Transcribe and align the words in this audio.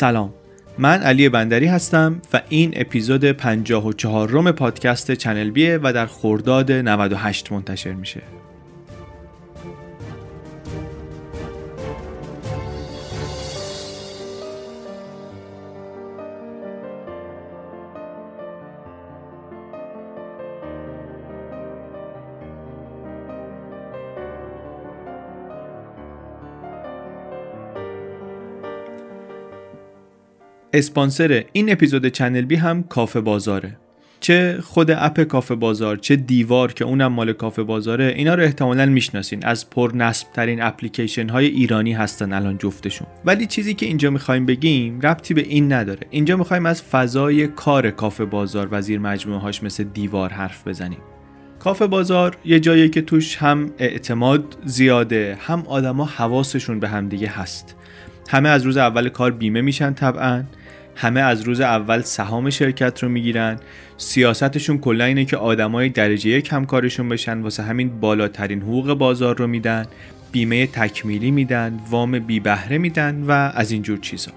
سلام. 0.00 0.34
من 0.78 1.02
علی 1.02 1.28
بندری 1.28 1.66
هستم 1.66 2.22
و 2.32 2.40
این 2.48 2.72
اپیزود 2.76 3.24
54 3.24 4.28
روم 4.28 4.52
پادکست 4.52 5.10
چنل 5.10 5.50
بیه 5.50 5.80
و 5.82 5.92
در 5.92 6.06
خرداد 6.06 6.72
98 6.72 7.52
منتشر 7.52 7.92
میشه. 7.92 8.22
اسپانسر 30.72 31.44
این 31.52 31.72
اپیزود 31.72 32.06
چنل 32.06 32.40
بی 32.40 32.56
هم 32.56 32.82
کافه 32.82 33.20
بازاره. 33.20 33.76
چه 34.20 34.58
خود 34.62 34.90
اپ 34.90 35.20
کافه 35.20 35.54
بازار 35.54 35.96
چه 35.96 36.16
دیوار 36.16 36.72
که 36.72 36.84
اونم 36.84 37.12
مال 37.12 37.32
کافه 37.32 37.62
بازاره 37.62 38.14
اینا 38.16 38.34
رو 38.34 38.42
احتمالا 38.42 38.86
می‌شناسین. 38.86 39.46
از 39.46 39.70
پر 39.70 39.90
نصب 39.94 40.26
ترین 40.34 40.62
اپلیکیشن 40.62 41.28
های 41.28 41.46
ایرانی 41.46 41.92
هستن 41.92 42.32
الان 42.32 42.58
جفتشون. 42.58 43.06
ولی 43.24 43.46
چیزی 43.46 43.74
که 43.74 43.86
اینجا 43.86 44.10
می‌خوایم 44.10 44.46
بگیم 44.46 45.00
ربطی 45.00 45.34
به 45.34 45.40
این 45.40 45.72
نداره. 45.72 46.06
اینجا 46.10 46.36
می‌خوایم 46.36 46.66
از 46.66 46.82
فضای 46.82 47.46
کار 47.46 47.90
کافه 47.90 48.24
بازار 48.24 48.68
و 48.70 48.82
زیر 48.82 48.98
مجموعه 48.98 49.40
هاش 49.40 49.62
مثل 49.62 49.84
دیوار 49.84 50.30
حرف 50.30 50.68
بزنیم. 50.68 50.98
کافه 51.58 51.86
بازار 51.86 52.36
یه 52.44 52.60
جایی 52.60 52.88
که 52.88 53.02
توش 53.02 53.36
هم 53.36 53.70
اعتماد 53.78 54.56
زیاده 54.64 55.38
هم 55.40 55.64
آدما 55.66 56.04
حواسشون 56.04 56.80
به 56.80 56.88
همدیگه 56.88 57.28
هست. 57.28 57.76
همه 58.28 58.48
از 58.48 58.62
روز 58.62 58.76
اول 58.76 59.08
کار 59.08 59.30
بیمه 59.30 59.60
میشن 59.60 59.94
طبعا. 59.94 60.44
همه 61.00 61.20
از 61.20 61.42
روز 61.42 61.60
اول 61.60 62.00
سهام 62.00 62.50
شرکت 62.50 63.02
رو 63.02 63.08
می‌گیرن. 63.08 63.58
سیاستشون 63.96 64.78
کلا 64.78 65.04
اینه 65.04 65.24
که 65.24 65.36
آدمای 65.36 65.88
درجه 65.88 66.30
یک 66.30 66.52
همکارشون 66.52 67.08
بشن 67.08 67.38
واسه 67.38 67.62
همین 67.62 68.00
بالاترین 68.00 68.62
حقوق 68.62 68.94
بازار 68.94 69.36
رو 69.36 69.46
میدن 69.46 69.86
بیمه 70.32 70.66
تکمیلی 70.66 71.30
میدن 71.30 71.80
وام 71.90 72.18
بی 72.18 72.40
بهره 72.40 72.78
میدن 72.78 73.24
و 73.28 73.32
از 73.32 73.70
اینجور 73.70 73.98
چیزا. 73.98 74.32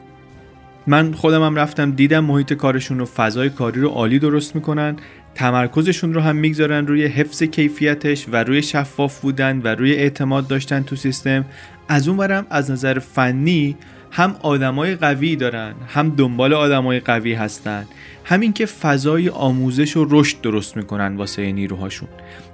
من 0.88 1.14
خودم 1.14 1.44
هم 1.44 1.56
رفتم 1.56 1.92
دیدم 1.92 2.26
محیط 2.26 2.54
کارشون 2.54 3.02
و 3.02 3.06
فضای 3.06 3.50
کاری 3.50 3.82
رو 3.82 3.90
عالی 3.90 4.20
درست 4.20 4.56
می‌کنن. 4.56 4.96
تمرکزشون 5.36 6.14
رو 6.14 6.22
هم 6.22 6.36
می‌گذارن 6.36 6.88
روی 6.88 7.06
حفظ 7.06 7.44
کیفیتش 7.44 8.26
و 8.32 8.44
روی 8.44 8.62
شفاف 8.62 9.20
بودن 9.20 9.62
و 9.64 9.68
روی 9.68 9.94
اعتماد 9.94 10.48
داشتن 10.48 10.84
تو 10.84 10.96
سیستم. 10.96 11.46
از 11.88 12.08
اون 12.08 12.46
از 12.50 12.72
نظر 12.72 13.00
فنی 13.00 13.78
هم 14.16 14.36
آدمای 14.42 14.96
قوی 14.96 15.36
دارن 15.36 15.74
هم 15.88 16.10
دنبال 16.10 16.54
آدمای 16.54 17.00
قوی 17.00 17.34
هستن. 17.34 17.86
همین 18.26 18.54
که 18.54 18.66
فضای 18.66 19.30
آموزش 19.30 19.98
و 19.98 20.08
رشد 20.10 20.42
درست 20.42 20.78
می‌کنن 20.78 21.16
واسه 21.16 21.52
نیروهاشون. 21.52 22.10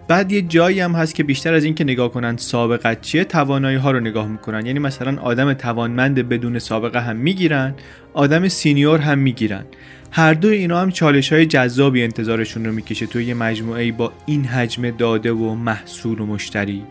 بعد 0.07 0.31
یه 0.31 0.41
جایی 0.41 0.79
هم 0.79 0.91
هست 0.91 1.15
که 1.15 1.23
بیشتر 1.23 1.53
از 1.53 1.63
اینکه 1.63 1.83
نگاه 1.83 2.11
کنن 2.11 2.37
سابقت 2.37 3.01
چیه 3.01 3.23
توانایی 3.23 3.77
ها 3.77 3.91
رو 3.91 3.99
نگاه 3.99 4.27
می‌کنن. 4.27 4.65
یعنی 4.65 4.79
مثلا 4.79 5.21
آدم 5.21 5.53
توانمند 5.53 6.29
بدون 6.29 6.59
سابقه 6.59 7.01
هم 7.01 7.15
می‌گیرن 7.15 7.73
آدم 8.13 8.47
سینیور 8.47 8.99
هم 8.99 9.19
می‌گیرن. 9.19 9.65
هر 10.11 10.33
دو 10.33 10.47
اینا 10.47 10.81
هم 10.81 10.91
چالش 10.91 11.33
های 11.33 11.45
جذابی 11.45 12.03
انتظارشون 12.03 12.65
رو 12.65 12.71
می‌کشه 12.71 13.05
توی 13.05 13.25
یه 13.25 13.33
مجموعه 13.33 13.91
با 13.91 14.13
این 14.25 14.45
حجم 14.45 14.89
داده 14.89 15.31
و 15.31 15.55
محصول 15.55 16.19
و 16.19 16.25
مشتری. 16.25 16.83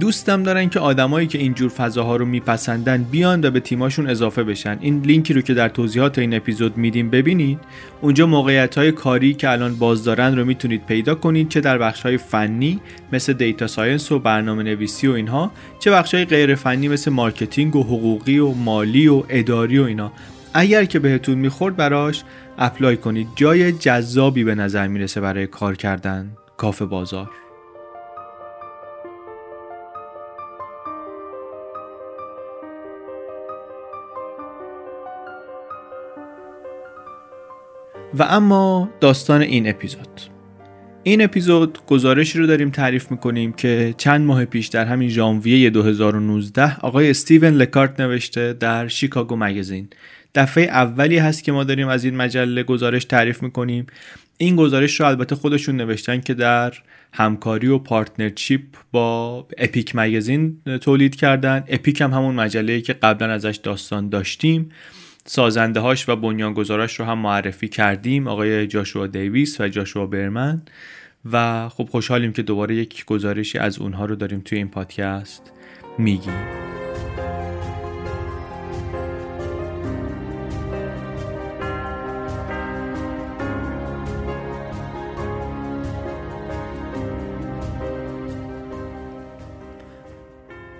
دوستم 0.00 0.42
دارن 0.42 0.68
که 0.68 0.80
آدمایی 0.80 1.26
که 1.26 1.38
اینجور 1.38 1.68
فضاها 1.70 2.16
رو 2.16 2.24
میپسندن 2.24 3.02
بیان 3.02 3.44
و 3.44 3.50
به 3.50 3.60
تیماشون 3.60 4.06
اضافه 4.10 4.44
بشن. 4.44 4.78
این 4.80 5.02
لینکی 5.02 5.34
رو 5.34 5.40
که 5.40 5.54
در 5.54 5.68
توضیحات 5.68 6.18
این 6.18 6.34
اپیزود 6.34 6.76
میدیم 6.76 7.10
ببینید. 7.10 7.58
اونجا 8.00 8.26
موقعیت 8.26 8.78
های 8.78 8.92
کاری 8.92 9.34
که 9.34 9.50
الان 9.50 9.74
باز 9.74 10.04
دارن 10.04 10.36
رو 10.36 10.44
می‌تونید 10.44 10.86
پیدا 10.86 11.14
کنید. 11.14 11.48
چه 11.48 11.60
در 11.60 11.78
بخش 11.78 12.02
های 12.02 12.16
فنی 12.16 12.80
مثل 13.12 13.32
data 13.32 13.66
science 13.66 14.12
و 14.12 14.18
برنامه 14.18 14.62
نویسی 14.62 15.06
و 15.06 15.12
اینها. 15.12 15.52
چه 15.78 15.90
بخش 15.90 16.14
های 16.14 16.24
غیر 16.24 16.54
فنی 16.54 16.88
مثل 16.88 17.10
marketing 17.10 17.76
و 17.76 17.82
حقوقی 17.82 18.38
و 18.38 18.48
مالی 18.48 19.08
و 19.08 19.22
اداری 19.28 19.78
و 19.78 19.84
اینا. 19.84 20.12
اگر 20.54 20.84
که 20.84 20.98
بهتون 20.98 21.38
می‌خورد 21.38 21.76
براش 21.76 22.24
apply 22.58 22.96
کنید. 22.96 23.28
جای 23.36 23.72
جذابی 23.72 24.44
به 24.44 24.54
نظر 24.54 24.86
می‌رسه 24.86 25.20
برای 25.20 25.46
کار 25.46 25.76
کردن. 25.76 26.30
کافه 26.56 26.84
بازار. 26.84 27.30
و 38.14 38.22
اما 38.22 38.90
داستان 39.00 39.40
این 39.40 39.68
اپیزود. 39.68 40.20
این 41.02 41.22
اپیزود 41.22 41.78
گزارشی 41.86 42.38
رو 42.38 42.46
داریم 42.46 42.70
تعریف 42.70 43.10
می‌کنیم 43.10 43.52
که 43.52 43.94
چند 43.98 44.26
ماه 44.26 44.44
پیش 44.44 44.66
در 44.66 44.84
همین 44.84 45.08
ژانویه 45.08 45.70
2019 45.70 46.76
آقای 46.80 47.10
استیون 47.10 47.54
لکارت 47.54 48.00
نوشته 48.00 48.52
در 48.52 48.88
شیکاگو 48.88 49.36
مگزین. 49.36 49.88
دفعه 50.34 50.64
اولی 50.64 51.18
هست 51.18 51.44
که 51.44 51.52
ما 51.52 51.64
داریم 51.64 51.88
از 51.88 52.04
این 52.04 52.16
مجله 52.16 52.62
گزارش 52.62 53.04
تعریف 53.04 53.42
می‌کنیم. 53.42 53.86
این 54.38 54.56
گزارش 54.56 55.00
رو 55.00 55.06
البته 55.06 55.34
خودشون 55.34 55.76
نوشتن 55.76 56.20
که 56.20 56.34
در 56.34 56.72
همکاری 57.12 57.68
و 57.68 57.78
partnership 57.78 58.60
با 58.92 59.46
Epic 59.58 59.92
Magazine 59.94 60.58
تولید 60.80 61.16
کردن. 61.16 61.64
Epic 61.68 62.00
هم 62.00 62.12
همون 62.12 62.34
مجله 62.34 62.80
که 62.80 62.92
قبلا 62.92 63.32
ازش 63.32 63.60
داستان 63.62 64.08
داشتیم. 64.08 64.70
سازنده 65.28 65.80
هاش 65.80 66.08
و 66.08 66.16
بنیانگذاراش 66.16 67.00
رو 67.00 67.06
هم 67.06 67.18
معرفی 67.18 67.68
کردیم 67.68 68.28
آقای 68.28 68.66
جاشوا 68.66 69.06
دیویس 69.06 69.60
و 69.60 69.68
جاشوا 69.68 70.06
برمن. 70.06 70.62
و 71.32 71.68
خب 71.68 71.88
خوشحالیم 71.90 72.32
که 72.32 72.42
دوباره 72.42 72.74
یک 72.74 73.04
گزارشی 73.04 73.58
از 73.58 73.78
اونها 73.78 74.04
رو 74.04 74.16
داریم 74.16 74.40
توی 74.40 74.58
این 74.58 74.68
پادکست 74.68 75.52
میگیم. 75.98 76.32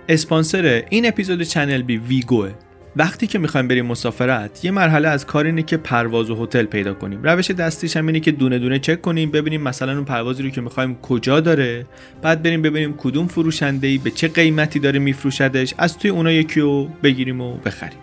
اسپانسر 0.09 0.85
این 0.91 1.09
اپیزود 1.09 1.43
چنل 1.43 1.83
بی 1.83 1.97
ویگوه. 1.97 2.68
وقتی 2.99 3.27
که 3.27 3.39
می‌خوایم 3.39 3.69
بریم 3.69 3.87
مسافرت 3.87 4.65
یه 4.65 4.71
مرحله 4.71 5.09
از 5.09 5.27
کار 5.27 5.45
اینه 5.45 5.63
که 5.63 5.77
پرواز 5.77 6.31
و 6.31 6.45
هتل 6.45 6.65
پیدا 6.65 6.95
کنیم. 6.95 7.23
روش 7.23 7.51
دستیش 7.51 7.97
هم 7.97 8.07
اینه 8.07 8.21
که 8.21 8.33
دونه 8.33 8.59
دونه 8.59 8.79
چک 8.79 9.03
کنیم 9.03 9.31
ببینیم 9.31 9.63
مثلا 9.63 9.93
اون 9.93 10.05
پروازی 10.05 10.43
رو 10.43 10.51
که 10.51 10.61
می‌خوایم 10.61 10.95
کجا 10.95 11.41
داره. 11.41 11.87
بعد 12.23 12.43
بریم 12.43 12.63
ببینیم 12.63 12.95
کدوم 12.97 13.27
فروشنده 13.27 13.99
به 13.99 14.11
چه 14.11 14.29
قیمتی 14.29 14.79
داره 14.79 14.99
میفروشدش. 14.99 15.75
از 15.79 15.99
توی 15.99 16.11
اونا 16.11 16.33
یکی 16.33 16.61
رو 16.61 16.89
بگیریم 17.03 17.41
و 17.41 17.57
بخریم. 17.57 17.99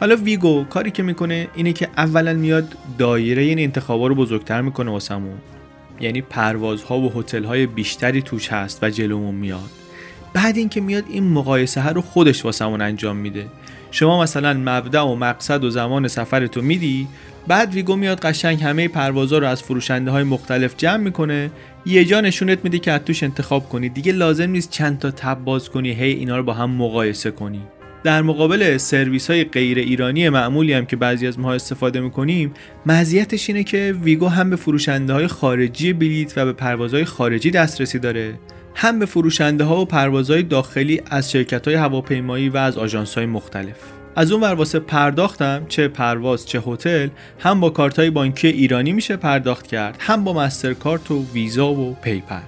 حالا 0.00 0.16
ویگو 0.16 0.64
کاری 0.64 0.90
که 0.90 1.02
می‌کنه 1.02 1.48
اینه 1.54 1.72
که 1.72 1.88
اولا 1.96 2.34
میاد 2.34 2.74
دایره 2.98 3.42
این 3.42 3.58
انتخابا 3.58 4.06
رو 4.06 4.14
بزرگتر 4.14 4.60
می‌کنه 4.62 4.90
واسمون. 4.90 5.38
یعنی 6.00 6.22
پروازها 6.22 6.98
و 6.98 7.12
هتل 7.12 7.66
بیشتری 7.66 8.22
توش 8.22 8.48
هست 8.48 8.78
و 8.82 8.90
جلومون 8.90 9.34
میاد. 9.34 9.70
بعد 10.32 10.56
اینکه 10.56 10.80
میاد 10.80 11.04
این 11.08 11.24
مقایسه 11.24 11.88
رو 11.88 12.00
خودش 12.00 12.44
واسمون 12.44 12.80
انجام 12.80 13.16
میده. 13.16 13.46
شما 13.90 14.22
مثلا 14.22 14.54
مبدا 14.54 15.08
و 15.08 15.16
مقصد 15.16 15.64
و 15.64 15.70
زمان 15.70 16.08
سفرتو 16.08 16.62
میدی؟ 16.62 17.08
بعد 17.48 17.74
ویگو 17.74 17.96
میاد 17.96 18.20
قشنگ 18.20 18.62
همه 18.62 18.88
پروازا 18.88 19.38
رو 19.38 19.46
از 19.46 19.62
فروشنده 19.62 20.10
های 20.10 20.24
مختلف 20.24 20.74
جمع 20.76 20.96
می‌کنه. 20.96 21.50
یه 21.86 22.04
جا 22.04 22.20
نشونت 22.20 22.58
میده 22.64 22.78
که 22.78 22.92
از 22.92 23.00
توش 23.00 23.22
انتخاب 23.22 23.68
کنی. 23.68 23.88
دیگه 23.88 24.12
لازم 24.12 24.50
نیست 24.50 24.70
چند 24.70 24.98
تا 24.98 25.10
تب 25.10 25.38
باز 25.44 25.68
کنی 25.70 25.92
هی 25.92 26.12
اینا 26.12 26.36
رو 26.36 26.42
با 26.42 26.52
هم 26.52 26.70
مقایسه 26.70 27.30
کنی. 27.30 27.60
در 28.04 28.22
مقابل 28.22 28.76
سرویس 28.76 29.30
های 29.30 29.44
غیر 29.44 29.78
ایرانی 29.78 30.28
معمولی 30.28 30.72
هم 30.72 30.86
که 30.86 30.96
بعضی 30.96 31.26
از 31.26 31.38
ماها 31.38 31.54
استفاده 31.54 32.00
می‌کنیم 32.00 32.52
مزیتش 32.86 33.50
اینه 33.50 33.64
که 33.64 33.94
ویگو 34.02 34.28
هم 34.28 34.50
به 34.50 34.56
فروشنده 34.56 35.12
های 35.12 35.26
خارجی 35.26 35.92
بلیت 35.92 36.32
و 36.38 36.44
به 36.44 36.52
پروازهای 36.52 37.04
خارجی 37.04 37.50
دسترسی 37.50 37.98
داره. 37.98 38.34
هم 38.74 38.98
به 38.98 39.06
فروشنده 39.06 39.64
ها 39.64 39.80
و 39.80 39.84
پروازهای 39.84 40.42
داخلی 40.42 41.02
از 41.10 41.30
شرکت 41.30 41.68
های 41.68 41.76
هواپیمایی 41.76 42.48
و 42.48 42.56
از 42.56 42.78
آژانس 42.78 43.14
های 43.14 43.26
مختلف. 43.26 43.76
از 44.16 44.32
اون 44.32 44.42
ور 44.42 44.54
واسه 44.54 44.78
پرداختم 44.78 45.66
چه 45.68 45.88
پرواز 45.88 46.46
چه 46.46 46.62
هتل 46.66 47.08
هم 47.38 47.60
با 47.60 47.70
کارت 47.70 47.98
های 47.98 48.10
بانکی 48.10 48.48
ایرانی 48.48 48.92
میشه 48.92 49.16
پرداخت 49.16 49.66
کرد 49.66 49.96
هم 49.98 50.24
با 50.24 50.32
مسترکارت 50.32 51.10
و 51.10 51.24
ویزا 51.32 51.72
و 51.72 51.96
PayPal 52.02 52.40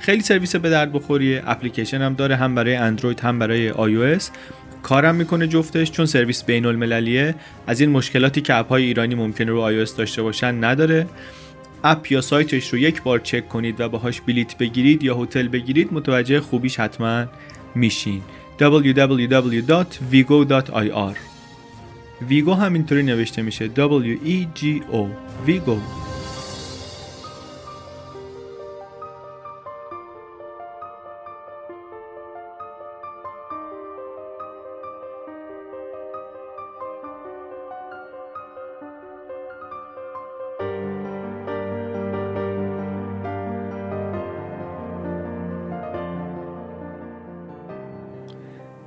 خیلی 0.00 0.22
سرویس 0.22 0.56
به 0.56 0.70
درد 0.70 0.92
بخوریه 0.92 1.42
اپلیکیشن 1.46 2.02
هم 2.02 2.14
داره 2.14 2.36
هم 2.36 2.54
برای 2.54 2.76
اندروید 2.76 3.20
هم 3.20 3.38
برای 3.38 3.70
آی 3.70 4.18
کارم 4.82 5.14
می‌کنه 5.14 5.46
جفتش 5.46 5.90
چون 5.90 6.06
سرویس 6.06 6.44
بین 6.44 6.66
المللیه. 6.66 7.34
از 7.66 7.80
این 7.80 7.90
مشکلاتی 7.90 8.40
که 8.40 8.54
اپ 8.54 8.68
های 8.68 8.84
ایرانی 8.84 9.14
ممکنه 9.14 9.50
رو 9.50 9.60
آی 9.60 9.84
داشته 9.98 10.22
باشن 10.22 10.64
نداره. 10.64 11.06
اپ 11.84 12.12
یا 12.12 12.20
سایتش 12.20 12.68
رو 12.72 12.78
یک 12.78 13.02
بار 13.02 13.18
چک 13.18 13.48
کنید 13.48 13.80
و 13.80 13.88
باهاش 13.88 14.20
بلیت 14.20 14.58
بگیرید 14.58 15.02
یا 15.02 15.22
هتل 15.22 15.48
بگیرید 15.48 15.92
متوجه 15.92 16.40
خوبیش 16.40 16.80
حتما 16.80 17.24
میشین. 17.74 18.22
www.vigo.ir 18.60 19.80
ویگو 22.28 22.54
همینطوری 22.54 23.02
نوشته 23.02 23.42
میشه. 23.42 23.70
W-E-G-O 23.76 25.06
ویگو. 25.46 25.80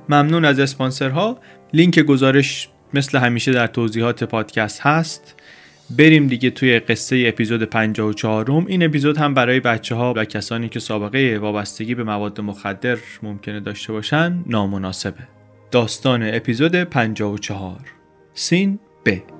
ممنون 0.08 0.44
از 0.44 0.58
اسپانسرها. 0.58 1.38
لینک 1.72 2.00
گزارش 2.00 2.68
مثل 2.94 3.18
همیشه 3.18 3.52
در 3.52 3.66
توضیحات 3.66 4.24
پادکست 4.24 4.80
هست. 4.80 5.34
بریم 5.90 6.26
دیگه 6.26 6.50
توی 6.50 6.78
قصه 6.78 7.24
اپیزود 7.26 7.62
54 7.62 8.50
م 8.50 8.66
این 8.66 8.82
اپیزود 8.82 9.18
هم 9.18 9.34
برای 9.34 9.60
بچه 9.60 9.94
ها 9.94 10.14
و 10.16 10.24
کسانی 10.24 10.68
که 10.68 10.80
سابقه 10.80 11.38
وابستگی 11.38 11.94
به 11.94 12.04
مواد 12.04 12.40
مخدر 12.40 12.98
ممکنه 13.22 13.60
داشته 13.60 13.92
باشن 13.92 14.44
نامناسبه. 14.46 15.20
داستان 15.70 16.34
اپیزود 16.34 16.74
54 16.76 17.80
سین 18.34 18.78
ب 19.06 19.33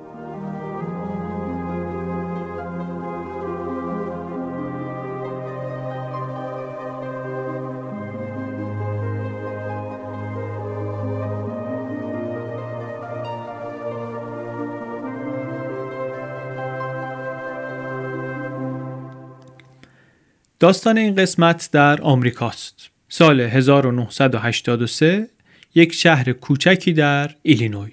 داستان 20.64 20.98
این 20.98 21.14
قسمت 21.14 21.68
در 21.72 22.02
آمریکاست. 22.02 22.90
سال 23.08 23.40
1983 23.40 25.28
یک 25.74 25.92
شهر 25.92 26.32
کوچکی 26.32 26.92
در 26.92 27.30
ایلینوی. 27.42 27.92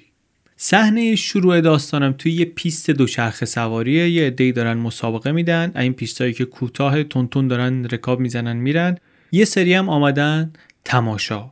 صحنه 0.58 1.16
شروع 1.16 1.62
داستانم 1.62 2.16
توی 2.18 2.32
یه 2.32 2.46
پیست 2.46 2.90
دوچرخه 2.90 3.46
سواریه 3.46 4.10
یه 4.10 4.28
عده‌ای 4.28 4.52
دارن 4.52 4.74
مسابقه 4.74 5.32
میدن 5.32 5.72
این 5.76 5.94
پیستایی 5.94 6.34
که 6.34 6.46
کوتاه 6.46 7.04
تندتند 7.04 7.48
دارن 7.48 7.86
رکاب 7.86 8.20
می‌زنن 8.20 8.58
میرن 8.58 8.98
یه 9.32 9.46
سری 9.46 9.74
هم 9.74 9.90
آمدن 9.90 10.54
تماشا 10.86 11.52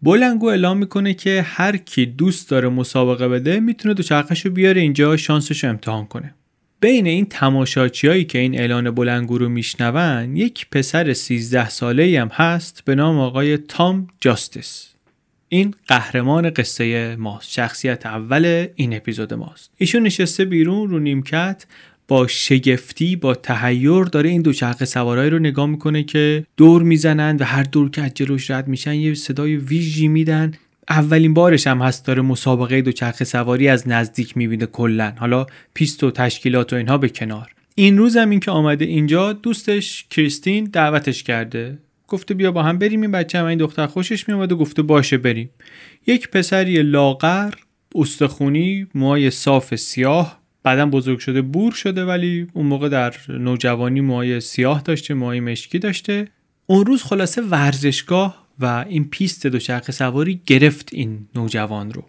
بلندگو 0.00 0.46
اعلام 0.46 0.78
می‌کنه 0.78 1.14
که 1.14 1.42
هر 1.42 1.76
کی 1.76 2.06
دوست 2.06 2.50
داره 2.50 2.68
مسابقه 2.68 3.28
بده 3.28 3.60
می‌تونه 3.60 3.94
دوچرخهشو 3.94 4.50
بیاره 4.50 4.80
اینجا 4.80 5.16
شانسش 5.16 5.64
امتحان 5.64 6.06
کنه 6.06 6.34
بین 6.80 7.06
این 7.06 7.26
تماشاچیایی 7.26 8.24
که 8.24 8.38
این 8.38 8.58
اعلان 8.58 8.90
بلنگو 8.90 9.38
رو 9.38 9.48
میشنون 9.48 10.36
یک 10.36 10.66
پسر 10.70 11.12
13 11.12 11.68
ساله 11.68 12.20
هم 12.20 12.28
هست 12.28 12.82
به 12.84 12.94
نام 12.94 13.18
آقای 13.18 13.56
تام 13.56 14.08
جاستس 14.20 14.88
این 15.48 15.74
قهرمان 15.88 16.50
قصه 16.50 17.16
ماست. 17.16 17.50
شخصیت 17.50 18.06
اول 18.06 18.66
این 18.74 18.96
اپیزود 18.96 19.34
ماست. 19.34 19.70
ایشون 19.76 20.02
نشسته 20.02 20.44
بیرون 20.44 20.90
رو 20.90 20.98
نیمکت 20.98 21.66
با 22.08 22.26
شگفتی 22.26 23.16
با 23.16 23.34
تهیر 23.34 24.04
داره 24.04 24.30
این 24.30 24.42
دوچرخه 24.42 24.84
سوارایی 24.84 25.30
رو 25.30 25.38
نگاه 25.38 25.66
می‌کنه 25.66 26.02
که 26.02 26.44
دور 26.56 26.82
می‌زنن 26.82 27.36
و 27.36 27.44
هر 27.44 27.62
دور 27.62 27.90
که 27.90 28.02
از 28.02 28.14
جلوش 28.14 28.50
رد 28.50 28.68
میشن 28.68 28.94
یه 28.94 29.14
صدای 29.14 29.56
ویژی 29.56 30.08
میدن. 30.08 30.52
اولین 30.88 31.34
بارش 31.34 31.66
هم 31.66 31.82
هست 31.82 32.06
داره 32.06 32.22
مسابقه 32.22 32.82
دوچرخه 32.82 33.24
سواری 33.24 33.68
از 33.68 33.88
نزدیک 33.88 34.36
می‌بینه 34.36 34.66
کلا. 34.66 35.12
حالا 35.16 35.46
پیست 35.74 36.04
و 36.04 36.10
تشکیلات 36.10 36.72
و 36.72 36.76
اینها 36.76 36.98
به 36.98 37.08
کنار. 37.08 37.54
این 37.74 37.98
روز 37.98 38.16
هم 38.16 38.30
این 38.30 38.40
که 38.40 38.50
آمده 38.50 38.84
اینجا 38.84 39.32
دوستش 39.32 40.06
کریستین 40.10 40.64
دعوتش 40.64 41.22
کرده. 41.22 41.78
گفته 42.08 42.34
بیا 42.34 42.52
با 42.52 42.62
هم 42.62 42.78
بریم 42.78 43.00
این 43.00 43.10
بچه 43.10 43.38
هم 43.38 43.44
این 43.44 43.58
دختر 43.58 43.86
خوشش 43.86 44.28
میومد 44.28 44.52
و 44.52 44.56
گفته 44.56 44.82
باشه 44.82 45.18
بریم. 45.18 45.50
یک 46.06 46.30
پسری 46.30 46.82
لاغر 46.82 47.54
استخونی 47.94 48.86
موهای 48.94 49.30
صاف 49.30 49.74
سیاه. 49.74 50.38
بعدا 50.62 50.86
بزرگ 50.86 51.18
شده 51.18 51.42
بور 51.42 51.72
شده 51.72 52.04
ولی 52.04 52.46
اون 52.52 52.66
موقع 52.66 52.88
در 52.88 53.14
نوجوانی 53.28 54.00
موهای 54.00 54.40
سیاه 54.40 54.82
داشته 54.82 55.14
موهای 55.14 55.40
مشکی 55.40 55.78
داشته. 55.78 56.28
اون 56.66 56.86
روز 56.86 57.02
خلاصه 57.02 57.42
ورزشگاه 57.42 58.47
و 58.60 58.84
این 58.88 59.04
پیست 59.04 59.46
دوچرخه 59.46 59.92
سواری 59.92 60.40
گرفت 60.46 60.88
این 60.92 61.26
نوجوان 61.34 61.92
رو. 61.92 62.04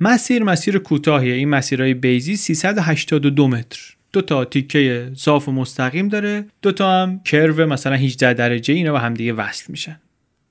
مسیر 0.00 0.42
مسیر 0.42 0.78
کوتاهیه. 0.78 1.34
این 1.34 1.48
مسیرهای 1.48 1.94
بیضی 1.94 2.36
382 2.36 3.48
متر. 3.48 3.80
دو 4.12 4.20
تا 4.20 4.44
تیکه 4.44 5.12
صاف 5.16 5.48
و 5.48 5.52
مستقیم 5.52 6.08
داره. 6.08 6.44
دو 6.62 6.72
تا 6.72 7.02
هم 7.02 7.20
curve 7.24 7.66
مثلا 7.66 7.94
18 7.94 8.34
درجه 8.34 8.74
اینا 8.74 8.92
با 8.92 8.98
همدیگه 8.98 9.32
وصل 9.32 9.64
میشن. 9.68 10.00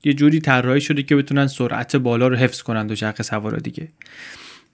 یه 0.04 0.14
جوری 0.14 0.40
طراحی 0.40 0.82
شده 0.82 1.04
که 1.04 1.16
بتونن 1.16 1.48
سرعت 1.48 1.96
بالا 1.96 2.28
رو 2.28 2.36
حفظ 2.36 2.62
کنن 2.62 2.88
دوچرخه 2.88 3.24
سوارا 3.24 3.58
دیگه. 3.58 3.88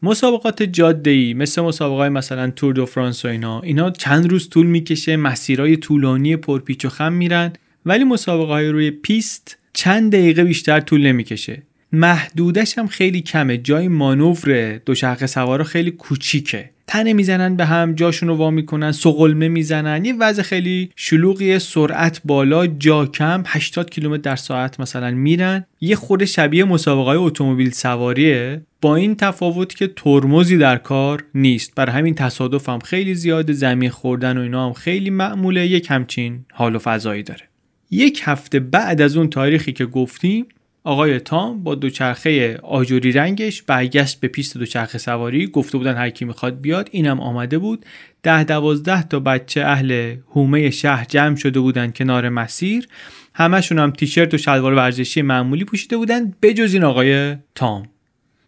مسابقات 0.04 0.63
جاده 0.63 1.12
ای 1.12 1.33
مثل 1.33 1.62
مسابقات 1.62 2.12
مثلا 2.12 2.50
تور 2.50 2.74
دو 2.74 2.86
فرانس 2.86 3.25
و 3.25 3.27
اینا 3.27 3.62
اینا 3.62 3.92
چند 3.92 4.31
روز 4.31 4.50
طول 4.50 4.66
می‌کشه 4.66 5.18
مسیرهای 5.18 5.77
طولانی 5.77 6.35
پرپیچ 6.35 6.85
و 6.85 6.90
خم 6.90 7.14
میرن 7.14 7.54
ولی 7.85 8.04
مسابقه 8.04 8.52
های 8.52 8.69
روی 8.69 8.92
پیست 8.92 9.57
چند 9.73 10.11
دقیقه 10.11 10.44
بیشتر 10.44 10.80
طول 10.80 11.01
نمی‌کشه. 11.07 11.61
محدودش 11.92 12.77
هم 12.77 12.87
خیلی 12.87 13.21
کمه. 13.21 13.57
جای 13.57 13.87
مانور 13.87 14.77
دوچرخه 14.77 15.27
سوارا 15.27 15.63
خیلی 15.63 15.92
کوچیکه. 15.92 16.69
تنه 16.87 17.13
می‌زنن 17.13 17.56
به 17.56 17.65
هم 17.65 17.95
جاشون 17.95 18.30
رو 18.30 18.35
وا 18.35 18.51
می‌کنن 18.51 18.92
سقلمه 18.92 19.47
می‌زنن. 19.47 20.06
یه 20.06 20.13
وضع 20.19 20.42
خیلی 20.42 20.89
شلوغی 20.95 21.59
سرعت 21.59 22.21
بالا 22.25 22.68
جا 22.68 23.06
کم. 23.06 23.44
80 23.45 23.89
کیلومتر 23.89 24.21
در 24.21 24.35
ساعت 24.35 24.80
مثلا 24.80 25.11
میرن. 25.11 25.65
یه 25.81 25.95
خود 25.95 26.25
شبیه 26.25 26.63
مسابقه 26.63 27.19
اتومبیل 27.19 27.71
سواریه. 27.71 28.61
با 28.81 28.95
این 28.95 29.15
تفاوت 29.15 29.75
که 29.75 29.87
ترمزی 29.87 30.57
در 30.57 30.77
کار 30.77 31.23
نیست. 31.35 31.75
برای 31.75 31.92
همین 31.92 32.15
تصادف 32.15 32.69
هم 32.69 32.80
خیلی 32.80 33.15
زیاد 33.15 33.51
زمین 33.51 33.89
خوردن 33.89 34.37
و 34.37 34.42
اینا 34.42 34.65
هم 34.65 34.73
خیلی 34.73 35.09
معموله. 35.09 35.68
یک 35.68 35.87
همچین 35.89 36.45
حال 36.53 36.75
و 36.75 36.80
فضایی 36.80 37.23
داره. 37.23 37.53
یک 37.94 38.21
هفته 38.23 38.59
بعد 38.59 39.02
از 39.02 39.18
اون 39.18 39.30
تاریخی 39.30 39.73
که 39.73 39.85
گفتیم 39.85 40.45
آقای 40.83 41.19
تام 41.19 41.64
با 41.64 41.76
دوچرخه 41.76 42.57
آجوری 42.57 43.12
رنگش 43.12 43.62
برگشت 43.62 44.19
به 44.19 44.28
پیست 44.28 44.57
دوچرخه 44.57 44.97
سواری. 44.97 45.47
گفته 45.47 45.78
بودن 45.78 45.95
هر 45.95 46.09
کی 46.09 46.26
می‌خواد 46.26 46.62
بیاد. 46.62 46.90
اینم 46.92 47.19
آمده 47.19 47.57
بود. 47.57 47.85
ده 48.23 48.44
دوازده 48.44 49.04
تا 49.04 49.19
بچه 49.19 49.62
اهل 49.62 50.16
هومه 50.31 50.69
شهر 50.69 51.06
جمع 51.06 51.35
شده 51.35 51.59
بودن 51.59 51.92
کنار 51.92 52.30
مسیر. 52.30 52.88
همشون 53.35 53.80
هم 53.80 53.92
تیشرت 53.92 54.33
و 54.33 54.38
شلوار 54.38 54.73
ورزشی 54.73 55.21
معمولی 55.21 55.66
پوشیده 55.66 55.97
بودن. 55.97 56.33
بجز 56.42 56.73
این 56.73 56.83
آقای 56.83 57.35
تام. 57.56 57.90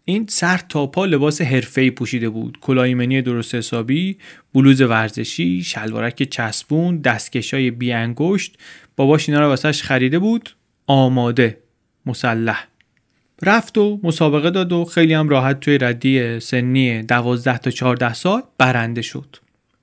این 0.04 0.26
سر 0.28 0.60
تا 0.68 0.86
پا 0.86 1.04
لباس 1.04 1.40
حرفه‌ای 1.40 1.90
پوشیده 1.90 2.28
بود. 2.28 2.58
کلاهیمنی 2.60 3.22
درست 3.22 3.54
حسابی 3.54 4.16
بلوز 4.54 4.80
ورزشی 4.80 5.62
شلوارک 5.62 6.22
چسبون 6.22 7.00
دستکشای 7.00 7.70
بی 7.70 7.92
انگشت 7.92 8.58
باباش 8.96 9.28
اینا 9.28 9.40
رو 9.40 9.46
واسش 9.46 9.82
خریده 9.82 10.18
بود. 10.18 10.50
آماده 10.86 11.58
مسلح. 12.06 12.66
رفت 13.42 13.78
و 13.78 14.00
مسابقه 14.02 14.50
داد 14.50 14.72
و 14.72 14.84
خیلی 14.84 15.14
هم 15.14 15.28
راحت 15.28 15.60
توی 15.60 15.78
ردی 15.78 16.40
سنی 16.40 17.02
12 17.02 17.58
تا 17.58 17.70
14 17.70 18.14
سال 18.14 18.42
برنده 18.58 19.02
شد. 19.02 19.36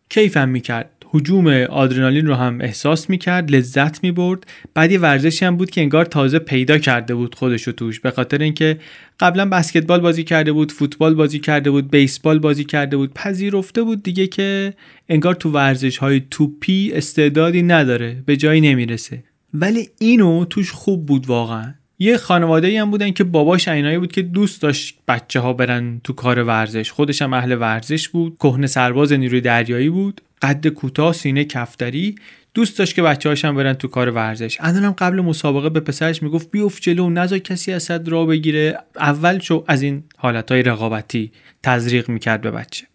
کیفم 0.09 0.49
می‌کرد. 0.49 1.02
حجوم 1.13 1.47
آدرنالین 1.69 2.27
رو 2.27 2.35
هم 2.35 2.61
احساس 2.61 3.09
می‌کرد 3.09 3.51
لذت 3.51 4.03
می‌برد. 4.03 4.43
بعد 4.73 4.91
یه 4.91 4.99
ورزشی 4.99 5.45
هم 5.45 5.57
بود 5.57 5.69
که 5.69 5.81
انگار 5.81 6.05
تازه 6.05 6.39
پیدا 6.39 6.77
کرده 6.77 7.15
بود 7.15 7.35
خودشو 7.35 7.71
توش. 7.71 7.99
به 7.99 8.11
خاطر 8.11 8.37
اینکه 8.37 8.77
قبلا 9.19 9.45
بسکتبال 9.45 9.99
بازی 9.99 10.23
کرده 10.23 10.51
بود 10.51 10.71
فوتبال 10.71 11.13
بازی 11.13 11.39
کرده 11.39 11.71
بود 11.71 11.91
بیسبال 11.91 12.39
بازی 12.39 12.63
کرده 12.63 12.97
بود 12.97 13.13
پذیرفته 13.13 13.83
بود 13.83 14.03
دیگه 14.03 14.27
که 14.27 14.73
انگار 15.09 15.35
تو 15.35 15.51
ورزش 15.51 15.97
های 15.97 16.21
توپی 16.31 16.91
استعدادی 16.93 17.63
نداره 17.63 18.23
به 18.25 18.37
جایی 18.37 18.61
نمی‌رسه. 18.61 19.23
ولی 19.53 19.89
اینو 19.99 20.45
توش 20.45 20.71
خوب 20.71 21.05
بود 21.05 21.27
واقعا. 21.27 21.73
یه 21.99 22.17
خانواده 22.17 22.81
هم 22.81 22.91
بودن 22.91 23.11
که 23.11 23.23
باباش 23.23 23.67
اینایی 23.67 23.97
بود 23.97 24.11
که 24.11 24.21
دوست 24.21 24.61
داشت 24.61 24.97
بچه 25.07 25.39
ها 25.39 25.53
برن 25.53 26.01
تو 26.03 26.13
کار 26.13 26.43
ورزش. 26.43 26.91
خودش 26.91 27.21
هم 27.21 27.33
اهل 27.33 27.57
ورزش 27.59 28.09
بود. 28.09 28.35
کهنه 28.39 28.67
سرباز 28.67 29.13
نیروی 29.13 29.41
دریایی 29.41 29.89
بود. 29.89 30.21
قد 30.43 30.67
کوتاه 30.67 31.13
سینه 31.13 31.45
کفتری 31.45 32.15
دوست 32.53 32.79
داشت 32.79 32.95
که 32.95 33.01
بچه 33.01 33.29
هاشم 33.29 33.55
برن 33.55 33.73
تو 33.73 33.87
کار 33.87 34.09
ورزش. 34.09 34.57
الانم 34.59 34.91
قبل 34.91 35.21
مسابقه 35.21 35.69
به 35.69 35.79
پسرش 35.79 36.23
می‌گفت 36.23 36.51
بیفت 36.51 36.81
جلو 36.81 37.09
نذار 37.09 37.39
کسی 37.39 37.71
از 37.71 37.91
را 37.91 38.25
بگیره. 38.25 38.79
اول 38.97 39.39
شو 39.39 39.63
از 39.67 39.81
این 39.81 40.03
حالتهای 40.17 40.63
رقابتی 40.63 41.31
تزریق 41.63 42.09
می‌کرد 42.09 42.41
به 42.41 42.51
بچه. 42.51 42.85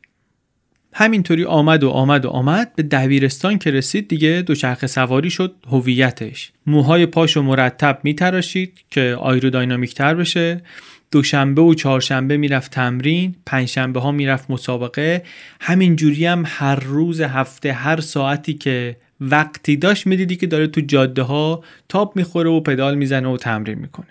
همینطوری 0.93 1.45
آمد 1.45 1.85
و 1.85 1.89
آمد 1.89 2.25
و 2.25 2.29
آمد. 2.29 2.73
به 2.77 2.83
دبیرستان 2.83 3.59
که 3.59 3.71
رسید 3.71 4.09
دیگه 4.09 4.43
دوچرخه 4.47 4.87
سواری 4.87 5.31
شد 5.31 5.55
هویتش. 5.71 6.53
موهای 6.67 7.07
پاشو 7.07 7.43
مرتب 7.43 8.01
میتراشید 8.03 8.73
که 8.91 9.17
آیروداینامیک 9.21 9.95
تر 9.95 10.15
بشه. 10.15 10.63
دوشنبه 11.11 11.63
و 11.63 11.75
چهارشنبه 11.75 12.37
می‌رفت 12.37 12.73
تمرین 12.73 13.35
پنجشنبه 13.47 14.01
ها 14.01 14.13
می‌رفت 14.13 14.51
مسابقه. 14.51 15.23
همین 15.61 15.97
جوری 15.97 16.27
هم 16.27 16.43
هر 16.47 16.81
روز 16.81 17.21
هفته 17.21 17.73
هر 17.73 18.01
ساعتی 18.01 18.55
که 18.55 18.97
وقتی 19.21 19.77
داشت 19.77 20.07
می‌دیدی 20.07 20.37
که 20.37 20.47
داره 20.47 20.67
تو 20.67 20.81
جاده 20.81 21.23
ها 21.23 21.65
تاپ 21.89 22.17
می‌خوره 22.17 22.51
و 22.51 22.61
پدال 22.61 22.95
می‌زنه 22.95 23.29
و 23.29 23.37
تمرین 23.37 23.79
می‌کنه. 23.79 24.07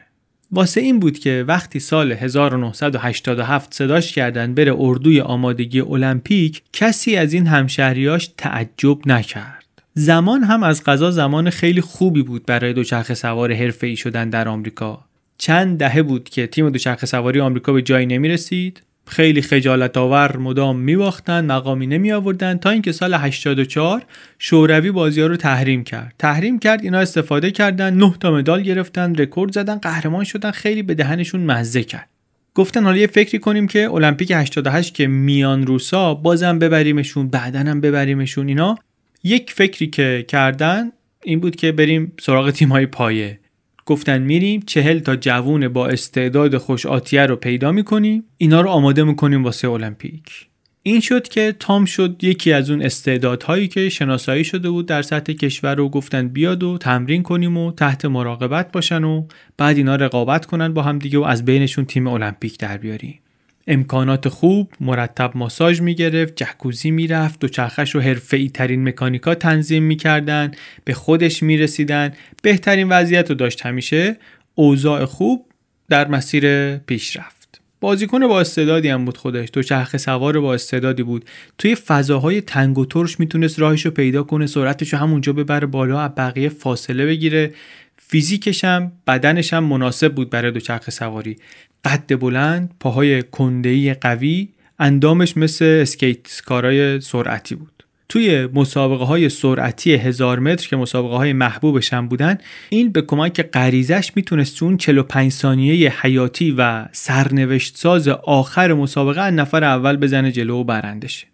واسه 0.51 0.81
این 0.81 0.99
بود 0.99 1.19
که 1.19 1.45
وقتی 1.47 1.79
سال 1.79 2.11
1987 2.11 3.73
صداش 3.73 4.13
کردن 4.13 4.53
بره 4.53 4.75
اردوی 4.77 5.21
آمادگی 5.21 5.81
المپیک 5.81 6.61
کسی 6.73 7.15
از 7.15 7.33
این 7.33 7.47
همشهریاش 7.47 8.29
تعجب 8.37 8.97
نکرد. 9.05 9.63
زمان 9.93 10.43
هم 10.43 10.63
از 10.63 10.83
قضا 10.83 11.11
زمان 11.11 11.49
خیلی 11.49 11.81
خوبی 11.81 12.21
بود 12.21 12.45
برای 12.45 12.73
دوچرخه 12.73 13.13
سوار 13.13 13.53
حرفه‌ای 13.53 13.95
شدن 13.95 14.29
در 14.29 14.47
آمریکا. 14.47 15.06
چند 15.37 15.77
دهه 15.77 16.01
بود 16.01 16.29
که 16.29 16.47
تیم 16.47 16.69
دوچرخه 16.69 17.05
سواری 17.05 17.39
آمریکا 17.39 17.73
به 17.73 17.81
جایی 17.81 18.05
نمی 18.05 18.29
رسید 18.29 18.81
خیلی 19.07 19.41
خجالت 19.41 19.97
آور 19.97 20.37
مدام 20.37 20.79
میباختن 20.79 21.45
مقامی 21.45 21.87
نمی 21.87 22.11
آوردن 22.11 22.57
تا 22.57 22.69
اینکه 22.69 22.91
سال 22.91 23.13
84 23.13 24.05
شوروی 24.39 24.91
بازی 24.91 25.21
ها 25.21 25.27
رو 25.27 25.35
تحریم 25.35 25.83
کرد. 25.83 26.13
تحریم 26.19 26.59
کرد 26.59 26.83
اینا 26.83 26.99
استفاده 26.99 27.51
کردن 27.51 27.93
9 27.93 28.13
تا 28.19 28.31
مدال 28.31 28.61
گرفتن 28.61 29.15
رکورد 29.15 29.53
زدن 29.53 29.75
قهرمان 29.75 30.23
شدن 30.23 30.51
خیلی 30.51 30.83
به 30.83 30.93
دهنشون 30.93 31.41
مزه 31.41 31.83
کرد. 31.83 32.09
گفتن 32.53 32.83
حالا 32.83 32.97
یه 32.97 33.07
فکری 33.07 33.39
کنیم 33.39 33.67
که 33.67 33.91
المپیک 33.91 34.31
88 34.31 34.93
که 34.93 35.07
میان 35.07 35.67
روسا 35.67 36.13
بازم 36.13 36.59
ببریمشون 36.59 37.27
بعدا 37.27 37.59
هم 37.59 37.81
ببریمشون 37.81 38.47
اینا. 38.47 38.77
یک 39.23 39.51
فکری 39.51 39.87
که 39.87 40.25
کردن 40.27 40.91
این 41.23 41.39
بود 41.39 41.55
که 41.55 41.71
بریم 41.71 42.13
سراغ 42.19 42.51
تیم 42.51 42.69
های 42.69 42.85
پایه. 42.85 43.39
گفتن 43.87 44.21
میریم 44.21 44.61
چهل 44.65 44.99
تا 44.99 45.15
جوون 45.15 45.67
با 45.67 45.87
استعداد 45.87 46.57
خوش 46.57 46.85
آتیه 46.85 47.25
رو 47.25 47.35
پیدا 47.35 47.71
می‌کنیم. 47.71 48.23
اینا 48.37 48.61
رو 48.61 48.69
آماده 48.69 49.03
می‌کنیم 49.03 49.43
واسه 49.43 49.69
المپیک. 49.69 50.47
این 50.83 50.99
شد 50.99 51.27
که 51.27 51.55
تام 51.59 51.85
شد 51.85 52.15
یکی 52.21 52.53
از 52.53 52.69
اون 52.69 52.81
استعدادهایی 52.81 53.67
که 53.67 53.89
شناسایی 53.89 54.43
شده 54.43 54.69
بود 54.69 54.85
در 54.85 55.01
سطح 55.01 55.33
کشور 55.33 55.75
رو 55.75 55.89
گفتن 55.89 56.27
بیاد 56.27 56.63
و 56.63 56.77
تمرین 56.77 57.23
کنیم 57.23 57.57
و 57.57 57.71
تحت 57.71 58.05
مراقبت 58.05 58.71
باشن 58.71 59.03
و 59.03 59.25
بعد 59.57 59.77
اینا 59.77 59.95
رقابت 59.95 60.45
کنن 60.45 60.73
با 60.73 60.81
هم 60.81 60.99
دیگه 60.99 61.19
و 61.19 61.23
از 61.23 61.45
بینشون 61.45 61.85
تیم 61.85 62.07
المپیک 62.07 62.59
در 62.59 62.77
بیاریم. 62.77 63.19
امکانات 63.67 64.29
خوب 64.29 64.71
مرتب 64.79 65.31
ماساژ 65.35 65.81
می‌گرفت 65.81 66.35
جکوزی 66.35 66.91
می‌رفت 66.91 67.43
و 67.43 67.47
چرخش 67.47 67.95
رو 67.95 68.01
حرفه‌ای 68.01 68.49
ترین 68.49 68.87
مکانیکا 68.87 69.35
تنظیم 69.35 69.83
می‌کردن 69.83 70.51
به 70.83 70.93
خودش 70.93 71.43
می‌رسیدن. 71.43 72.13
بهترین 72.41 72.89
وضعیت 72.89 73.29
رو 73.29 73.35
داشت 73.35 73.65
همیشه. 73.65 74.17
اوضاع 74.55 75.05
خوب 75.05 75.45
در 75.89 76.07
مسیر 76.07 76.75
پیشرفت 76.77 77.61
بازیکن 77.81 78.27
با 78.27 78.39
استعدادی 78.39 78.89
هم 78.89 79.05
بود 79.05 79.17
خودش. 79.17 79.49
تو 79.49 79.63
چرخ 79.63 79.97
سوار 79.97 80.39
با 80.39 80.53
استعدادی 80.53 81.03
بود. 81.03 81.25
توی 81.57 81.75
فضاهای 81.75 82.41
تنگ 82.41 82.77
و 82.77 82.85
ترش 82.85 83.19
می‌تونست 83.19 83.59
راهش 83.59 83.85
رو 83.85 83.91
پیدا 83.91 84.23
کنه 84.23 84.47
سرعتش 84.47 84.93
رو 84.93 84.99
همونجا 84.99 85.33
ببره 85.33 85.67
بالا 85.67 86.01
از 86.01 86.11
بقیه 86.17 86.49
فاصله 86.49 87.05
بگیره. 87.05 87.53
فیزیکش 87.97 88.63
هم 88.63 88.91
بدنش 89.07 89.53
هم 89.53 89.63
مناسب 89.63 90.15
بود 90.15 90.29
برای 90.29 90.51
دوچرخه 90.51 90.91
سواری. 90.91 91.37
قد 91.87 92.19
بلند 92.19 92.71
پاهای 92.79 93.23
کندهی 93.23 93.93
قوی 93.93 94.49
اندامش 94.79 95.37
مثل 95.37 95.65
اسکیت 95.65 96.41
کارای 96.45 97.01
سرعتی 97.01 97.55
بود. 97.55 97.77
توی 98.09 98.47
مسابقه 98.53 99.05
های 99.05 99.29
سرعتی 99.29 99.93
هزار 99.93 100.39
متر 100.39 100.67
که 100.67 100.75
مسابقه 100.75 101.15
های 101.15 101.33
محبوبش 101.33 101.93
هم 101.93 102.07
بودن 102.07 102.37
این 102.69 102.91
به 102.91 103.01
کمک 103.01 103.41
غریزش 103.41 104.11
می‌تونست 104.15 104.63
اون 104.63 104.77
45 104.77 105.31
ثانیه 105.31 105.93
حیاتی 106.01 106.55
و 106.57 106.85
سرنوشت 106.91 107.77
ساز 107.77 108.07
آخر 108.07 108.73
مسابقه 108.73 109.31
نفر 109.31 109.63
اول 109.63 109.97
بزنه 109.97 110.31
جلو 110.31 110.55
و 110.55 110.63
برندشه 110.63 111.27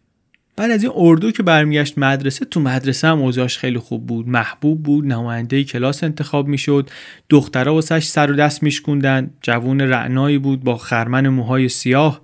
بعد 0.56 0.72
از 0.72 0.84
این 0.84 0.92
اردو 0.96 1.32
که 1.32 1.44
برمیگشت 1.44 1.98
مدرسه 1.98 2.46
تو 2.46 2.60
مدرسه 2.60 3.08
هم 3.08 3.22
اوضاعش 3.22 3.58
خیلی 3.58 3.80
خوب 3.80 4.08
بود. 4.08 4.28
محبوب 4.28 4.84
بود 4.84 5.06
نماینده 5.06 5.64
کلاس 5.64 6.04
انتخاب 6.04 6.48
می‌شد. 6.48 6.90
دخترها 7.30 7.74
واسش 7.74 8.04
سر 8.04 8.32
و 8.32 8.36
دست 8.36 8.64
میشکوندن. 8.64 9.32
جوون 9.42 9.82
رعنایی 9.82 10.38
بود 10.38 10.64
با 10.64 10.78
خرمن 10.78 11.28
موهای 11.28 11.70
سیاه. 11.70 12.22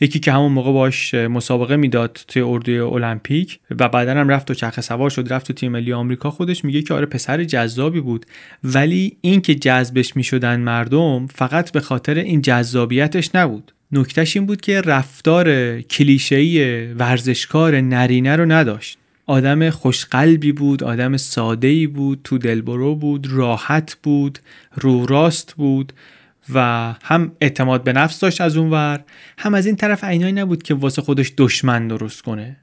یکی 0.00 0.18
که 0.18 0.32
همون 0.32 0.52
موقع 0.52 0.72
باش 0.72 1.14
مسابقه 1.14 1.76
می‌داد 1.76 2.20
توی 2.28 2.42
اردوی 2.42 2.78
المپیک 2.78 3.60
و 3.70 3.88
بعدا 3.88 4.14
هم 4.14 4.28
رفت 4.28 4.50
و 4.50 4.54
چرخ 4.54 4.80
سوار 4.80 5.10
شد 5.10 5.32
رفت 5.32 5.46
تو 5.46 5.52
تیم 5.52 5.72
ملی 5.72 5.92
آمریکا. 5.92 6.30
خودش 6.30 6.64
میگه 6.64 6.82
که 6.82 6.94
آره 6.94 7.06
پسر 7.06 7.44
جذابی 7.44 8.00
بود. 8.00 8.26
ولی 8.64 9.16
این 9.20 9.40
که 9.40 9.54
جذبش 9.54 10.16
می‌شدن 10.16 10.60
مردم 10.60 11.26
فقط 11.26 11.72
به 11.72 11.80
خاطر 11.80 12.14
این 12.14 12.42
جذابیتش 12.42 13.34
نبود. 13.34 13.72
نکتهش 13.92 14.36
این 14.36 14.46
بود 14.46 14.60
که 14.60 14.80
رفتار 14.80 15.80
کلیشه‌ای 15.80 16.86
ورزشکار 16.92 17.80
نرینه 17.80 18.36
رو 18.36 18.46
نداشت. 18.46 18.98
آدم 19.26 19.70
خوشقلبی 19.70 20.52
بود 20.52 20.84
آدم 20.84 21.16
ساده‌ای 21.16 21.86
بود 21.86 22.20
تو 22.24 22.38
دلبرو 22.38 22.94
بود 22.94 23.26
راحت 23.30 23.96
بود 24.02 24.38
رو 24.74 25.06
راست 25.06 25.54
بود 25.56 25.92
و 26.54 26.94
هم 27.02 27.32
اعتماد 27.40 27.84
به 27.84 27.92
نفس 27.92 28.20
داشت 28.20 28.40
از 28.40 28.56
اونور 28.56 29.00
هم 29.38 29.54
از 29.54 29.66
این 29.66 29.76
طرف 29.76 30.04
عینایی 30.04 30.32
نبود 30.32 30.62
که 30.62 30.74
واسه 30.74 31.02
خودش 31.02 31.32
دشمن 31.36 31.88
درست 31.88 32.22
کنه. 32.22 32.56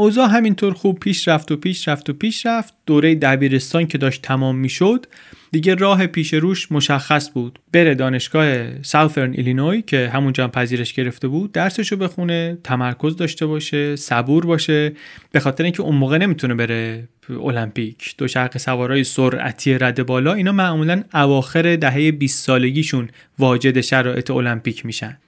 اوضاع 0.00 0.28
همینطور 0.28 0.72
خوب 0.72 0.98
پیش 0.98 1.28
رفت 1.28 1.52
و 1.52 1.56
پیش 1.56 1.88
رفت 1.88 2.10
و 2.10 2.12
پیش 2.12 2.46
رفت. 2.46 2.74
دوره 2.86 3.14
دبیرستان 3.14 3.86
که 3.86 3.98
داشت 3.98 4.22
تمام 4.22 4.56
می‌شد 4.56 5.06
دیگه 5.50 5.74
راه 5.74 6.06
پیش 6.06 6.34
روش 6.34 6.72
مشخص 6.72 7.30
بود. 7.30 7.58
بره 7.72 7.94
دانشگاه 7.94 8.82
ساوثرن 8.82 9.32
ایلینوی 9.32 9.82
که 9.82 10.10
همونجا 10.14 10.44
هم 10.44 10.50
پذیرش 10.50 10.92
گرفته 10.92 11.28
بود 11.28 11.52
درسشو 11.52 11.96
بخونه 11.96 12.58
تمرکز 12.64 13.16
داشته 13.16 13.46
باشه 13.46 13.96
صبور 13.96 14.46
باشه. 14.46 14.92
به 15.32 15.40
خاطر 15.40 15.64
اینکه 15.64 15.82
اون 15.82 15.96
موقع 15.96 16.18
نمی‌تونه 16.18 16.54
بره 16.54 17.08
المپیک. 17.30 18.14
دو 18.18 18.28
شرق 18.28 18.58
سوارای 18.58 19.04
سرعتی 19.04 19.78
رد 19.78 20.06
بالا 20.06 20.34
اینا 20.34 20.52
معمولا 20.52 21.02
اواخر 21.14 21.76
دهه 21.76 22.10
20 22.10 22.44
سالگیشون 22.44 23.08
واجد 23.38 23.80
شرایط 23.80 24.30
المپیک 24.30 24.86
میشن. 24.86 25.18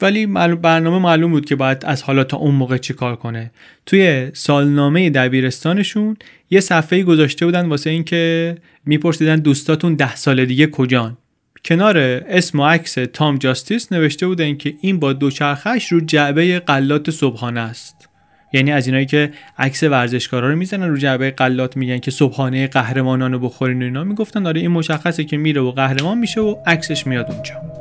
ولی 0.00 0.26
برنامه 0.26 0.98
معلوم 0.98 1.30
بود 1.30 1.44
که 1.44 1.56
باید 1.56 1.84
از 1.84 2.02
حالا 2.02 2.24
تا 2.24 2.36
اون 2.36 2.54
موقع 2.54 2.78
چی 2.78 2.94
کار 2.94 3.16
کنه. 3.16 3.50
توی 3.86 4.30
سالنامه 4.32 5.10
دبیرستانشون 5.10 6.16
یه 6.50 6.60
صفحه 6.60 7.02
گذاشته 7.02 7.46
بودن 7.46 7.66
واسه 7.66 7.90
اینکه 7.90 8.56
میپرسیدن 8.86 9.36
دوستاتون 9.36 9.94
ده 9.94 10.16
سال 10.16 10.44
دیگه 10.44 10.66
کجان. 10.66 11.16
کنار 11.64 11.98
اسم 12.28 12.60
و 12.60 12.66
عکس 12.66 12.94
تام 13.12 13.38
جاستیس 13.38 13.92
نوشته 13.92 14.26
بودن 14.26 14.56
که 14.56 14.74
این 14.80 15.00
با 15.00 15.12
دوچرخش 15.12 15.92
رو 15.92 16.00
جعبه 16.00 16.58
قلات 16.58 17.10
صبحانه 17.10 17.60
است. 17.60 18.08
یعنی 18.52 18.72
از 18.72 18.86
اینایی 18.86 19.06
که 19.06 19.30
عکس 19.58 19.82
ورزشکارا 19.82 20.50
رو 20.50 20.56
می‌زنن 20.56 20.88
رو 20.88 20.96
جعبه 20.96 21.30
قلات 21.30 21.76
میگن 21.76 21.98
که 21.98 22.10
صبحانه 22.10 22.66
قهرمانان 22.66 23.32
رو 23.32 23.38
بخورین 23.38 23.82
و 23.82 23.84
اینا 23.84 24.04
می‌گفتن 24.04 24.42
داره 24.42 24.60
این 24.60 24.70
مشخصه 24.70 25.24
که 25.24 25.36
میره 25.36 25.60
و 25.60 25.70
قهرمان 25.70 26.18
میشه 26.18 26.40
و 26.40 26.56
عکسش 26.66 27.06
میاد 27.06 27.30
اونجا. 27.30 27.75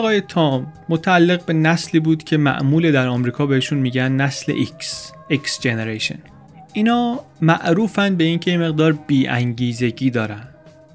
آقای 0.00 0.20
تام 0.20 0.72
متعلق 0.88 1.44
به 1.44 1.52
نسلی 1.52 2.00
بود 2.00 2.24
که 2.24 2.36
معمول 2.36 2.92
در 2.92 3.06
آمریکا 3.06 3.46
بهشون 3.46 3.78
میگن 3.78 4.12
نسل 4.12 4.64
X 4.64 4.84
X 5.32 5.60
جنریشن. 5.60 6.18
اینا 6.72 7.20
معروفن 7.40 8.16
به 8.16 8.24
اینکه 8.24 8.50
این 8.50 8.60
مقدار 8.60 8.92
بی 8.92 9.26
انگیزگی 9.26 10.10
دارن. 10.10 10.48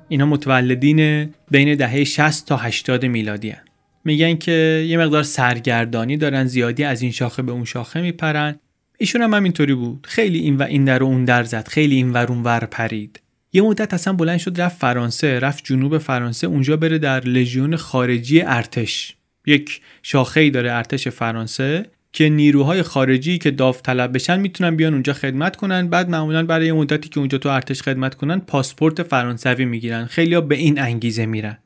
اینا 0.07 0.25
متولدین 0.25 1.29
بین 1.51 1.75
دهه 1.75 2.03
60 2.03 2.45
تا 2.45 2.57
80 2.57 3.05
میلادی 3.05 3.49
هن. 3.49 3.61
میگن 4.05 4.35
که 4.35 4.85
یه 4.87 4.97
مقدار 4.97 5.23
سرگردانی 5.23 6.17
دارن 6.17 6.45
زیادی 6.45 6.83
از 6.83 7.01
این 7.01 7.11
شاخه 7.11 7.41
به 7.41 7.51
اون 7.51 7.65
شاخه 7.65 8.01
میپرن. 8.01 8.59
ایشون 8.97 9.21
هم 9.21 9.33
همینطوری 9.33 9.73
بود. 9.73 10.07
خیلی 10.09 10.39
این 10.39 10.57
و 10.57 10.63
این 10.63 10.85
در 10.85 11.03
و 11.03 11.05
اون 11.05 11.25
در 11.25 11.43
زد 11.43 11.67
خیلی 11.67 11.95
این 11.95 12.13
ور 12.13 12.25
اون 12.27 12.43
ور 12.43 12.65
پرید. 12.65 13.19
یه 13.55 13.61
مدت 13.61 13.93
اصلا 13.93 14.13
بلند 14.13 14.37
شد 14.37 14.61
رفت 14.61 14.79
فرانسه 14.79 15.39
رفت 15.39 15.65
جنوب 15.65 15.97
فرانسه 15.97 16.47
اونجا 16.47 16.77
بره 16.77 16.97
در 16.97 17.19
لژیون 17.19 17.75
خارجی 17.75 18.41
ارتش. 18.41 19.15
یک 19.45 19.81
شاخه 20.03 20.39
ای 20.39 20.49
داره 20.49 20.73
ارتش 20.73 21.07
فرانسه 21.07 21.85
که 22.13 22.29
نیروهای 22.29 22.83
خارجی 22.83 23.37
که 23.37 23.51
داوطلب 23.51 24.13
بشن 24.13 24.39
می‌تونن 24.39 24.75
بیان 24.75 24.93
اونجا 24.93 25.13
خدمت 25.13 25.55
کنن. 25.55 25.87
بعد 25.87 26.09
معمولا 26.09 26.45
برای 26.45 26.71
مدتی 26.71 27.09
که 27.09 27.19
اونجا 27.19 27.37
تو 27.37 27.49
ارتش 27.49 27.81
خدمت 27.81 28.15
کنن 28.15 28.39
پاسپورت 28.39 29.03
فرانسوی 29.03 29.65
می‌گیرن. 29.65 30.05
خیلیا 30.05 30.41
به 30.41 30.55
این 30.55 30.79
انگیزه 30.79 31.25
میرن. 31.25 31.57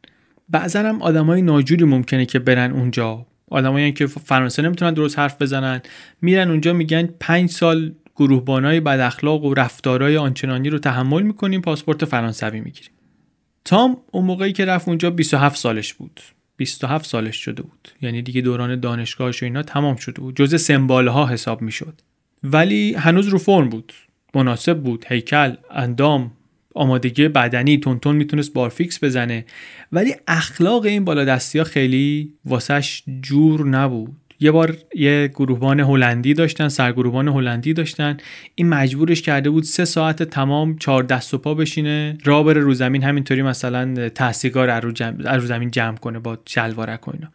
بعضا 0.50 0.80
هم 0.80 1.02
آدمای 1.02 1.42
ناجوری 1.42 1.84
ممکنه 1.84 2.26
که 2.26 2.40
برن 2.40 2.72
اونجا. 2.72 3.26
آدمایی 3.48 3.92
که 3.92 4.08
فرانسه 4.08 4.62
نمی‌تونن 4.62 4.94
درست 4.94 5.20
حرف 5.20 5.42
بزنن. 5.42 5.82
میرن 6.22 6.50
اونجا 6.50 6.74
میگن 6.74 7.10
پنج 7.20 7.50
سال 7.50 7.92
گروهبانای 8.20 8.80
بد 8.80 9.00
اخلاق 9.00 9.44
و 9.44 9.54
رفتارهای 9.54 10.18
آنچنانی 10.18 10.70
رو 10.70 10.80
تحمل 10.80 11.24
می‌کنیم 11.24 11.62
پاسپورت 11.62 12.06
فرانسوی 12.06 12.60
می‌گیریم. 12.62 12.92
تام 13.66 13.98
اون 14.12 14.26
موقعی 14.26 14.54
که 14.54 14.66
رفت 14.66 14.88
اونجا 14.88 15.10
27 15.10 15.56
سالش 15.56 15.94
بود. 15.94 16.20
27 16.58 17.06
سالش 17.06 17.36
شده 17.36 17.62
بود. 17.62 17.88
یعنی 18.02 18.22
دیگه 18.22 18.42
دوران 18.42 18.80
دانشگاهش 18.80 19.44
و 19.44 19.46
اینا 19.46 19.64
تمام 19.64 19.96
شده 19.96 20.22
بود. 20.22 20.36
جزء 20.36 20.58
سمباله 20.58 21.12
ها 21.12 21.28
حساب 21.28 21.62
می‌شد. 21.62 22.02
ولی 22.44 22.94
هنوز 22.94 23.28
رو 23.28 23.38
فرم 23.38 23.70
بود. 23.70 23.94
مناسب 24.36 24.78
بود. 24.84 25.06
هیکل 25.10 25.54
اندام 25.72 26.32
آمادگی 26.76 27.28
بدنی 27.28 27.78
تونتون 27.78 28.16
می‌تونست 28.16 28.54
بارفیکس 28.54 29.04
بزنه. 29.04 29.46
ولی 29.92 30.16
اخلاق 30.28 30.86
این 30.86 31.06
بالادستی 31.06 31.58
ها 31.58 31.64
خیلی 31.64 32.34
واسش 32.46 33.04
جور 33.22 33.68
نبود. 33.68 34.16
یه 34.40 34.52
بار 34.52 34.78
یه 34.96 35.32
گروهبان 35.36 35.80
هلندی 35.80 36.34
داشتن 36.34 36.68
سرگروهبان 36.68 37.28
هلندی 37.28 37.74
داشتن. 37.74 38.18
این 38.56 38.70
مجبورش 38.70 39.22
کرده 39.22 39.50
بود 39.50 39.64
سه 39.64 39.86
ساعت 39.86 40.24
تمام 40.24 40.78
چهار 40.78 41.04
دست 41.04 41.34
و 41.34 41.38
پا 41.38 41.54
بشینه 41.54 42.18
را 42.24 42.44
بره 42.44 42.62
رو 42.62 42.74
زمین 42.74 43.04
همینطوری 43.04 43.42
مثلا 43.42 44.10
تحصیلگار 44.10 44.80
رو 44.80 45.46
زمین 45.46 45.72
جمع 45.72 45.98
کنه 45.98 46.20
با 46.20 46.38
شلوارک 46.46 47.08
و 47.08 47.12
اینا. 47.12 47.28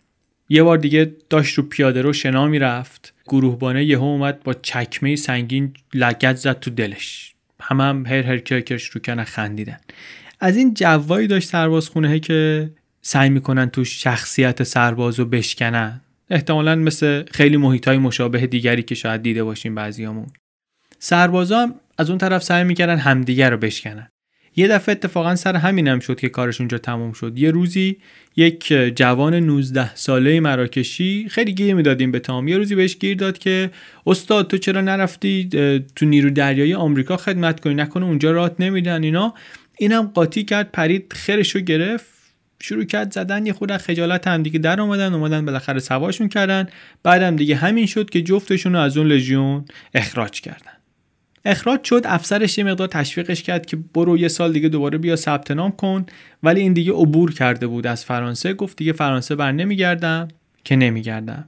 یه 0.49 0.63
بار 0.63 0.79
دیگه 0.79 1.13
داشت 1.31 1.55
رو 1.55 1.63
پیاده 1.63 2.03
رو 2.03 2.13
شنا 2.13 2.47
می‌رفت. 2.47 3.15
گروهبانه 3.27 3.85
یهو 3.85 4.05
اومد 4.05 4.43
با 4.43 4.55
چکمه 4.55 5.17
سنگین 5.17 5.75
لگت 5.95 6.37
زد 6.37 6.61
تو 6.61 6.71
دلش. 6.71 7.35
هم 7.61 7.81
هم 7.81 8.07
هر 8.07 8.23
هر 8.23 8.39
کرکش 8.39 8.85
رو 8.85 9.01
کنه 9.01 9.25
خندیدن. 9.25 9.79
از 10.41 10.57
این 10.57 10.75
جوایی 10.75 11.27
داشت 11.27 11.49
سرباز 11.49 11.89
خونه 11.89 12.21
که 12.21 12.71
سعی 13.03 13.31
می‌کنن 13.31 13.71
تو 13.71 13.85
شخصیت 13.85 14.63
سرباز 14.63 15.19
رو 15.19 15.25
بشکنن. 15.25 16.01
احتمالا 16.31 16.75
مثل 16.75 17.23
خیلی 17.31 17.57
محیط 17.57 17.89
های 17.89 17.99
مشابه 17.99 18.47
دیگری 18.47 18.83
که 18.83 18.95
شاید 18.95 19.23
دیده 19.23 19.45
باشیم 19.45 19.75
بعضیامون. 19.75 20.27
سربازا 20.99 21.59
هم 21.59 21.75
از 21.99 22.11
اون 22.11 22.19
طرف 22.19 22.43
سعی 22.43 22.65
می‌کردن 22.65 22.97
همدیگر 22.97 23.51
رو 23.51 23.57
بشکنن. 23.57 24.09
یه 24.57 24.69
دفعه 24.69 24.93
اتفاقا 24.93 25.37
سر 25.37 25.57
همینم 25.57 26.01
شد 26.01 26.21
که 26.21 26.29
کارش 26.29 26.61
اونجا 26.61 26.79
تموم 26.79 27.13
شد. 27.13 27.39
یه 27.39 27.51
روزی 27.51 27.97
یک 28.37 28.73
جوان 28.73 29.35
19 29.35 29.95
ساله 29.95 30.41
مراکشی 30.41 31.29
خیلی 31.29 31.53
گیر 31.53 31.75
می‌دادیم 31.75 32.13
به 32.13 32.19
تام. 32.19 32.49
یه 32.49 32.57
روزی 32.57 32.75
بهش 32.75 32.97
گیر 32.97 33.17
داد 33.17 33.39
که 33.39 33.71
استاد 34.07 34.51
تو 34.51 34.59
چرا 34.59 34.81
نرفتی؟ 34.81 35.49
تو 35.97 36.07
نیرو 36.07 36.31
دریایی 36.31 36.75
آمریکا 36.75 37.17
خدمت 37.17 37.61
کنی 37.61 37.75
نکنه 37.75 38.05
اونجا 38.05 38.33
رات 38.33 38.55
نمیدن. 38.59 39.05
اینا 39.05 39.35
اینم 39.79 40.07
قاطی 40.07 40.45
کرد 40.45 40.73
پرید 40.73 41.13
خرشو 41.13 41.61
گرفت. 41.61 42.14
شروع 42.65 42.85
کرد 42.85 43.13
زدن 43.13 43.47
یه 43.47 43.53
خود 43.53 43.77
خجالت 43.77 44.29
هم 44.29 44.43
دیگه 44.43 44.59
در 44.59 44.81
اومدن 44.81 45.15
اومدن 45.15 45.45
بالاخره 45.45 45.81
سواشون 45.81 46.29
کردن. 46.29 46.67
بعدم 47.03 47.37
دیگه 47.37 47.57
همین 47.57 47.87
شد 47.87 48.11
که 48.11 48.23
جفتشون 48.23 48.73
رو 48.73 48.79
از 48.79 48.97
اون 48.97 49.07
لژیون 49.07 49.65
اخراج 49.95 50.41
کردن. 50.41 50.73
اخراج 51.45 51.85
شد 51.85 52.03
افسرش 52.05 52.59
یه 52.59 52.65
مقدار 52.65 52.89
تشویقش 52.89 53.43
کرد 53.43 53.67
که 53.67 53.77
برو 53.95 54.19
یه 54.19 54.29
سال 54.29 54.53
دیگه 54.53 54.69
دوباره 54.69 54.99
بیا 54.99 55.17
ثبت 55.17 55.51
نام 55.51 55.71
کن. 55.71 56.07
ولی 56.43 56.61
این 56.61 56.73
دیگه 56.73 56.93
عبور 56.93 57.33
کرده 57.33 57.67
بود 57.67 57.87
از 57.87 58.05
فرانسه 58.05 58.55
گفت 58.55 58.77
دیگه 58.77 58.93
فرانسه 58.93 59.35
بر 59.35 59.53
نمیگردم 59.53 60.29
که 60.65 60.77
نمیگردم. 60.77 61.45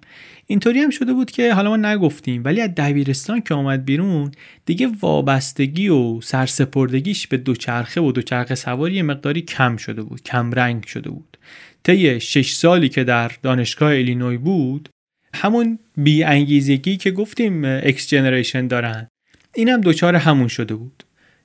اینطوری 0.46 0.80
هم 0.80 0.90
شده 0.90 1.12
بود 1.12 1.30
که 1.30 1.54
حالا 1.54 1.70
ما 1.70 1.76
نگفتیم 1.76 2.44
ولی 2.44 2.60
از 2.60 2.70
دبیرستان 2.76 3.40
که 3.40 3.54
آمد 3.54 3.84
بیرون 3.84 4.32
دیگه 4.66 4.88
وابستگی 5.00 5.88
و 5.88 6.20
سرسپردگیش 6.20 7.26
به 7.26 7.36
دوچرخه 7.36 8.00
و 8.00 8.12
دوچرخه 8.12 8.54
سواری 8.54 9.02
مقداری 9.02 9.42
کم 9.42 9.76
شده 9.76 10.02
بود 10.02 10.22
کم 10.22 10.52
رنگ 10.52 10.86
شده 10.86 11.10
بود. 11.10 11.36
طی 11.82 12.20
شش 12.20 12.52
سالی 12.52 12.88
که 12.88 13.04
در 13.04 13.32
دانشگاه 13.42 13.90
الینوی 13.90 14.36
بود 14.36 14.88
همون 15.34 15.78
بی 15.96 16.24
انگیزگی 16.24 16.96
که 16.96 17.10
گفتیم 17.10 17.64
اکس 17.64 18.08
جنریشن 18.08 18.66
دارن 18.66 19.08
اینم 19.54 19.80
دوچار 19.80 20.16
همون 20.16 20.48
شده 20.48 20.74
بود. 20.74 21.02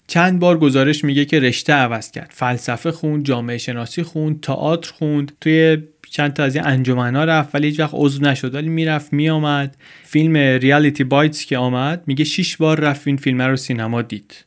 چند 0.08 0.40
بار 0.40 0.58
گزارش 0.60 1.04
میگه 1.04 1.26
که 1.26 1.40
رشته 1.40 1.74
عوض 1.74 2.12
کرد. 2.12 2.32
فلسفه 2.34 2.92
خوند 2.92 3.26
جامعه 3.26 3.58
شناسی 3.58 4.04
خوند 4.04 4.42
تئاتر 4.42 4.92
خوند 4.92 5.32
توی 5.42 5.78
چند 6.12 6.34
تا 6.34 6.44
از 6.44 6.56
این 6.56 6.66
انجمنا 6.66 7.24
رفت 7.24 7.56
ولی 7.56 7.68
هیچ 7.68 7.80
وقت 7.80 7.92
عضو 7.94 8.22
نشد. 8.22 8.56
ولی 8.56 8.70
می‌رفت 8.70 9.14
میآمد. 9.14 9.78
فیلم 10.04 10.38
ریالیتی 10.38 11.04
بایتس 11.04 11.46
که 11.46 11.58
آمد 11.58 12.04
میگه 12.08 12.24
شیش 12.24 12.58
بار 12.58 12.80
رفت 12.80 13.08
این 13.08 13.18
فیلم 13.18 13.42
رو 13.42 13.56
سینما 13.56 14.02
دید. 14.02 14.46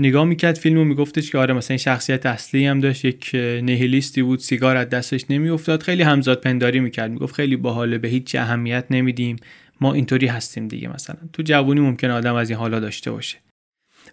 نگاه 0.00 0.24
می‌کرد 0.24 0.54
فیلمو 0.54 0.84
میگفتش 0.84 1.30
که 1.30 1.38
آره 1.38 1.54
مثلا 1.54 1.74
این 1.74 1.78
شخصیت 1.78 2.26
اصلی 2.26 2.66
هم 2.66 2.80
داشت 2.80 3.04
یک 3.04 3.30
نهیلیستی 3.34 4.22
بود 4.22 4.38
سیگار 4.38 4.76
از 4.76 4.88
دستش 4.88 5.24
نمیافتاد. 5.30 5.82
خیلی 5.82 6.02
همزاد 6.02 6.40
پنداری 6.40 6.80
می‌کرد. 6.80 7.10
می‌گفت 7.10 7.34
خیلی 7.34 7.56
باحاله 7.56 7.98
به 7.98 8.08
هیچ 8.08 8.34
اهمیت 8.34 8.84
نمیدیم. 8.90 9.36
ما 9.80 9.94
اینطوری 9.94 10.26
هستیم 10.26 10.68
دیگه 10.68 10.88
مثلا. 10.88 11.16
تو 11.32 11.42
جوونی 11.42 11.80
ممکن 11.80 12.10
آدم 12.10 12.34
از 12.34 12.50
این 12.50 12.58
حالا 12.58 12.80
داشته 12.80 13.10
باشه. 13.10 13.36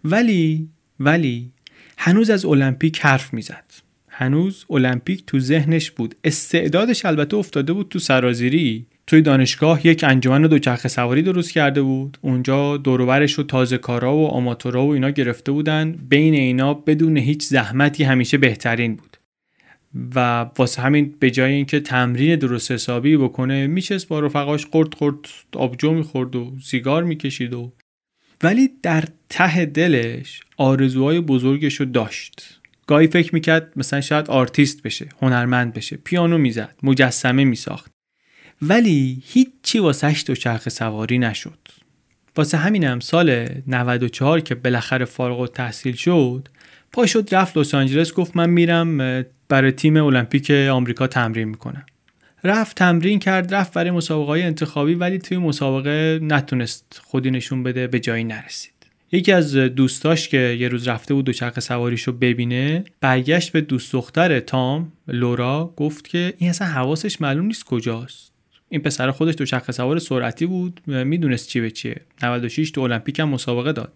ولی 0.03 0.69
ولی 0.99 1.51
هنوز 1.97 2.29
از 2.29 2.45
المپیک 2.45 2.99
حرف 2.99 3.33
می‌زد. 3.33 3.63
هنوز 4.21 4.65
المپیک 4.69 5.25
تو 5.25 5.39
ذهنش 5.39 5.91
بود. 5.91 6.15
استعدادش 6.23 7.05
البته 7.05 7.37
افتاده 7.37 7.73
بود 7.73 7.89
تو 7.89 7.99
سرازیری. 7.99 8.85
توی 9.07 9.21
دانشگاه 9.21 9.87
یک 9.87 10.03
انجمن 10.03 10.41
دوچرخه 10.41 10.89
سواری 10.89 11.21
درست 11.21 11.51
کرده 11.51 11.81
بود. 11.81 12.17
اونجا 12.21 12.77
دوروبرش 12.77 13.33
رو 13.33 13.43
تازه 13.43 13.77
کارا 13.77 14.15
و 14.15 14.27
آماتورا 14.27 14.85
و 14.85 14.89
اینا 14.89 15.09
گرفته 15.09 15.51
بودن. 15.51 15.91
بین 16.09 16.33
اینا 16.33 16.73
بدون 16.73 17.17
هیچ 17.17 17.43
زحمتی 17.43 18.03
همیشه 18.03 18.37
بهترین 18.37 18.95
بود. 18.95 19.17
و 20.15 20.45
واسه 20.57 20.81
همین 20.81 21.15
به 21.19 21.31
جای 21.31 21.53
اینکه 21.53 21.79
تمرین 21.79 22.35
درست 22.35 22.71
حسابی 22.71 23.17
بکنه 23.17 23.67
میشست 23.67 24.07
با 24.07 24.19
رفقاش 24.19 24.65
قرد 24.65 24.89
قرد 24.89 25.15
آبجو 25.53 25.91
می‌خورد 25.91 26.35
و 26.35 26.53
سیگار 26.63 27.03
می‌کشید 27.03 27.53
و 27.53 27.73
ولی 28.43 28.69
در 28.83 29.03
ته 29.29 29.65
دلش 29.65 30.41
آرزوهای 30.57 31.19
بزرگش 31.19 31.75
رو 31.75 31.85
داشت. 31.85 32.60
گاهی 32.91 33.07
فکر 33.07 33.35
می‌کرد 33.35 33.71
مثلا 33.75 34.01
شاید 34.01 34.27
آرتیست 34.27 34.83
بشه 34.83 35.09
هنرمند 35.21 35.73
بشه 35.73 35.97
پیانو 35.97 36.37
می‌زد 36.37 36.75
مجسمه 36.83 37.43
میساخت. 37.43 37.91
ولی 38.61 39.23
هیچی 39.25 39.79
واسهش 39.79 40.23
چرخ 40.23 40.69
سواری 40.69 41.17
نشد. 41.19 41.57
واسه 42.35 42.57
همینم 42.57 42.99
سال 42.99 43.47
94 43.67 44.39
که 44.39 44.55
بالاخره 44.55 45.05
فارغ‌التحصیل 45.05 45.95
شد 45.95 46.47
پا 46.91 47.05
شد 47.05 47.35
رفت 47.35 47.57
لس 47.57 47.73
آنجلس 47.73 48.13
گفت 48.13 48.37
من 48.37 48.49
میرم 48.49 49.23
برای 49.49 49.71
تیم 49.71 49.97
المپیک 49.97 50.51
آمریکا 50.51 51.07
تمرین 51.07 51.47
می‌کنم. 51.47 51.85
رفت 52.43 52.77
تمرین 52.77 53.19
کرد 53.19 53.53
رفت 53.53 53.73
برای 53.73 53.91
مسابقه 53.91 54.31
انتخابی 54.31 54.93
ولی 54.93 55.17
توی 55.19 55.37
مسابقه 55.37 56.19
نتونست 56.21 57.01
خودی 57.03 57.31
نشون 57.31 57.63
بده 57.63 57.87
به 57.87 57.99
جایی 57.99 58.23
نرسید. 58.23 58.80
یکی 59.11 59.31
از 59.31 59.55
دوستاش 59.55 60.29
که 60.29 60.37
یه 60.37 60.67
روز 60.67 60.87
رفته 60.87 61.13
بود 61.13 61.25
دوچرخه 61.25 61.61
سواریش 61.61 62.01
رو 62.01 62.13
ببینه 62.13 62.83
برگشت 63.01 63.51
به 63.51 63.61
دوست 63.61 63.93
دختر 63.93 64.39
تام 64.39 64.91
لورا 65.07 65.73
گفت 65.77 66.07
که 66.07 66.33
این 66.37 66.49
اصلا 66.49 66.67
حواسش 66.67 67.21
معلوم 67.21 67.45
نیست 67.45 67.65
کجاست. 67.65 68.31
این 68.69 68.81
پسر 68.81 69.11
خودش 69.11 69.35
دوچرخه 69.37 69.71
سوار 69.71 69.99
سرعتی 69.99 70.45
بود 70.45 70.81
می‌دونست 70.87 71.47
چی 71.47 71.61
به 71.61 71.71
چیه. 71.71 72.01
96 72.23 72.71
تو 72.71 72.81
المپیک 72.81 73.19
هم 73.19 73.29
مسابقه 73.29 73.71
داد. 73.71 73.93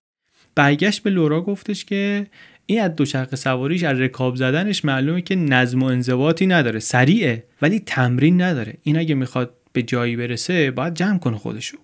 برگشت 0.56 1.04
به 1.04 1.10
لورا 1.10 1.42
گفتش 1.42 1.86
که 1.86 2.28
این 2.66 2.82
از 2.82 2.96
دوچرخه 2.96 3.36
سواریش 3.36 3.84
از 3.84 4.00
رکاب 4.00 4.36
زدنش 4.36 4.86
معلومه 4.86 5.22
که 5.22 5.36
نظم 5.36 5.84
و 5.84 5.86
انضباطی 5.86 6.48
نداره. 6.48 6.80
سریعه 6.80 7.44
ولی 7.62 7.80
تمرین 7.80 8.42
نداره. 8.42 8.74
این 8.84 8.98
اگه 8.98 9.16
می‌خواد 9.16 9.54
به 9.74 9.84
جایی 9.84 10.16
برسه 10.16 10.72
باید 10.72 10.94
جمع 10.94 11.20
کنه 11.20 11.38
خودشو. 11.38 11.78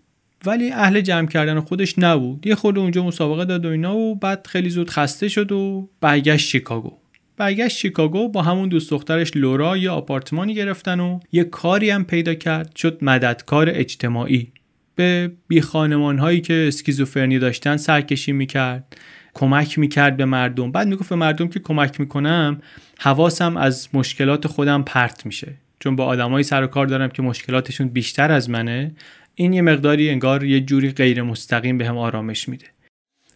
ولی 0.46 0.72
اهل 0.72 1.02
جمع 1.02 1.28
کردن 1.28 1.60
خودش 1.60 2.00
نبود. 2.00 2.48
یه 2.48 2.56
خود 2.56 2.78
اونجا 2.78 3.04
مسابقه 3.04 3.46
داد 3.46 3.66
و 3.66 3.70
اینا 3.70 3.96
و 3.96 4.16
بعد 4.16 4.48
خیلی 4.48 4.70
زود 4.70 4.90
خسته 4.90 5.28
شد 5.28 5.52
و 5.52 5.90
برگشت 6.02 6.48
شیکاگو. 6.50 6.98
برگشت 7.38 7.78
شیکاگو 7.78 8.30
با 8.30 8.42
همون 8.42 8.70
دوست 8.70 8.92
دخترش 8.92 9.32
لورا 9.36 9.78
یه 9.78 9.90
آپارتمانی 9.90 10.56
گرفتن 10.56 11.00
و 11.00 11.20
یه 11.32 11.44
کاری 11.44 11.90
هم 11.90 12.04
پیدا 12.04 12.34
کرد. 12.34 12.76
شد 12.76 12.98
مددکار 13.02 13.70
اجتماعی. 13.70 14.52
به 14.96 15.32
بی 15.48 15.62
خانمان 15.62 16.18
هایی 16.18 16.42
که 16.42 16.66
اسکیزوفرنی 16.68 17.40
داشتن 17.40 17.78
سرکشی 17.78 18.32
می‌کرد 18.32 18.98
کمک 19.34 19.80
می‌کرد 19.80 20.18
به 20.18 20.26
مردم. 20.26 20.72
بعد 20.72 20.88
می‌گفت 20.88 21.10
به 21.10 21.16
مردم 21.16 21.48
که 21.48 21.60
کمک 21.60 22.00
می‌کنم 22.00 22.62
حواسم 23.00 23.58
از 23.58 23.88
مشکلات 23.94 24.48
خودم 24.48 24.84
پرت 24.84 25.26
میشه. 25.26 25.54
چون 25.80 25.96
با 25.96 26.06
آدمایی 26.06 26.44
سر 26.44 26.64
و 26.64 26.68
کار 26.68 26.86
دارم 26.86 27.10
که 27.10 27.22
مشکلاتشون 27.22 27.88
بیشتر 27.88 28.32
از 28.32 28.50
منه. 28.50 28.92
این 29.36 29.54
یه 29.54 29.62
مقداری 29.62 30.10
انگار 30.10 30.44
یه 30.44 30.60
جوری 30.60 30.92
غیر 30.92 31.22
مستقیم 31.22 31.78
به 31.78 31.88
هم 31.88 31.98
آرامش 31.98 32.50
میده. 32.50 32.66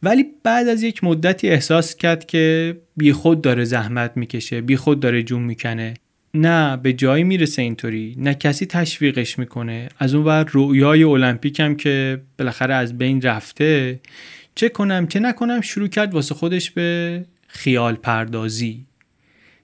ولی 0.03 0.25
بعد 0.43 0.67
از 0.67 0.83
یک 0.83 1.03
مدتی 1.03 1.49
احساس 1.49 1.95
کرد 1.95 2.25
که 2.25 2.77
بیخود 2.97 3.41
داره 3.41 3.63
زحمت 3.63 4.11
می‌کشه 4.17 4.61
بیخود 4.61 4.99
داره 4.99 5.23
جون 5.23 5.41
می‌کنه. 5.41 5.93
نه 6.33 6.77
به 6.77 6.93
جایی 6.93 7.23
می‌رسه 7.23 7.61
اینطوری 7.61 8.15
نه 8.17 8.33
کسی 8.33 8.65
تشویقش 8.65 9.39
می‌کنه. 9.39 9.89
از 9.99 10.13
اون 10.13 10.25
ور 10.25 10.43
رویای 10.43 11.03
المپیک 11.03 11.59
هم 11.59 11.75
که 11.75 12.21
بالاخره 12.39 12.73
از 12.73 12.97
بین 12.97 13.21
رفته 13.21 13.99
چه 14.55 14.69
کنم 14.69 15.07
چه 15.07 15.19
نکنم 15.19 15.61
شروع 15.61 15.87
کرد 15.87 16.13
واسه 16.13 16.35
خودش 16.35 16.71
به 16.71 17.21
خیال 17.47 17.95
پردازی. 17.95 18.85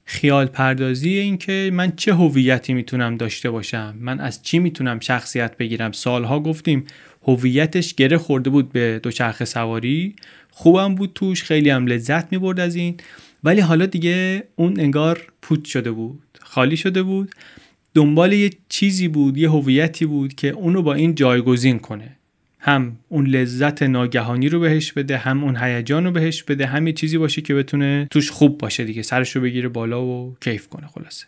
خیال 0.06 0.46
پردازی 0.46 1.10
این 1.10 1.38
که 1.38 1.70
من 1.74 1.94
چه 1.96 2.14
هویتی 2.14 2.74
می‌تونم 2.74 3.18
داشته 3.18 3.50
باشم؟ 3.52 3.96
من 4.00 4.20
از 4.20 4.44
چی 4.44 4.60
می‌تونم 4.60 5.00
شخصیت 5.00 5.58
بگیرم؟ 5.58 5.92
سالها 5.92 6.40
گفتیم 6.40 6.84
هویتش 7.28 7.96
گره 7.96 8.18
خورده 8.18 8.50
بود 8.50 8.72
به 8.72 9.00
دوچرخه 9.04 9.46
سواری. 9.46 10.16
خوبم 10.52 10.96
بود 10.96 11.12
توش 11.16 11.44
خیلی 11.44 11.70
هم 11.70 11.88
لذت 11.88 12.32
می‌برد 12.32 12.60
از 12.60 12.76
این. 12.76 12.98
ولی 13.44 13.62
حالا 13.62 13.86
دیگه 13.86 14.44
اون 14.56 14.80
انگار 14.80 15.28
پوچ 15.42 15.68
شده 15.68 15.92
بود 15.92 16.22
خالی 16.42 16.78
شده 16.78 17.04
بود. 17.04 17.32
دنبال 17.94 18.34
یه 18.34 18.50
چیزی 18.70 19.08
بود 19.08 19.38
یه 19.38 19.50
هویتی 19.50 20.06
بود 20.06 20.34
که 20.34 20.48
اونو 20.48 20.82
با 20.82 20.94
این 20.94 21.16
جایگزین 21.16 21.80
کنه. 21.80 22.18
هم 22.64 22.98
اون 23.10 23.28
لذت 23.28 23.84
ناگهانی 23.84 24.50
رو 24.50 24.60
بهش 24.60 24.92
بده 24.92 25.18
هم 25.18 25.44
اون 25.44 25.58
هیجان 25.58 26.06
رو 26.06 26.12
بهش 26.12 26.44
بده 26.44 26.66
هم 26.66 26.88
یه 26.88 26.94
چیزی 26.94 27.18
باشه 27.18 27.42
که 27.42 27.54
بتونه 27.54 28.08
توش 28.12 28.32
خوب 28.32 28.58
باشه 28.58 28.84
دیگه 28.84 29.02
سرش 29.02 29.36
رو 29.36 29.42
بگیره 29.42 29.70
بالا 29.70 30.06
و 30.06 30.36
کیف 30.42 30.68
کنه 30.68 30.88
خلاصه. 30.88 31.26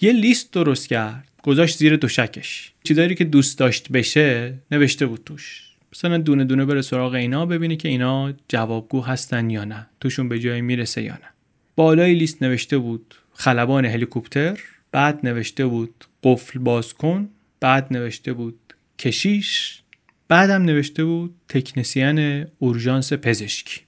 یه 0.00 0.12
لیست 0.12 0.52
درست 0.52 0.88
کرد 0.88 1.28
گذاشت 1.42 1.78
زیر 1.78 1.96
دوشکش. 1.96 2.72
چیزایی 2.84 3.14
که 3.14 3.24
دوست 3.24 3.58
داشت 3.58 3.92
بشه 3.92 4.54
نوشته 4.70 5.06
بود 5.06 5.22
توش. 5.26 5.62
مثلا 5.92 6.18
دونه 6.18 6.44
دونه 6.44 6.64
بره 6.64 6.82
سراغ 6.82 7.14
اینا 7.14 7.46
ببینه 7.46 7.76
که 7.76 7.88
اینا 7.88 8.34
جوابگو 8.48 9.00
هستن 9.00 9.50
یا 9.50 9.64
نه. 9.64 9.86
توشون 10.00 10.28
به 10.28 10.38
جای 10.38 10.60
می‌رسه 10.60 11.02
یا 11.02 11.12
نه. 11.12 11.28
بالای 11.76 12.14
لیست 12.14 12.42
نوشته 12.42 12.78
بود 12.78 13.14
خلبان 13.32 13.84
هلیکوپتر 13.84 14.60
بعد 14.92 15.26
نوشته 15.26 15.66
بود 15.66 16.04
قفل 16.22 16.58
باز 16.58 16.94
کن 16.94 17.28
بعد 17.60 17.86
نوشته 17.90 18.32
بود 18.32 18.58
کشیش 18.98 19.82
بعدم 20.28 20.62
نوشته 20.62 21.04
بود 21.04 21.34
تکنسیان 21.48 22.46
اورژانس 22.58 23.12
پزشکی. 23.12 23.80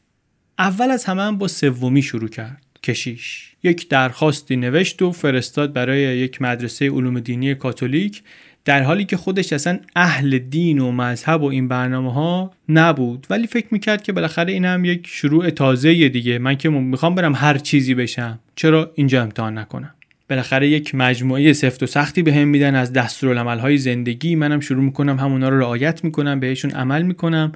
اول 0.59 0.91
از 0.91 1.05
همه 1.05 1.23
هم 1.23 1.39
با 1.39 1.49
سومی 1.49 2.03
شروع 2.03 2.29
کرد 2.29 2.63
کشیش. 2.83 3.53
یک 3.63 3.89
درخواستی 3.89 4.57
نوشت 4.57 5.03
و 5.03 5.13
فرستاد 5.13 5.73
برای 5.73 6.01
یک 6.01 6.43
مدرسه 6.43 6.91
علوم 6.91 7.21
دینی 7.21 7.55
کاتولیک 7.55 8.23
در 8.65 8.83
حالی 8.83 9.05
که 9.05 9.17
خودش 9.17 9.53
اصلا 9.53 9.79
اهل 9.97 10.39
دین 10.39 10.79
و 10.79 10.93
مذهب 10.93 11.43
و 11.43 11.47
این 11.47 11.69
برنامه 11.69 12.13
ها 12.13 12.53
نبود. 12.69 13.27
ولی 13.31 13.47
فکر 13.47 13.67
می‌کرد 13.71 14.03
که 14.03 14.13
بالاخره 14.13 14.53
این 14.53 14.65
هم 14.65 14.85
یک 14.85 15.07
شروع 15.07 15.51
تازه 15.51 16.09
دیگه. 16.09 16.39
من 16.39 16.55
که 16.55 16.69
می‌خوام 16.69 17.15
برم 17.15 17.35
هر 17.35 17.59
چیزی 17.59 17.95
بشم. 17.95 18.39
چرا 18.57 18.93
اینجا 18.95 19.23
امتحان 19.23 19.59
نکنم؟ 19.59 19.95
بالاخره 20.31 20.69
یک 20.69 20.95
مجموعه 20.95 21.53
سفت 21.53 21.83
و 21.83 21.87
سختی 21.87 22.23
به 22.23 22.35
هم 22.35 22.49
میدن. 22.49 22.75
از 22.75 22.97
های 23.37 23.79
زندگی 23.79 24.35
منم 24.35 24.61
شروع 24.61 24.85
می‌کنم 24.85 25.19
همونا 25.19 25.49
رو 25.49 25.59
رعایت 25.59 26.05
می‌کنم 26.05 26.41
بهشون 26.41 26.71
عمل 26.71 27.03
می‌کنم. 27.03 27.53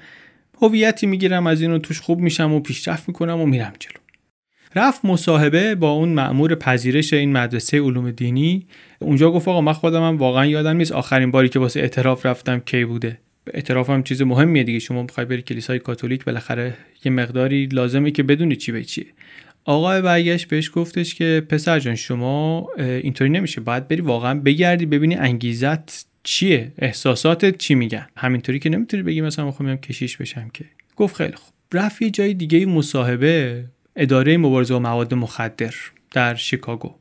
هویتی 0.63 1.07
می‌گیرم 1.07 1.47
از 1.47 1.61
اینو 1.63 1.79
توش 1.79 2.01
خوب 2.01 2.21
میشم 2.21 2.53
و 2.53 2.61
پیشرفت 2.61 3.09
می‌کنم 3.09 3.41
و 3.41 3.47
میرم 3.47 3.73
جلو. 3.79 3.93
رفت 4.75 5.05
مصاحبه 5.05 5.75
با 5.75 5.91
اون 5.91 6.09
مأمور 6.09 6.55
پذیرش 6.55 7.13
این 7.13 7.33
مدرسه 7.33 7.81
علوم 7.81 8.11
دینی. 8.11 8.67
اونجا 8.99 9.31
گفت 9.31 9.49
آقا 9.49 9.61
من 9.61 9.73
خودم 9.73 10.03
هم 10.03 10.17
واقعا 10.17 10.47
یادم 10.47 10.77
نیست 10.77 10.93
آخرین 10.93 11.31
باری 11.31 11.49
که 11.49 11.59
واسه 11.59 11.81
اعتراف 11.81 12.27
رفتم 12.27 12.59
کی 12.59 12.85
بوده. 12.85 13.19
اعتراف 13.55 13.91
هم 13.91 14.03
چیز 14.03 14.23
مهمیه 14.23 14.63
دیگه. 14.63 14.79
شما 14.79 15.03
می‌خوای 15.03 15.27
بری 15.27 15.43
کلیسای 15.43 15.79
کاتولیک 15.79 16.25
بالاخره 16.25 16.75
یه 17.05 17.13
مقداری 17.13 17.67
لازمه 17.67 18.11
که 18.11 18.23
بدونی 18.23 18.57
چی 18.57 18.73
به 18.73 18.85
چیه. 18.85 19.07
آقای 19.65 20.03
برگشت 20.03 20.49
بهش 20.49 20.71
گفتش 20.75 21.15
که 21.15 21.47
پسر 21.49 21.81
جان 21.81 21.95
شما 21.95 22.69
اینطوری 22.79 23.31
نمیشه. 23.31 23.61
باید 23.61 23.89
بری 23.89 24.01
واقعا 24.01 24.41
بگردی 24.41 24.87
ببینی 24.87 25.15
انگیزت 25.15 26.07
چیه 26.23 26.73
احساساتت 26.79 27.59
چی 27.59 27.75
میگن. 27.75 28.07
همینطوری 28.17 28.59
که 28.59 28.71
نمی‌تونی 28.71 29.03
بگی 29.03 29.21
مثلا 29.21 29.45
می‌خوام 29.45 29.77
کشیش 29.77 30.17
بشم 30.17 30.51
که. 30.55 30.65
گفت 30.97 31.17
خیلی 31.17 31.35
خوب. 31.35 31.55
رفت 31.73 32.03
یه 32.03 32.11
جای 32.11 32.35
دیگه 32.35 32.67
مصاحبه 32.67 33.65
اداره 33.97 34.37
مبارزه 34.37 34.75
با 34.75 34.81
مواد 34.81 35.15
مخدر 35.15 35.75
در 36.11 36.35
شیکاگو. 36.35 36.95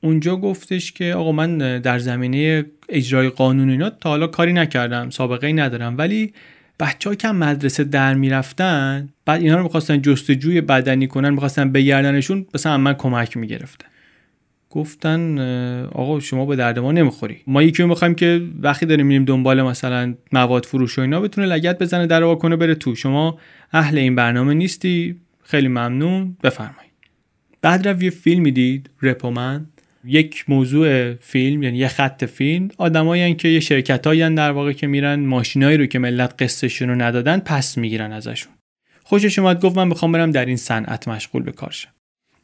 اونجا 0.00 0.36
گفتش 0.36 0.92
که 0.92 1.14
آقا 1.14 1.32
من 1.32 1.78
در 1.80 1.98
زمینه 1.98 2.64
اجرای 2.88 3.28
قانون 3.28 3.70
اینا 3.70 3.90
تا 3.90 4.10
حالا 4.10 4.26
کاری 4.26 4.52
نکردم 4.52 5.10
سابقه 5.10 5.46
ای 5.46 5.52
ندارم. 5.52 5.98
ولی 5.98 6.32
بچه 6.80 7.16
که 7.16 7.28
مدرسه 7.28 7.84
در 7.84 8.14
می‌رفتن 8.14 9.08
بعد 9.24 9.40
اینا 9.40 9.56
رو 9.56 9.62
می‌خواستن 9.62 10.02
جستجوی 10.02 10.60
بدنی 10.60 11.06
کنن 11.06 11.30
می‌خواستن 11.30 11.72
بگردنشون 11.72 12.46
مثلا 12.54 12.78
من 12.78 12.94
کمک 12.94 13.36
می‌گرفتن 13.36 13.86
گفتن 14.70 15.38
آقا 15.92 16.20
شما 16.20 16.46
به 16.46 16.56
درد 16.56 16.78
ما 16.78 16.92
نمی‌خوری. 16.92 17.40
ما 17.46 17.62
یکی 17.62 17.82
می‌خوایم 17.84 18.14
که 18.14 18.42
وقتی 18.60 18.86
داریم 18.86 19.06
میریم 19.06 19.24
دنبال 19.24 19.62
مثلا 19.62 20.14
مواد 20.32 20.66
فروش 20.66 20.98
و 20.98 21.02
اینا 21.02 21.20
بتونه 21.20 21.46
لگت 21.46 21.78
بزنه 21.78 22.06
در 22.06 22.34
کنه 22.34 22.56
بره 22.56 22.74
تو. 22.74 22.94
شما 22.94 23.38
اهل 23.72 23.98
این 23.98 24.14
برنامه 24.14 24.54
نیستی. 24.54 25.16
خیلی 25.44 25.68
ممنون. 25.68 26.36
بفرمایید. 26.42 26.92
بعد 27.62 27.88
رو 27.88 28.02
یه 28.02 28.10
فیلمی 28.10 28.52
دید 28.52 28.90
رپومن 29.02 29.66
یک 30.08 30.44
موضوع 30.48 31.14
فیلم 31.14 31.62
یعنی 31.62 31.78
یه 31.78 31.88
خط 31.88 32.24
فیلم 32.24 32.68
آدمایی 32.78 33.34
که 33.34 33.48
یه 33.48 33.60
شرکت 33.60 34.02
در 34.34 34.50
واقع 34.50 34.72
که 34.72 34.86
میرن 34.86 35.20
ماشینایی 35.20 35.76
رو 35.76 35.86
که 35.86 35.98
ملت 35.98 36.42
قصهشون 36.42 36.88
رو 36.88 36.94
ندادن 36.94 37.38
پس 37.38 37.78
می‌گیرن 37.78 38.12
ازشون. 38.12 38.52
خوشش 39.02 39.38
اومد 39.38 39.60
گفت 39.60 39.76
من 39.76 39.88
می‌خوام 39.88 40.12
برم 40.12 40.30
در 40.30 40.44
این 40.44 40.56
صنعت 40.56 41.08
مشغول 41.08 41.42
به 41.42 41.52
کار 41.52 41.70
شم. 41.70 41.88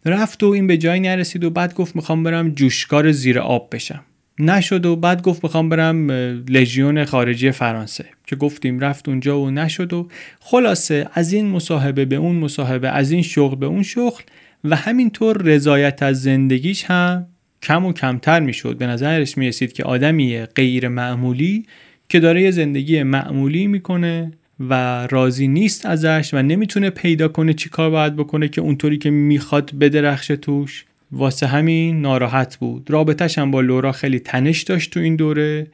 رفت 0.04 0.42
و 0.42 0.46
این 0.46 0.66
به 0.66 0.76
جایی 0.76 1.00
نرسید 1.00 1.44
و 1.44 1.50
بعد 1.50 1.74
گفت 1.74 1.96
می‌خوام 1.96 2.22
برم 2.22 2.50
جوشکار 2.50 3.12
زیر 3.12 3.38
آب 3.38 3.68
بشم. 3.72 4.04
نشد 4.38 4.86
و 4.86 4.96
بعد 4.96 5.22
گفت 5.22 5.44
می‌خوام 5.44 5.68
برم 5.68 6.10
لژیون 6.48 7.04
خارجی 7.04 7.50
فرانسه. 7.50 8.04
که 8.26 8.36
گفتیم 8.36 8.80
رفت 8.80 9.08
اونجا 9.08 9.40
و 9.40 9.50
نشد 9.50 9.92
و 9.92 10.08
خلاصه 10.40 11.08
از 11.14 11.32
این 11.32 11.46
مصاحبه 11.46 12.04
به 12.04 12.16
اون 12.16 12.36
مصاحبه 12.36 12.88
از 12.88 13.10
این 13.10 13.22
شغل 13.22 13.56
به 13.56 13.66
اون 13.66 13.82
شغل 13.82 14.22
و 14.64 14.76
همینطور 14.76 15.42
رضایت 15.42 16.02
از 16.02 16.22
زندگیش 16.22 16.84
هم 16.84 17.26
کم 17.64 17.84
و 17.84 17.92
کمتر 17.92 18.40
می‌شد. 18.40 18.78
به 18.78 18.86
نظرش 18.86 19.38
می‌رسید 19.38 19.72
که 19.72 19.84
آدمی 19.84 20.38
غیر 20.38 20.88
معمولی 20.88 21.66
که 22.08 22.20
داره 22.20 22.42
یه 22.42 22.50
زندگی 22.50 23.02
معمولی 23.02 23.66
می‌کنه 23.66 24.32
و 24.60 25.06
راضی 25.10 25.48
نیست 25.48 25.86
ازش 25.86 26.30
و 26.32 26.42
نمی‌تونه 26.42 26.90
پیدا 26.90 27.28
کنه 27.28 27.54
چی 27.54 27.68
کار 27.68 27.90
باید 27.90 28.16
بکنه 28.16 28.48
که 28.48 28.60
اونطوری 28.60 28.98
که 28.98 29.10
می‌خواد 29.10 29.74
بدرخشه 29.74 30.36
توش. 30.36 30.84
واسه 31.12 31.46
همین 31.46 32.00
ناراحت 32.00 32.56
بود. 32.56 32.90
رابطهش 32.90 33.38
هم 33.38 33.50
با 33.50 33.60
لورا 33.60 33.92
خیلی 33.92 34.18
تنش 34.18 34.62
داشت 34.62 34.90
تو 34.90 35.00
این 35.00 35.16
دوره. 35.16 35.66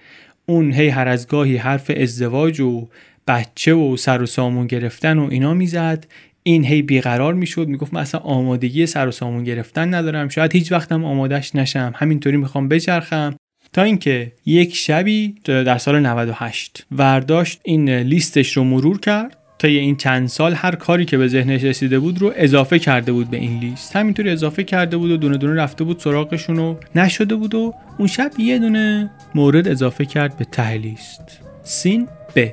اون 0.47 0.73
هی 0.73 0.89
هر 0.89 1.09
از 1.09 1.29
گاهی 1.29 1.57
حرف 1.57 1.91
ازدواج 1.97 2.61
و 2.61 2.89
بچه 3.29 3.75
و 3.75 3.97
سر 3.97 4.23
و 4.23 4.27
سامون 4.27 4.67
گرفتن 4.67 5.19
و 5.19 5.29
اینا 5.31 5.55
می‌زد. 5.55 6.07
این 6.43 6.65
هی 6.65 6.83
بیقرار 6.83 7.35
می‌شد 7.35 7.69
می‌گفت 7.69 7.95
من 7.95 8.01
اصلا 8.01 8.21
آمادگی 8.21 8.87
سر 8.87 9.09
و 9.09 9.11
سامون 9.11 9.45
گرفتن 9.45 9.95
ندارم. 9.95 10.29
شاید 10.29 10.53
هیچ 10.53 10.73
وقتم 10.73 11.05
آمادش 11.05 11.55
نشم. 11.55 11.93
همینطوری 11.97 12.37
می‌خوام 12.37 12.69
بچرخم. 12.69 13.37
تا 13.73 13.83
اینکه 13.83 14.33
یک 14.47 14.77
شبی 14.77 15.35
در 15.45 15.79
سال 15.79 16.01
98 16.07 16.87
ورداشت 16.93 17.61
این 17.65 17.91
لیستش 17.91 18.57
رو 18.57 18.65
مرور 18.65 19.01
کرد. 19.01 19.37
تا 19.59 19.69
این 19.69 19.97
چند 19.97 20.29
سال 20.29 20.55
هر 20.55 20.75
کاری 20.75 21.05
که 21.05 21.19
به 21.19 21.29
ذهنش 21.29 21.65
رسیده 21.65 21.99
بود 21.99 22.21
رو 22.21 22.33
اضافه 22.37 22.79
کرده 22.79 23.13
بود 23.13 23.31
به 23.31 23.37
این 23.37 23.59
لیست. 23.59 23.97
همینطوری 23.97 24.31
اضافه 24.31 24.65
کرده 24.65 24.97
بود 24.97 25.11
و 25.11 25.17
دونه 25.17 25.37
دونه 25.37 25.55
رفته 25.55 25.85
بود 25.85 25.99
سراغشون 25.99 26.59
و 26.59 26.77
نشده 26.95 27.35
بود 27.35 27.55
و 27.55 27.75
اون 27.99 28.09
شب 28.09 28.31
یه 28.39 28.59
دونه 28.59 29.11
مورد 29.35 29.69
اضافه 29.69 30.05
کرد 30.05 30.37
به 30.37 30.45
ته 30.45 30.75
لیست. 30.75 31.41
سین 31.63 32.09
ب. 32.37 32.49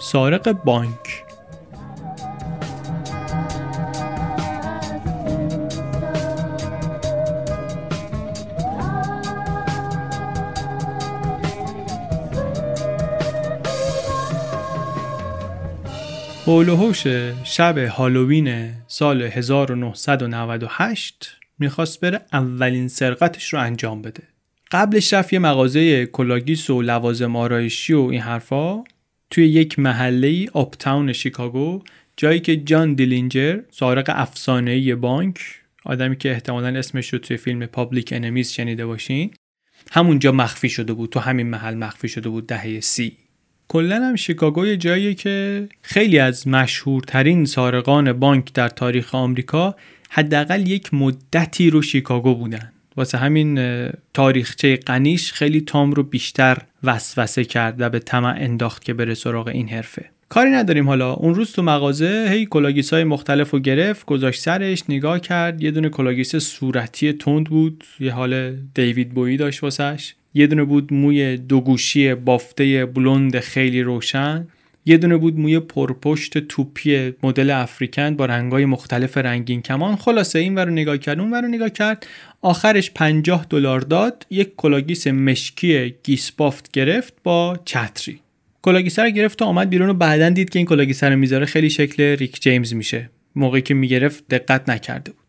سارق 0.00 0.52
بانک. 0.52 1.29
هولوهوش 16.46 17.06
شب 17.44 17.78
هالووین 17.78 18.72
سال 18.86 19.22
1998 19.22 21.36
می‌خواست 21.58 22.00
بره 22.00 22.20
اولین 22.32 22.88
سرقتش 22.88 23.52
رو 23.52 23.60
انجام 23.60 24.02
بده. 24.02 24.22
قبلش 24.70 25.12
رفت 25.12 25.32
یه 25.32 25.38
مغازه 25.38 26.06
کلاه‌گیس 26.06 26.70
و 26.70 26.82
لوازم 26.82 27.36
آرایشی 27.36 27.92
و 27.92 28.00
این 28.00 28.20
حرفا 28.20 28.84
توی 29.30 29.48
یک 29.48 29.78
محله 29.78 30.48
Uptown 30.52 31.12
شیکاگو 31.12 31.82
جایی 32.16 32.40
که 32.40 32.56
جان 32.56 32.94
دیلینجر 32.94 33.60
سارق 33.70 34.10
افسانه‌ای 34.14 34.94
بانک 34.94 35.40
آدمی 35.84 36.16
که 36.16 36.30
احتمالا 36.30 36.78
اسمش 36.78 37.12
رو 37.12 37.18
توی 37.18 37.36
فیلم 37.36 37.66
Public 37.66 38.12
Enemies 38.12 38.52
شنیده 38.52 38.86
باشین 38.86 39.30
همونجا 39.90 40.32
مخفی 40.32 40.68
شده 40.68 40.92
بود 40.92 41.10
تو 41.10 41.20
همین 41.20 41.46
محل 41.46 41.74
مخفی 41.74 42.08
شده 42.08 42.28
بود 42.28 42.46
دهه 42.46 42.80
سی. 42.80 43.16
کلا 43.72 43.96
هم 43.96 44.16
شیکاگو 44.16 44.66
یه 44.66 45.14
که 45.14 45.68
خیلی 45.82 46.18
از 46.18 46.48
مشهورترین 46.48 47.44
سارقان 47.44 48.12
بانک 48.12 48.52
در 48.52 48.68
تاریخ 48.68 49.14
آمریکا 49.14 49.76
حداقل 50.10 50.68
یک 50.68 50.94
مدتی 50.94 51.70
رو 51.70 51.82
شیکاگو 51.82 52.34
بودن. 52.34 52.72
واسه 52.96 53.18
همین 53.18 53.58
تاریخچه 54.14 54.76
غنیش 54.76 55.32
خیلی 55.32 55.60
تام 55.60 55.92
رو 55.92 56.02
بیشتر 56.02 56.58
وسوسه 56.84 57.44
کرد 57.44 57.80
و 57.80 57.88
به 57.88 57.98
طمع 57.98 58.34
انداخت 58.38 58.84
که 58.84 58.94
بره 58.94 59.14
سراغ 59.14 59.48
این 59.48 59.68
حرفه. 59.68 60.10
کاری 60.28 60.50
نداریم 60.50 60.88
حالا. 60.88 61.12
اون 61.12 61.34
روز 61.34 61.52
تو 61.52 61.62
مغازه 61.62 62.28
هی 62.30 62.46
کلاه‌گیس 62.46 62.92
های 62.92 63.04
مختلف 63.04 63.50
رو 63.50 63.58
گرفت 63.58 64.06
گذاشت 64.06 64.40
سرش 64.40 64.82
نگاه 64.88 65.20
کرد. 65.20 65.62
یه 65.62 65.70
دونه 65.70 65.88
کلاه‌گیس 65.88 66.36
صورتی 66.36 67.12
تند 67.12 67.46
بود. 67.46 67.84
یه 68.00 68.12
حال 68.12 68.56
دیوید 68.74 69.10
بویی 69.10 69.36
داشت 69.36 69.62
واسش. 69.62 70.14
یه 70.34 70.46
دونه 70.46 70.64
بود 70.64 70.92
موی 70.92 71.36
دو 71.36 71.60
گوشی 71.60 72.14
بافته 72.14 72.86
بلوند 72.86 73.40
خیلی 73.40 73.82
روشن. 73.82 74.48
یه 74.86 74.96
دونه 74.96 75.16
بود 75.16 75.38
موی 75.38 75.60
پرپشت 75.60 76.38
توپی 76.38 77.12
مدل 77.22 77.50
African 77.50 78.16
با 78.16 78.26
رنگای 78.26 78.64
مختلف 78.64 79.18
رنگین 79.18 79.62
کمان. 79.62 79.96
خلاصه 79.96 80.38
این 80.38 80.58
رو 80.58 80.70
نگاه 80.70 80.98
کرد 80.98 81.20
اون 81.20 81.34
رو 81.34 81.48
نگاه 81.48 81.70
کرد. 81.70 82.06
آخرش 82.42 82.90
50 82.90 83.46
دلار 83.50 83.80
داد. 83.80 84.26
یک 84.30 84.52
کلاه‌گیس 84.56 85.06
مشکی 85.06 85.94
گیس 86.02 86.30
بافت 86.30 86.70
گرفت 86.70 87.14
با 87.24 87.58
چتری. 87.64 88.20
کلاه‌گیسه 88.62 89.02
رو 89.02 89.10
گرفت 89.10 89.42
و 89.42 89.44
آمد 89.44 89.70
بیرون 89.70 89.88
و 89.88 89.94
بعدا 89.94 90.28
دید 90.28 90.50
که 90.50 90.58
این 90.58 90.66
کلاه‌گیسه 90.66 91.08
رو 91.08 91.16
می‌ذاره. 91.16 91.46
خیلی 91.46 91.70
شکل 91.70 92.02
ریک 92.02 92.40
جیمز 92.42 92.74
میشه. 92.74 93.10
موقعی 93.36 93.62
که 93.62 93.74
می‌گرفت 93.74 94.24
دقت 94.28 94.68
نکرده 94.68 95.12
بود. 95.12 95.20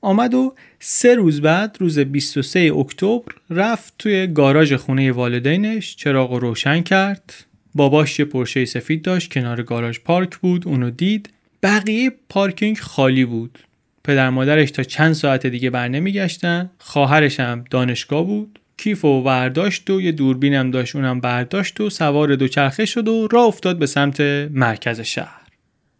آمد 0.00 0.34
و 0.34 0.54
سه 0.78 1.14
روز 1.14 1.40
بعد 1.40 1.76
روز 1.80 1.98
23 1.98 2.72
اکتبر 2.78 3.32
رفت 3.50 3.94
توی 3.98 4.26
گاراژ 4.26 4.72
خونه 4.72 5.12
والدینش 5.12 5.96
چراغ 5.96 6.32
روشن 6.32 6.80
کرد. 6.80 7.34
باباش 7.74 8.18
یه 8.18 8.24
پورشه 8.24 8.64
سفید 8.64 9.02
داشت 9.02 9.32
کنار 9.32 9.62
گاراژ 9.62 9.98
پارک 9.98 10.36
بود 10.36 10.68
اونو 10.68 10.90
دید. 10.90 11.30
بقیه 11.62 12.12
پارکینگ 12.28 12.78
خالی 12.78 13.24
بود. 13.24 13.58
پدر 14.04 14.30
مادرش 14.30 14.70
تا 14.70 14.82
چند 14.82 15.12
ساعت 15.12 15.46
دیگه 15.46 15.70
بر 15.70 15.88
نمیگشتن. 15.88 16.70
خواهرش 16.78 17.40
هم 17.40 17.64
دانشگاه 17.70 18.24
بود. 18.24 18.58
کیف 18.76 19.04
و 19.04 19.22
برداشت 19.22 19.90
و 19.90 20.00
یه 20.00 20.12
دوربینم 20.12 20.70
داشت 20.70 20.96
اونم 20.96 21.20
برداشت 21.20 21.80
و 21.80 21.90
سوار 21.90 22.34
دوچرخه 22.34 22.84
شد 22.84 23.08
و 23.08 23.28
راه 23.32 23.46
افتاد 23.46 23.78
به 23.78 23.86
سمت 23.86 24.20
مرکز 24.50 25.00
شهر. 25.00 25.39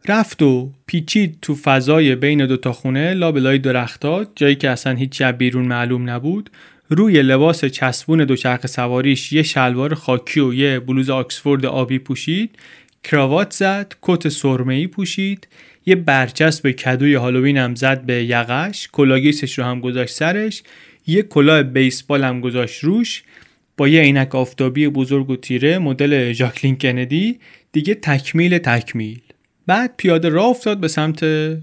رفت 0.08 0.42
و 0.42 0.72
پیچید 0.86 1.38
تو 1.42 1.54
فضای 1.54 2.14
بین 2.14 2.46
دوتا 2.46 2.72
خونه 2.72 3.14
لابلای 3.14 3.58
درختات 3.58 4.28
جایی 4.36 4.54
که 4.54 4.70
اصلا 4.70 4.94
هیچ 4.94 5.22
بیرون 5.22 5.64
معلوم 5.64 6.10
نبود. 6.10 6.50
روی 6.88 7.22
لباس 7.22 7.64
چسبون 7.64 8.24
دوچرخه 8.24 8.68
سواریش 8.68 9.32
یه 9.32 9.42
شلوار 9.42 9.94
خاکی 9.94 10.40
و 10.40 10.54
یه 10.54 10.80
بلوز 10.80 11.10
آکسفورد 11.10 11.66
آبی 11.66 11.98
پوشید. 11.98 12.58
کراوات 13.04 13.52
زد 13.52 13.94
کت 14.02 14.28
سرمه‌ای 14.28 14.86
پوشید. 14.86 15.48
یه 15.86 15.94
برچسب 15.94 16.70
کدوی 16.70 17.14
هالووین 17.14 17.56
هم 17.56 17.74
زد 17.74 18.02
به 18.02 18.24
یقش 18.24 18.88
کلاه‌گیسش 18.92 19.58
رو 19.58 19.64
هم 19.64 19.80
گذاشت 19.80 20.14
سرش. 20.14 20.62
یه 21.06 21.22
کلاه 21.22 21.62
بیسبال 21.62 22.24
هم 22.24 22.40
گذاشت 22.40 22.84
روش. 22.84 23.22
با 23.76 23.88
یه 23.88 24.00
عینک 24.00 24.34
آفتابی 24.34 24.88
بزرگ 24.88 25.30
و 25.30 25.36
تیره 25.36 25.78
مدل 25.78 26.32
ژاکلین 26.32 26.76
کندی. 26.76 27.38
دیگه 27.72 27.94
تکمیل 27.94 28.58
تکمیل. 28.58 29.20
بعد 29.66 29.94
پیاده 29.96 30.28
راه 30.28 30.46
افتاد 30.46 30.80
به 30.80 30.88
سمت 30.88 31.20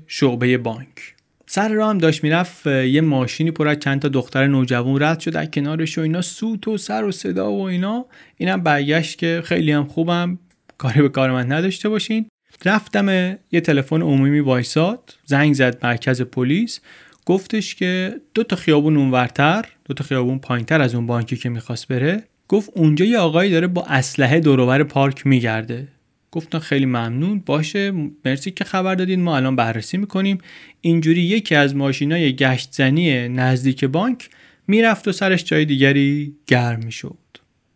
شعبه 0.07 0.57
بانک. 0.57 1.15
سر 1.45 1.69
راه 1.69 1.89
هم 1.89 1.97
داشت 1.97 2.23
می‌رفت 2.23 2.67
یه 2.67 3.01
ماشینی 3.01 3.51
پر 3.51 3.67
از 3.67 3.79
چند 3.79 4.01
تا 4.01 4.07
دختر 4.07 4.47
نوجوان 4.47 5.03
رد 5.03 5.19
شد 5.19 5.31
در 5.31 5.45
کنارش 5.45 5.97
و 5.97 6.01
اینا 6.01 6.21
سوت 6.21 6.67
و 6.67 6.77
سر 6.77 7.03
و 7.03 7.11
صدا 7.11 7.51
و 7.51 7.61
اینا. 7.61 8.05
اینم 8.37 8.63
برگشت 8.63 9.17
که 9.17 9.41
خیلی 9.45 9.71
هم 9.71 9.85
خوبم 9.85 10.39
کاری 10.77 11.01
به 11.01 11.09
کار 11.09 11.31
من 11.31 11.51
نداشته 11.51 11.89
باشین. 11.89 12.25
رفتم 12.65 13.37
یه 13.51 13.61
تلفن 13.61 14.01
عمومی 14.01 14.39
وایساد 14.39 15.15
زنگ 15.25 15.53
زد 15.53 15.85
مرکز 15.85 16.21
پلیس. 16.21 16.79
گفتش 17.25 17.75
که 17.75 18.21
دو 18.33 18.43
تا 18.43 18.55
خیابون 18.55 18.97
اونورتر 18.97 19.65
دو 19.85 19.93
تا 19.93 20.03
خیابون 20.03 20.39
پایینتر 20.39 20.81
از 20.81 20.95
اون 20.95 21.07
بانکی 21.07 21.37
که 21.37 21.49
می‌خواست 21.49 21.87
بره. 21.87 22.23
گفت 22.47 22.69
اونجا 22.75 23.05
یه 23.05 23.17
آقایی 23.17 23.51
داره 23.51 23.67
با 23.67 23.85
اسلحه 23.87 24.39
دورور 24.39 24.83
پارک 24.83 25.27
میگرده. 25.27 25.87
گفتن 26.31 26.59
خیلی 26.59 26.85
ممنون. 26.85 27.43
باشه 27.45 27.93
مرسی 28.25 28.51
که 28.51 28.63
خبر 28.63 28.95
دادین. 28.95 29.21
ما 29.21 29.37
الان 29.37 29.55
بررسی 29.55 29.97
می‌کنیم. 29.97 30.37
اینجوری 30.81 31.21
یکی 31.21 31.55
از 31.55 31.75
ماشینای 31.75 32.35
گشت 32.35 32.69
زنی 32.71 33.29
نزدیک 33.29 33.85
بانک 33.85 34.29
می‌رفت 34.67 35.07
و 35.07 35.11
سرش 35.11 35.43
جای 35.43 35.65
دیگری 35.65 36.33
گرم 36.47 36.79
می‌شد. 36.85 37.17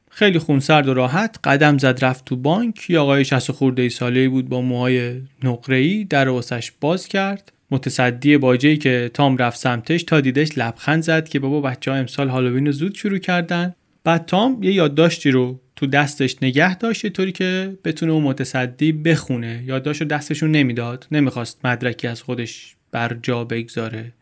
خیلی 0.09 0.39
خونسرد 0.39 0.87
و 0.87 0.93
راحت 0.93 1.39
قدم 1.43 1.77
زد 1.77 2.05
رفت 2.05 2.25
تو 2.25 2.35
بانک. 2.35 2.89
یه 2.89 2.99
آقای 2.99 3.25
60 3.25 3.51
خورده 3.51 3.89
ساله 3.89 4.29
بود 4.29 4.49
با 4.49 4.61
موهای 4.61 5.21
نقره‌ای 5.43 6.03
در 6.03 6.29
واسش 6.29 6.71
باز 6.81 7.07
کرد. 7.07 7.51
متصدی 7.71 8.37
باجه‌ای 8.37 8.77
که 8.77 9.11
تام 9.13 9.37
رفت 9.37 9.59
سمتش 9.59 10.03
تا 10.03 10.21
دیدش 10.21 10.57
لبخند 10.57 11.03
زد 11.03 11.29
که 11.29 11.39
بابا 11.39 11.61
بچه 11.61 11.91
ها 11.91 11.97
امسال 11.97 12.29
هالووین 12.29 12.65
رو 12.65 12.71
زود 12.71 12.95
شروع 12.95 13.17
کردن. 13.17 13.75
بعد 14.03 14.25
تام 14.25 14.63
یه 14.63 14.73
یادداشتی 14.73 15.31
رو 15.31 15.59
تو 15.81 15.87
دستش 15.87 16.35
نگه 16.41 16.75
داشت 16.75 17.07
طوری 17.07 17.31
که 17.31 17.77
بتونه 17.83 18.11
اون 18.11 18.23
متصدی 18.23 18.91
بخونه؟ 18.91 19.63
یادداشت 19.65 20.01
رو 20.01 20.07
دستشون 20.07 20.51
نمی‌داد. 20.51 21.07
نمی‌خواست 21.11 21.65
مدرکی 21.65 22.07
از 22.07 22.21
خودش 22.21 22.75
بر 22.91 23.17
جا 23.23 23.43
بگذاره. 23.43 24.13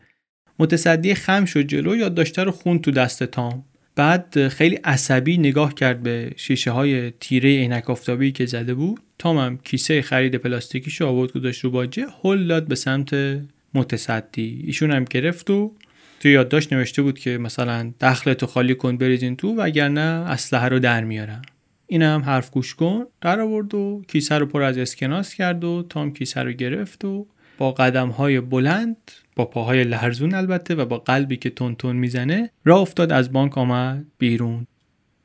متصدی 0.58 1.14
خم 1.14 1.44
شد 1.44 1.62
جلو 1.62 1.96
یادداشته 1.96 2.44
رو 2.44 2.50
خون 2.50 2.78
تو 2.78 2.90
دست 2.90 3.24
تام. 3.24 3.64
بعد 3.96 4.48
خیلی 4.48 4.76
عصبی 4.76 5.38
نگاه 5.38 5.74
کرد 5.74 6.02
به 6.02 6.32
شیشه 6.36 6.70
های 6.70 7.10
تیره 7.10 7.50
عینک 7.50 7.90
آفتابی 7.90 8.32
که 8.32 8.46
زده 8.46 8.74
بود. 8.74 9.00
تام 9.18 9.58
کیسه 9.58 10.02
خرید 10.02 10.34
پلاستیکیشو 10.34 11.06
آورد 11.06 11.32
گذاشت 11.32 11.64
رو 11.64 11.70
باجه 11.70 12.06
هل 12.24 12.46
داد 12.46 12.68
به 12.68 12.74
سمت 12.74 13.40
متصدی. 13.74 14.62
ایشون 14.66 14.90
هم 14.90 15.04
گرفت 15.04 15.50
و 15.50 15.74
تو 16.20 16.28
یادداشت 16.28 16.72
نوشته 16.72 17.02
بود 17.02 17.18
که 17.18 17.38
مثلا 17.38 17.92
دخلتو 18.00 18.46
خالی 18.46 18.74
کن 18.74 18.96
بریزین 18.96 19.36
تو 19.36 19.54
وگرنه 19.56 20.00
اسلحه 20.00 20.68
رو 20.68 20.78
در 20.78 21.04
میارم. 21.04 21.42
این 21.86 22.02
هم 22.02 22.20
حرف 22.20 22.50
گوش 22.50 22.74
کن. 22.74 23.04
در 23.20 23.40
آورد 23.40 23.74
و 23.74 24.02
کیسه 24.08 24.38
رو 24.38 24.46
پر 24.46 24.62
از 24.62 24.78
اسکناس 24.78 25.34
کرد 25.34 25.64
و 25.64 25.86
تام 25.88 26.12
کیسه 26.12 26.42
رو 26.42 26.52
گرفت 26.52 27.04
و 27.04 27.26
با 27.58 27.72
قدم 27.72 28.08
های 28.08 28.40
بلند 28.40 28.96
با 29.36 29.44
پاهای 29.44 29.84
لرزون 29.84 30.34
البته 30.34 30.74
و 30.74 30.84
با 30.84 30.98
قلبی 30.98 31.36
که 31.36 31.50
تون 31.50 31.74
تون 31.74 31.96
می‌زنه 31.96 32.50
راه 32.64 32.80
افتاد 32.80 33.12
از 33.12 33.32
بانک 33.32 33.58
آمد 33.58 34.06
بیرون. 34.18 34.66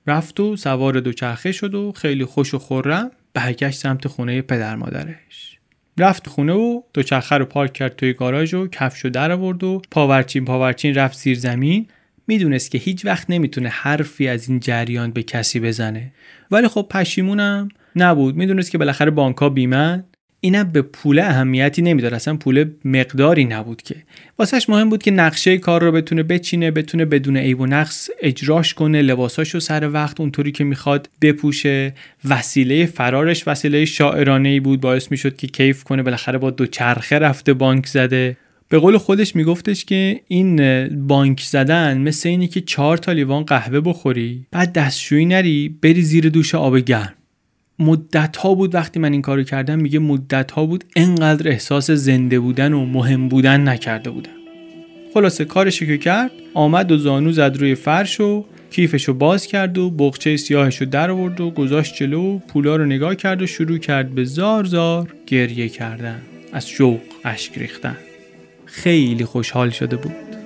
رفت 0.08 0.40
و 0.40 0.56
سوار 0.56 1.00
دوچرخه 1.00 1.52
شد 1.52 1.76
و 1.76 1.92
خیلی 1.92 2.26
خوش 2.26 2.54
و 2.54 2.60
خورم 2.60 3.12
برگشت 3.34 3.80
سمت 3.80 4.08
خونه 4.08 4.42
پدر 4.42 4.76
مادرش. 4.76 5.55
رفت 5.98 6.28
خونه 6.28 6.54
و 6.54 6.82
دوچرخه 6.94 7.38
رو 7.38 7.46
پارک 7.46 7.74
کرد 7.74 7.96
توی 7.96 8.14
گاراژ 8.14 8.54
و 8.54 8.68
کفش 8.68 9.00
رو 9.00 9.10
در 9.10 9.32
آورد 9.32 9.64
و 9.64 9.82
پاورچین 9.92 10.46
پاورچین 10.46 10.96
رفت 10.96 11.18
زیر 11.18 11.38
زمین. 11.38 11.88
می‌دونست 12.28 12.72
که 12.72 12.78
هیچ 12.78 13.06
وقت 13.06 13.30
نمی‌تونه 13.30 13.70
حرفی 13.70 14.28
از 14.28 14.50
این 14.50 14.60
جریان 14.60 15.12
به 15.12 15.24
کسی 15.24 15.60
بزنه. 15.60 16.12
ولی 16.52 16.68
خب 16.68 16.88
پشیمونم 16.90 17.70
نبود. 17.96 18.36
می‌دونست 18.36 18.72
که 18.72 18.78
بالاخره 18.78 19.12
بانکها 19.12 19.50
بیمن 19.50 20.04
اینم 20.46 20.64
به 20.64 20.82
پول 20.82 21.20
اهمیتی 21.20 21.82
نمی‌داد 21.82 22.14
اصلا 22.14 22.36
پول 22.38 22.66
مقداری 22.86 23.46
نبود 23.46 23.82
که. 23.82 23.96
واسهش 24.40 24.70
مهم 24.70 24.90
بود 24.90 25.04
که 25.04 25.12
نقشه 25.12 25.58
کار 25.58 25.84
رو 25.84 25.92
بتونه 25.92 26.24
بچینه 26.24 26.72
بتونه 26.72 27.06
بدون 27.06 27.38
عیب 27.38 27.60
و 27.60 27.66
نقص 27.66 28.10
اجراش 28.22 28.74
کنه 28.74 29.02
لباساشو 29.02 29.60
سر 29.60 29.90
وقت 29.90 30.20
اونطوری 30.20 30.52
که 30.52 30.64
می‌خواد 30.64 31.10
بپوشه. 31.22 31.94
وسیله 32.30 32.86
فرارش 32.86 33.48
وسیله 33.48 33.86
شاعرانه 33.86 34.50
ای 34.50 34.60
بود. 34.60 34.82
باعث 34.82 35.12
می‌شد 35.12 35.36
که 35.36 35.48
کیف 35.48 35.84
کنه. 35.84 36.04
بالاخره 36.04 36.38
با 36.38 36.50
دو 36.52 36.66
چرخه 36.66 37.20
رفته 37.20 37.54
بانک 37.54 37.86
زده. 37.86 38.38
به 38.70 38.78
قول 38.80 38.98
خودش 38.98 39.36
میگفتش 39.36 39.86
که 39.86 40.22
این 40.28 40.88
بانک 41.08 41.42
زدن 41.42 41.98
مثل 41.98 42.30
اینی 42.30 42.48
که 42.48 42.62
چهار 42.62 42.98
تا 42.98 43.12
لیوان 43.12 43.44
قهوه 43.44 43.80
بخوری 43.80 44.46
بعد 44.52 44.74
دستشویی 44.74 45.26
نری 45.26 45.76
بری 45.82 46.02
زیر 46.02 46.30
دوش 46.30 46.56
آب 46.56 46.78
گرم. 46.78 47.14
مدت 47.80 48.38
ها 48.38 48.54
بود 48.54 48.76
وقتی 48.76 49.00
من 49.00 49.12
این 49.12 49.22
کارو 49.22 49.44
کردم 49.44 49.80
میگه 49.80 50.00
مدت 50.00 50.52
ها 50.52 50.66
بود 50.66 50.84
انقدر 50.96 51.50
احساس 51.50 51.92
زنده 51.92 52.40
بودن 52.40 52.74
و 52.74 52.86
مهم 52.86 53.30
بودن 53.30 53.70
نکرده 53.70 54.10
بودم. 54.10 54.32
خلاصه 55.14 55.46
کارشو 55.46 55.86
که 55.86 55.98
کرد 55.98 56.32
آمد 56.54 56.92
و 56.92 56.98
زانو 56.98 57.32
زد 57.32 57.58
روی 57.60 57.76
فرش 57.76 58.20
و 58.20 58.46
کیفشو 58.72 59.14
باز 59.14 59.48
کرد 59.48 59.78
و 59.78 59.90
بغچه 59.90 60.38
سیاهشو 60.38 60.86
در 60.86 61.12
آورد 61.12 61.42
و 61.42 61.50
گذاشت 61.52 61.96
جلو 61.96 62.22
و 62.22 62.40
پولا 62.40 62.76
رو 62.76 62.86
نگاه 62.86 63.16
کرد 63.16 63.42
و 63.42 63.48
شروع 63.48 63.78
کرد 63.78 64.16
به 64.16 64.24
زار 64.24 64.64
زار 64.64 65.16
گریه 65.28 65.70
کردن. 65.70 66.22
از 66.54 66.70
شوق 66.70 67.00
اشک 67.24 67.58
ریختن. 67.58 67.98
خیلی 68.66 69.26
خوشحال 69.26 69.70
شده 69.70 69.96
بود. 69.96 70.45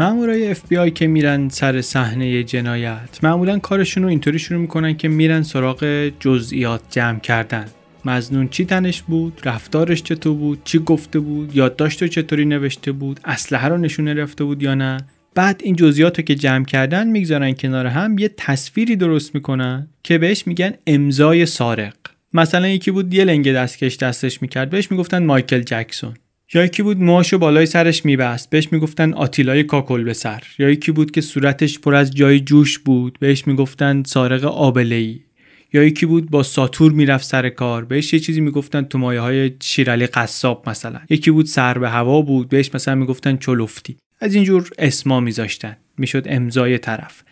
مامورای 0.00 0.50
اف 0.50 0.68
بی 0.68 0.76
آی 0.76 0.90
که 0.90 1.06
میرن 1.06 1.48
سر 1.48 1.80
صحنه 1.80 2.42
جنایت 2.42 3.18
معمولا 3.22 3.58
کارشون 3.58 4.02
رو 4.02 4.08
اینطوری 4.08 4.38
شروع 4.38 4.60
می‌کنن 4.60 4.96
که 4.96 5.08
میرن 5.08 5.42
سراغ 5.42 6.10
جزئیات 6.20 6.80
جمع 6.90 7.18
کردن. 7.18 7.66
مزنون 8.04 8.48
چی 8.48 8.64
تنش 8.64 9.02
بود؟ 9.02 9.40
رفتارش 9.44 10.02
چطور 10.02 10.34
بود؟ 10.34 10.60
چی 10.64 10.78
گفته 10.78 11.18
بود؟ 11.18 11.56
یادداشت 11.56 12.02
رو 12.02 12.08
چطوری 12.08 12.44
نوشته 12.44 12.92
بود؟ 12.92 13.20
اسلحه 13.24 13.68
رو 13.68 13.76
نشونه 13.76 14.14
رفته 14.14 14.44
بود 14.44 14.62
یا 14.62 14.74
نه؟ 14.74 14.96
بعد 15.34 15.60
این 15.64 15.76
جزئیات 15.76 16.18
رو 16.18 16.24
که 16.24 16.34
جمع 16.34 16.64
کردن 16.64 17.06
می‌گذارن 17.06 17.52
کنار 17.52 17.86
هم 17.86 18.18
یه 18.18 18.30
تصویری 18.36 18.96
درست 18.96 19.34
می‌کنن 19.34 19.88
که 20.02 20.18
بهش 20.18 20.46
میگن 20.46 20.72
امضای 20.86 21.46
سارق. 21.46 21.94
مثلا 22.32 22.68
یکی 22.68 22.90
بود 22.90 23.14
یه 23.14 23.24
لنگ 23.24 23.52
دستکش 23.52 23.96
دستش 23.96 24.42
می‌کرد 24.42 24.70
بهش 24.70 24.90
می‌گفتن 24.90 25.24
مایکل 25.24 25.60
جکسون. 25.60 26.14
یا 26.54 26.64
یکی 26.64 26.82
بود 26.82 27.00
موهاشو 27.00 27.38
بالای 27.38 27.66
سرش 27.66 28.04
میبست. 28.04 28.50
بهش 28.50 28.72
می‌گفتن 28.72 29.12
آتیلای 29.12 29.64
کاکل 29.64 30.04
به 30.04 30.12
سر. 30.12 30.42
یا 30.58 30.70
یکی 30.70 30.92
بود 30.92 31.10
که 31.10 31.20
صورتش 31.20 31.78
پر 31.78 31.94
از 31.94 32.14
جای 32.14 32.40
جوش 32.40 32.78
بود. 32.78 33.18
بهش 33.20 33.46
می‌گفتن 33.46 34.02
سارق 34.02 34.44
آبلهی 34.44 35.24
یا 35.72 35.84
یکی 35.84 36.06
بود 36.06 36.30
با 36.30 36.42
ساتور 36.42 36.92
می‌رفت 36.92 37.24
سر 37.24 37.48
کار. 37.48 37.84
بهش 37.84 38.12
یه 38.12 38.18
چیزی 38.18 38.40
می‌گفتن 38.40 38.82
تو 38.82 38.98
مایه 38.98 39.20
های 39.20 39.50
شیرالی 39.62 40.06
قصاب 40.06 40.68
مثلا. 40.68 41.00
یکی 41.10 41.30
بود 41.30 41.46
سر 41.46 41.78
به 41.78 41.90
هوا 41.90 42.22
بود. 42.22 42.48
بهش 42.48 42.70
مثلا 42.74 42.94
می‌گفتن 42.94 43.36
چلفتی. 43.36 43.96
از 44.20 44.34
اینجور 44.34 44.70
اسما 44.78 45.20
میذاشتن. 45.20 45.76
می‌شد 45.98 46.26
امضای 46.28 46.78
طرف. 46.78 47.22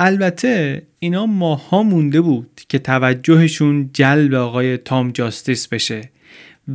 البته 0.00 0.82
اینا 0.98 1.26
ماها 1.26 1.82
مونده 1.82 2.20
بود 2.20 2.60
که 2.68 2.78
توجهشون 2.78 3.90
جلب 3.92 4.34
آقای 4.34 4.76
تام 4.76 5.10
جاستیس 5.10 5.68
بشه. 5.68 6.10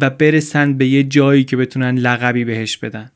و 0.01 0.09
برسن 0.09 0.73
به 0.73 0.87
یه 0.87 1.03
جایی 1.03 1.43
که 1.43 1.57
بتونن 1.57 1.95
لقبی 1.95 2.45
بهش 2.45 2.77
بدن. 2.77 3.11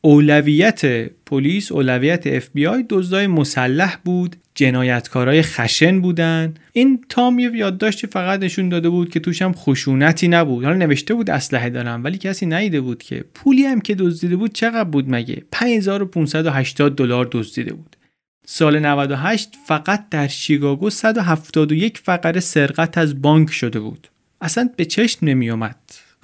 اولویت 0.00 1.10
پلیس 1.26 1.72
اولویت 1.72 2.26
اف 2.26 2.48
بی 2.54 2.66
آی 2.66 2.84
دزدای 2.90 3.26
مسلح 3.26 3.96
بود 4.04 4.36
جنایتکارای 4.54 5.42
خشن 5.42 6.00
بودن. 6.00 6.54
این 6.72 7.04
تام 7.08 7.38
یه 7.38 7.50
یادداشتی 7.54 8.06
فقط 8.06 8.40
نشون 8.40 8.68
داده 8.68 8.88
بود 8.88 9.10
که 9.10 9.20
توش 9.20 9.42
هم 9.42 9.52
خشونتی 9.52 10.28
نبود. 10.28 10.64
حالا 10.64 10.76
نوشته 10.76 11.14
بود 11.14 11.30
اسلحه 11.30 11.70
دارم 11.70 12.04
ولی 12.04 12.18
کسی 12.18 12.46
نیده 12.46 12.80
بود 12.80 13.02
که. 13.02 13.24
پولی 13.34 13.64
هم 13.64 13.80
که 13.80 13.94
دزدیده 13.94 14.36
بود 14.36 14.52
چقدر 14.52 14.84
بود 14.84 15.04
مگه؟ 15.08 15.42
5580 15.52 16.96
دلار 16.96 17.28
دزدیده 17.32 17.72
بود. 17.72 17.96
سال 18.46 18.78
98 18.78 19.48
فقط 19.66 20.08
در 20.10 20.28
شیکاگو 20.28 20.90
171 20.90 21.98
فقره 21.98 22.40
سرقت 22.40 22.98
از 22.98 23.22
بانک 23.22 23.50
شده 23.50 23.80
بود. 23.80 24.08
اصلا 24.40 24.70
به 24.76 24.84
چشم 24.84 25.26
نمی 25.26 25.50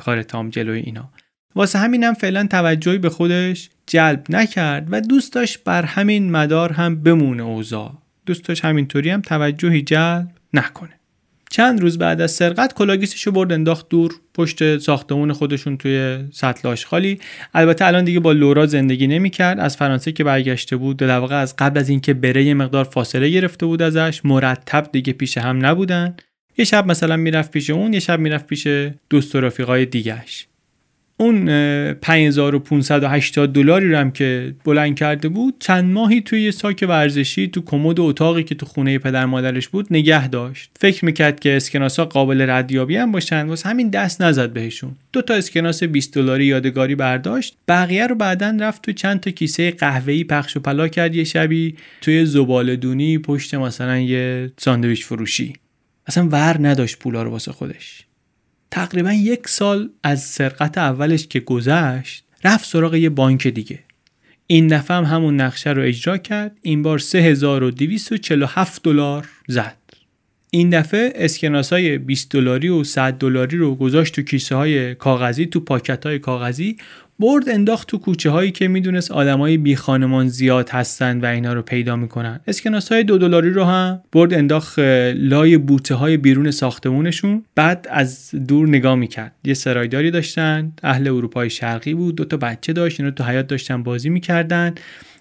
کار 0.01 0.23
تام 0.23 0.51
جلوی 0.51 0.81
اینا. 0.81 1.11
واسه 1.55 1.79
همینم 1.79 2.15
فعلا 2.15 2.47
توجهی 2.47 2.99
به 2.99 3.11
خودش 3.11 3.71
جلب 3.87 4.25
نکرد 4.29 4.89
و 4.91 5.01
دوست 5.01 5.33
داشت 5.33 5.65
بر 5.65 5.83
همین 5.83 6.31
مدار 6.31 6.73
هم 6.73 7.03
بمونه 7.03 7.43
اوضاع. 7.43 7.93
دوست 8.27 8.45
داشت 8.45 8.65
همینطوری 8.65 9.11
هم 9.11 9.21
توجهی 9.21 9.83
جلب 9.83 10.29
نکنه. 10.55 10.91
چند 11.51 11.81
روز 11.81 11.99
بعد 11.99 12.21
از 12.21 12.31
سرقت 12.31 12.73
کلاگیسش 12.73 13.23
رو 13.23 13.33
برد 13.33 13.53
انداخت 13.53 13.89
دور 13.89 14.13
پشت 14.35 14.79
ساختمون 14.79 15.33
خودشون 15.33 15.77
توی 15.77 16.25
سطل 16.33 16.69
آشغالی. 16.69 17.21
البته 17.55 17.87
الان 17.87 18.05
دیگه 18.05 18.21
با 18.21 18.33
لورا 18.33 18.67
زندگی 18.67 19.07
نمی‌کرد. 19.07 19.61
از 19.61 19.77
فرانسه 19.77 20.13
که 20.13 20.25
برگشته 20.25 20.77
بود 20.77 20.97
در 20.97 21.19
واقع 21.19 21.37
از 21.37 21.57
قبل 21.57 21.79
از 21.79 21.89
اینکه 21.89 22.15
بره 22.15 22.45
یه 22.45 22.55
مقدار 22.55 22.85
فاصله 22.85 23.31
گرفته 23.31 23.67
بود 23.67 23.83
ازش. 23.83 24.21
مرتب 24.25 24.89
دیگه 24.93 25.13
پیش 25.13 25.39
هم 25.39 25.67
نبودن. 25.67 26.17
یه 26.61 26.65
شب 26.65 26.87
مثلا 26.87 27.17
می‌رفت 27.17 27.51
پیش 27.51 27.71
اون 27.71 27.93
یه 27.93 28.01
شب 28.01 28.21
می‌رفت 28.21 28.47
پیش 28.47 28.67
دوست 29.11 29.35
و 29.35 29.41
رفیقای 29.41 29.87
دیگهش. 29.87 30.47
اون 31.17 31.45
5580 31.95 33.53
دلاری 33.53 33.91
رو 33.91 33.99
هم 33.99 34.11
که 34.11 34.55
بلند 34.65 34.97
کرده 34.97 35.29
بود 35.29 35.55
چند 35.59 35.85
ماهی 35.85 36.21
توی 36.21 36.43
یه 36.43 36.51
ساک 36.51 36.85
ورزشی 36.89 37.49
تو 37.49 37.63
کمد 37.63 38.01
اتاقی 38.01 38.43
که 38.43 38.55
تو 38.55 38.67
خونه 38.67 38.99
پدر 38.99 39.27
مادرش 39.27 39.69
بود 39.69 39.87
نگه 39.91 40.29
داشت. 40.29 40.71
فکر 40.81 41.05
می‌کرد 41.05 41.41
که 41.41 41.57
اسکناسا 41.57 42.05
قابل 42.05 42.51
ردیابی 42.51 42.97
هم 42.97 43.13
باشن 43.13 43.47
واسه 43.47 43.69
همین 43.69 43.91
دست 43.91 44.23
نزد 44.23 44.53
بهشون. 44.53 44.97
دو 45.13 45.23
تا 45.23 45.35
اسکناس 45.35 45.83
20 45.83 46.15
دلاری 46.15 46.45
یادگاری 46.45 46.95
برداشت. 46.95 47.57
بقیه 47.69 48.07
رو 48.07 48.15
بعدا 48.15 48.57
رفت 48.61 48.83
تو 48.83 48.93
چند 48.93 49.21
تا 49.21 49.31
کیسه 49.31 49.71
قهوه‌ای 49.71 50.25
پخش 50.25 50.57
و 50.57 50.61
پلا 50.61 50.89
کرد 50.89 51.15
یه 51.15 51.25
شبی 51.25 51.77
توی 52.01 52.25
زباله 52.27 52.77
دونی 52.77 53.19
پشت 53.19 53.55
مثلا 53.55 53.99
یه 53.99 54.53
ساندویچ 54.59 55.05
فروشی. 55.05 55.53
اصلا 56.11 56.29
ور 56.29 56.57
نداشت 56.61 56.99
پولا 56.99 57.23
رو 57.23 57.31
واسه 57.31 57.53
خودش. 57.53 58.05
تقریبا 58.71 59.13
یک 59.13 59.49
سال 59.49 59.91
از 60.03 60.23
سرقت 60.23 60.79
اولش 60.79 61.27
که 61.27 61.41
گذشت 61.41 62.25
رفت 62.45 62.69
سراغ 62.69 62.95
یه 62.95 63.11
بانک 63.11 63.47
دیگه. 63.47 63.79
این 64.47 64.67
دفعه 64.67 64.97
هم 64.97 65.05
همون 65.05 65.41
نقشه 65.41 65.71
رو 65.71 65.83
اجرا 65.83 66.19
کرد 66.19 66.57
این 66.63 66.83
بار 66.83 66.99
3247 66.99 68.83
دلار 68.83 69.29
زد. 69.49 69.77
این 70.51 70.71
دفعه 70.71 71.13
اسکناس 71.15 71.73
های 71.73 71.99
20 71.99 72.31
دلاری 72.31 72.69
و 72.69 72.85
100 72.85 73.13
دلاری 73.13 73.57
رو 73.57 73.75
گذاشت 73.75 74.15
تو 74.15 74.23
کیسه 74.23 74.55
های 74.55 74.95
کاغذی 74.95 75.47
تو 75.47 75.61
پاکت 75.61 76.07
های 76.07 76.19
کاغذی. 76.19 76.77
برد 77.21 77.49
انداخت 77.49 77.89
تو 77.89 77.99
کوچه 77.99 78.31
هایی 78.31 78.51
که 78.51 78.69
می‌دونست 78.69 79.11
آدمای 79.11 79.57
بی 79.57 79.77
خانمان 79.77 80.29
زیاد 80.29 80.69
هستن 80.69 81.21
و 81.21 81.27
اینا 81.27 81.53
رو 81.53 81.63
پیدا 81.63 81.97
می‌کنن. 81.97 82.41
اسکناس 82.47 82.93
های 82.93 83.05
دو 83.05 83.19
دلاری 83.19 83.51
رو 83.51 83.65
هم 83.65 84.03
برد 84.13 84.35
انداخت 84.35 84.79
لای 85.15 85.59
بوته 85.59 85.95
های 85.95 86.17
بیرون 86.17 86.51
ساختمونشون. 86.51 87.45
بعد 87.55 87.87
از 87.91 88.31
دور 88.49 88.69
نگاه 88.69 88.95
می‌کرد. 88.95 89.35
یه 89.45 89.55
سرایداری 89.55 90.11
داشتن. 90.11 90.73
اهل 90.83 91.09
اروپای 91.09 91.51
شرقی 91.51 91.95
بود. 91.95 92.17
دو 92.17 92.25
تا 92.25 92.37
بچه 92.37 92.73
داشت. 92.73 93.01
اینا 93.01 93.13
تو 93.13 93.25
حیات 93.25 93.47
داشتن 93.47 93.83
بازی 93.83 94.09
می‌کردن. 94.09 94.75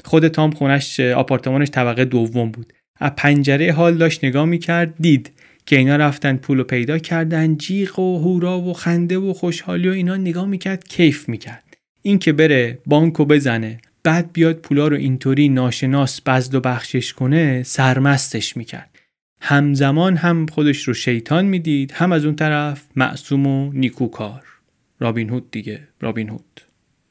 خود 0.06 0.28
تام 0.28 0.52
خونش 0.52 1.00
آپارتمانش 1.00 1.70
طبقه 1.70 2.06
دوم 2.06 2.52
بود. 2.52 2.74
از 3.00 3.12
پنجره 3.18 3.74
حال 3.74 3.98
داشت 3.98 4.26
نگاه 4.26 4.46
می‌کرد. 4.46 4.94
دید 5.00 5.32
که 5.66 5.78
اینا 5.78 5.96
رفتن 5.96 6.38
پول 6.38 6.64
پیدا 6.64 6.98
کردن. 6.98 7.58
جیغ 7.58 8.00
و 8.00 8.20
هورا 8.20 8.60
و 8.60 8.74
خنده 8.74 9.18
و 9.18 9.34
خوشحالی 9.34 9.90
و 9.90 9.92
اینا. 9.92 10.18
نگاه 10.18 10.46
می‌کرد. 10.46 10.88
کیف 10.88 11.30
می‌کرد. 11.30 11.64
این 12.02 12.20
که 12.20 12.34
بره 12.34 12.80
بانکو 12.86 13.26
بزنه 13.26 13.78
بعد 14.04 14.34
بیاد 14.34 14.56
پولا 14.56 14.88
رو 14.88 14.98
اینطوری 14.98 15.50
ناشناس 15.50 16.22
بزد 16.26 16.56
و 16.56 16.60
بخشش 16.60 17.14
کنه 17.14 17.64
سرمستش 17.64 18.58
می‌کرد. 18.58 18.90
همزمان 19.42 20.18
هم 20.18 20.46
خودش 20.46 20.84
رو 20.84 20.94
شیطان 20.94 21.46
می‌دید 21.46 21.92
هم 21.92 22.12
از 22.12 22.26
اون 22.26 22.36
طرف 22.36 22.84
معصوم 22.96 23.48
و 23.48 23.72
نیکوکار. 23.74 24.44
رابین 25.00 25.30
هود 25.30 25.52
دیگه 25.52 25.80
رابین 26.02 26.30
هود. 26.30 26.62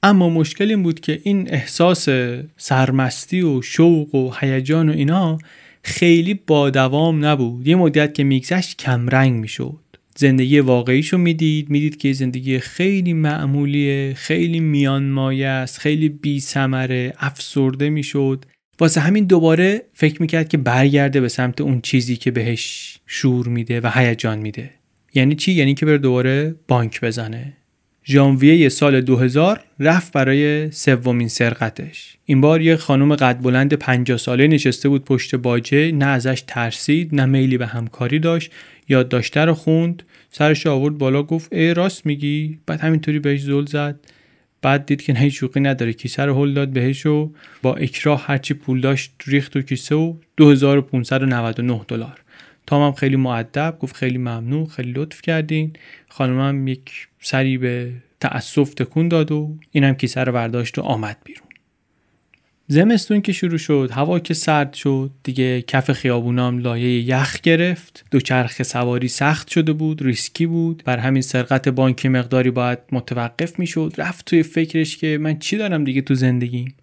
اما 0.03 0.29
مشکل 0.31 0.69
این 0.69 0.83
بود 0.83 1.01
که 1.01 1.21
این 1.23 1.51
احساس 1.51 2.09
سرمستی 2.57 3.43
و 3.43 3.63
شوق 3.63 4.15
و 4.15 4.33
هیجان 4.41 4.89
و 4.89 4.93
اینا 4.93 5.39
خیلی 5.83 6.35
با 6.35 6.71
دوام 6.71 7.25
نبود. 7.25 7.69
یه 7.69 7.77
مدت 7.77 8.15
که 8.15 8.25
میگذشت 8.25 8.77
کمرنگ 8.77 9.33
می‌شد. 9.33 9.88
زندگی 10.21 10.61
واقعیشو 10.61 11.19
می‌دید 11.19 11.71
می‌دید 11.71 11.97
که 11.97 12.13
زندگی 12.13 12.59
خیلی 12.59 13.13
معمولیه 13.13 14.15
خیلی 14.15 14.61
میانمایه 14.61 15.47
است 15.47 15.79
خیلی 15.79 16.09
بی 16.09 16.41
سمره 16.41 17.13
افسرده 17.19 17.91
می‌شد. 17.91 18.45
واسه 18.81 19.01
همین 19.01 19.25
دوباره 19.25 19.83
فکر 19.93 20.23
می‌کرد 20.23 20.49
که 20.49 20.57
برگرده 20.57 21.21
به 21.21 21.29
سمت 21.29 21.61
اون 21.61 21.81
چیزی 21.81 22.17
که 22.17 22.31
بهش 22.31 22.99
شور 23.07 23.49
میده 23.49 23.81
و 23.81 23.91
هیجان 23.95 24.39
میده. 24.39 24.71
یعنی 25.15 25.35
چی؟ 25.35 25.53
یعنی 25.53 25.75
که 25.75 25.87
بره 25.87 25.99
دوباره 25.99 26.55
بانک 26.69 27.01
بزنه. 27.01 27.57
ژانویه 28.11 28.69
سال 28.69 29.01
2000 29.01 29.61
رفت 29.81 30.13
برای 30.13 30.71
سومین 30.71 31.29
سرقتش. 31.29 32.17
این 32.25 32.41
بار 32.41 32.63
یه 32.63 32.77
خانم 32.77 33.15
قد 33.15 33.41
بلند 33.43 33.75
50 33.75 34.19
ساله 34.19 34.47
نشسته 34.47 34.89
بود 34.89 35.05
پشت 35.05 35.35
باجه 35.35 35.93
نه 35.93 36.05
ازش 36.05 36.45
ترسید 36.47 37.15
نه 37.15 37.27
میلی 37.27 37.59
به 37.59 37.67
همکاری 37.67 38.19
داشت 38.19 38.51
یادداشته 38.89 39.45
رو 39.45 39.55
خوند 39.55 40.03
سرش 40.31 40.67
آورد 40.67 40.99
بالا 40.99 41.23
گفت 41.23 41.53
ای 41.53 41.75
راست 41.75 42.07
میگی؟ 42.07 42.59
بعد 42.67 42.81
همینطوری 42.81 43.19
بهش 43.19 43.41
زل 43.41 43.67
زد. 43.67 44.01
بعد 44.63 44.87
دید 44.87 45.03
که 45.03 45.13
نه 45.13 45.29
شوقی 45.29 45.61
نداره 45.61 45.93
کیسه 45.93 46.25
رو 46.25 46.43
هل 46.45 46.55
داد 46.55 46.69
بهش 46.69 47.07
و 47.07 47.33
با 47.63 47.75
اکراه 47.75 48.25
هرچی 48.27 48.55
پول 48.55 48.81
داشت 48.81 49.13
ریخت 49.27 49.53
تو 49.53 49.63
کیسه 49.63 49.95
و 49.95 50.15
2599 50.37 51.81
دلار. 51.89 52.21
تام 52.69 52.83
هم 52.83 52.93
خیلی 52.93 53.17
معدب 53.17 53.77
گفت 53.81 53.97
خیلی 53.97 54.19
ممنون 54.19 54.67
خیلی 54.67 54.93
لطف 54.93 55.23
کردین. 55.23 55.73
خانمم 56.09 56.69
یک 56.69 57.09
سری 57.21 57.59
به 57.59 57.93
تأسف 58.21 58.75
تکون 58.75 59.09
داد 59.09 59.33
و 59.33 59.57
اینم 59.73 59.95
کیسه 59.95 60.25
رو 60.25 60.33
برداشت 60.33 60.79
و 60.79 60.83
آمد 60.83 61.17
بیرون. 61.25 61.49
زمستون 62.67 63.21
که 63.21 63.33
شروع 63.33 63.59
شد 63.59 63.91
هوا 63.93 64.19
که 64.19 64.35
سرد 64.35 64.75
شد 64.75 65.11
دیگه 65.23 65.63
کف 65.63 65.93
خیابونام 65.93 66.59
لایه 66.59 67.01
یخ 67.01 67.41
گرفت. 67.41 68.05
دوچرخه 68.11 68.65
سواری 68.65 69.09
سخت 69.09 69.49
شده 69.49 69.73
بود 69.73 70.03
ریسکی 70.03 70.47
بود. 70.47 70.83
بر 70.87 70.99
همین 70.99 71.23
سرقت 71.23 71.69
بانکی 71.69 72.09
مقداری 72.09 72.51
باید 72.51 72.79
متوقف 72.93 73.59
می‌شد. 73.59 73.95
رفت 73.99 74.25
توی 74.25 74.43
فکرش 74.43 74.97
که 74.97 75.19
من 75.21 75.39
چی 75.39 75.57
دارم 75.57 75.85
دیگه 75.85 76.01
تو 76.01 76.15
زندگیم؟ 76.15 76.75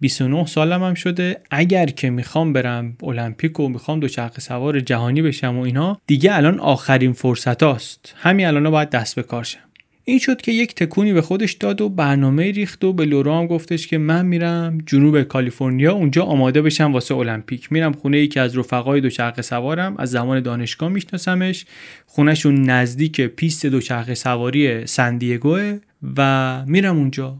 29 0.00 0.46
سالم 0.46 0.82
هم 0.82 0.94
شده. 0.94 1.40
اگر 1.50 1.86
که 1.86 2.10
می‌خوام 2.10 2.52
برم 2.52 2.96
المپیک 3.02 3.60
و 3.60 3.68
می‌خوام 3.68 4.00
دوچرخه 4.00 4.40
سوار 4.40 4.80
جهانی 4.80 5.22
بشم 5.22 5.58
و 5.58 5.60
اینا 5.60 6.00
دیگه 6.06 6.36
الان 6.36 6.60
آخرین 6.60 7.12
فرصت 7.12 7.62
هاست 7.62 8.14
همین 8.16 8.46
الان 8.46 8.70
باید 8.70 8.90
دست 8.90 9.16
به 9.16 9.22
کار 9.22 9.44
شم. 9.44 9.58
این 10.06 10.18
شد 10.18 10.40
که 10.40 10.52
یک 10.52 10.74
تکونی 10.74 11.12
به 11.12 11.22
خودش 11.22 11.52
داد 11.52 11.80
و 11.80 11.88
برنامه 11.88 12.50
ریخت 12.50 12.84
و 12.84 12.92
به 12.92 13.04
لورا 13.04 13.38
هم 13.38 13.46
گفتش 13.46 13.86
که 13.86 13.98
من 13.98 14.26
میرم 14.26 14.78
جنوب 14.86 15.22
کالیفرنیا 15.22 15.92
اونجا 15.92 16.24
آماده 16.24 16.62
بشم 16.62 16.92
واسه 16.92 17.14
المپیک. 17.16 17.72
میرم 17.72 17.92
خونه 17.92 18.18
یکی 18.18 18.40
از 18.40 18.58
رفقای 18.58 19.00
دوچرخه 19.00 19.42
سوارم 19.42 19.96
از 19.98 20.10
زمان 20.10 20.40
دانشگاه 20.40 20.88
میشناسمش. 20.88 21.66
خونهشون 22.06 22.62
نزدیک 22.62 23.20
پیست 23.20 23.66
دوچرخه 23.66 24.14
سواری 24.14 24.86
سندیگوه 24.86 25.78
و 26.16 26.62
میرم 26.66 26.96
اونجا. 26.96 27.36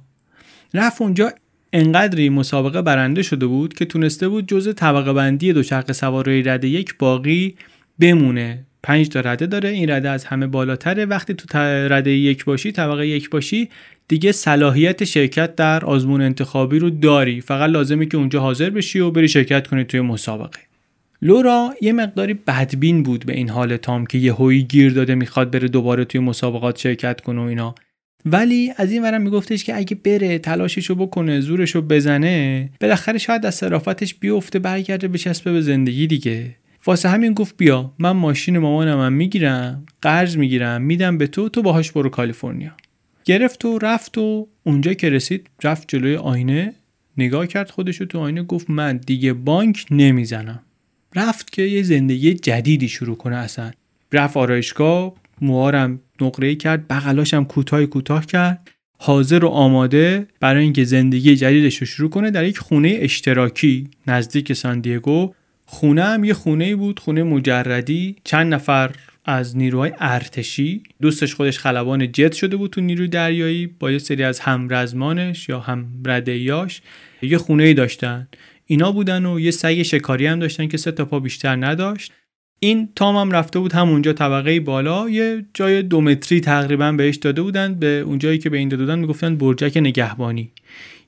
رفت 0.74 1.02
اونجا 1.02 1.32
انقدری 1.76 2.28
مسابقه 2.28 2.82
برنده 2.82 3.22
شده 3.22 3.46
بود 3.46 3.74
که 3.74 3.84
تونسته 3.84 4.28
بود 4.28 4.48
جزء 4.48 4.72
طبقه 4.72 5.12
بندی 5.12 5.52
دوچرخه 5.52 5.92
سواری 5.92 6.42
رده 6.42 6.68
یک 6.68 6.94
باقی 6.98 7.54
بمونه. 7.98 8.64
پنج 8.82 9.08
تا 9.08 9.20
رده 9.20 9.46
داره. 9.46 9.68
این 9.68 9.90
رده 9.90 10.10
از 10.10 10.24
همه 10.24 10.46
بالاتره. 10.46 11.04
وقتی 11.04 11.34
تو 11.34 11.58
رده 11.58 12.10
یک 12.10 12.44
باشی 12.44 12.72
طبقه 12.72 13.06
یک 13.06 13.30
باشی 13.30 13.68
دیگه 14.08 14.32
صلاحیت 14.32 15.04
شرکت 15.04 15.56
در 15.56 15.84
آزمون 15.84 16.20
انتخابی 16.20 16.78
رو 16.78 16.90
داری. 16.90 17.40
فقط 17.40 17.70
لازمه 17.70 18.06
که 18.06 18.16
اونجا 18.16 18.40
حاضر 18.40 18.70
بشی 18.70 19.00
و 19.00 19.10
بری 19.10 19.28
شرکت 19.28 19.66
کنی 19.66 19.84
توی 19.84 20.00
مسابقه. 20.00 20.60
لورا 21.22 21.74
یه 21.80 21.92
مقداری 21.92 22.34
بدبین 22.34 23.02
بود 23.02 23.26
به 23.26 23.32
این 23.32 23.48
حال 23.48 23.76
تام 23.76 24.06
که 24.06 24.18
یه 24.18 24.34
هوی 24.34 24.62
گیر 24.62 24.92
داده 24.92 25.14
می‌خواد 25.14 25.50
بره 25.50 25.68
دوباره 25.68 26.04
توی 26.04 26.20
مسابقات 26.20 26.78
شرکت 26.78 27.20
کنه 27.20 27.40
و 27.40 27.44
اینا. 27.44 27.74
ولی 28.26 28.72
از 28.76 28.92
این 28.92 29.02
ورم 29.02 29.22
میگفتش 29.22 29.64
که 29.64 29.76
اگه 29.76 29.96
بره 29.96 30.38
تلاششو 30.38 30.94
بکنه 30.94 31.40
زورشو 31.40 31.82
بزنه 31.82 32.70
بالاخره 32.80 33.18
شاید 33.18 33.46
از 33.46 33.54
صرافتش 33.54 34.14
بیفته 34.14 34.58
برگرده 34.58 35.08
بچسبه 35.08 35.52
به 35.52 35.60
زندگی 35.60 36.06
دیگه. 36.06 36.56
واسه 36.86 37.08
همین 37.08 37.32
گفت 37.32 37.56
بیا 37.56 37.92
من 37.98 38.10
ماشین 38.10 38.58
مامانم 38.58 39.00
هم 39.00 39.12
می‌گیرم 39.12 39.86
قرض 40.02 40.36
می‌گیرم 40.36 40.82
میدم 40.82 41.18
به 41.18 41.26
تو 41.26 41.48
تو 41.48 41.62
باهاش 41.62 41.92
برو 41.92 42.08
کالیفرنیا. 42.08 42.72
گرفت 43.24 43.64
و 43.64 43.78
رفت 43.78 44.18
و 44.18 44.48
اونجا 44.64 44.94
که 44.94 45.10
رسید 45.10 45.50
رفت 45.62 45.88
جلوی 45.88 46.16
آینه 46.16 46.74
نگاه 47.16 47.46
کرد 47.46 47.70
خودشو 47.70 48.04
تو 48.04 48.18
آینه 48.18 48.42
گفت 48.42 48.70
من 48.70 48.96
دیگه 48.96 49.32
بانک 49.32 49.86
نمی‌زنم. 49.90 50.62
رفت 51.14 51.52
که 51.52 51.62
یه 51.62 51.82
زندگی 51.82 52.34
جدیدی 52.34 52.88
شروع 52.88 53.16
کنه 53.16 53.36
اصلا. 53.36 53.70
رفت 54.12 54.36
آرایشگاه 54.36 55.14
موهارم 55.40 56.00
نقره 56.20 56.54
کرد 56.54 56.88
بغلاشم 56.88 57.44
کوتاه 57.44 57.86
کوتاه 57.86 58.26
کرد. 58.26 58.70
حاضر 58.98 59.44
و 59.44 59.48
آماده 59.48 60.26
برای 60.40 60.62
اینکه 60.62 60.84
زندگی 60.84 61.36
جدیدش 61.36 61.76
رو 61.76 61.86
شروع 61.86 62.10
کنه 62.10 62.30
در 62.30 62.44
یک 62.44 62.58
خونه 62.58 62.96
اشتراکی 63.00 63.88
نزدیک 64.06 64.52
ساندیگو 64.52 65.32
خونه 65.66 66.02
هم 66.02 66.24
یه 66.24 66.34
خونه 66.34 66.76
بود 66.76 66.98
خونه 66.98 67.22
مجردی. 67.22 68.16
چند 68.24 68.54
نفر 68.54 68.90
از 69.24 69.56
نیروهای 69.56 69.92
ارتشی. 69.98 70.82
دوستش 71.02 71.34
خودش 71.34 71.58
خلبان 71.58 72.12
جت 72.12 72.32
شده 72.32 72.56
بود 72.56 72.70
تو 72.70 72.80
نیروی 72.80 73.08
دریایی 73.08 73.66
با 73.66 73.90
یه 73.90 73.98
سری 73.98 74.22
از 74.22 74.40
همرزمانش 74.40 75.48
یا 75.48 75.60
هم 75.60 75.86
ردیاش 76.04 76.82
یه 77.22 77.38
خونه 77.38 77.64
ای 77.64 77.74
داشتن. 77.74 78.28
اینا 78.66 78.92
بودن 78.92 79.26
و 79.26 79.40
یه 79.40 79.50
سگ 79.50 79.82
شکاری 79.82 80.26
هم 80.26 80.38
داشتن 80.38 80.68
که 80.68 80.76
سه 80.76 80.92
تا 80.92 81.04
پا 81.04 81.20
بیشتر 81.20 81.56
نداشت. 81.56 82.12
این 82.64 82.88
تام 82.96 83.16
هم 83.16 83.30
رفته 83.30 83.58
بود 83.58 83.72
همونجا 83.72 84.12
طبقه 84.12 84.60
بالا. 84.60 85.10
یه 85.10 85.44
جای 85.54 85.82
دو 85.82 86.00
متری 86.00 86.40
تقریبا 86.40 86.92
بهش 86.92 87.16
داده 87.16 87.42
بودن. 87.42 87.74
به 87.74 87.86
اون 88.06 88.18
جایی 88.18 88.38
که 88.38 88.50
به 88.50 88.58
این 88.58 88.68
داده 88.68 88.82
بودن 88.82 88.98
می‌گفتن 88.98 89.36
برجک 89.36 89.76
نگهبانی. 89.76 90.50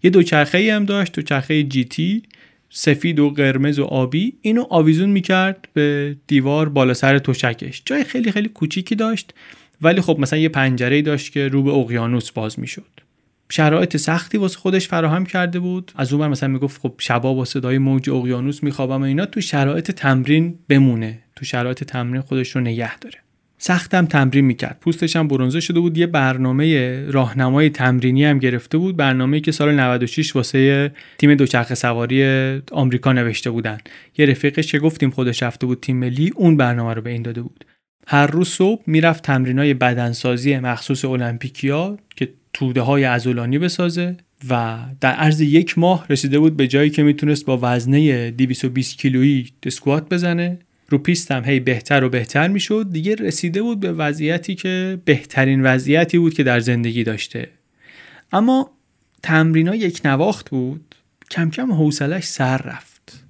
یه 0.03 0.11
دوچرخه 0.11 0.75
هم 0.75 0.85
داشت 0.85 1.13
دوچرخه 1.13 1.63
جی 1.63 1.85
تی 1.85 2.23
سفید 2.71 3.21
و 3.21 3.31
قرمز 3.31 3.79
و 3.79 3.85
آبی. 3.85 4.33
اینو 4.43 4.65
آویزون 4.71 5.11
می‌کرد 5.11 5.69
به 5.73 6.17
دیوار 6.27 6.69
بالا 6.69 6.95
سر 6.95 7.19
توشکش 7.19 7.83
جای 7.85 8.05
خیلی 8.05 8.33
خیلی 8.33 8.49
کوچیکی 8.49 8.95
داشت. 8.95 9.35
ولی 9.83 10.01
خب 10.01 10.17
مثلا 10.19 10.39
یه 10.39 10.49
پنجره 10.49 11.03
داشت 11.03 11.33
که 11.33 11.49
رو 11.49 11.63
به 11.63 11.71
اقیانوس 11.71 12.31
باز 12.31 12.61
می‌شد. 12.61 13.06
شرایط 13.51 13.97
سختی 13.97 14.39
واسه 14.39 14.59
خودش 14.59 14.89
فراهم 14.89 15.27
کرده 15.27 15.59
بود. 15.59 15.93
از 15.97 16.13
اون 16.13 16.29
مثلا 16.29 16.49
می‌گفت 16.49 16.81
خب 16.81 16.95
شبا 16.99 17.35
با 17.35 17.45
صدای 17.45 17.79
موج 17.79 18.11
اقیانوس 18.11 18.63
میخوابم 18.63 19.01
و 19.01 19.05
اینا 19.05 19.27
تو 19.27 19.41
شرایط 19.41 19.91
تمرین 19.91 20.59
بمونه. 20.69 21.19
تو 21.37 21.45
شرایط 21.45 21.85
تمرین 21.85 22.21
خودش 22.21 22.51
رو 22.51 22.61
نگه 22.61 22.99
داره. 22.99 23.19
سختم 23.59 24.07
تمرین 24.07 24.45
می‌کرد. 24.45 24.79
پوستش 24.81 25.17
هم 25.17 25.29
برونزه 25.29 25.61
شده 25.61 25.81
بود. 25.81 25.99
یه 25.99 26.07
برنامه 26.07 27.01
راهنمای 27.11 27.71
تمرینی 27.71 28.25
هم 28.25 28.39
گرفته 28.39 28.79
بود. 28.79 28.97
برنامه‌ای 28.97 29.41
که 29.41 29.53
سال 29.53 29.75
96 29.75 30.37
واسه 30.37 30.93
تیم 31.19 31.35
دوچرخه 31.35 31.75
سواری 31.75 32.25
آمریکا 32.73 33.13
نوشته 33.13 33.51
بودن. 33.51 33.79
یه 34.19 34.27
رفیقش 34.27 34.73
که 34.73 34.79
گفتیم 34.79 35.11
خودش 35.11 35.43
رفته 35.43 35.67
بود 35.67 35.81
تیم 35.81 35.97
ملی 35.97 36.33
اون 36.37 36.57
برنامه 36.57 36.95
رو 36.95 37.03
به 37.03 37.11
این 37.11 37.23
داده 37.23 37.43
بود. 37.43 37.65
هر 38.07 38.27
روز 38.27 38.49
صبح 38.49 38.83
می‌رفت 38.87 39.23
تمرینای 39.23 39.75
بدنسازی 39.75 40.59
مخصوص 40.59 41.05
المپیکیا 41.05 41.99
که 42.17 42.29
توده 42.57 42.81
های 42.81 43.05
عضلانی 43.05 43.59
بسازه 43.59 44.17
و 44.49 44.79
در 45.01 45.13
عرض 45.13 45.41
یک 45.41 45.79
ماه 45.79 46.07
رسیده 46.11 46.39
بود 46.39 46.57
به 46.57 46.69
جایی 46.69 46.91
که 46.91 47.03
می‌تونست 47.03 47.45
با 47.45 47.59
وزنه 47.63 48.31
220 48.31 48.99
کیلویی 48.99 49.53
اسکوات 49.63 50.09
بزنه. 50.09 50.59
رو 50.89 50.99
پیستم 50.99 51.45
هی 51.45 51.61
بهتر 51.61 52.05
و 52.05 52.09
بهتر 52.09 52.49
می‌شد. 52.49 52.87
دیگه 52.93 53.15
رسیده 53.15 53.63
بود 53.63 53.81
به 53.81 53.93
وضعیتی 53.93 54.55
که 54.55 54.99
بهترین 55.05 55.63
وضعیتی 55.63 56.19
بود 56.19 56.35
که 56.35 56.43
در 56.43 56.61
زندگی 56.61 57.05
داشته. 57.05 57.49
اما 58.33 58.71
تمرینا 59.23 59.75
یک 59.75 60.01
نواخت 60.05 60.51
بود. 60.51 60.95
کم 61.31 61.51
کم 61.51 61.73
حوصلش 61.73 62.25
سر 62.25 62.59
رفت. 62.59 63.25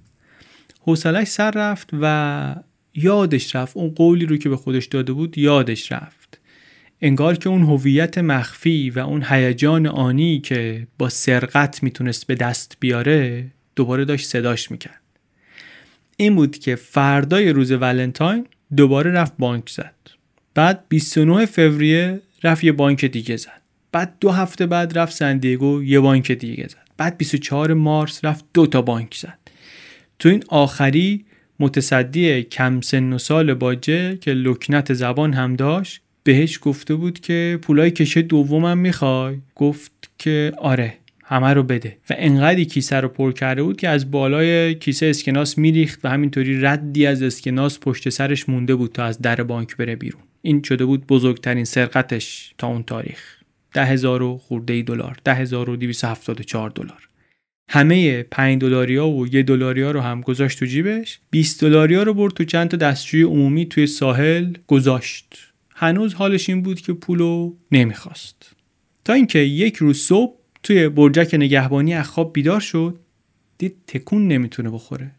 حوصلش 0.81 1.29
سر 1.29 1.51
رفت 1.51 1.91
و 2.01 2.57
یادش 2.95 3.57
رفت. 3.57 3.77
اون 3.77 3.91
قولی 3.91 4.27
رو 4.27 4.37
که 4.37 4.49
به 4.49 4.57
خودش 4.57 4.87
داده 4.87 5.13
بود 5.13 5.39
یادش 5.39 5.93
رفت. 5.93 6.16
انگار 7.01 7.37
که 7.37 7.49
اون 7.49 7.63
هویت 7.63 8.19
مخفی 8.19 8.91
و 8.91 8.99
اون 8.99 9.25
هیجان 9.29 9.87
آنی 9.87 10.41
که 10.41 10.87
با 10.99 11.09
سرقت 11.09 11.83
می‌تونست 11.83 12.27
به 12.27 12.35
دست 12.35 12.77
بیاره 12.81 13.47
دوباره 13.77 14.05
داشت 14.05 14.27
صداش 14.27 14.71
می‌کرد. 14.71 15.01
این 16.17 16.37
بود 16.37 16.59
که 16.59 16.75
فردای 16.75 17.53
روز 17.53 17.73
ولنتاین 17.73 18.47
دوباره 18.77 19.11
رفت 19.11 19.33
بانک 19.39 19.69
زد. 19.69 19.95
بعد 20.55 20.85
29 20.89 21.47
فوریه 21.47 22.21
رفت 22.45 22.65
یه 22.65 22.73
بانک 22.73 23.05
دیگه 23.05 23.37
زد. 23.37 23.63
بعد 23.93 24.15
دو 24.21 24.31
هفته 24.31 24.67
بعد 24.67 24.99
رفت 24.99 25.17
سندیگو 25.17 25.85
یه 25.85 26.01
بانک 26.01 26.33
دیگه 26.33 26.69
زد. 26.69 26.87
بعد 26.97 27.19
24 27.19 27.75
مارس 27.75 28.25
رفت 28.25 28.45
دو 28.55 28.67
تا 28.67 28.83
بانک 28.83 29.15
زد. 29.15 29.39
تو 30.19 30.29
این 30.29 30.45
آخری 30.49 31.25
متصدی 31.61 32.43
کم 32.43 32.81
سن 32.81 33.13
و 33.13 33.19
سال 33.19 33.55
باجه 33.55 34.17
که 34.17 34.33
لکنت 34.33 34.95
زبان 34.95 35.33
هم 35.33 35.57
داشت 35.57 36.01
بهش 36.27 36.59
گفته 36.63 36.95
بود 36.95 37.21
که 37.21 37.59
پولای 37.63 37.91
کشه 37.91 38.23
دومم 38.23 38.79
می‌خوای؟ 38.79 39.37
گفت 39.55 40.11
که 40.19 40.53
آره 40.59 40.95
همه 41.25 41.55
رو 41.55 41.63
بده. 41.63 41.97
و 42.11 42.15
انقدری 42.19 42.65
کیسه 42.65 42.97
رو 42.97 43.09
پر 43.09 43.33
کرده 43.33 43.63
بود 43.63 43.77
که 43.77 43.89
از 43.89 44.11
بالای 44.11 44.75
کیسه 44.75 45.07
اسکناس 45.07 45.59
میریخت 45.59 46.05
و 46.05 46.09
همینطوری 46.09 46.61
ردی 46.61 47.07
از 47.07 47.23
اسکناس 47.23 47.79
پشت 47.81 48.09
سرش 48.09 48.49
مونده 48.49 48.75
بود 48.75 48.93
تا 48.93 49.05
از 49.05 49.23
در 49.23 49.43
بانک 49.43 49.77
بره 49.77 49.97
بیرون. 49.97 50.23
این 50.43 50.63
شده 50.63 50.85
بود 50.85 51.07
بزرگترین 51.07 51.65
سرقتش 51.65 52.55
تا 52.59 52.67
اون 52.67 52.83
تاریخ. 52.83 53.37
ده 53.73 53.85
هزار 53.85 54.23
و 54.23 54.39
خورده 54.39 54.83
دلار 54.83 55.17
ده 55.25 55.35
هزار 55.35 55.71
و 55.71 55.77
دلار. 55.77 57.09
همه 57.71 58.23
5 58.23 58.61
دلاریا 58.61 59.09
و 59.09 59.35
یه 59.35 59.43
دلاریا 59.43 59.91
رو 59.91 60.01
هم 60.01 60.21
گذاشت 60.21 60.59
تو 60.59 60.67
جیبش. 60.67 61.19
20 61.31 61.61
دلاریا 61.61 62.03
رو 62.03 62.15
برد 62.15 62.35
تو 62.35 62.45
چند 62.45 62.69
تا 62.69 62.77
دستشوی 62.77 63.23
عمومی 63.23 63.67
توی 63.67 63.87
ساحل 63.87 64.53
گذاشت. 64.67 65.46
هنوز 65.79 66.15
حالش 66.15 66.49
این 66.49 66.63
بود 66.63 66.81
که 66.81 66.93
پولو 66.93 67.55
نمی‌خواست. 67.73 68.53
تا 69.05 69.13
اینکه 69.13 69.39
یک 69.39 69.77
روز 69.77 69.99
صبح 69.99 70.37
توی 70.63 70.89
برجک 70.89 71.35
نگهبانی 71.35 71.95
از 71.95 72.07
خواب 72.07 72.33
بیدار 72.33 72.61
شد 72.61 72.99
دید 73.59 73.77
تکون 73.87 74.29
نمی‌تونه 74.29 74.71
بخوره. 74.71 75.11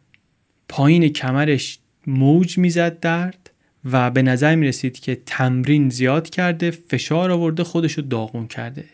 پایین 0.70 1.08
کمرش 1.08 1.80
موج 2.08 2.58
می‌زد 2.58 3.00
درد 3.00 3.52
و 3.92 4.12
به 4.12 4.22
نظر 4.22 4.56
می 4.56 4.68
رسید 4.68 5.00
که 5.00 5.22
تمرین 5.26 5.90
زیاد 5.90 6.30
کرده 6.30 6.72
فشار 6.72 7.32
آورده 7.32 7.64
خودشو 7.64 8.02
داغون 8.02 8.48
کرده. 8.48 8.86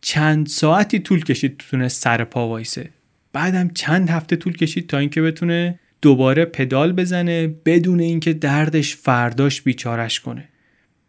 چند 0.00 0.46
ساعتی 0.46 0.98
طول 0.98 1.24
کشید 1.24 1.56
تونه 1.56 1.88
سر 1.88 2.24
پا 2.24 2.48
وایسه. 2.48 2.90
بعدم 3.32 3.70
چند 3.74 4.10
هفته 4.10 4.36
طول 4.36 4.56
کشید 4.56 4.86
تا 4.86 4.98
اینکه 4.98 5.22
بتونه 5.22 5.78
دوباره 6.02 6.44
پدال 6.44 6.92
بزنه 6.92 7.46
بدون 7.46 8.00
اینکه 8.00 8.32
دردش 8.32 8.96
فرداش 8.96 9.62
بیچارش 9.62 10.20
کنه. 10.20 10.48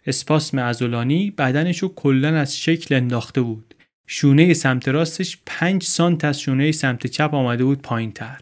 اسپاسم 0.06 0.58
ازولانی 0.58 1.32
بدنشو 1.32 1.94
کلا 1.96 2.38
از 2.38 2.58
شکل 2.58 2.96
انداخته 2.96 3.42
بود. 3.42 3.76
شونه 4.08 4.54
سمت 4.54 4.88
راستش 4.88 5.38
5 5.46 5.84
سانت 5.84 6.26
از 6.26 6.42
شونه 6.42 6.72
سمت 6.72 7.08
چپ 7.08 7.34
آمده 7.34 7.64
بود 7.64 7.82
پایین 7.82 8.12
تر. 8.12 8.42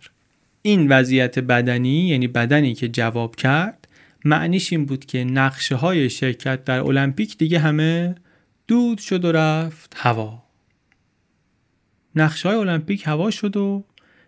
این 0.61 0.87
وضعیت 0.89 1.39
بدنی 1.39 2.07
یعنی 2.07 2.27
بدنی 2.27 2.73
که 2.73 2.87
جواب 2.87 3.35
کرد 3.35 3.87
معنیش 4.25 4.73
این 4.73 4.85
بود 4.85 5.05
که 5.05 5.23
نقشه 5.23 5.75
های 5.75 6.09
شرکت 6.09 6.63
در 6.63 6.79
المپیک 6.79 7.37
دیگه 7.37 7.59
همه 7.59 8.15
دود 8.67 8.97
شد 8.97 9.25
و 9.25 9.31
رفت 9.31 9.93
هوا. 9.97 10.43
نقشه 12.15 12.49
های 12.49 12.57
المپیک 12.57 13.07
هوا 13.07 13.31
شد 13.31 13.57
و 13.57 13.83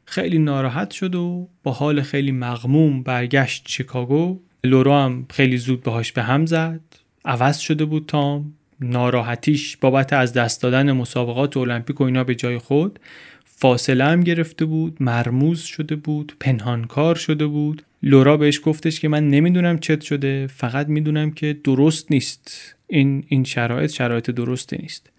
خیلی 0.05 0.37
ناراحت 0.37 0.91
شد 0.91 1.15
و 1.15 1.49
با 1.63 1.71
حال 1.71 2.01
خیلی 2.01 2.31
مغموم 2.31 3.03
برگشت 3.03 3.63
شیکاگو. 3.67 4.39
لورا 4.63 5.05
هم 5.05 5.25
خیلی 5.29 5.57
زود 5.57 5.83
باهاش 5.83 6.11
به 6.11 6.23
هم 6.23 6.45
زد. 6.45 7.02
عوض 7.25 7.57
شده 7.57 7.85
بود 7.85 8.05
تام. 8.07 8.53
ناراحتیش 8.79 9.77
بابت 9.77 10.13
از 10.13 10.33
دست 10.33 10.61
دادن 10.61 10.91
مسابقات 10.91 11.57
المپیک 11.57 12.01
و 12.01 12.03
اینا 12.03 12.23
به 12.23 12.35
جای 12.35 12.57
خود 12.57 12.99
فاصله 13.45 14.03
هم 14.03 14.21
گرفته 14.21 14.65
بود 14.65 14.97
مرموز 14.99 15.61
شده 15.61 15.95
بود 15.95 16.35
پنهانکار 16.39 17.15
شده 17.15 17.45
بود. 17.45 17.81
لورا 18.03 18.37
بهش 18.37 18.59
گفتش 18.63 18.99
که 18.99 19.07
من 19.07 19.29
نمی‌دونم 19.29 19.79
چت 19.79 20.01
شده 20.01 20.47
فقط 20.47 20.87
می‌دونم 20.87 21.31
که 21.31 21.57
درست 21.63 22.11
نیست. 22.11 22.75
این 22.87 23.23
این 23.27 23.43
شرایط 23.43 23.91
شرایط 23.91 24.29
درستی 24.29 24.77
نیست. 24.77 25.09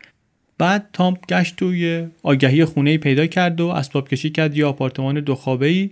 بعد 0.58 0.88
تام 0.92 1.18
گشت 1.28 1.56
توی 1.56 2.06
آگهی 2.22 2.64
خونه 2.64 2.98
پیدا 2.98 3.26
کرد 3.26 3.60
و 3.60 3.66
اسباب 3.66 4.08
کشی 4.08 4.30
کرد 4.30 4.56
یه 4.56 4.64
آپارتمان 4.64 5.20
دو 5.20 5.34
خوابه 5.34 5.66
ای 5.66 5.90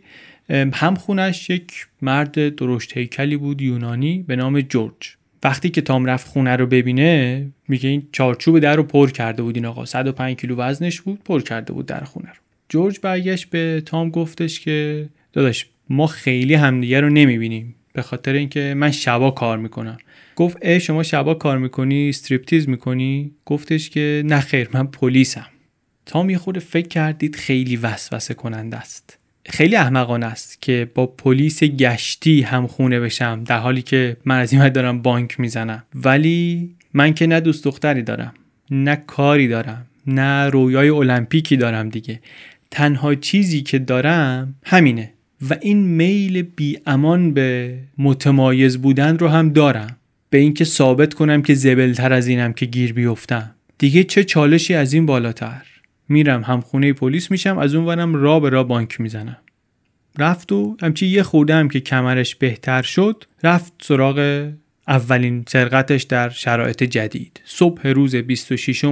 هم 0.72 0.94
خونش 0.94 1.50
یک 1.50 1.86
مرد 2.02 2.54
درشت 2.54 2.96
هیکلی 2.96 3.36
بود 3.36 3.62
یونانی 3.62 4.24
به 4.28 4.36
نام 4.36 4.60
جورج. 4.60 5.16
وقتی 5.42 5.70
که 5.70 5.80
تام 5.80 6.04
رفت 6.04 6.28
خونه 6.28 6.56
رو 6.56 6.66
ببینه 6.66 7.46
میگه 7.68 7.88
این 7.88 8.08
چارچوب 8.12 8.58
در 8.58 8.76
رو 8.76 8.82
پر 8.82 9.10
کرده 9.10 9.42
بود 9.42 9.56
این 9.56 9.66
آقا. 9.66 9.84
105 9.84 10.36
کیلو 10.36 10.56
وزنش 10.56 11.00
بود 11.00 11.24
پر 11.24 11.40
کرده 11.40 11.72
بود 11.72 11.86
در 11.86 12.04
خونه 12.04 12.28
رو. 12.28 12.34
جورج 12.68 13.00
برگشت 13.02 13.50
به 13.50 13.82
تام 13.86 14.10
گفتش 14.10 14.60
که 14.60 15.08
داداش 15.32 15.66
ما 15.88 16.06
خیلی 16.06 16.54
همدیگه 16.54 17.00
رو 17.00 17.10
نمی‌بینیم. 17.10 17.74
به 17.92 18.02
خاطر 18.02 18.32
اینکه 18.32 18.74
من 18.76 18.90
شبا 18.90 19.30
کار 19.30 19.58
می‌کنم. 19.58 19.96
گفت 20.36 20.64
ای 20.64 20.80
شما 20.80 21.02
شبا 21.02 21.34
کار 21.34 21.58
می‌کنی؟ 21.58 22.08
استریپتیز 22.08 22.68
می‌کنی؟ 22.68 23.30
گفتش 23.44 23.90
که 23.90 24.22
نه 24.26 24.40
خیر 24.40 24.68
من 24.72 24.86
پلیسم. 24.86 25.46
تام 26.06 26.30
یه 26.30 26.38
خود 26.38 26.58
فکر 26.58 26.88
کردید 26.88 27.36
خیلی 27.36 27.76
وسوسه 27.76 28.34
کننده 28.34 28.76
است. 28.76 29.18
خیلی 29.46 29.76
احمقانه 29.76 30.26
است 30.26 30.62
که 30.62 30.90
با 30.94 31.06
پلیس 31.06 31.64
گشتی 31.64 32.42
هم 32.42 32.66
خونه 32.66 33.00
بشم 33.00 33.44
در 33.44 33.58
حالی 33.58 33.82
که 33.82 34.16
من 34.24 34.38
از 34.38 34.52
این 34.52 34.68
دارم 34.68 35.02
بانک 35.02 35.40
می‌زنم. 35.40 35.82
ولی 35.94 36.70
من 36.94 37.14
که 37.14 37.26
نه 37.26 37.40
دوست 37.40 37.64
دختری 37.64 38.02
دارم 38.02 38.34
نه 38.70 38.96
کاری 38.96 39.48
دارم 39.48 39.86
نه 40.06 40.48
رویای 40.48 40.88
المپیکی 40.88 41.56
دارم 41.56 41.88
دیگه. 41.88 42.20
تنها 42.70 43.14
چیزی 43.14 43.62
که 43.62 43.78
دارم 43.78 44.54
همینه 44.64 45.12
و 45.50 45.56
این 45.60 45.78
میل 45.78 46.42
بی 46.42 46.78
امان 46.86 47.34
به 47.34 47.78
متمایز 47.98 48.78
بودن 48.78 49.18
رو 49.18 49.28
هم 49.28 49.48
دارم. 49.52 49.96
به 50.30 50.38
اینکه 50.38 50.64
ثابت 50.64 51.14
کنم 51.14 51.42
که 51.42 51.54
زبلتر 51.54 52.12
از 52.12 52.26
اینم 52.26 52.52
که 52.52 52.66
گیر 52.66 52.92
بیفتم. 52.92 53.54
دیگه 53.78 54.04
چه 54.04 54.24
چالشی 54.24 54.74
از 54.74 54.92
این 54.92 55.06
بالاتر؟ 55.06 55.62
میرم 56.08 56.42
هم 56.42 56.60
خونه 56.60 56.92
پلیس 56.92 57.30
میشم 57.30 57.58
از 57.58 57.74
اون 57.74 57.84
ورم 57.84 58.14
را 58.14 58.40
به 58.40 58.48
را 58.48 58.64
بانک 58.64 59.00
می‌زنم. 59.00 59.36
رفت 60.18 60.52
و 60.52 60.76
همچی 60.82 61.06
یه 61.06 61.22
خورده 61.22 61.54
هم 61.54 61.68
که 61.68 61.80
کمرش 61.80 62.34
بهتر 62.34 62.82
شد 62.82 63.24
رفت 63.42 63.72
سراغ 63.82 64.48
اولین 64.88 65.44
سرقتش 65.48 66.02
در 66.02 66.28
شرایط 66.28 66.82
جدید. 66.82 67.40
صبح 67.44 67.88
روز 67.88 68.16
26 68.16 68.84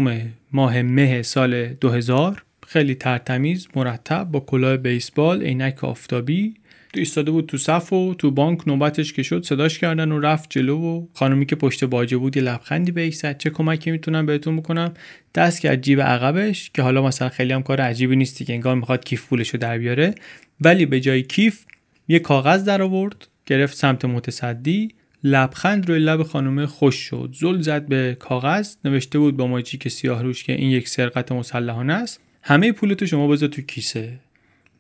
ماه 0.52 0.82
مه 0.82 1.22
سال 1.22 1.66
2000 1.66 2.42
خیلی 2.66 2.94
ترتمیز 2.94 3.68
مرتب 3.76 4.24
با 4.24 4.40
کلاه 4.40 4.76
بیسبال 4.76 5.42
عینک 5.42 5.84
آفتابی 5.84 6.54
ایستاده 6.94 7.30
بود 7.30 7.46
تو 7.46 7.58
صف 7.58 7.92
و 7.92 8.14
تو 8.14 8.30
بانک 8.30 8.68
نوبتش 8.68 9.12
که 9.12 9.22
شد 9.22 9.44
صداش 9.44 9.78
کردن 9.78 10.12
و 10.12 10.20
رفت 10.20 10.50
جلو 10.50 10.78
و 10.78 11.06
خانومی 11.14 11.46
که 11.46 11.56
پشت 11.56 11.84
باجه 11.84 12.16
بود 12.16 12.36
یه 12.36 12.42
لبخندی 12.42 12.92
بهش 12.92 13.14
زد 13.14 13.38
چه 13.38 13.50
کمکی 13.50 13.90
می‌تونم 13.90 14.26
بهتون 14.26 14.56
بکنم؟ 14.56 14.94
دست 15.34 15.60
کرد 15.60 15.80
جیب 15.80 16.00
عقبش 16.00 16.70
که 16.74 16.82
حالا 16.82 17.02
مثلا 17.02 17.28
خیلی 17.28 17.52
هم 17.52 17.62
کار 17.62 17.80
عجیبی 17.80 18.16
نیستی 18.16 18.44
که 18.44 18.52
انگار 18.52 18.76
می‌خواد 18.76 19.04
کیف 19.04 19.26
پولشو 19.26 19.58
در 19.58 19.78
بیاره. 19.78 20.14
ولی 20.60 20.86
به 20.86 21.00
جای 21.00 21.22
کیف 21.22 21.64
یه 22.08 22.18
کاغذ 22.18 22.64
در 22.64 22.82
آورد 22.82 23.28
گرفت 23.46 23.76
سمت 23.76 24.04
متصدی 24.04 24.88
لبخند 25.24 25.88
روی 25.88 25.98
لب 25.98 26.22
خانم 26.22 26.66
خوش 26.66 26.94
شد. 26.94 27.34
زل 27.40 27.60
زد 27.60 27.86
به 27.86 28.16
کاغذ 28.20 28.74
نوشته 28.84 29.18
بود 29.18 29.36
با 29.36 29.46
ماجیک 29.46 29.88
سیاه 29.88 30.22
روش 30.22 30.44
که 30.44 30.52
این 30.52 30.70
یک 30.70 30.88
سرقت 30.88 31.32
مسلحانه 31.32 31.92
است 31.92 32.20
همه 32.42 32.72
پولتو 32.72 33.06
شما 33.06 33.28
بذار 33.28 33.48
تو 33.48 33.62
کیسه. 33.62 34.18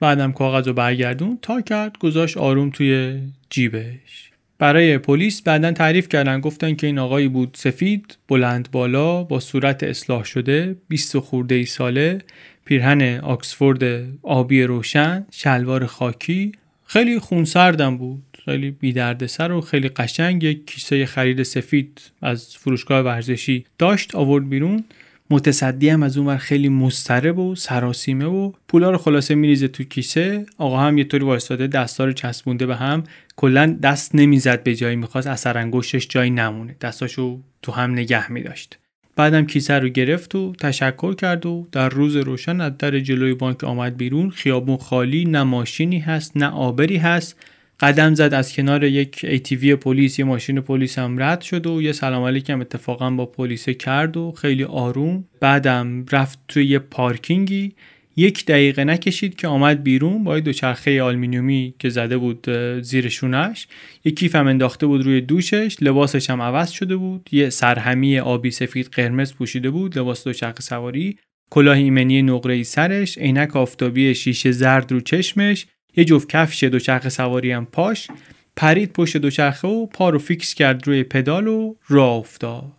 بعدم 0.00 0.32
کاغذ 0.32 0.68
رو 0.68 0.74
برگردون. 0.74 1.38
تا 1.42 1.60
کرد 1.60 1.98
گذاشت 1.98 2.36
آروم 2.36 2.70
توی 2.70 3.20
جیبش. 3.50 4.30
برای 4.58 4.98
پلیس 4.98 5.42
بعدا 5.42 5.72
تعریف 5.72 6.08
کردن. 6.08 6.40
گفتن 6.40 6.74
که 6.74 6.86
این 6.86 6.98
آقایی 6.98 7.28
بود 7.28 7.50
سفید 7.54 8.18
بلند 8.28 8.70
بالا 8.70 9.24
با 9.24 9.40
صورت 9.40 9.82
اصلاح 9.82 10.24
شده 10.24 10.76
20 10.88 11.18
خورده 11.18 11.54
ای 11.54 11.64
ساله 11.64 12.18
پیرهن 12.64 13.20
آکسفورد 13.20 13.82
آبی 14.22 14.62
روشن 14.62 15.26
شلوار 15.30 15.86
خاکی. 15.86 16.52
خیلی 16.86 17.18
خونسردم 17.18 17.96
بود. 17.96 18.22
خیلی 18.44 18.70
بیدردسر 18.70 19.52
و 19.52 19.60
خیلی 19.60 19.88
قشنگ 19.88 20.42
یک 20.42 20.66
کیسه 20.66 21.06
خرید 21.06 21.42
سفید 21.42 22.00
از 22.22 22.56
فروشگاه 22.56 23.00
ورزشی 23.00 23.64
داشت 23.78 24.14
آورد 24.14 24.48
بیرون. 24.48 24.84
متصدی 25.30 25.88
هم 25.88 26.02
از 26.02 26.16
اونور 26.16 26.36
خیلی 26.36 26.68
مسترب 26.68 27.38
و 27.38 27.54
سراسیمه 27.54 28.24
و 28.24 28.52
پولا 28.68 28.90
رو 28.90 28.98
خلاصه 28.98 29.34
میریزه 29.34 29.68
تو 29.68 29.84
کیسه. 29.84 30.46
آقا 30.58 30.78
هم 30.78 30.98
یه 30.98 31.04
طوری 31.04 31.24
وایستاده 31.24 31.66
دستا 31.66 32.12
چسبونده 32.12 32.66
به 32.66 32.76
هم. 32.76 33.04
کلا 33.36 33.78
دست 33.82 34.14
نمی‌زد 34.14 34.62
به 34.62 34.74
جایی 34.74 34.96
می‌خواست 34.96 35.26
اثر 35.26 35.58
انگشتش 35.58 36.08
جایی 36.08 36.30
نمونه. 36.30 36.76
دستاشو 36.80 37.40
تو 37.62 37.72
هم 37.72 37.92
نگه 37.92 38.32
میداشت. 38.32 38.78
بعدم 39.16 39.46
کیسه 39.46 39.78
رو 39.78 39.88
گرفت 39.88 40.34
و 40.34 40.52
تشکر 40.60 41.14
کرد 41.14 41.46
و 41.46 41.66
در 41.72 41.88
روز 41.88 42.16
روشن 42.16 42.60
از 42.60 42.78
در 42.78 42.98
جلوی 42.98 43.34
بانک 43.34 43.64
آمد 43.64 43.96
بیرون. 43.96 44.30
خیابون 44.30 44.76
خالی 44.76 45.24
نه 45.24 45.42
ماشینی 45.42 45.98
هست 45.98 46.36
نه 46.36 46.46
آبری 46.46 46.96
هست. 46.96 47.36
قدم 47.80 48.14
زد 48.14 48.34
از 48.34 48.52
کنار 48.52 48.84
یک 48.84 49.20
ایتیوی 49.24 49.76
پلیس 49.76 50.18
یه 50.18 50.24
ماشین 50.24 50.60
پلیس 50.60 50.98
هم 50.98 51.22
رد 51.22 51.40
شد 51.40 51.66
و 51.66 51.82
یه 51.82 51.92
سلام 51.92 52.22
علیکم 52.22 52.60
اتفاقا 52.60 53.10
با 53.10 53.26
پلیس 53.26 53.68
کرد 53.68 54.16
و 54.16 54.32
خیلی 54.32 54.64
آروم 54.64 55.24
بعدم 55.40 56.04
رفت 56.12 56.38
توی 56.48 56.66
یه 56.66 56.78
پارکینگی. 56.78 57.72
یک 58.16 58.46
دقیقه 58.46 58.84
نکشید 58.84 59.36
که 59.36 59.48
آمد 59.48 59.82
بیرون. 59.82 60.24
با 60.24 60.40
دوچرخه 60.40 61.02
آلمینیومی 61.02 61.74
که 61.78 61.88
زده 61.88 62.18
بود 62.18 62.50
زیر 62.80 63.08
شونش. 63.08 63.66
یک 64.04 64.18
کیف 64.18 64.34
هم 64.34 64.46
انداخته 64.46 64.86
بود 64.86 65.04
روی 65.04 65.20
دوشش. 65.20 65.76
لباسش 65.80 66.30
هم 66.30 66.42
عوض 66.42 66.70
شده 66.70 66.96
بود. 66.96 67.28
یه 67.32 67.50
سرهمی 67.50 68.18
آبی 68.18 68.50
سفید 68.50 68.86
قرمز 68.86 69.34
پوشیده 69.34 69.70
بود. 69.70 69.98
لباس 69.98 70.24
دوچرخه 70.24 70.62
سواری. 70.62 71.18
کلاه 71.50 71.76
ایمنی 71.76 72.22
نقره 72.22 72.54
ای 72.54 72.64
سرش. 72.64 73.18
عینک 73.18 73.56
آفتابی 73.56 74.14
شیشه 74.14 74.50
زرد 74.50 74.92
رو 74.92 75.00
چشمش. 75.00 75.66
یه 75.96 76.04
جفت 76.04 76.28
کفش 76.28 76.64
دوچرخه 76.64 77.08
سواری 77.08 77.52
هم 77.52 77.66
پاش 77.66 78.08
پرید 78.56 78.92
پشت 78.92 79.16
دوچرخه 79.16 79.68
و 79.68 79.86
پا 79.86 80.10
رو 80.10 80.18
فیکس 80.18 80.54
کرد 80.54 80.86
روی 80.86 81.02
پدال 81.02 81.46
و 81.46 81.74
راه 81.88 82.12
افتاد. 82.12 82.72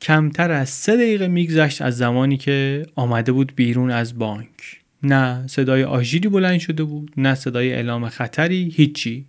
کمتر 0.00 0.50
از 0.50 0.68
سه 0.68 0.96
دقیقه 0.96 1.28
میگذشت 1.28 1.82
از 1.82 1.96
زمانی 1.96 2.36
که 2.36 2.86
آمده 2.94 3.32
بود 3.32 3.52
بیرون 3.56 3.90
از 3.90 4.18
بانک. 4.18 4.80
نه 5.02 5.46
صدای 5.46 5.84
آژیری 5.84 6.28
بلند 6.28 6.58
شده 6.58 6.84
بود 6.84 7.12
نه 7.16 7.34
صدای 7.34 7.72
اعلام 7.72 8.08
خطری 8.08 8.72
هیچی. 8.76 9.24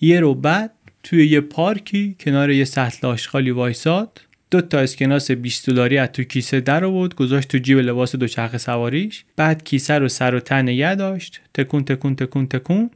یه 0.00 0.20
رو 0.20 0.34
بعد 0.34 0.70
توی 1.02 1.26
یه 1.26 1.40
پارکی 1.40 2.16
کنار 2.20 2.50
یه 2.50 2.64
سطل 2.64 3.06
آشغالی 3.06 3.50
وایساد. 3.50 4.20
دو 4.52 4.60
تا 4.60 4.78
اسکناس 4.78 5.30
20 5.30 5.70
دلاری 5.70 5.98
از 5.98 6.08
تو 6.12 6.22
کیسه 6.22 6.60
در 6.60 6.84
آورد 6.84 7.14
گذاشت 7.14 7.48
تو 7.48 7.58
جیب 7.58 7.78
لباس 7.78 8.16
دوچرخه 8.16 8.58
سواریش 8.58 9.24
بعد 9.36 9.64
کیسه 9.64 9.98
رو 9.98 10.08
سر 10.08 10.34
و 10.34 10.40
تن 10.40 10.62
نگه 10.62 10.94
داشت 10.94 11.40
تکون 11.54 11.84
تکون 11.84 12.16
تکون 12.16 12.46
تکون. 12.46 12.90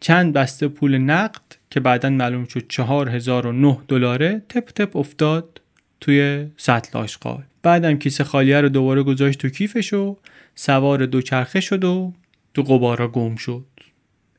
چند 0.00 0.32
بسته 0.32 0.68
پول 0.68 0.98
نقد 0.98 1.40
که 1.70 1.80
بعدا 1.80 2.10
معلوم 2.10 2.44
شد 2.44 2.64
4009 2.68 3.78
دلاره 3.88 4.42
تپ 4.48 4.70
تپ 4.70 4.96
افتاد 4.96 5.60
توی 6.00 6.46
سطل 6.56 6.98
آشغال. 6.98 7.42
بعدم 7.62 7.98
کیسه 7.98 8.24
خالیه 8.24 8.60
رو 8.60 8.68
دوباره 8.68 9.02
گذاشت 9.02 9.38
تو 9.38 9.48
کیفش 9.48 9.92
و 9.92 10.16
سوار 10.54 11.06
دوچرخه 11.06 11.60
شد 11.60 11.84
و 11.84 12.12
تو 12.54 12.62
قبارا 12.62 13.08
گم 13.08 13.36
شد. 13.36 13.64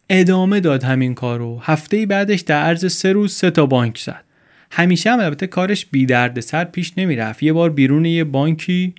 ادامه 0.10 0.60
داد 0.60 0.84
همین 0.84 1.16
کارو. 1.16 1.60
هفته 1.64 2.06
بعدش 2.06 2.42
در 2.42 2.62
عرض 2.62 2.94
سه 2.94 3.12
روز 3.12 3.34
سه 3.34 3.52
تا 3.52 3.66
بانک 3.66 3.98
زد. 3.98 4.31
همیشه 4.72 5.12
هم 5.12 5.20
البته 5.20 5.48
کارش 5.48 5.86
بی 5.86 6.06
درد 6.06 6.40
سر 6.40 6.64
پیش 6.64 6.94
نمی‌رفت 6.98 7.44
یه 7.44 7.54
بار 7.54 7.70
بیرون 7.70 8.06
یه 8.06 8.24
بانکی 8.24 8.94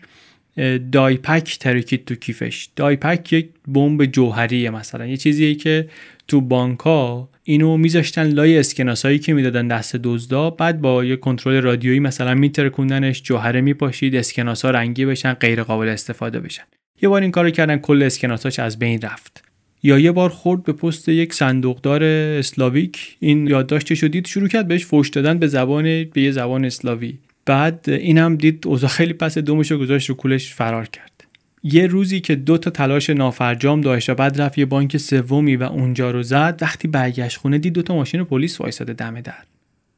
دایپک 0.93 1.59
ترکید 1.59 2.05
تو 2.05 2.15
کیفش. 2.15 2.69
دایپک 2.77 3.33
یک 3.33 3.49
بمب 3.69 4.05
جوهریه 4.05 4.71
مثلا. 4.71 5.07
یه 5.07 5.17
چیزیه 5.17 5.55
که 5.55 5.89
تو 6.29 6.41
بانک 6.41 6.81
ها 6.81 7.29
اینو 7.45 7.77
میذاشتن 7.77 8.29
لای 8.29 8.59
اسکناسایی 8.59 9.19
که 9.19 9.33
می‌دادن 9.35 9.69
دست 9.69 9.97
دزدا. 9.97 10.51
بعد 10.51 10.81
با 10.81 11.05
یه 11.05 11.17
کنترل 11.17 11.61
رادیویی 11.63 12.01
مثلا 12.01 12.35
میترکوندنش 12.35 13.23
جوهره 13.23 13.61
میپاشید 13.61 14.17
اسکناسا 14.17 14.71
رنگی 14.71 15.05
بشن 15.05 15.33
غیر 15.33 15.63
قابل 15.63 15.89
استفاده 15.89 16.41
بشن. 16.41 16.65
یه 17.03 17.09
بار 17.09 17.23
این 17.23 17.31
کارو 17.31 17.51
کردن 17.51 17.77
کل 17.77 18.03
اسکناساش 18.03 18.59
از 18.59 18.79
بین 18.79 19.01
رفت. 19.01 19.42
یا 19.83 19.99
یه 19.99 20.13
بار 20.13 20.31
خورد 20.31 20.63
به 20.63 20.73
پست 20.73 21.09
یک 21.09 21.35
صندوقدار 21.35 22.05
اسلاویک. 22.05 23.17
این 23.21 23.47
یادداشتش 23.47 24.03
رو 24.03 24.09
شروع 24.27 24.49
کرد 24.49 24.69
بهش 24.69 24.87
فوش 24.87 25.09
دادن 25.09 25.39
به 25.39 25.47
زبان 25.47 26.05
به 26.05 26.23
یه 26.23 26.31
زبان 26.31 26.65
اسلاوی. 26.65 27.19
بعد 27.47 27.85
این 27.89 28.19
هم 28.19 28.37
دید 28.37 28.67
اوضاع 28.67 28.91
خیلی 28.91 29.13
پس 29.13 29.39
دومش 29.39 29.71
رو 29.71 29.79
گذاشت 29.79 30.09
رو 30.09 30.15
کولش 30.15 30.55
فرار 30.55 30.87
کرد. 30.87 31.25
یه 31.65 31.87
روزی 31.87 32.21
که 32.21 32.35
دو 32.35 32.59
تا 32.59 32.71
تلاش 32.71 33.11
نافرجام 33.11 33.81
داشت 33.81 34.11
و 34.11 34.15
بعد 34.15 34.41
رفت 34.41 34.59
یه 34.59 34.65
بانک 34.65 34.97
سومی 34.97 35.57
و 35.57 35.63
اونجا 35.63 36.11
رو 36.11 36.23
زد 36.23 36.59
وقتی 36.61 36.89
برگشت 36.89 37.37
خونه 37.37 37.59
دید 37.59 37.73
دو 37.73 37.83
تا 37.83 37.95
ماشین 37.95 38.25
پلیس 38.25 38.61
وایساده 38.61 38.93
دم 38.93 39.21
در. 39.21 39.35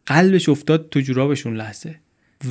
قلبش 0.06 0.48
افتاد 0.48 0.88
تو 0.90 1.00
جورابشون 1.00 1.56
لحظه. 1.56 1.94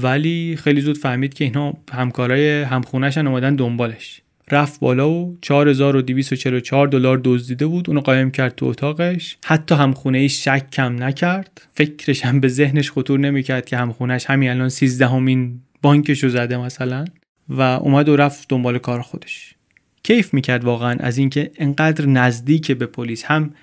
ولی 0.02 0.58
خیلی 0.64 0.82
زود 0.82 0.98
فهمید 0.98 1.34
که 1.34 1.46
اینا 1.46 1.74
همکارای 1.92 2.62
همخونهشن 2.62 3.28
اومدن 3.28 3.56
دنبالش. 3.56 4.22
رفت 4.52 4.80
بالا 4.80 5.10
و 5.10 5.38
4244 5.42 6.88
دلار 6.88 7.22
دزدیده 7.24 7.68
بود. 7.68 7.90
اونو 7.90 8.02
قایم 8.02 8.32
کرد 8.32 8.56
تو 8.56 8.66
اتاقش. 8.66 9.38
حتی 9.46 9.76
همخونه 9.76 10.18
ای 10.18 10.30
شک 10.30 10.70
کم 10.72 11.04
نکرد. 11.04 11.68
فکرش 11.74 12.26
هم 12.26 12.40
به 12.40 12.48
ذهنش 12.48 12.92
خطور 12.92 13.20
نمی‌کرد 13.20 13.66
که 13.66 13.78
همخونهش 13.78 14.26
همین 14.26 14.50
الان 14.50 14.70
13 14.70 15.08
همین 15.08 15.60
بانکشو 15.82 16.30
زده 16.30 16.58
مثلا. 16.58 17.06
و 17.50 17.62
اومد 17.62 18.10
و 18.10 18.16
رفت 18.16 18.50
دنبال 18.50 18.78
کار 18.78 19.02
خودش. 19.02 19.56
کیف 20.04 20.34
می‌کرد 20.34 20.64
واقعا 20.64 20.98
از 21.00 21.18
اینکه 21.18 21.52
انقدر 21.58 22.06
نزدیک 22.06 22.72
به 22.72 22.86
پلیس 22.86 23.26
هم 23.26 23.54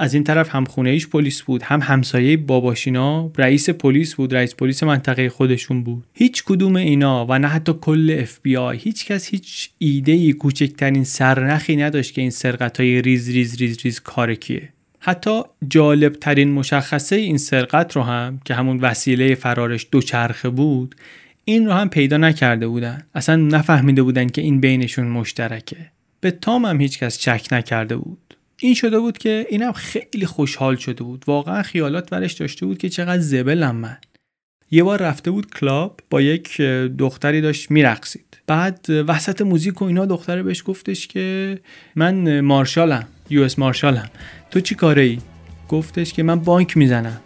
از 0.00 0.14
این 0.14 0.24
طرف 0.24 0.54
هم‌خونه‌ایش 0.54 1.06
پلیس 1.06 1.42
بود 1.42 1.62
هم 1.62 1.80
همسایه 1.82 2.36
باباش 2.36 2.99
اینا 2.99 3.30
رئیس 3.38 3.70
پلیس 3.70 4.14
بود 4.14 4.34
رئیس 4.34 4.54
پلیس 4.54 4.82
منطقه 4.82 5.28
خودشون 5.28 5.84
بود. 5.84 6.04
هیچ 6.14 6.44
کدوم 6.44 6.76
اینا 6.76 7.26
و 7.28 7.38
نه 7.38 7.48
حتی 7.48 7.72
کل 7.80 8.16
اف 8.20 8.38
بی 8.42 8.56
آی 8.56 8.78
هیچ 8.78 9.06
کس 9.06 9.26
هیچ 9.26 9.70
ایده 9.78 10.12
ای 10.12 10.32
کوچکترین 10.32 11.04
سرنخی 11.04 11.76
نداشت 11.76 12.14
که 12.14 12.20
این 12.20 12.30
سرقت 12.30 12.80
های 12.80 13.02
ریز 13.02 13.30
ریز 13.30 13.56
ریز 13.56 13.78
ریز 13.84 14.00
کار 14.00 14.34
کیه. 14.34 14.68
حتی 15.00 15.42
جالب 15.68 16.12
ترین 16.12 16.52
مشخصه 16.52 17.16
این 17.16 17.38
سرقت 17.38 17.96
رو 17.96 18.02
هم 18.02 18.40
که 18.44 18.54
همون 18.54 18.80
وسیله 18.80 19.34
فرارش 19.34 19.86
دوچرخه 19.92 20.48
بود 20.48 20.94
این 21.44 21.66
رو 21.66 21.72
هم 21.72 21.88
پیدا 21.88 22.16
نکرده 22.16 22.68
بودن. 22.68 23.02
اصلا 23.14 23.36
نفهمیده 23.36 24.02
بودن 24.02 24.26
که 24.26 24.42
این 24.42 24.60
بینشون 24.60 25.06
مشترکه. 25.06 25.90
به 26.20 26.30
تام 26.30 26.64
هم 26.64 26.80
هیچکس 26.80 27.18
شک 27.18 27.48
نکرده 27.52 27.96
بود. 27.96 28.28
این 28.60 28.74
شده 28.74 28.98
بود 28.98 29.18
که 29.18 29.46
اینم 29.50 29.72
خیلی 29.72 30.26
خوشحال 30.26 30.76
شده 30.76 31.04
بود. 31.04 31.24
واقعا 31.26 31.62
خیالات 31.62 32.12
ورش 32.12 32.32
داشته 32.32 32.66
بود 32.66 32.78
که 32.78 32.88
چقدر 32.88 33.20
زبلم 33.20 33.76
من. 33.76 33.96
یه 34.70 34.82
بار 34.82 35.02
رفته 35.02 35.30
بود 35.30 35.54
club 35.54 36.00
با 36.10 36.20
یک 36.20 36.60
دختری 36.98 37.40
داشت 37.40 37.70
میرقصید. 37.70 38.40
بعد 38.46 38.86
وسط 38.90 39.42
موزیک 39.42 39.82
و 39.82 39.84
اینا 39.84 40.06
دختره 40.06 40.42
بهش 40.42 40.62
گفتش 40.66 41.06
که 41.06 41.58
من 41.96 42.40
marshal 42.40 42.98
م 42.98 43.06
US 43.30 43.58
marshal 43.58 43.98
م. 43.98 44.10
تو 44.50 44.60
چی 44.60 44.74
کاره 44.74 45.02
ای 45.02 45.18
گفتش 45.68 46.12
که 46.12 46.22
من 46.22 46.40
بانک 46.40 46.76
می‌زنم. 46.76 47.20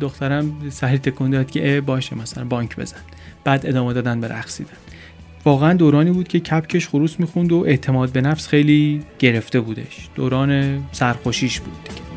دخترم 0.00 0.70
سری 0.70 0.98
تکون 0.98 1.30
داد 1.30 1.50
که 1.50 1.82
باشه 1.86 2.18
مثلا 2.18 2.44
بانک 2.44 2.76
بزن. 2.76 3.00
بعد 3.44 3.66
ادامه 3.66 3.92
دادن 3.92 4.20
به 4.20 4.28
رقصیدن. 4.28 4.76
واقعا 5.44 5.72
دورانی 5.72 6.10
بود 6.10 6.28
که 6.28 6.40
کپکش 6.40 6.88
خروس 6.88 7.20
می‌خوند 7.20 7.52
و 7.52 7.64
اعتماد 7.66 8.12
به 8.12 8.20
نفس 8.20 8.46
خیلی 8.48 9.02
گرفته 9.18 9.60
بودش. 9.60 10.08
دوران 10.14 10.82
سرخوشیش 10.92 11.60
بود 11.60 11.84
دیگه. 11.84 12.11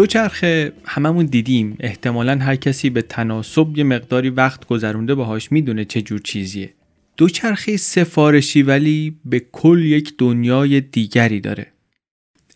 دوچرخه 0.00 0.72
هممون 0.84 1.26
دیدیم. 1.26 1.76
احتمالا 1.80 2.38
هر 2.38 2.56
کسی 2.56 2.90
به 2.90 3.02
تناسب 3.02 3.78
یه 3.78 3.84
مقداری 3.84 4.30
وقت 4.30 4.66
گذرونده 4.66 5.14
باهاش 5.14 5.52
می‌دونه 5.52 5.84
چه 5.84 6.02
جور 6.02 6.20
چیزیه. 6.20 6.74
دوچرخه 7.16 7.76
سفارشی 7.76 8.62
ولی 8.62 9.16
به 9.24 9.42
کل 9.52 9.84
یک 9.84 10.14
دنیای 10.18 10.80
دیگری 10.80 11.40
داره. 11.40 11.66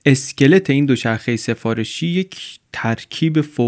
اسکلت 0.06 0.70
این 0.70 0.86
دوچرخه 0.86 1.36
سفارشی 1.36 2.06
یک 2.06 2.58
ترکیب 2.72 3.60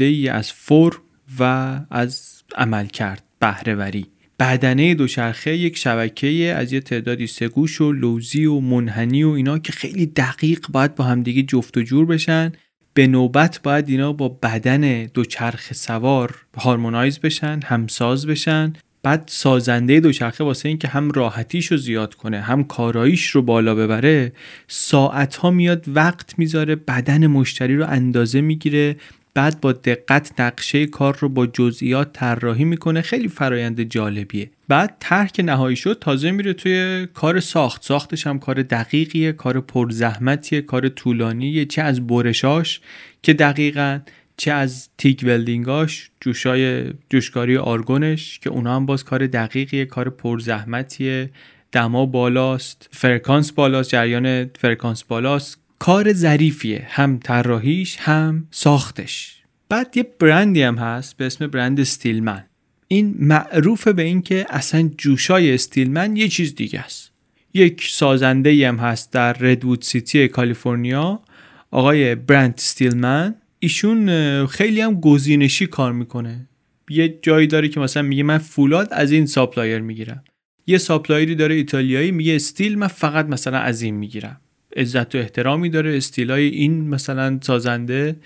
ای 0.00 0.28
از 0.28 0.52
فور 0.52 1.00
و 1.38 1.44
از 1.90 2.42
عمل 2.54 2.86
کرد 2.86 3.22
بهرهوری. 3.40 4.06
بدنه 4.40 4.94
دوچرخه 4.94 5.56
یک 5.56 5.76
شبکه 5.76 6.54
از 6.56 6.72
یه 6.72 6.80
تعدادی 6.80 7.26
سگوش 7.26 7.80
و 7.80 7.92
لوزی 7.92 8.44
و 8.44 8.60
منحنی 8.60 9.22
و 9.22 9.28
اینا 9.28 9.58
که 9.58 9.72
خیلی 9.72 10.06
دقیق 10.06 10.66
باید 10.72 10.94
با 10.94 11.04
همدیگه 11.04 11.42
جفت 11.42 11.76
و 11.76 11.82
جور 11.82 12.06
بشن. 12.06 12.52
به 12.94 13.06
نوبت 13.06 13.60
باید 13.62 13.88
اینا 13.88 14.12
با 14.12 14.28
بدن 14.28 15.04
دوچرخ 15.04 15.72
سوار 15.72 16.34
هارمونایز 16.56 17.18
بشن 17.18 17.60
همساز 17.64 18.26
بشن. 18.26 18.72
بعد 19.02 19.24
سازنده 19.26 20.00
دوچرخه 20.00 20.44
واسه 20.44 20.68
اینکه 20.68 20.88
هم 20.88 21.10
راحتیش 21.10 21.66
رو 21.66 21.76
زیاد 21.76 22.14
کنه 22.14 22.40
هم 22.40 22.64
کاراییش 22.64 23.26
رو 23.26 23.42
بالا 23.42 23.74
ببره 23.74 24.32
ساعت 24.68 25.36
ها 25.36 25.50
میاد 25.50 25.84
وقت 25.88 26.38
می‌ذاره 26.38 26.76
بدن 26.76 27.26
مشتری 27.26 27.76
رو 27.76 27.86
اندازه 27.88 28.40
می‌گیره. 28.40 28.96
بعد 29.34 29.60
با 29.60 29.72
دقت 29.72 30.40
نقشه 30.40 30.86
کار 30.86 31.16
رو 31.20 31.28
با 31.28 31.46
جزئیات 31.46 32.12
طراحی 32.12 32.64
می‌کنه. 32.64 33.00
خیلی 33.00 33.28
فرایند 33.28 33.82
جالبیه. 33.82 34.50
بعد 34.68 34.96
طرح 35.00 35.26
که 35.26 35.42
نهایی 35.42 35.76
شد 35.76 35.98
تازه 36.00 36.30
میره 36.30 36.52
توی 36.52 37.06
کار 37.14 37.40
ساخت. 37.40 37.84
ساختش 37.84 38.26
هم 38.26 38.38
کار 38.38 38.62
دقیقیه 38.62 39.32
کار 39.32 39.60
پرزحمتیه 39.60 40.60
کار 40.60 40.88
طولانیه. 40.88 41.64
چه 41.64 41.82
از 41.82 42.06
برشاش 42.06 42.80
که 43.22 43.32
دقیقا 43.32 44.00
چه 44.36 44.52
از 44.52 44.88
TIG 44.98 45.20
welding 45.24 45.91
اش 45.91 46.10
جوشای 46.20 46.92
جوشکاری 47.10 47.56
آرگونش 47.56 48.38
که 48.38 48.50
اونا 48.50 48.76
هم 48.76 48.86
باز 48.86 49.04
کار 49.04 49.26
دقیقیه 49.26 49.84
کار 49.84 50.10
پرزحمتیه. 50.10 51.30
دما 51.72 52.06
بالاست 52.06 52.88
فرکانس 52.92 53.52
بالاست 53.52 53.90
جریان 53.90 54.50
فرکانس 54.58 55.04
بالاست. 55.04 55.59
کار 55.80 56.12
ظریفیه 56.12 56.86
هم 56.88 57.18
طراحیش 57.24 57.96
هم 57.96 58.46
ساختش. 58.50 59.36
بعد 59.68 59.96
یه 59.96 60.06
برندی 60.18 60.62
هم 60.62 60.78
هست 60.78 61.16
به 61.16 61.26
اسم 61.26 61.46
برند 61.46 61.80
استیلمن. 61.80 62.44
این 62.88 63.14
معروف 63.18 63.88
به 63.88 64.02
اینکه 64.02 64.46
اصلا 64.50 64.90
جوشای 64.98 65.54
استیلمن 65.54 66.16
یه 66.16 66.28
چیز 66.28 66.54
دیگه 66.54 66.80
است. 66.80 67.12
یک 67.54 67.88
سازنده 67.90 68.68
هم 68.68 68.76
هست 68.76 69.12
در 69.12 69.32
ردوود 69.32 69.82
سیتی 69.82 70.28
کالیفرنیا. 70.28 71.22
آقای 71.70 72.14
برنت 72.14 72.54
استیلمن. 72.58 73.34
ایشون 73.58 74.46
خیلی 74.46 74.80
هم 74.80 75.00
گزینشی 75.00 75.66
کار 75.66 75.92
می‌کنه. 75.92 76.48
یه 76.90 77.18
جایی 77.22 77.46
داره 77.46 77.68
که 77.68 77.80
مثلا 77.80 78.02
میگه 78.02 78.22
من 78.22 78.38
فولاد 78.38 78.88
از 78.92 79.12
این 79.12 79.26
supplier 79.26 79.78
می‌گیرم. 79.78 80.24
یه 80.66 80.78
supplier 80.78 81.28
ی 81.28 81.34
داره 81.34 81.54
ایتالیایی 81.54 82.10
میگه 82.10 82.36
استیل 82.36 82.78
من 82.78 82.86
فقط 82.86 83.26
مثلا 83.26 83.58
از 83.58 83.82
این 83.82 83.94
می‌گیرم. 83.94 84.40
عزت 84.76 85.14
و 85.14 85.18
احترامی 85.18 85.70
داره. 85.70 85.96
استیلای 85.96 86.46
این 86.46 86.88
مثلا 86.88 87.38
سازنده 87.42 88.16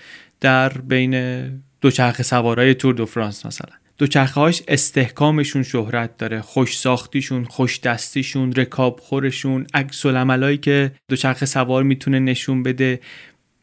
در 0.41 0.69
بین 0.69 1.43
دوچرخه 1.81 2.23
سوارای 2.23 2.73
تور 2.73 2.93
دو 2.93 3.05
فرانس 3.05 3.45
مثلا. 3.45 3.71
دوچرخه 3.97 4.39
هاش 4.39 4.63
استحکامشون 4.67 5.63
شهرت 5.63 6.17
داره. 6.17 6.41
خوش 6.41 6.77
ساختیشون 6.77 7.43
خوش 7.43 7.79
دستیشون 7.79 8.53
رکاب 8.53 8.99
خورشون 8.99 9.67
عکس 9.73 10.05
العملایی 10.05 10.57
که 10.57 10.91
دوچرخه 11.09 11.45
سوار 11.45 11.83
می‌تونه 11.83 12.19
نشون 12.19 12.63
بده. 12.63 12.99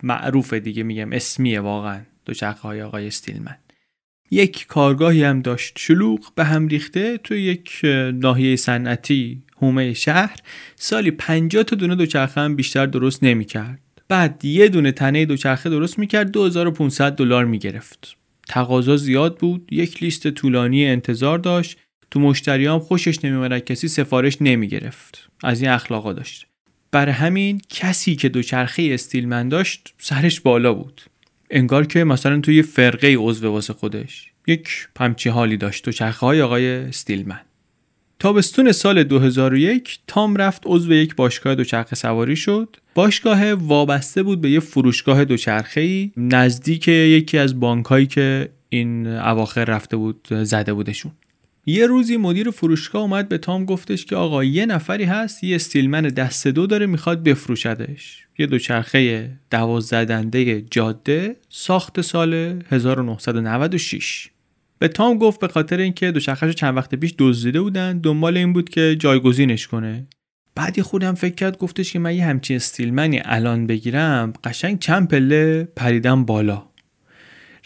معروفه 0.03 0.61
دیگه 0.61 0.83
میگم. 0.83 1.13
اسمیه 1.13 1.61
واقعا 1.61 2.01
دوچرخه 2.25 2.61
های 2.61 2.83
آقای 2.83 3.07
استیلمن. 3.07 3.57
یک 4.31 4.67
کارگاهی 4.67 5.25
هم 5.25 5.43
داشت. 5.43 5.79
شلوغ 5.79 6.35
به 6.35 6.45
هم 6.45 6.69
ریخته 6.69 7.19
تو 7.19 7.35
یک 7.35 7.81
ناحیه 8.15 8.57
صنعتی 8.57 9.43
هومه 9.63 9.95
شهر 9.95 10.37
سالی 10.77 11.11
50 11.11 11.63
تا 11.63 11.77
دونه 11.77 11.95
دوچرخه 11.95 12.41
هم 12.41 12.57
بیشتر 12.57 12.87
درست 12.87 13.25
نمی‌کرد. 13.25 13.81
بعد 14.09 14.45
یه 14.45 14.69
دونه 14.69 14.93
تنه 14.93 15.25
دوچرخه 15.25 15.71
درست 15.71 15.99
می‌کرد 15.99 16.31
2500 16.31 17.17
دلار 17.17 17.45
می‌گرفت. 17.45 18.17
تقاضا 18.49 18.97
زیاد 18.97 19.39
بود 19.39 19.69
یک 19.71 20.03
لیست 20.03 20.31
طولانی 20.31 20.87
انتظار 20.87 21.39
داشت. 21.39 21.79
تو 22.11 22.21
مشتریام 22.21 22.81
خوشش 22.81 23.25
نمیومد 23.25 23.65
کسی 23.65 23.89
سفارش 23.89 24.37
نمی‌گرفت. 24.41 25.29
از 25.45 25.63
این 25.63 25.71
اخلاقا 25.71 26.13
داشت. 26.13 26.47
برای 26.91 27.13
همین 27.13 27.61
کسی 27.69 28.17
که 28.17 28.29
دوچرخه 28.29 28.91
استیلمن 28.93 29.49
داشت 29.49 29.95
سرش 29.99 30.41
بالا 30.41 30.75
بود. 30.75 31.01
انگار 31.51 31.87
که 31.87 32.05
مثلا 32.05 32.41
توی 32.41 32.63
فرقه 32.63 33.17
عضو 33.19 33.51
واسه 33.51 33.73
خودش. 33.73 34.31
یک 34.47 34.69
پمچی 34.95 35.29
حالی 35.29 35.57
داشت. 35.57 35.85
دوچرخه 35.85 36.27
های 36.27 36.43
آقای 36.43 36.69
استیلمن. 36.69 37.41
تابستون 38.23 38.73
سال 38.73 39.03
2001 39.03 39.99
تام 40.07 40.37
رفت 40.37 40.63
عضو 40.67 40.93
یک 40.95 41.17
باشگاه 41.17 41.55
دوچرخه 41.55 41.97
سواری 41.97 42.37
شد. 42.37 42.77
باشگاه 42.95 43.53
وابسته 43.53 44.23
بود 44.23 44.41
به 44.41 44.51
یه 44.51 44.61
فروشگاه 44.61 45.25
دوچرخه 45.25 46.11
نزدیک 46.17 46.89
یکی 46.89 47.39
از 47.39 47.61
بانکهایی 47.61 48.07
که 48.07 48.49
این 48.69 49.07
اواخر 49.07 49.65
رفته 49.65 49.97
بود 49.97 50.29
زده 50.31 50.73
بودشون. 50.73 51.13
یه 51.67 51.87
روزی 51.87 52.17
مدیر 52.17 52.51
فروشگاه 52.51 53.03
اومد 53.03 53.29
به 53.29 53.39
تام 53.39 53.65
گفتش 53.65 54.05
که 54.05 54.17
آقا 54.17 54.45
یه 54.45 54.67
نفری 54.67 55.05
هست 55.05 55.45
یه 55.45 55.57
استیلمن 55.57 56.03
دست 56.03 56.47
دو 56.49 56.67
داره 56.67 56.87
می‌خواد 56.87 57.23
بفروشدش. 57.23 58.27
یه 58.39 58.47
دوچرخه 58.47 59.31
دوازدنده 59.51 60.63
جاده 60.71 61.37
ساخت 61.49 62.01
سال 62.01 62.63
1996 62.71 64.29
به 64.83 64.89
تام 64.89 65.19
گفت 65.19 65.41
به 65.41 65.49
خاطر 65.49 65.79
اینکه 65.79 66.11
دوچرخه‌شو 66.11 66.53
چند 66.53 66.77
وقت 66.77 66.95
پیش 66.95 67.15
دزدیده 67.19 67.61
بودن 67.61 67.99
دنبال 67.99 68.37
این 68.37 68.53
بود 68.53 68.69
که 68.69 68.97
جایگزینش 68.99 69.67
کنه. 69.67 70.07
بعدی 70.55 70.83
خودم 70.83 71.15
فکر 71.15 71.35
کرد 71.35 71.59
گفتش 71.59 71.93
که 71.93 71.99
من 71.99 72.17
یه 72.17 72.25
همچین 72.25 72.57
استیلمنی 72.57 73.21
الان 73.25 73.67
بگیرم 73.67 74.33
قشنگ 74.45 74.79
چند 74.79 75.09
پله 75.09 75.69
پریدم 75.77 76.25
بالا. 76.25 76.63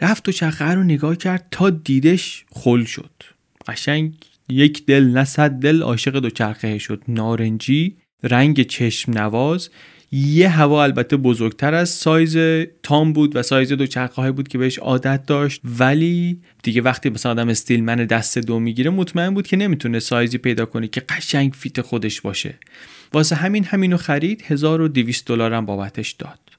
رفت 0.00 0.28
و 0.28 0.32
چخه 0.32 0.64
رو 0.64 0.82
نگاه 0.82 1.16
کرد 1.16 1.48
تا 1.50 1.70
دیدش 1.70 2.44
خل 2.50 2.84
شد. 2.84 3.22
قشنگ 3.68 4.14
یک 4.48 4.86
دل 4.86 5.04
نه 5.04 5.24
صد 5.24 5.50
دل 5.50 5.82
عاشق 5.82 6.18
دوچرخه 6.18 6.78
شد. 6.78 7.02
نارنجی 7.08 7.96
رنگ 8.22 8.62
چشم 8.62 9.12
نواز. 9.12 9.70
یه 10.16 10.48
هوا 10.48 10.82
البته 10.82 11.16
بزرگتر 11.16 11.74
از 11.74 11.88
سایز 11.88 12.36
تام 12.82 13.12
بود 13.12 13.36
و 13.36 13.42
سایز 13.42 13.72
دوچرخه 13.72 14.32
بود 14.32 14.48
که 14.48 14.58
بهش 14.58 14.78
عادت 14.78 15.26
داشت. 15.26 15.60
ولی 15.64 16.40
دیگه 16.62 16.82
وقتی 16.82 17.10
مثلا 17.10 17.32
آدم 17.32 17.48
استیلمن 17.48 17.96
دست 17.96 18.38
دو 18.38 18.60
می‌گیره 18.60 18.90
مطمئن 18.90 19.34
بود 19.34 19.46
که 19.46 19.56
نمی‌تونه 19.56 19.98
سایزی 19.98 20.38
پیدا 20.38 20.66
کنه 20.66 20.88
که 20.88 21.00
قشنگ 21.00 21.52
fit 21.52 21.80
خودش 21.80 22.20
باشه. 22.20 22.54
واسه 23.12 23.36
همین 23.36 23.64
همینو 23.64 23.96
خرید 23.96 24.42
1200 24.46 25.26
دلار 25.26 25.52
هم 25.52 25.66
بابتش 25.66 26.12
داد. 26.12 26.55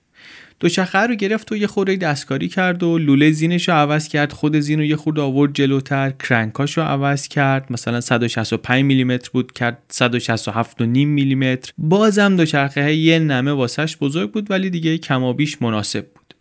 دوچرخه 0.60 1.00
رو 1.00 1.16
گرفت 1.16 1.52
و 1.52 1.56
یه 1.56 1.68
خورده 1.68 1.96
دستکاری 1.96 2.48
کرد 2.48 2.84
و 2.84 2.98
لوله 2.98 3.32
زینش 3.32 3.70
رو 3.70 3.76
عوض 3.76 4.08
کرد. 4.08 4.32
خود 4.32 4.60
زین 4.60 4.80
رو 4.80 4.86
یه 4.86 4.96
خورده 4.96 5.22
آورد 5.22 5.54
جلوتر 5.54 6.10
crank 6.10 6.58
اش 6.58 6.78
رو 6.78 6.84
عوض 6.84 7.28
کرد. 7.28 7.72
مثلا 7.72 8.02
165 8.02 8.84
میلیمتر 8.84 9.30
بود 9.34 9.52
کرد 9.52 9.84
167 9.90 10.82
میلیمتر. 10.82 11.72
بازم 11.78 12.36
دوچرخه 12.36 12.94
یه 12.94 13.20
نمه 13.20 13.52
واسش 13.52 13.98
بزرگ 13.98 14.32
بود 14.32 14.52
ولی 14.52 14.70
دیگه 14.70 14.98
کمابیش 14.98 15.62
مناسب 15.62 16.06
بود. 16.16 16.34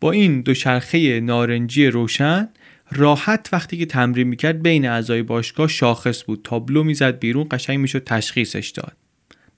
با 0.00 0.12
این 0.12 0.40
دوچرخه 0.40 1.20
نارنجی 1.20 1.86
روشن 1.86 2.48
راحت 2.92 3.48
وقتی 3.52 3.76
که 3.78 3.86
تمرین 3.86 4.28
می‌کرد 4.28 4.62
بین 4.62 4.88
اعضای 4.88 5.22
باشگاه 5.22 5.68
شاخص 5.68 6.24
بود. 6.24 6.40
تابلو 6.44 6.84
می‌زد 6.84 7.18
بیرون 7.18 7.46
قشنگ 7.50 7.78
می‌شد 7.78 8.04
تشخیصش 8.04 8.68
داد. 8.68 8.96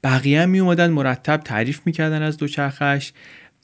بقیه 0.05 0.43
هم 0.43 0.51
می 0.51 0.61
مرتب 0.61 1.37
تعریف 1.37 1.81
می‌کردن 1.85 2.23
از 2.23 2.37
دوچرخش 2.37 3.13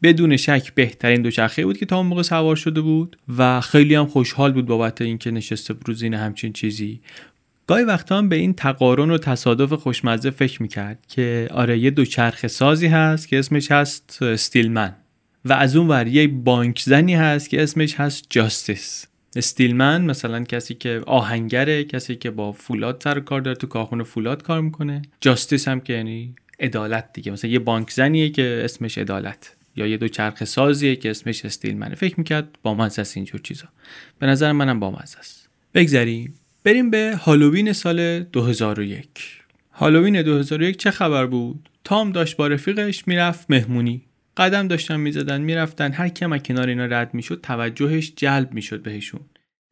بدون 0.02 0.36
شک 0.36 0.74
بهترین 0.74 1.22
دوچرخه 1.22 1.64
بود 1.64 1.78
که 1.78 1.86
تا 1.86 1.96
اون 1.96 2.06
موقع 2.06 2.22
سوار 2.22 2.56
شده 2.56 2.80
بود 2.80 3.16
و 3.38 3.60
خیلی 3.60 3.94
هم 3.94 4.06
خوشحال 4.06 4.52
بود 4.52 4.66
بابت 4.66 5.02
اینکه 5.02 5.30
نشسته 5.30 5.74
بود 5.74 5.96
زین 5.96 6.14
همچین 6.14 6.52
چیزی. 6.52 7.00
گاهی 7.66 7.84
وقتا 7.84 8.18
هم 8.18 8.28
به 8.28 8.36
این 8.36 8.54
تقارن 8.54 9.10
و 9.10 9.18
تصادف 9.18 9.72
خوشمزه 9.72 10.30
فکر 10.30 10.62
می‌کرد 10.62 10.98
که 11.08 11.48
آره 11.50 11.78
یه 11.78 11.90
دوچرخه 11.90 12.48
سازی 12.48 12.86
هست 12.86 13.28
که 13.28 13.38
اسمش 13.38 13.72
هست 13.72 14.22
استیلمن 14.22 14.94
و 15.44 15.52
از 15.52 15.76
اون 15.76 15.88
ور 15.88 16.06
یه 16.06 16.28
بانک 16.28 16.80
زنی 16.80 17.14
هست 17.14 17.50
که 17.50 17.62
اسمش 17.62 17.94
هست 17.94 18.26
جاستیس. 18.30 19.06
استیلمن 19.36 20.04
مثلا 20.04 20.44
کسی 20.44 20.74
که 20.74 21.00
آهنگره 21.06 21.84
کسی 21.84 22.16
که 22.16 22.30
با 22.30 22.52
فولاد 22.52 23.00
سر 23.04 23.20
کار 23.20 23.40
داره 23.40 23.56
تو 23.56 23.66
کارخونه 23.66 24.04
فولاد 24.04 24.42
کار 24.42 24.60
می‌کنه. 24.60 25.02
جاستیس 25.20 25.68
هم 25.68 25.80
که 25.80 25.92
یعنی 25.92 26.34
عدالت 26.60 27.12
دیگه. 27.12 27.32
مثلا 27.32 27.50
یه 27.50 27.58
بانک 27.58 27.90
زنیه 27.90 28.30
که 28.30 28.60
اسمش 28.64 28.98
عدالت. 28.98 29.56
یا 29.76 29.86
یه 29.86 29.96
دو 29.96 30.08
چرخ 30.08 30.44
سازیه 30.44 30.96
که 30.96 31.10
اسمش 31.10 31.44
استیل 31.44 31.76
منه. 31.76 31.94
فکر 31.94 32.14
می‌کرد 32.18 32.58
با 32.62 32.74
مزه 32.74 33.02
است 33.02 33.16
اینجور 33.16 33.40
چیزا. 33.40 33.68
به 34.18 34.26
نظر 34.26 34.52
منم 34.52 34.80
با 34.80 34.90
مزه 34.90 35.18
است. 35.18 35.48
بگذریم. 35.74 36.34
بریم 36.64 36.90
به 36.90 37.16
هالووین 37.16 37.72
سال 37.72 38.20
2001 38.20 39.08
هالووین 39.72 40.22
2001 40.22 40.76
چه 40.76 40.90
خبر 40.90 41.26
بود؟ 41.26 41.68
تام 41.84 42.12
داشت 42.12 42.36
با 42.36 42.46
رفیقش 42.46 43.08
می‌رفت 43.08 43.50
مهمونی. 43.50 44.02
قدم 44.36 44.68
داشتن 44.68 44.96
می‌زدن 44.96 45.40
می‌رفتن. 45.40 45.92
هر 45.92 46.08
کم 46.08 46.38
کنار 46.38 46.68
اینا 46.68 46.86
رد 46.86 47.14
می‌شد 47.14 47.40
توجهش 47.42 48.12
جلب 48.16 48.52
می‌شد 48.52 48.82
بهشون. 48.82 49.20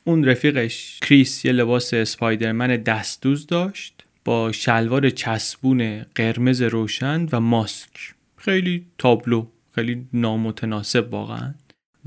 اون 0.04 0.24
رفیقش 0.24 0.98
کریس 1.02 1.44
یه 1.44 1.52
لباس 1.52 1.94
اسپایدرمن 1.94 2.76
دستدوز 2.76 3.46
داشت 3.46 4.04
با 4.24 4.52
شلوار 4.52 5.10
چسبون 5.10 6.02
قرمز 6.14 6.62
روشن 6.62 7.26
و 7.32 7.40
ماسک. 7.40 7.90
خیلی 8.36 8.86
تابلو. 8.98 9.46
خیلی 9.74 10.08
نامتناسب 10.12 11.12
واقعا. 11.12 11.54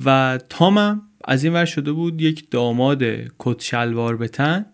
و 0.05 0.39
تامم 0.49 1.01
از 1.25 1.43
این 1.43 1.53
ور 1.53 1.65
شده 1.65 1.91
بود 1.91 2.21
یک 2.21 2.51
داماد 2.51 3.03
کت 3.39 3.61
شلوار 3.61 4.17
بتن 4.17 4.65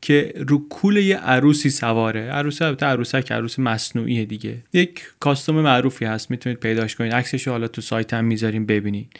که 0.00 0.32
رو 0.48 0.68
کول 0.68 0.96
یه 0.96 1.16
عروسی 1.16 1.70
سواره. 1.70 2.20
عروس 2.20 2.62
البته 2.62 2.86
عروسک 2.86 3.32
عروس 3.32 3.58
مصنوعی 3.58 4.26
دیگه. 4.26 4.64
یک 4.72 5.02
کاستوم 5.20 5.60
معروفی 5.60 6.04
هست 6.04 6.30
می‌تونید 6.30 6.58
پیداش 6.58 6.96
کنید. 6.96 7.12
عکسش 7.12 7.48
حالا 7.48 7.68
تو 7.68 7.80
سایت 7.80 8.14
هم 8.14 8.24
می‌ذاریم 8.24 8.66
ببینید. 8.66 9.10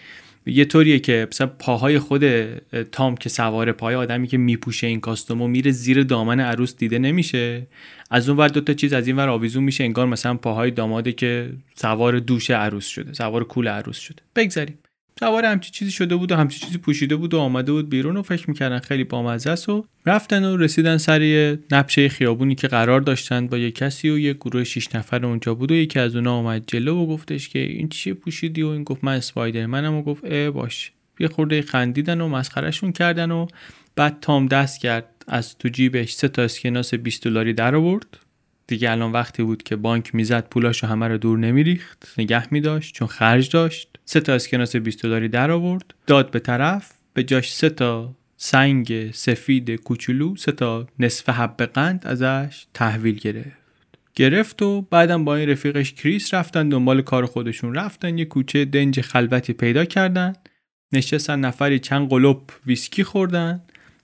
یه 0.46 0.64
طوریه 0.64 0.98
که 0.98 1.26
مثلا 1.30 1.46
پاهای 1.46 1.98
خود 1.98 2.24
تام 2.92 3.16
که 3.16 3.28
سواره 3.28 3.72
پای 3.72 3.94
آدمی 3.94 4.26
که 4.26 4.38
میپوشه 4.38 4.86
این 4.86 5.00
کاستومو 5.00 5.48
میره 5.48 5.70
زیر 5.70 6.02
دامن 6.02 6.40
عروس 6.40 6.76
دیده 6.76 6.98
نمیشه. 6.98 7.66
از 8.10 8.28
اون 8.28 8.38
ور 8.38 8.48
دو 8.48 8.60
تا 8.60 8.72
چیز 8.72 8.92
از 8.92 9.06
این 9.06 9.16
ور 9.16 9.28
آویزون 9.28 9.64
میشه 9.64 9.84
انگار 9.84 10.06
مثلا 10.06 10.34
پاهای 10.34 10.70
داماده 10.70 11.12
که 11.12 11.50
سوار 11.74 12.18
دوش 12.18 12.50
عروس 12.50 12.86
شده 12.86 13.12
سوار 13.12 13.44
کول 13.44 13.68
عروس 13.68 13.98
شده. 13.98 14.22
بگذاریم. 14.36 14.78
سوار 15.20 15.44
همچی 15.44 15.70
چیزی 15.70 15.90
شده 15.90 16.16
بود 16.16 16.32
و 16.32 16.36
همچی 16.36 16.60
چیزی 16.60 16.78
پوشیده 16.78 17.16
بود 17.16 17.34
و 17.34 17.38
آمده 17.38 17.72
بود 17.72 17.90
بیرون 17.90 18.16
و 18.16 18.22
فکر 18.22 18.50
می‌کردن 18.50 18.78
خیلی 18.78 19.04
بامزه 19.04 19.50
است 19.50 19.68
و 19.68 19.84
رفتن 20.06 20.44
و 20.44 20.56
رسیدن 20.56 20.96
سر 20.96 21.56
نبشه 21.70 22.08
خیابونی 22.08 22.54
که 22.54 22.68
قرار 22.68 23.00
داشتن 23.00 23.46
با 23.46 23.58
یه 23.58 23.70
کسی 23.70 24.10
و 24.10 24.18
یه 24.18 24.32
گروه 24.32 24.64
شیش 24.64 24.94
نفر 24.94 25.26
اونجا 25.26 25.54
بود 25.54 25.72
و 25.72 25.74
یکی 25.74 25.98
از 25.98 26.16
اونا 26.16 26.36
اومد 26.36 26.64
جلو 26.66 26.96
و 26.96 27.06
گفتش 27.06 27.48
که 27.48 27.58
این 27.58 27.88
چیه 27.88 28.14
پوشیدی 28.14 28.62
و 28.62 28.68
این 28.68 28.84
گفت 28.84 29.04
من 29.04 29.14
اسپایدرمنم 29.14 29.94
و 29.94 30.02
گفت 30.02 30.24
اه 30.24 30.50
باش. 30.50 30.92
یه 31.18 31.28
خورده 31.28 31.62
خندیدن 31.62 32.20
و 32.20 32.28
مسخرهشون 32.28 32.92
کردن 32.92 33.30
و 33.30 33.46
بعد 33.96 34.18
تام 34.20 34.46
دست 34.46 34.80
کرد. 34.80 35.24
از 35.28 35.58
تو 35.58 35.68
جیبش 35.68 36.12
سه 36.12 36.28
تا 36.28 36.42
اسکناس 36.42 36.94
20 36.94 37.24
دلاری 37.24 37.52
در 37.52 37.74
آورد. 37.74 38.18
دیگه 38.66 38.90
الان 38.90 39.12
وقتی 39.12 39.42
بود 39.42 39.62
که 39.62 39.76
بانک 39.76 40.14
می‌زد 40.14 40.48
پولاشو 40.48 40.86
همه 40.86 41.08
رو 41.08 41.18
دور 41.18 41.38
نمیریخت. 41.38 42.14
نگه 42.18 42.54
میداشت 42.54 42.94
چون 42.94 43.08
خرج 43.08 43.50
داشت. 43.50 43.89
سه 44.12 44.20
تا 44.20 44.34
اسکناس 44.34 44.76
20 44.76 45.02
دلاری 45.02 45.28
در 45.28 45.50
آورد. 45.50 45.94
داد 46.06 46.30
به 46.30 46.38
طرف 46.38 46.92
به 47.14 47.22
جاش 47.22 47.52
سه 47.52 47.70
تا 47.70 48.14
سنگ 48.36 49.10
سفید 49.12 49.70
کوچولو 49.70 50.36
سه 50.36 50.52
تا 50.52 50.86
نصف 50.98 51.28
حب 51.28 51.62
قند 51.62 52.06
ازش 52.06 52.66
تحویل 52.74 53.14
گرفت. 53.14 53.56
گرفت 54.14 54.62
و 54.62 54.82
بعدم 54.82 55.24
با 55.24 55.36
این 55.36 55.48
رفیقش 55.48 55.92
کریس 55.92 56.34
رفتن 56.34 56.68
دنبال 56.68 57.02
کار 57.02 57.26
خودشون 57.26 57.74
رفتن. 57.74 58.18
یه 58.18 58.24
کوچه 58.24 58.64
دنج 58.64 59.00
خلوتی 59.00 59.52
پیدا 59.52 59.84
کردن. 59.84 60.32
نشستن 60.92 61.40
نفری 61.40 61.78
چند 61.78 62.08
قلوب 62.08 62.50
ویسکی 62.66 63.04
خوردن. 63.04 63.60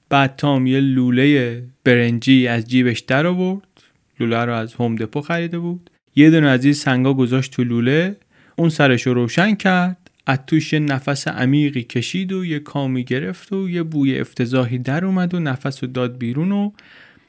بعد 0.09 0.37
تام 0.37 0.67
یه 0.67 0.81
لوله 0.81 1.63
برنجی 1.85 2.47
از 2.47 2.71
جیبش 2.71 3.01
در 3.01 3.27
آورد. 3.27 3.83
لوله 4.21 4.45
رو 4.45 4.55
از 4.55 4.75
هوم 4.75 4.97
دپو 4.97 5.21
خریده 5.21 5.59
بود. 5.59 5.91
یه 6.17 6.31
دونه 6.31 6.49
از 6.49 6.65
این 6.65 6.75
سنگا 6.75 7.15
گذاشت 7.15 7.53
تو 7.53 7.65
لوله. 7.65 8.17
اون 8.57 8.69
سرش 8.69 9.07
رو 9.07 9.15
روشن 9.15 9.55
کرد 9.55 10.11
از 10.27 10.39
توش 10.47 10.73
یه 10.73 10.79
نفس 10.79 11.29
عمیقی 11.29 11.83
کشید 11.83 12.33
و 12.33 12.45
یه 12.45 12.59
کامی 12.59 13.05
گرفت 13.05 13.53
و 13.53 13.71
یه 13.71 13.83
بوی 13.83 14.21
افتضاحی 14.21 14.79
در 14.79 15.05
اومد 15.05 15.35
و 15.35 15.41
نفس 15.41 15.85
رو 15.85 15.91
داد 15.91 16.19
بیرون 16.19 16.53
و 16.53 16.73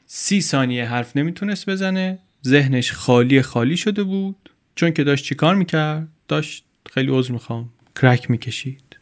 سی 0.06 0.40
ثانیه 0.40 0.84
حرف 0.84 1.16
نمی‌تونست 1.16 1.70
بزنه. 1.70 2.18
ذهنش 2.46 2.92
خالی 2.92 3.42
خالی 3.42 3.76
شده 3.76 4.02
بود. 4.02 4.50
چون 4.74 4.90
که 4.90 5.04
داشت 5.04 5.24
چیکار 5.24 5.54
می‌کرد؟ 5.54 6.08
داشت 6.28 6.64
خیلی 6.90 7.10
عذر 7.10 7.32
می‌خوام. 7.32 7.68
کرک 8.00 8.30
می‌کشید. 8.30 8.96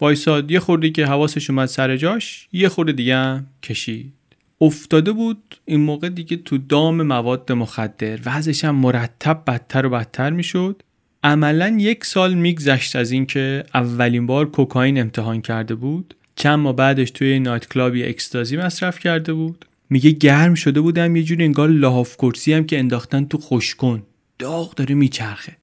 وایساد. 0.00 0.50
یه 0.50 0.60
خورده 0.60 0.90
که 0.90 1.06
حواسش 1.06 1.50
اومد 1.50 1.66
سر 1.66 1.96
جاش 1.96 2.48
یه 2.52 2.68
خورده 2.68 2.92
دیگه 2.92 3.16
هم 3.16 3.46
کشید. 3.62 4.12
افتاده 4.60 5.12
بود. 5.12 5.56
این 5.64 5.80
موقع 5.80 6.08
دیگه 6.08 6.36
تو 6.36 6.58
دام 6.58 7.02
مواد 7.02 7.52
مخدر. 7.52 8.18
وضعش 8.24 8.64
هم 8.64 8.74
مرتب 8.74 9.42
بدتر 9.46 9.86
و 9.86 9.90
بدتر 9.90 10.30
می‌شد. 10.30 10.82
عملا 11.24 11.76
یک 11.78 12.04
سال 12.04 12.34
میگذشت 12.34 12.96
از 12.96 13.10
اینکه 13.10 13.64
اولین 13.74 14.26
بار 14.26 14.50
کوکائین 14.50 15.00
امتحان 15.00 15.40
کرده 15.40 15.74
بود. 15.74 16.14
چند 16.36 16.58
ماه 16.58 16.76
بعدش 16.76 17.10
توی 17.10 17.38
نایت 17.38 17.68
کلابی 17.68 18.04
اکستازی 18.04 18.56
مصرف 18.56 18.98
کرده 18.98 19.32
بود. 19.32 19.64
میگه 19.90 20.10
گرم 20.10 20.54
شده 20.54 20.80
بودم 20.80 21.16
یه 21.16 21.22
جوری 21.22 21.44
انگار 21.44 21.68
لاحاف 21.68 22.16
کرسی 22.16 22.52
هم 22.52 22.66
که 22.66 22.78
انداختن 22.78 23.24
تو 23.24 23.38
خوشکن 23.38 24.02
داغ 24.38 24.74
داره 24.74 24.94
میچرخه. 24.94 25.56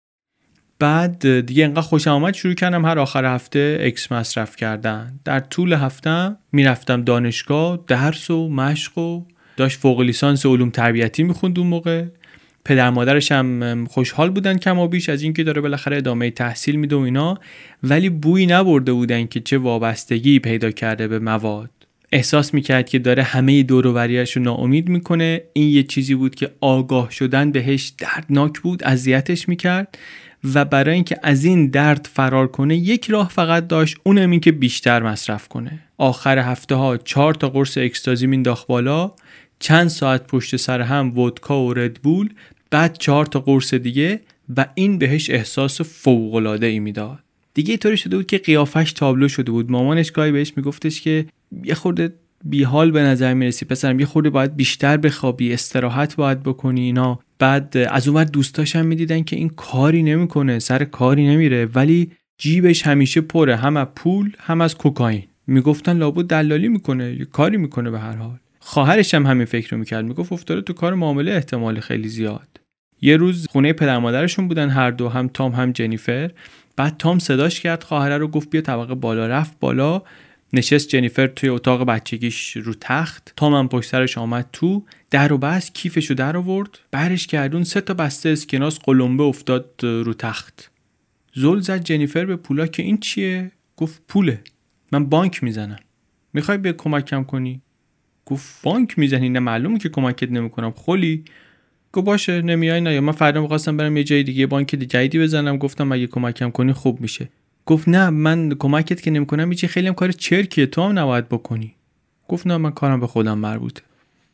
بعد 0.80 1.40
دیگه 1.46 1.66
انقدر 1.66 1.82
خوشم 1.82 2.12
آمد 2.12 2.34
شروع 2.34 2.54
کردم 2.54 2.86
هر 2.86 3.00
آخر 3.00 3.36
هفته 3.36 3.78
اکس 3.82 4.12
مصرف 4.12 4.56
کردن. 4.56 5.20
در 5.26 5.40
طول 5.40 5.74
هفته 5.74 6.36
می‌رفتم 6.52 7.04
دانشگاه 7.04 7.84
درس 7.88 8.30
و 8.32 8.50
مشق 8.50 8.98
و 8.98 9.26
داشت 9.58 9.80
فوق 9.80 10.02
لیسانس 10.02 10.46
علوم 10.46 10.70
تربیتی 10.70 11.24
می‌خوند 11.24 11.60
اون 11.60 11.68
موقع. 11.68 12.06
پدر 12.66 12.90
مادرش 12.90 13.32
هم 13.32 13.86
خوشحال 13.86 14.30
بودن 14.30 14.58
کم 14.58 14.80
و 14.80 14.88
بیش 14.88 15.10
از 15.10 15.22
اینکه 15.22 15.44
داره 15.44 15.62
بالاخره 15.62 15.98
ادامه 15.98 16.32
تحصیل 16.32 16.76
میده 16.76 16.96
و 16.96 17.00
اینا 17.00 17.38
ولی 17.84 18.10
بویی 18.10 18.46
نبرده 18.46 18.94
بودن 18.94 19.26
که 19.26 19.40
چه 19.40 19.58
وابستگی 19.58 20.40
پیدا 20.40 20.72
کرده 20.72 21.08
به 21.08 21.20
مواد. 21.20 21.70
احساس 22.12 22.54
می‌کرد 22.54 22.90
که 22.90 23.00
داره 23.00 23.24
همه 23.24 23.64
دور 23.64 23.88
و 23.88 23.98
رو 24.36 24.42
ناامید 24.42 24.90
می‌کنه. 24.90 25.42
این 25.54 25.70
یه 25.70 25.84
چیزی 25.84 26.16
بود 26.16 26.36
که 26.36 26.52
آگاه 26.62 27.12
شدن 27.12 27.52
بهش 27.52 27.94
دردناک 27.98 28.60
بود 28.60 28.84
اذیتش 28.84 29.50
می‌کرد 29.50 29.98
و 30.54 30.66
برای 30.66 30.96
اینکه 30.96 31.18
از 31.24 31.46
این 31.46 31.68
درد 31.68 32.10
فرار 32.14 32.48
کنه 32.48 32.76
یک 32.76 33.10
راه 33.10 33.30
فقط 33.30 33.68
داشت 33.68 33.98
اونم 34.04 34.32
این 34.32 34.40
که 34.40 34.52
بیشتر 34.52 35.04
مصرف 35.04 35.48
کنه. 35.48 35.80
آخر 35.98 36.40
هفته 36.40 36.76
ها 36.76 36.98
چهار 36.98 37.34
تا 37.34 37.50
قرص 37.50 37.78
اکستازی 37.78 38.28
مینداخت 38.28 38.68
بالا. 38.68 39.12
چند 39.62 39.88
ساعت 39.88 40.28
پشت 40.28 40.56
سر 40.56 40.82
هم 40.82 41.20
ودکا 41.20 41.66
و 41.66 41.74
ردبول 41.74 42.30
بعد 42.72 42.98
چهار 42.98 43.26
تا 43.26 43.40
قرص 43.40 43.74
دیگه 43.74 44.20
و 44.58 44.66
این 44.76 44.98
بهش 44.98 45.30
احساس 45.30 45.82
فوق 45.82 46.34
العاده 46.36 46.66
ای 46.66 46.80
می‌داد. 46.80 47.20
دیگه 47.54 47.78
طوری 47.78 47.98
شده 47.98 48.18
بود 48.18 48.26
که 48.26 48.38
قیافش 48.38 48.94
تابلو 48.94 49.28
شده 49.28 49.52
بود. 49.52 49.72
مامانش 49.72 50.12
گاهی 50.12 50.32
بهش 50.32 50.54
میگفتش 50.56 51.02
که 51.02 51.26
یه 51.64 51.74
خورده 51.74 52.14
بیحال 52.46 52.92
به 52.92 53.02
نظر 53.02 53.34
می‌رسی 53.34 53.66
پسرم 53.66 54.00
یه 54.00 54.06
خورده 54.06 54.30
باید 54.30 54.56
بیشتر 54.56 54.98
بخوابی 54.98 55.54
استراحت 55.54 56.16
باید 56.16 56.44
بکنی 56.44 56.82
اینا. 56.82 57.20
بعد 57.40 57.78
از 57.78 58.08
اونور 58.08 58.24
دوستاش 58.24 58.76
هم 58.76 58.86
می‌دیدن 58.86 59.24
که 59.24 59.36
این 59.36 59.50
کاری 59.50 60.04
نمی‌کنه 60.04 60.60
سر 60.60 60.84
کاری 60.84 61.28
نمیره 61.28 61.66
ولی 61.66 62.12
جیبش 62.38 62.88
همیشه 62.88 63.22
پره 63.22 63.56
هم 63.56 63.78
از 63.78 63.88
پول 63.96 64.32
هم 64.40 64.62
از 64.62 64.78
کوکائین. 64.78 65.24
می‌گفتن 65.48 65.98
لابد 65.98 66.26
دلالی 66.26 66.68
می‌کنه 66.68 67.16
یه 67.20 67.26
کاری 67.26 67.58
می‌کنه 67.58 67.92
به 67.92 68.00
هر 68.00 68.16
حال. 68.16 68.40
خواهرش 68.64 69.14
هم 69.14 69.26
همین 69.26 69.46
فکر 69.46 69.70
رو 69.70 69.78
می‌کرد. 69.78 70.06
می‌گفت 70.06 70.34
افتاده 70.34 70.62
تو 70.62 70.74
کار 70.74 70.94
معامله 70.94 71.32
احتمال 71.32 71.80
خیلی 71.80 72.08
زیاد. 72.08 72.48
یه 73.02 73.18
روز 73.18 73.48
خونه 73.50 73.74
پدر 73.74 73.98
مادرشون 73.98 74.48
بودن 74.48 74.70
هر 74.70 74.92
دو 74.92 75.10
هم 75.10 75.28
تام 75.28 75.52
هم 75.52 75.72
جنیفر. 75.72 76.32
بعد 76.76 76.98
تام 76.98 77.20
صداش 77.20 77.60
کرد 77.60 77.84
خواهره 77.84 78.18
رو 78.18 78.28
گفت 78.28 78.50
بیا 78.50 78.62
طبقه 78.62 78.96
بالا. 78.96 79.28
رفت 79.28 79.60
بالا 79.60 80.02
نشست 80.54 80.90
جنیفر 80.90 81.28
توی 81.28 81.50
اتاق 81.50 81.84
بچگیش 81.84 82.58
رو 82.58 82.74
تخت. 82.80 83.34
تام 83.36 83.54
هم 83.54 83.68
پشت 83.70 83.90
سرش 83.90 84.18
آمد 84.18 84.50
تو. 84.54 84.84
در 85.12 85.34
و 85.34 85.38
بست 85.38 85.76
کیفش 85.76 86.06
رو 86.06 86.16
در 86.16 86.38
آورد. 86.38 86.80
برش 86.92 87.28
کردون 87.28 87.64
سه 87.64 87.82
تا 87.82 87.94
بسته 87.94 88.30
اسکناس 88.30 88.80
قلمبه 88.80 89.24
افتاد 89.24 89.70
رو 89.84 90.14
تخت. 90.14 90.72
زل 91.36 91.60
زد 91.60 91.84
جنیفر 91.84 92.26
به 92.26 92.36
پولا 92.36 92.68
که 92.68 92.84
این 92.84 92.98
چیه؟ 92.98 93.52
گفت 93.78 94.02
پوله. 94.08 94.42
من 94.92 95.06
بانک 95.06 95.44
می‌زنم. 95.44 95.80
می‌خوای 96.34 96.58
به 96.58 96.74
کمکم 96.74 97.24
کنی؟ 97.24 97.62
گفت 98.26 98.62
بانک 98.64 99.00
می‌زنی؟ 99.00 99.30
نه 99.30 99.40
معلومه 99.40 99.80
که 99.80 99.90
کمکت 99.90 100.32
نمی‌کنم. 100.32 100.72
خلی 100.76 101.24
گفت 101.94 102.06
باشه 102.06 102.42
نمیای 102.42 102.82
نه. 102.82 102.94
یا 102.94 103.02
من 103.02 103.12
فردا 103.12 103.42
می‌خواستم 103.42 103.78
برم 103.78 103.98
یه 103.98 104.04
جای 104.04 104.24
دیگه 104.24 104.48
بانک 104.48 104.68
جدیدی 104.68 105.20
بزنم. 105.20 105.58
گفتم 105.58 105.92
اگه 105.92 106.08
کمکم 106.08 106.50
کنی 106.50 106.74
خوب 106.74 107.02
میشه. 107.02 107.30
گفت 107.66 107.90
نه 107.90 108.10
من 108.10 108.50
کمکت 108.60 109.02
که 109.02 109.12
نمی‌کنم 109.12 109.48
میچی 109.48 109.68
خیلی 109.68 109.88
هم 109.88 109.94
کار 109.94 110.12
چرکیه. 110.12 110.66
تو 110.66 110.82
هم 110.82 111.00
نباید 111.00 111.30
بکنی. 111.30 111.76
گفت 112.28 112.48
نه 112.48 112.58
من 112.58 112.72
کارم 112.72 113.00
به 113.00 113.08
خودم 113.08 113.38
مربوطه. 113.38 113.82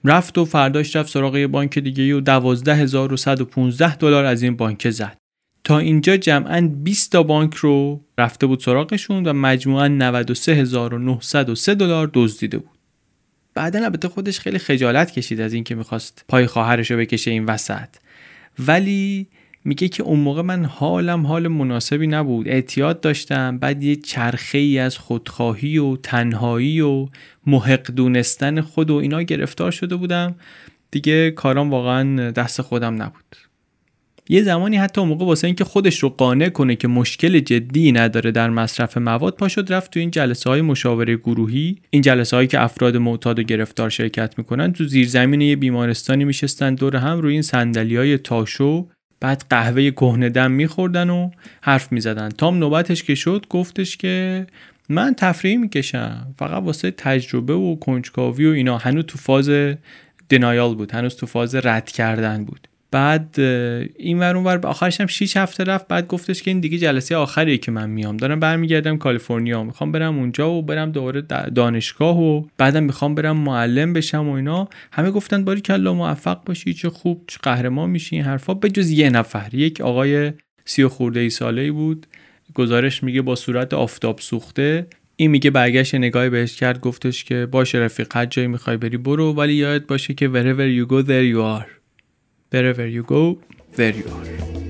رفت 0.04 0.38
و 0.38 0.46
فرداش 0.46 0.96
رفت 0.96 1.10
سراغ 1.10 1.38
یه 1.38 1.48
بانک 1.48 1.80
دیگه 1.80 2.16
و 2.16 2.22
12115 2.22 3.96
دلار 3.96 4.26
از 4.26 4.42
این 4.42 4.56
بانک 4.56 4.90
زد. 4.90 5.18
تا 5.64 5.80
اینجا 5.80 6.18
جمعا 6.18 6.72
20 6.84 7.12
تا 7.12 7.24
بانک 7.24 7.54
رو 7.54 8.02
رفته 8.18 8.48
بود 8.48 8.60
سراغشون 8.60 9.24
و 9.24 9.34
مجموعا 9.34 9.88
93903 9.88 11.76
دلار 11.76 12.12
دزدیده 12.14 12.58
بود. 12.58 12.77
بعدا 13.58 13.84
البته 13.84 14.10
خودش 14.10 14.40
خیلی 14.40 14.58
خجالت 14.60 15.12
کشید 15.12 15.42
از 15.42 15.54
اینکه 15.54 15.76
می‌خواست 15.76 16.26
پای 16.28 16.48
خواهرش 16.48 16.92
رو 16.92 16.98
بکشه 16.98 17.32
این 17.32 17.46
وسط. 17.46 17.90
ولی 18.60 19.28
میگه 19.66 19.88
که 19.88 20.04
اون 20.04 20.20
موقع 20.20 20.42
من 20.42 20.66
حالم 20.66 21.28
حال 21.28 21.48
مناسبی 21.48 22.08
نبود. 22.08 22.48
اعتیاد 22.48 23.02
داشتم. 23.02 23.58
بعد 23.58 23.84
یه 23.84 23.96
چرخه 23.96 24.58
ای 24.58 24.80
از 24.80 24.98
خودخواهی 24.98 25.78
و 25.78 25.96
تنهایی 25.96 26.82
و 26.82 27.08
محق 27.46 27.92
دونستن 27.92 28.62
خود 28.62 28.92
و 28.92 28.96
اینا 28.96 29.22
گرفتار 29.22 29.72
شده 29.72 29.96
بودم. 29.96 30.36
دیگه 30.92 31.32
کارام 31.32 31.70
واقعا 31.70 32.32
دست 32.32 32.62
خودم 32.62 33.02
نبود. 33.02 33.47
یه 34.30 34.44
زمانی 34.44 34.78
حتی 34.78 35.02
اون 35.02 35.10
موقع 35.10 35.26
واسه 35.26 35.48
اینکه 35.48 35.64
خودش 35.64 36.00
رو 36.00 36.10
قانع 36.10 36.50
کنه 36.50 36.76
که 36.76 36.88
مشکل 36.88 37.40
جدی 37.40 37.92
نداره 37.92 38.32
در 38.32 38.50
مصرف 38.50 38.98
مواد 38.98 39.36
پاشد 39.36 39.74
رفت 39.74 39.92
تو 39.92 40.00
این 40.00 40.12
جلسه 40.12 40.50
های 40.50 40.62
مشاوره 40.62 41.16
گروهی. 41.16 41.78
این 41.90 42.02
جلسه 42.02 42.36
هایی 42.36 42.48
که 42.48 42.62
افراد 42.62 42.98
معتاد 42.98 43.40
و 43.40 43.44
گرفتار 43.44 43.90
شرکت 43.90 44.34
می‌کنن 44.38 44.74
تو 44.74 44.84
زیرزمین 44.84 45.42
یه 45.42 45.56
بیمارستانی 45.56 46.26
میشستن 46.26 46.76
دور 46.76 46.96
هم 46.96 47.20
روی 47.20 47.34
این 47.34 47.42
صندلی 47.42 47.98
های 47.98 48.18
تاشو 48.18 48.88
بعد 49.20 49.44
قهوه 49.50 49.92
کهنه 49.92 50.30
دم 50.30 50.52
میخوردن 50.52 51.10
و 51.10 51.30
حرف 51.62 51.92
می‌زدن. 51.92 52.30
تام 52.30 52.58
نوبتش 52.58 53.04
که 53.04 53.16
شد 53.16 53.46
گفتش 53.50 53.98
که 53.98 54.48
من 54.90 55.14
تفریح 55.18 55.58
می‌کشم. 55.58 56.36
فقط 56.38 56.64
واسه 56.64 56.92
تجربه 56.92 57.54
و 57.54 57.76
کنجکاوی 57.76 58.46
و 58.46 58.52
اینا. 58.52 58.78
هنوز 58.78 59.04
تو 59.04 59.18
فاز 59.18 59.50
دنایال 60.30 60.76
بود. 60.76 60.92
هنوز 60.92 61.16
تو 61.16 61.26
فاز 61.26 61.56
رد 61.56 61.92
کردن 61.92 62.46
بود. 62.46 62.68
بعد 62.92 63.40
این 63.98 64.20
ور 64.20 64.36
اونور 64.36 64.68
آخرش 64.68 65.02
هم 65.02 65.08
6 65.08 65.38
هفته 65.38 65.64
رفت 65.64 65.88
بعد 65.88 66.08
گفتش 66.08 66.44
که 66.44 66.52
این 66.52 66.60
دیگه 66.60 66.78
جلسه 66.78 67.16
آخریه 67.16 67.58
که 67.58 67.72
من 67.72 67.90
میام. 67.90 68.18
دارم 68.18 68.40
برمیگردم 68.40 68.98
کالیفرنیا 68.98 69.64
می‌خوام 69.64 69.92
برم 69.92 70.20
اونجا 70.20 70.52
و 70.52 70.62
برم 70.62 70.92
دوباره 70.92 71.22
دانشگاه 71.56 72.20
و 72.20 72.44
بعدم 72.58 72.84
می‌خوام 72.84 73.16
برم 73.16 73.38
معلم 73.38 73.94
بشم 73.94 74.30
و 74.30 74.32
اینا. 74.32 74.70
همه 74.92 75.12
گفتن 75.12 75.46
باری 75.46 75.62
کلا 75.62 75.94
موفق 75.94 76.44
باشی 76.44 76.74
چه 76.74 76.90
خوب 76.90 77.24
چه 77.28 77.38
قهرمان 77.44 77.90
میشی 77.90 78.16
این 78.16 78.26
حرفا. 78.26 78.54
به 78.54 78.70
جز 78.70 78.90
یه 78.90 79.10
نفر 79.10 79.54
یک 79.54 79.82
آقای 79.82 80.32
سی 80.66 80.84
و 80.84 80.90
خورده 80.90 81.20
ای 81.20 81.30
ساله 81.30 81.62
ای 81.62 81.72
بود. 81.72 82.08
گزارش 82.54 83.04
میگه 83.04 83.22
با 83.22 83.36
صورت 83.36 83.74
آفتاب 83.74 84.20
سوخته. 84.20 84.88
این 85.16 85.32
میگه 85.32 85.50
برگشت 85.50 85.96
نگاهی 85.96 86.30
بهش 86.30 86.56
کرد 86.56 86.80
گفتش 86.80 87.24
که 87.24 87.46
باشه 87.52 87.78
رفیق 87.78 88.16
هر 88.16 88.26
جایی 88.26 88.48
می‌خوای 88.48 88.78
بری 88.78 88.98
برو. 88.98 89.34
ولی 89.34 89.54
یادت 89.54 89.88
باشه 89.88 90.14
که 90.14 90.30
wherever 90.30 90.88
you 90.88 90.92
go 90.92 91.08
there 91.08 91.36
you 91.36 91.62
are. 91.62 91.77
Wherever 92.50 92.88
you 92.88 93.04
go, 93.04 93.40
there 93.76 93.94
you 93.94 94.08
are. 94.10 94.67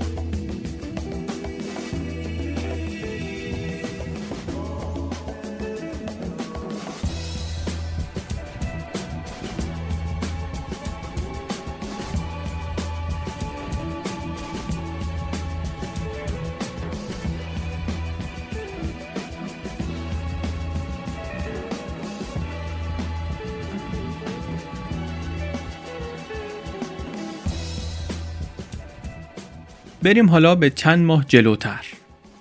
بریم 30.04 30.30
حالا 30.30 30.56
به 30.56 30.70
چند 30.70 31.06
ماه 31.06 31.26
جلوتر. 31.28 31.86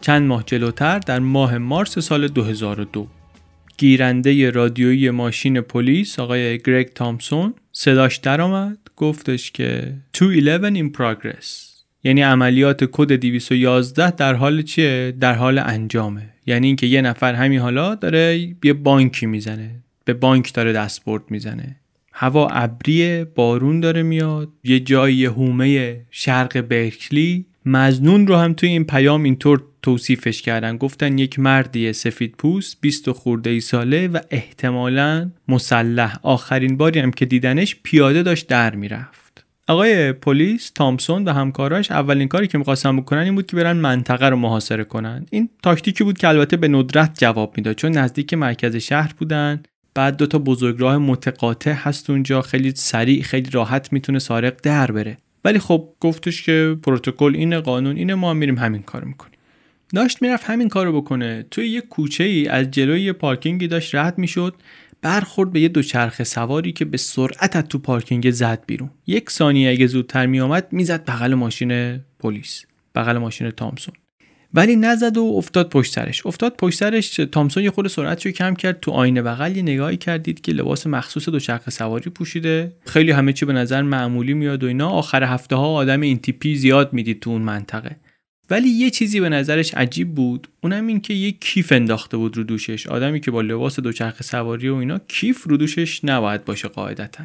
چند 0.00 0.26
ماه 0.26 0.44
جلوتر 0.46 0.98
در 0.98 1.18
ماه 1.18 1.58
مارس 1.58 1.98
سال 1.98 2.28
2002 2.28 3.06
گیرنده 3.78 4.50
رادیویی 4.50 5.10
ماشین 5.10 5.60
پلیس 5.60 6.18
آقای 6.18 6.58
گرگ 6.58 6.92
تامسون 6.92 7.54
صداش 7.72 8.16
درآمد 8.16 8.78
گفتش 8.96 9.50
که 9.50 9.92
211 10.12 10.82
in 10.82 10.92
progress 10.96 11.46
یعنی 12.04 12.22
عملیات 12.22 12.84
کد 12.92 13.12
211 13.12 14.10
در 14.10 14.34
حال 14.34 14.62
چیه؟ 14.62 15.14
در 15.20 15.34
حال 15.34 15.58
انجامه. 15.58 16.32
یعنی 16.46 16.66
اینکه 16.66 16.86
یه 16.86 17.02
نفر 17.02 17.34
همین 17.34 17.60
حالا 17.60 17.94
داره 17.94 18.54
یه 18.64 18.72
بانکی 18.72 19.26
می‌زنه. 19.26 19.70
به 20.04 20.14
بانک 20.14 20.54
داره 20.54 20.72
دستبرد 20.72 21.22
می‌زنه. 21.30 21.76
هوا 22.18 22.48
ابریه 22.48 23.26
بارون 23.34 23.80
داره 23.80 24.02
میاد. 24.02 24.48
یه 24.64 24.80
جایی 24.80 25.24
هومه 25.24 26.00
شرق 26.10 26.60
برکلی. 26.60 27.46
مزنون 27.66 28.26
رو 28.26 28.36
هم 28.36 28.52
توی 28.52 28.68
این 28.68 28.84
پیام 28.84 29.22
اینطور 29.22 29.62
توصیفش 29.82 30.42
کردن. 30.42 30.76
گفتن 30.76 31.18
یک 31.18 31.38
مردی 31.38 31.92
سفید 31.92 32.34
پوست 32.38 32.80
20 32.80 33.10
خورده 33.10 33.50
ای 33.50 33.60
ساله 33.60 34.08
و 34.08 34.18
احتمالا 34.30 35.30
مسلح. 35.48 36.16
آخرین 36.22 36.76
باری 36.76 37.00
هم 37.00 37.10
که 37.10 37.26
دیدنش 37.26 37.76
پیاده 37.82 38.22
داشت 38.22 38.46
در 38.46 38.74
می‌رفت. 38.74 39.44
آقای 39.68 40.12
پلیس 40.12 40.70
تامسون 40.70 41.24
و 41.24 41.32
همکاراش 41.32 41.90
اولین 41.90 42.28
کاری 42.28 42.46
که 42.46 42.58
می‌خواستن 42.58 42.96
بکنن 42.96 43.20
این 43.20 43.34
بود 43.34 43.46
که 43.46 43.56
برن 43.56 43.76
منطقه 43.76 44.28
رو 44.28 44.36
محاصره 44.36 44.84
کنن. 44.84 45.26
این 45.30 45.48
تاکتیکی 45.62 46.04
بود 46.04 46.18
که 46.18 46.28
البته 46.28 46.56
به 46.56 46.68
ندرت 46.68 47.18
جواب 47.18 47.54
می‌داد 47.56 47.76
چون 47.76 47.92
نزدیک 47.92 48.34
مرکز 48.34 48.76
شهر 48.76 49.12
بودن. 49.18 49.62
بعد 49.96 50.16
دو 50.16 50.26
تا 50.26 50.38
بزرگراه 50.38 50.98
متقاطع 50.98 51.72
هست 51.72 52.10
اونجا. 52.10 52.42
خیلی 52.42 52.72
سریع 52.74 53.22
خیلی 53.22 53.50
راحت 53.50 53.92
می‌تونه 53.92 54.18
سارق 54.18 54.60
در 54.62 54.90
بره. 54.90 55.16
ولی 55.44 55.58
خب 55.58 55.88
گفتش 56.00 56.42
که 56.42 56.76
پروتکل 56.82 57.32
اینه 57.36 57.58
قانون 57.58 57.96
اینه 57.96 58.14
ما 58.14 58.34
میریم 58.34 58.58
همین 58.58 58.82
کارو 58.82 59.08
می‌کنیم. 59.08 59.38
داشت 59.94 60.22
می‌رفت 60.22 60.44
همین 60.50 60.68
کارو 60.68 61.00
بکنه. 61.00 61.46
توی 61.50 61.68
یه 61.68 61.80
کوچه 61.80 62.24
ای 62.24 62.48
از 62.48 62.70
جلوی 62.70 63.02
یه 63.02 63.12
پارکینگی 63.12 63.68
داشت 63.68 63.94
رد 63.94 64.18
می‌شد 64.18 64.54
برخورد 65.02 65.52
به 65.52 65.60
یه 65.60 65.68
دوچرخه 65.68 66.24
سواری 66.24 66.72
که 66.72 66.84
به 66.84 66.96
سرعت 66.96 67.56
از 67.56 67.64
تو 67.64 67.78
پارکینگ 67.78 68.30
زد 68.30 68.62
بیرون. 68.66 68.90
یک 69.06 69.30
ثانیه 69.30 69.70
اگه 69.70 69.86
زودتر 69.86 70.26
میآمد 70.26 70.68
می‌زد 70.72 71.04
بغل 71.04 71.34
ماشین 71.34 72.00
پلیس 72.18 72.64
بغل 72.94 73.18
ماشین 73.18 73.50
تامسون. 73.50 73.94
ولی 74.54 74.76
نزد 74.76 75.16
و 75.16 75.24
افتاد 75.36 75.68
پشت 75.68 75.92
سرش. 75.92 76.26
افتاد 76.26 76.56
پشت 76.56 76.78
سرش 76.78 77.16
تامسون 77.16 77.64
یه 77.64 77.70
خود 77.70 77.88
سرعت 77.88 78.26
رو 78.26 78.32
کم 78.32 78.54
کرد 78.54 78.80
تو 78.80 78.90
آینه 78.90 79.22
بغل 79.22 79.56
یه 79.56 79.62
نگاهی 79.62 79.96
کردید 79.96 80.40
که 80.40 80.52
لباس 80.52 80.86
مخصوص 80.86 81.28
دوچرخه 81.28 81.70
سواری 81.70 82.10
پوشیده. 82.10 82.72
خیلی 82.86 83.10
همه 83.10 83.32
چی 83.32 83.46
به 83.46 83.52
نظر 83.52 83.82
معمولی 83.82 84.34
میاد 84.34 84.64
و 84.64 84.66
اینا. 84.66 84.88
آخر 84.88 85.24
هفته 85.24 85.56
ها 85.56 85.74
آدم 85.74 86.00
این 86.00 86.18
تیپی 86.18 86.56
زیاد 86.56 86.92
می‌دید 86.92 87.20
تو 87.20 87.30
اون 87.30 87.42
منطقه. 87.42 87.96
ولی 88.50 88.68
یه 88.68 88.90
چیزی 88.90 89.20
به 89.20 89.28
نظرش 89.28 89.74
عجیب 89.74 90.14
بود. 90.14 90.48
اونم 90.62 90.86
این 90.86 91.00
که 91.00 91.14
یه 91.14 91.32
کیف 91.32 91.72
انداخته 91.72 92.16
بود 92.16 92.36
رو 92.36 92.42
دوشش. 92.42 92.86
آدمی 92.86 93.20
که 93.20 93.30
با 93.30 93.40
لباس 93.40 93.80
دوچرخه 93.80 94.24
سواری 94.24 94.68
و 94.68 94.74
اینا 94.74 94.98
کیف 94.98 95.42
رو 95.42 95.56
دوشش 95.56 96.04
نباید 96.04 96.44
باشه 96.44 96.68
قاعدتا. 96.68 97.24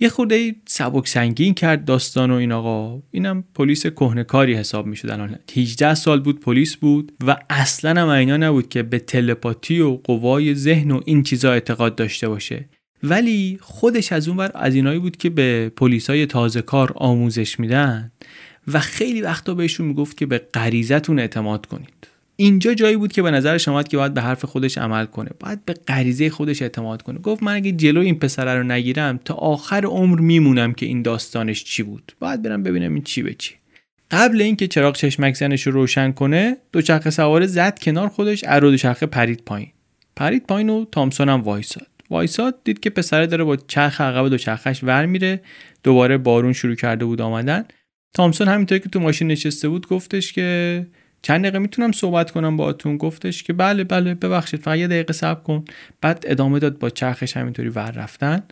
یه 0.00 0.08
خورده 0.08 0.54
سبک 0.66 1.08
سنگین 1.08 1.54
کرد 1.54 1.84
داستان 1.84 2.30
و 2.30 2.34
این 2.34 2.52
آقا. 2.52 3.02
اینم 3.10 3.44
پلیس 3.54 3.86
کهنکاری 3.86 4.54
حساب 4.54 4.86
می‌شد 4.86 5.10
الان. 5.10 5.38
18 5.56 5.94
سال 5.94 6.20
بود 6.20 6.40
پلیس 6.40 6.76
بود 6.76 7.12
و 7.26 7.36
اصلا 7.50 8.00
هم 8.00 8.08
اینا 8.08 8.36
نبود 8.36 8.68
که 8.68 8.82
به 8.82 8.98
تلپاتی 8.98 9.80
و 9.80 9.96
قوای 10.04 10.54
ذهن 10.54 10.90
و 10.90 11.00
این 11.04 11.22
چیزا 11.22 11.52
اعتقاد 11.52 11.94
داشته 11.94 12.28
باشه. 12.28 12.68
ولی 13.02 13.58
خودش 13.60 14.12
از 14.12 14.28
اون 14.28 14.36
ور 14.36 14.50
از 14.54 14.74
اینایی 14.74 14.98
بود 14.98 15.16
که 15.16 15.30
به 15.30 15.72
پلیسای 15.76 16.26
تازه 16.26 16.62
کار 16.62 16.92
آموزش 16.96 17.60
میدن 17.60 18.12
و 18.68 18.80
خیلی 18.80 19.20
وقتا 19.20 19.54
بهشون 19.54 19.86
می‌گفت 19.86 20.16
که 20.16 20.26
به 20.26 20.38
غریزتون 20.38 21.18
اعتماد 21.18 21.66
کنید. 21.66 22.06
اینجا 22.36 22.74
جایی 22.74 22.96
بود 22.96 23.12
که 23.12 23.22
به 23.22 23.30
نظرش 23.30 23.68
آمد 23.68 23.88
که 23.88 23.96
باید 23.96 24.14
به 24.14 24.20
حرف 24.20 24.44
خودش 24.44 24.78
عمل 24.78 25.04
کنه. 25.04 25.30
باید 25.40 25.64
به 25.64 25.72
غریزه 25.72 26.30
خودش 26.30 26.62
اعتماد 26.62 27.02
کنه. 27.02 27.18
گفت 27.18 27.42
من 27.42 27.54
اگه 27.54 27.72
جلو 27.72 28.00
این 28.00 28.18
پسره 28.18 28.54
رو 28.54 28.62
نگیرم 28.62 29.20
تا 29.24 29.34
آخر 29.34 29.84
عمر 29.84 30.20
میمونم 30.20 30.72
که 30.72 30.86
این 30.86 31.02
داستانش 31.02 31.64
چی 31.64 31.82
بود. 31.82 32.12
باید 32.20 32.42
برم 32.42 32.62
ببینم 32.62 32.94
این 32.94 33.02
چی 33.02 33.22
به 33.22 33.34
چی. 33.34 33.54
قبل 34.10 34.42
اینکه 34.42 34.68
چراغ 34.68 34.96
چشمک 34.96 35.34
زنش 35.34 35.66
رو 35.66 35.72
روشن 35.72 36.12
کنه 36.12 36.56
دوچرخه 36.72 37.10
سوار 37.10 37.46
زد 37.46 37.78
کنار 37.78 38.08
خودش 38.08 38.44
ارو 38.46 38.70
دوچرخه 38.70 39.06
پرید 39.06 39.42
پایین. 39.46 39.68
پرید 40.16 40.46
پایین 40.46 40.68
و 40.68 40.84
تامسون 40.84 41.28
هم 41.28 41.40
وایساد. 41.40 41.86
وایساد 42.10 42.54
دید 42.64 42.80
که 42.80 42.90
پسره 42.90 43.26
داره 43.26 43.44
با 43.44 43.56
چرخ 43.56 44.00
عقب 44.00 44.28
دوچرخش 44.28 44.84
ور 44.84 45.06
میره. 45.06 45.40
دوباره 45.82 46.18
بارون 46.18 46.52
شروع 46.52 46.74
کرده 46.74 47.04
بود 47.04 47.20
آمدن. 47.20 47.64
تامسون 48.14 48.48
همینطور 48.48 48.78
که 48.78 48.88
تو 48.88 49.00
ماشین 49.00 49.28
نشسته 49.28 49.68
بود 49.68 49.88
گفتش 49.88 50.32
که 50.32 50.86
چند 51.24 51.40
دقیقه 51.40 51.58
می‌تونم 51.58 51.92
صحبت 51.92 52.30
کنم 52.30 52.56
با 52.56 52.68
اتون 52.68 52.96
گفتش 52.96 53.42
که 53.42 53.52
بله 53.52 53.84
بله 53.84 54.14
ببخشید 54.14 54.60
فقط 54.60 54.78
یه 54.78 54.86
دقیقه 54.86 55.12
صبر 55.12 55.40
کن. 55.42 55.64
بعد 56.00 56.24
ادامه 56.28 56.58
داد 56.58 56.78
با 56.78 56.90
چرخش 56.90 57.36
همینطوری 57.36 57.68
ور 57.68 57.90
رفتن. 57.90 58.42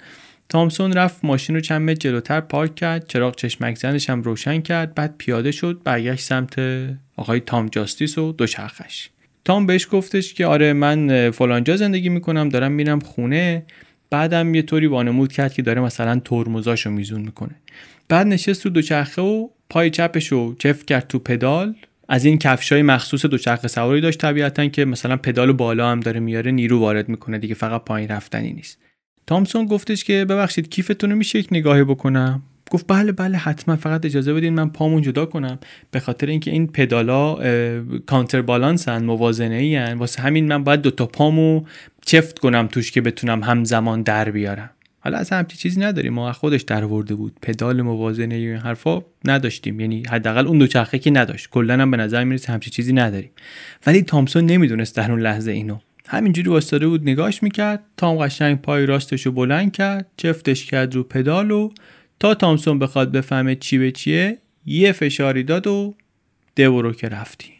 تامسون 0.48 0.92
رفت 0.92 1.24
ماشین 1.24 1.54
رو 1.54 1.60
چند 1.60 1.90
متر 1.90 1.94
جلوتر 1.94 2.40
پارک 2.40 2.74
کرد 2.74 3.08
چراغ 3.08 3.36
چشمک 3.36 3.78
زنش 3.78 4.10
هم 4.10 4.22
روشن 4.22 4.60
کرد 4.60 4.94
بعد 4.94 5.14
پیاده 5.18 5.50
شد 5.50 5.80
برگشت 5.84 6.24
سمت 6.24 6.54
آقای 7.16 7.40
تام 7.40 7.68
جاستیس 7.68 8.18
و 8.18 8.32
دوچرخش 8.32 9.08
تام 9.44 9.66
بهش 9.66 9.88
گفتش 9.90 10.34
که 10.34 10.46
آره 10.46 10.72
من 10.72 11.30
فلانجا 11.30 11.76
زندگی 11.76 12.08
می‌کنم 12.08 12.48
دارم 12.48 12.72
میرم 12.72 13.00
خونه. 13.00 13.62
بعدم 14.10 14.54
یه 14.54 14.62
طوری 14.62 14.86
وانمود 14.86 15.32
کرد 15.32 15.52
که 15.52 15.62
داره 15.62 15.80
مثلا 15.80 16.20
ترمزاشو 16.24 16.90
میزون 16.90 17.20
می‌کنه. 17.20 17.54
بعد 18.08 18.26
نشست 18.26 18.64
رو 18.64 18.70
دوچرخه 18.70 19.22
و 19.22 19.48
پای 19.70 19.90
چپش 19.90 20.26
رو 20.26 20.54
چفت 20.58 20.86
کرد 20.86 21.08
تو 21.08 21.18
پدال. 21.18 21.74
از 22.08 22.24
این 22.24 22.38
کفشای 22.38 22.82
مخصوص 22.82 23.26
دوچرخه 23.26 23.68
سواری 23.68 24.00
داشت 24.00 24.20
طبیعتا 24.20 24.66
که 24.66 24.84
مثلا 24.84 25.16
پدال 25.16 25.52
بالا 25.52 25.90
هم 25.90 26.00
داره 26.00 26.20
میاره 26.20 26.50
نیرو 26.50 26.78
وارد 26.78 27.08
می‌کنه 27.08 27.38
دیگه 27.38 27.54
فقط 27.54 27.84
پایین 27.84 28.08
رفتنی 28.08 28.52
نیست. 28.52 28.78
تامسون 29.26 29.66
گفتش 29.66 30.04
که 30.04 30.24
ببخشید 30.24 30.68
کیفتون 30.68 31.10
رو 31.10 31.16
میشه 31.16 31.38
یک 31.38 31.48
نگاهی 31.50 31.84
بکنم؟ 31.84 32.42
گفت 32.70 32.84
بله 32.88 33.12
بله 33.12 33.38
حتما 33.38 33.76
فقط 33.76 34.04
اجازه 34.04 34.34
بدین 34.34 34.54
من 34.54 34.68
پامون 34.68 35.02
جدا 35.02 35.26
کنم. 35.26 35.58
به 35.90 36.00
خاطر 36.00 36.26
اینکه 36.26 36.50
این 36.50 36.66
پدالا 36.66 37.38
کانتر 38.06 38.42
بالانس 38.42 38.88
هن 38.88 39.04
موازنه 39.04 39.54
ای 39.54 39.76
هن. 39.76 39.98
واسه 39.98 40.22
همین 40.22 40.48
من 40.48 40.64
باید 40.64 40.82
دوتا 40.82 41.06
پامو 41.06 41.64
چفت 42.06 42.38
کنم 42.38 42.66
توش 42.66 42.90
که 42.90 43.00
بتونم 43.00 43.42
همزمان 43.42 44.02
در 44.02 44.30
بیارم. 44.30 44.70
حالا 45.04 45.18
از 45.18 45.30
همچی 45.30 45.56
چیزی 45.56 45.80
نداریم. 45.80 46.12
ما 46.12 46.32
خودش 46.32 46.62
در 46.62 46.84
ورده 46.84 47.14
بود. 47.14 47.36
پدال 47.42 47.82
موازنه 47.82 48.34
این 48.34 48.56
حرفا 48.56 49.02
نداشتیم. 49.24 49.80
یعنی 49.80 50.02
حداقل 50.10 50.46
اون 50.46 50.58
دو 50.58 50.66
چرخه 50.66 50.98
که 50.98 51.10
نداشت. 51.10 51.50
کلا 51.50 51.74
هم 51.74 51.90
به 51.90 51.96
نظر 51.96 52.24
می‌رسه 52.24 52.52
همچی 52.52 52.70
چیزی 52.70 52.92
نداریم. 52.92 53.30
ولی 53.86 54.02
تامسون 54.02 54.46
نمی‌دونست 54.46 54.96
در 54.96 55.10
اون 55.10 55.20
لحظه 55.20 55.50
اینو. 55.50 55.78
همینجوری 56.08 56.50
واسطه 56.50 56.86
بود 56.86 57.02
نگاش 57.02 57.42
می‌کرد. 57.42 57.84
تام 57.96 58.16
قشنگ 58.16 58.60
پای 58.60 58.86
راستش 58.86 59.26
رو 59.26 59.32
بلند 59.32 59.72
کرد. 59.72 60.06
چفتش 60.16 60.66
کرد 60.66 60.94
رو 60.94 61.02
پدال 61.02 61.50
و 61.50 61.70
تا 62.20 62.34
تامسون 62.34 62.78
بخواد 62.78 63.12
بفهمه 63.12 63.54
چی 63.54 63.78
به 63.78 63.90
چیه 63.90 64.38
یه 64.66 64.92
فشاری 64.92 65.42
داد 65.42 65.66
و 65.66 65.94
دورو 66.56 66.92
که 66.92 67.08
رفتی. 67.08 67.52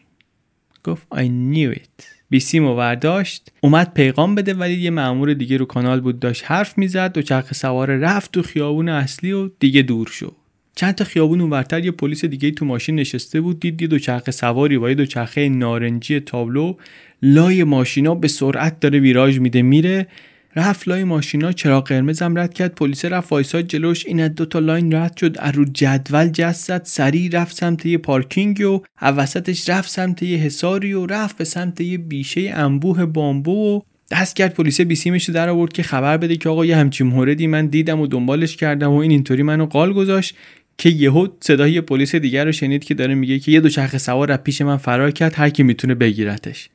گفت 0.83 1.07
I 1.15 1.23
knew 1.23 1.75
it. 1.75 2.12
بیسیمو 2.33 2.75
ورداشت 2.75 3.51
اومد 3.61 3.93
پیغام 3.93 4.35
بده 4.35 4.53
ولی 4.53 4.73
یه 4.73 4.89
مأمور 4.89 5.33
دیگه 5.33 5.57
رو 5.57 5.65
کانال 5.65 6.01
بود 6.01 6.19
داشت 6.19 6.43
حرف 6.45 6.77
می‌زد 6.77 7.17
و 7.17 7.21
چرخ 7.21 7.53
سوار 7.53 7.95
رفت 7.95 8.31
تو 8.31 8.41
خیابون 8.41 8.89
اصلی 8.89 9.31
و 9.31 9.49
دیگه 9.59 9.81
دور 9.81 10.07
شد. 10.07 10.35
چند 10.75 10.95
تا 10.95 11.05
خیابون 11.05 11.41
اونورتر 11.41 11.85
یه 11.85 11.91
پلیس 11.91 12.25
دیگه 12.25 12.51
تو 12.51 12.65
ماشین 12.65 12.95
نشسته 12.95 13.41
بود. 13.41 13.59
دید 13.59 13.81
یه 13.81 13.87
دوچرخه 13.87 14.31
سواری 14.31 14.77
با 14.77 14.89
یه 14.89 14.95
دوچرخه 14.95 15.49
نارنجی 15.49 16.19
تابلو. 16.19 16.75
لای 17.21 17.63
ماشینا 17.63 18.15
به 18.15 18.27
سرعت 18.27 18.79
داره 18.79 18.99
ویراژ 18.99 19.39
میده 19.39 19.61
میره. 19.61 20.07
رفت 20.55 20.87
لای 20.87 21.03
ماشینا 21.03 21.51
چراغ 21.51 21.87
قرمز 21.87 22.21
هم 22.21 22.39
رد 22.39 22.53
کرد 22.53 22.75
پلیس 22.75 23.05
رفت 23.05 23.31
وایساد 23.31 23.67
جلوش. 23.67 24.05
این 24.05 24.21
از 24.21 24.35
دو 24.35 24.45
تا 24.45 24.59
لاین 24.59 24.93
رد 24.93 25.17
شد 25.17 25.35
از 25.39 25.55
رو 25.55 25.65
جدول 25.65 26.27
جست 26.27 26.83
سریع 26.83 27.29
رفت 27.33 27.55
سمت 27.55 27.85
یه 27.85 27.97
پارکینگ 27.97 28.61
و 28.61 28.79
وسطش 29.01 29.69
رفت 29.69 29.89
سمت 29.89 30.23
یه 30.23 30.37
حصاری 30.37 30.93
و 30.93 31.05
رفت 31.05 31.37
به 31.37 31.43
سمت 31.43 31.81
یه 31.81 31.97
بیشه 31.97 32.51
انبوه 32.53 33.05
بامبو 33.05 33.77
و 33.77 33.81
دست 34.11 34.35
کرد. 34.35 34.53
پلیس 34.53 34.81
بیسیمش 34.81 35.29
در 35.29 35.49
آورد 35.49 35.73
که 35.73 35.83
خبر 35.83 36.17
بده 36.17 36.35
که 36.35 36.49
آقا 36.49 36.65
یه 36.65 36.77
همچین 36.77 37.07
موردی 37.07 37.47
من 37.47 37.67
دیدم 37.67 37.99
و 37.99 38.07
دنبالش 38.07 38.55
کردم 38.55 38.91
و 38.91 38.97
این 38.97 39.11
اینطوری 39.11 39.43
منو 39.43 39.65
قال 39.65 39.93
گذاشت 39.93 40.35
که 40.77 40.89
یهو 40.89 41.27
صدای 41.41 41.81
پلیس 41.81 42.15
دیگر 42.15 42.45
رو 42.45 42.51
شنید 42.51 42.83
که 42.83 42.93
داره 42.93 43.15
میگه 43.15 43.39
که 43.39 43.51
یه 43.51 43.59
دوچرخه 43.59 43.97
سوار 43.97 44.31
از 44.31 44.37
پیش 44.37 44.61
من 44.61 44.77
فرار 44.77 45.11
کرد 45.11 45.33
هر 45.35 45.49
کی 45.49 45.63
می‌تونه 45.63 45.95
بگیرتش. 45.95 46.69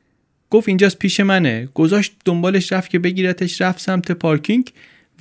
گفت 0.49 0.67
اینجاست 0.67 0.99
پیش 0.99 1.19
منه. 1.19 1.69
گذاشت 1.73 2.15
دنبالش 2.25 2.71
رفت 2.71 2.89
که 2.89 2.99
بگیرتش 2.99 3.61
رفت 3.61 3.79
سمت 3.79 4.11
پارکینگ. 4.11 4.71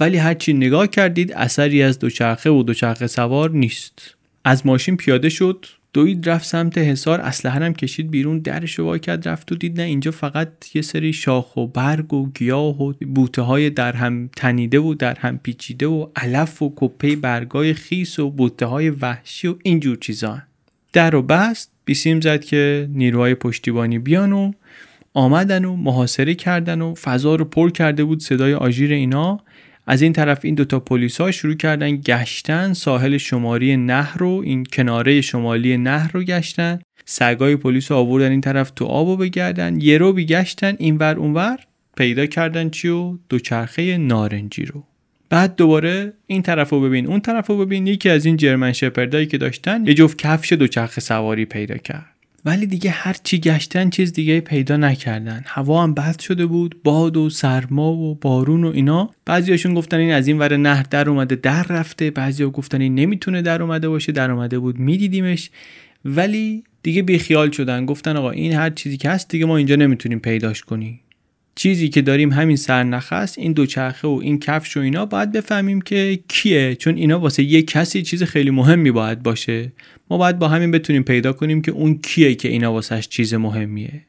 ولی 0.01 0.17
هرچی 0.17 0.53
نگاه 0.53 0.87
کردید 0.87 1.33
اثری 1.33 1.83
از 1.83 1.99
دوچرخه 1.99 2.51
و 2.51 2.63
دوچرخه 2.63 3.07
سوار 3.07 3.51
نیست. 3.51 4.15
از 4.45 4.67
ماشین 4.67 4.97
پیاده 4.97 5.29
شد 5.29 5.67
دوید 5.93 6.29
رفت 6.29 6.47
سمت 6.47 6.79
حصار. 6.79 7.21
اسلحه 7.21 7.65
هم 7.65 7.75
کشید 7.75 8.11
بیرون 8.11 8.39
درش 8.39 8.75
رو 8.75 8.99
کرد 8.99 9.29
رفت 9.29 9.53
و 9.53 9.55
دید 9.55 9.81
نه 9.81 9.87
اینجا 9.87 10.11
فقط 10.11 10.49
یه 10.75 10.83
سری 10.83 11.13
شاخ 11.13 11.57
و 11.57 11.67
برگ 11.67 12.15
و 12.15 12.31
گیاه 12.35 12.83
و 12.83 12.93
بوته 12.93 13.43
های 13.43 13.71
در 13.71 13.93
هم 13.93 14.31
تنیده 14.37 14.81
و 14.81 14.95
در 14.95 15.19
هم 15.19 15.39
پیچیده 15.39 15.87
و 15.87 16.07
علف 16.17 16.63
و 16.63 16.73
کپه 16.77 17.17
برگای 17.17 17.75
خیس 17.75 18.19
و 18.19 18.31
بوته 18.31 18.67
های 18.67 18.91
وحشی 18.91 19.49
و 19.49 19.55
اینجور 19.63 19.97
چیزا 19.97 20.43
در 20.93 21.15
و 21.15 21.23
بست 21.23 21.71
بیسیم 21.85 22.21
زد 22.21 22.45
که 22.45 22.89
نیروهای 22.93 23.35
پشتیبانی 23.35 23.99
بیان 23.99 24.33
و 24.33 24.53
آمدن 25.19 25.65
و 25.65 25.77
محاصره 25.77 26.35
کردن 26.35 26.81
و 26.81 26.95
فضا 26.95 27.35
رو 27.35 27.45
پر 27.45 27.71
کرده 27.71 28.05
بود 28.05 28.21
صدای 28.21 28.55
آژیر 28.55 28.93
اینا. 28.93 29.41
از 29.87 30.03
این 30.03 30.13
طرف 30.13 30.41
این 30.43 30.55
دوتا 30.55 30.81
پلیس 30.81 31.21
ها 31.21 31.31
شروع 31.31 31.55
کردن 31.55 31.97
گشتن 31.97 32.73
ساحل 32.73 33.17
شماری 33.17 33.77
نهر 33.77 34.19
رو 34.19 34.43
این 34.45 34.65
کناره 34.65 35.21
شمالی 35.21 35.77
نهر 35.77 36.11
رو 36.13 36.23
گشتن. 36.23 36.79
سگای 37.05 37.57
پلیس 37.57 37.93
آوردن 37.93 38.31
این 38.31 38.41
طرف 38.41 38.71
تو 38.71 38.85
آب 38.85 39.09
و 39.09 39.17
بگردن. 39.17 39.81
یه 39.81 39.99
رو 39.99 40.13
بیگشتن 40.13 40.77
اینور 40.79 41.15
اونور 41.15 41.59
پیدا 41.97 42.27
کردن 42.27 42.71
چی 42.71 42.89
و 42.89 43.19
دوچرخه 43.29 43.99
نارنجی 43.99 44.65
رو. 44.65 44.85
بعد 45.31 45.57
دوباره 45.57 46.13
این 46.27 46.43
طرف 46.43 46.71
رو 46.71 46.81
ببین 46.81 47.07
اون 47.07 47.21
طرف 47.21 47.47
رو 47.47 47.57
ببین. 47.67 47.87
یکی 47.87 48.09
از 48.09 48.25
این 48.27 48.37
جرمن 48.37 48.73
شپردایی 48.73 49.27
که 49.27 49.39
داشتن 49.39 49.87
یه 49.87 49.95
جفت 49.95 50.19
کفش 50.19 50.53
دوچرخه 50.53 51.01
سواری 51.01 51.45
پیدا 51.45 51.77
کرد. 51.77 52.18
ولی 52.49 52.67
دیگه 52.67 52.91
هر 52.91 53.17
چی 53.25 53.39
گشتن 53.39 53.91
چیز 53.91 54.13
دیگه 54.13 54.41
پیدا 54.41 54.77
نکردن. 54.77 55.43
هوا 55.47 55.83
هم 55.83 55.95
بد 55.95 56.21
شده 56.21 56.47
بود 56.47 56.83
باد 56.85 57.17
و 57.17 57.31
سرما 57.31 57.93
و 57.93 58.15
بارون 58.15 58.65
و 58.65 58.69
اینا. 58.75 59.11
بعضیاشون 59.25 59.75
گفتن 59.75 59.97
این 59.97 60.13
از 60.13 60.29
این 60.29 60.39
ور 60.39 60.57
نهر 60.57 60.83
در 60.83 61.11
اومده 61.11 61.37
در 61.37 61.63
رفته. 61.63 62.11
بعضیا 62.11 62.51
گفتن 62.51 62.81
این 62.81 62.95
نمی‌تونه 62.95 63.43
در 63.43 63.63
اومده 63.63 63.89
باشه 63.89 64.13
در 64.13 64.31
اومده 64.31 64.59
بود 64.59 64.79
میدیدیمش. 64.79 65.51
ولی 66.05 66.65
دیگه 66.83 67.03
بیخیال 67.03 67.51
شدن. 67.51 67.87
گفتن 67.87 68.17
آقا 68.17 68.31
این 68.31 68.53
هر 68.53 68.71
چیزی 68.71 68.97
که 68.97 69.11
هست 69.11 69.29
دیگه 69.29 69.47
ما 69.47 69.57
اینجا 69.57 69.77
نمی‌تونیم 69.77 70.19
پیداش 70.19 70.63
کنیم 70.63 71.01
چیزی 71.59 71.89
که 71.89 72.03
داریم 72.03 72.33
همین 72.33 72.57
سرنخ 72.57 73.13
است 73.13 73.39
این 73.39 73.53
دوچرخه 73.53 74.09
و 74.09 74.21
این 74.23 74.39
کفش 74.39 74.77
و 74.77 74.81
اینا 74.81 75.07
باید 75.07 75.33
بفهمیم 75.33 75.81
که 75.81 76.19
کیه. 76.29 76.75
چون 76.75 76.97
اینا 76.97 77.21
واسه 77.21 77.43
یه 77.43 77.63
کسی 77.63 78.03
چیز 78.03 78.23
خیلی 78.23 78.51
مهمی 78.51 78.91
باید 78.91 79.23
باشه. 79.23 79.73
ما 80.11 80.19
باید 80.19 80.39
با 80.39 80.49
همین 80.49 80.71
بتونیم 80.71 81.03
پیدا 81.03 81.33
کنیم 81.33 81.63
که 81.63 81.71
اون 81.71 81.99
کیه 81.99 82.35
که 82.35 82.49
اینا 82.49 82.73
واسهش 82.73 83.09
چیز 83.09 83.35
مهمیه. 83.35 84.03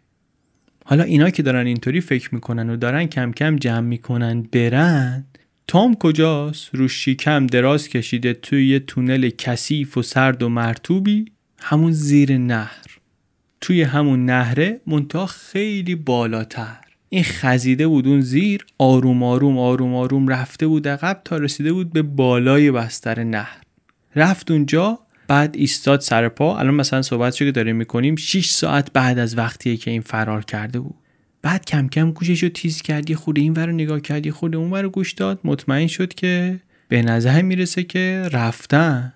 حالا 0.85 1.03
اینا 1.03 1.29
که 1.29 1.43
دارن 1.43 1.65
اینطوری 1.67 2.01
فکر 2.01 2.35
می‌کنن 2.35 2.69
و 2.69 2.75
دارن 2.75 3.05
کم 3.05 3.31
کم 3.31 3.55
جمع 3.55 3.87
می‌کنن 3.87 4.41
برن 4.41 5.25
تام 5.67 5.95
کجاست؟ 5.95 6.69
رو 6.75 6.87
شیکم 6.87 7.47
دراز 7.47 7.89
کشیده 7.89 8.33
توی 8.33 8.67
یه 8.67 8.79
تونل 8.79 9.29
کثیف 9.29 9.97
و 9.97 10.01
سرد 10.01 10.43
و 10.43 10.49
مرتوبی 10.49 11.25
همون 11.59 11.91
زیر 11.91 12.37
نهر. 12.37 12.85
توی 13.61 13.81
همون 13.81 14.25
نهره 14.25 14.81
منتها 14.87 15.25
خیلی 15.25 15.95
بالاتر. 15.95 16.88
این 17.09 17.23
خزیده 17.23 17.87
بود 17.87 18.07
اون 18.07 18.21
زیر 18.21 18.65
آروم 18.77 19.23
آروم 19.23 19.57
آروم 19.57 19.95
آروم 19.95 20.27
رفته 20.27 20.67
بود 20.67 20.87
عقب 20.87 21.21
تا 21.25 21.37
رسیده 21.37 21.73
بود 21.73 21.93
به 21.93 22.01
بالای 22.01 22.71
بستر 22.71 23.23
نهر. 23.23 23.57
رفت 24.15 24.51
اونجا 24.51 24.99
بعد 25.27 25.55
ایستاد 25.55 26.01
سر 26.01 26.29
پا. 26.29 26.57
الان 26.57 26.73
مثلا 26.73 27.01
صحبت 27.01 27.35
که 27.35 27.51
داریم 27.51 27.75
می‌کنیم 27.75 28.15
6 28.15 28.49
ساعت 28.49 28.93
بعد 28.93 29.19
از 29.19 29.37
وقتیه 29.37 29.77
که 29.77 29.91
این 29.91 30.01
فرار 30.01 30.45
کرده 30.45 30.79
بود. 30.79 30.95
بعد 31.41 31.65
کم 31.65 31.87
کم 31.87 32.11
گوشش 32.11 32.43
رو 32.43 32.49
تیز 32.49 32.81
کرد 32.81 33.15
یه 33.15 33.21
خورده 33.21 33.37
این 33.37 33.53
ور 33.53 33.71
نگاه 33.71 34.01
کرد 34.01 34.31
یه 34.31 34.37
خورده 34.37 34.55
اون 34.55 34.71
ور 34.71 34.89
گوش 34.89 35.13
داد. 35.13 35.39
مطمئن 35.43 35.87
شد 35.87 36.13
که 36.13 36.59
به 36.87 37.01
نظر 37.01 37.41
می‌رسه 37.41 37.83
که 37.83 38.29
رفتن. 38.31 39.13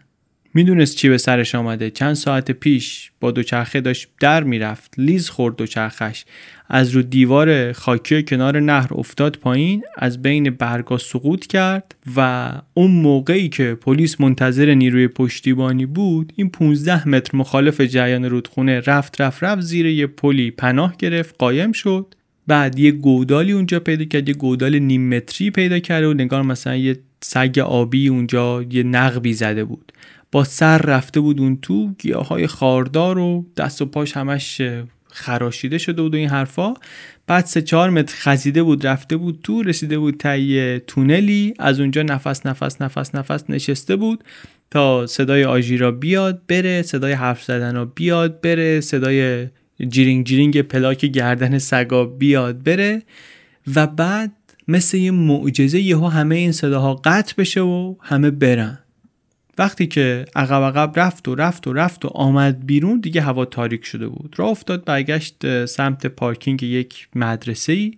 می‌دونست 0.54 0.95
چی 0.95 1.10
به 1.10 1.18
سرش 1.18 1.56
آمده. 1.56 1.89
چند 1.89 2.14
ساعت 2.14 2.51
پیش 2.51 3.12
با 3.20 3.32
دوچرخه 3.32 3.82
داشت 3.82 4.08
در 4.20 4.43
می‌رفت. 4.43 4.93
لیز 4.97 5.30
خورد 5.30 5.56
دوچرخش. 5.56 6.26
از 6.70 6.89
رو 6.89 7.01
دیوار 7.01 7.72
خاکی 7.72 8.24
کنار 8.24 8.60
نهر 8.60 8.89
افتاد 8.91 9.36
پایین 9.36 9.84
از 9.97 10.22
بین 10.22 10.49
برگا 10.49 10.97
سقوط 10.97 11.47
کرد 11.47 11.95
و 12.16 12.51
اون 12.74 12.91
موقعی 12.91 13.49
که 13.49 13.78
پلیس 13.82 14.22
منتظر 14.22 14.74
نیروی 14.74 15.08
پشتیبانی 15.08 15.86
بود 15.86 16.34
این 16.36 16.49
15 16.49 17.10
متر 17.10 17.38
مخالف 17.38 17.82
جریان 17.82 18.26
رودخونه 18.26 18.80
رفت 18.80 19.22
رفت 19.22 19.43
رفت 19.43 19.62
زیر 19.62 19.86
یه 19.86 20.08
پلی 20.08 20.51
پناه 20.51 20.95
گرفت 20.99 21.36
قایم 21.39 21.72
شد. 21.72 22.16
بعد 22.47 22.80
یه 22.80 22.91
گودالی 22.91 23.51
اونجا 23.51 23.80
پیدا 23.80 24.06
کرد 24.06 24.30
یه 24.30 24.36
گودال 24.36 24.80
نیم 24.80 25.10
متری 25.10 25.51
پیدا 25.51 25.80
کرد 25.80 26.04
و 26.04 26.14
نگار 26.14 26.41
مثلا 26.41 26.76
یه 26.76 26.99
سگ 27.24 27.60
آبی 27.60 28.08
اونجا 28.08 28.66
یه 28.72 28.84
نقبی 28.84 29.34
زده 29.34 29.64
بود. 29.64 29.91
با 30.34 30.43
سر 30.43 30.77
رفته 30.77 31.19
بود 31.19 31.39
اون 31.39 31.57
تو 31.61 31.93
گیاه 31.99 32.27
های 32.27 32.47
خاردار 32.47 33.17
و 33.17 33.45
دست 33.57 33.81
و 33.81 33.86
پاش 33.86 34.17
همش 34.17 34.61
خراشیده 35.07 35.77
شده 35.77 36.01
بود 36.01 36.13
و 36.13 36.17
این 36.17 36.29
حرفا. 36.29 36.73
بعد 37.27 37.45
سه 37.45 37.61
چهار 37.61 37.89
متر 37.89 38.15
خزیده 38.15 38.63
بود 38.63 38.88
رفته 38.88 39.17
بود 39.17 39.39
تو 39.43 39.63
رسیده 39.63 39.99
بود 39.99 40.17
تا 40.17 40.38
تونلی. 40.88 41.53
از 41.59 41.79
اونجا 41.79 42.01
نفس 42.01 42.45
نفس 42.45 42.81
نفس 42.81 43.15
نفس 43.15 43.43
نشسته 43.49 43.95
بود 43.95 44.23
تا 44.71 45.07
صدای 45.07 45.45
آژیرا 45.45 45.91
بیاد 45.91 46.41
بره 46.47 46.81
صدای 46.81 47.13
حرف 47.13 47.43
زدن 47.43 47.75
رو 47.75 47.86
بیاد 47.86 48.41
بره 48.41 48.81
صدای 48.81 49.47
جیرینگ 49.88 50.25
جیرینگ 50.25 50.61
پلاک 50.61 51.05
گردن 51.05 51.57
سگا 51.57 52.05
بیاد 52.05 52.63
بره. 52.63 53.01
و 53.75 53.88
بعد 53.88 54.31
مثل 54.67 54.97
یه 54.97 55.11
معجزه 55.11 55.79
یهو 55.79 56.07
همه 56.07 56.36
این 56.36 56.51
صداها 56.51 56.93
قطع 56.93 57.34
بشه 57.38 57.61
و 57.61 57.95
همه 58.01 58.31
برن. 58.31 58.82
وقتی 59.58 59.88
که 59.88 60.26
عقب 60.36 60.64
عقب 60.64 60.99
رفت 60.99 61.28
و 61.28 61.36
رفت 61.36 61.68
و 61.68 61.74
رفت 61.74 62.06
و 62.06 62.08
آمد 62.08 62.66
بیرون 62.66 62.99
دیگه 62.99 63.22
هوا 63.22 63.45
تاریک 63.45 63.86
شده 63.86 64.08
بود. 64.08 64.36
راه 64.38 64.49
افتاد 64.49 64.86
برگشت 64.86 65.66
سمت 65.66 66.06
پارکینگ 66.06 66.64
یک 66.64 67.08
مدرسه 67.16 67.74
ای 67.74 67.93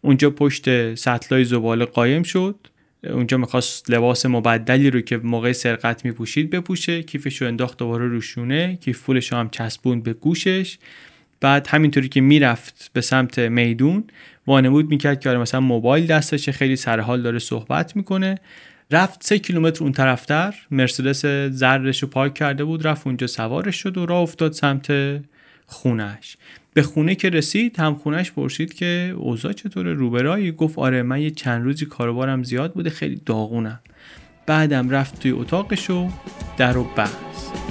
اونجا 0.00 0.30
پشت 0.30 0.94
سطلای 0.94 1.44
زباله 1.44 1.84
قایم 1.84 2.22
شد. 2.22 2.56
اونجا 3.10 3.36
می‌خواست 3.36 3.90
لباس 3.90 4.26
مبدلی 4.26 4.90
رو 4.90 5.00
که 5.00 5.16
موقع 5.16 5.52
سرقت 5.52 6.04
میپوشید 6.04 6.50
بپوشه. 6.50 7.02
کیفش 7.02 7.42
رو 7.42 7.48
انداخت 7.48 7.78
دوباره 7.78 8.08
روشونه 8.08 8.76
کیف 8.76 9.02
پولش 9.02 9.32
هم 9.32 9.50
چسبوند 9.50 10.02
به 10.02 10.12
گوشش. 10.12 10.78
بعد 11.40 11.66
همینطوری 11.66 12.08
که 12.08 12.20
می‌رفت 12.20 12.90
به 12.92 13.00
سمت 13.00 13.38
میدون 13.38 14.04
وانمود 14.46 14.90
می‌کرد 14.90 15.20
که 15.20 15.28
آره 15.28 15.38
مثلا 15.38 15.60
موبایل 15.60 16.06
دستشه 16.06 16.52
خیلی 16.52 16.76
سرحال 16.76 17.22
داره 17.22 17.38
صحبت 17.38 17.96
می‌کنه. 17.96 18.38
رفت 18.90 19.22
سه 19.22 19.38
کیلومتر 19.38 19.84
اون 19.84 19.92
طرفتر. 19.92 20.54
مرسدس 20.70 21.26
زرش 21.50 22.02
رو 22.02 22.08
پارک 22.08 22.34
کرده 22.34 22.64
بود 22.64 22.86
رفت 22.86 23.06
اونجا 23.06 23.26
سوارش 23.26 23.76
شد 23.76 23.98
و 23.98 24.06
راه 24.06 24.20
افتاد 24.20 24.52
سمت 24.52 24.92
خونش. 25.66 26.36
به 26.74 26.82
خونه 26.82 27.14
که 27.14 27.30
رسید 27.30 27.80
هم 27.80 27.94
خونش 27.94 28.32
پرسید 28.32 28.74
که 28.74 29.14
اوضاع 29.16 29.52
چطوره؟ 29.52 29.92
روبرایی؟ 29.92 30.52
گفت 30.52 30.78
آره 30.78 31.02
من 31.02 31.20
یه 31.20 31.30
چند 31.30 31.64
روزی 31.64 31.86
کاروبارم 31.86 32.42
زیاد 32.42 32.74
بوده 32.74 32.90
خیلی 32.90 33.20
داغونم. 33.26 33.80
بعدم 34.46 34.90
رفت 34.90 35.20
توی 35.20 35.30
اتاقش 35.30 35.90
و 35.90 36.08
در 36.58 36.76
و 36.76 36.84
بست 36.84 37.63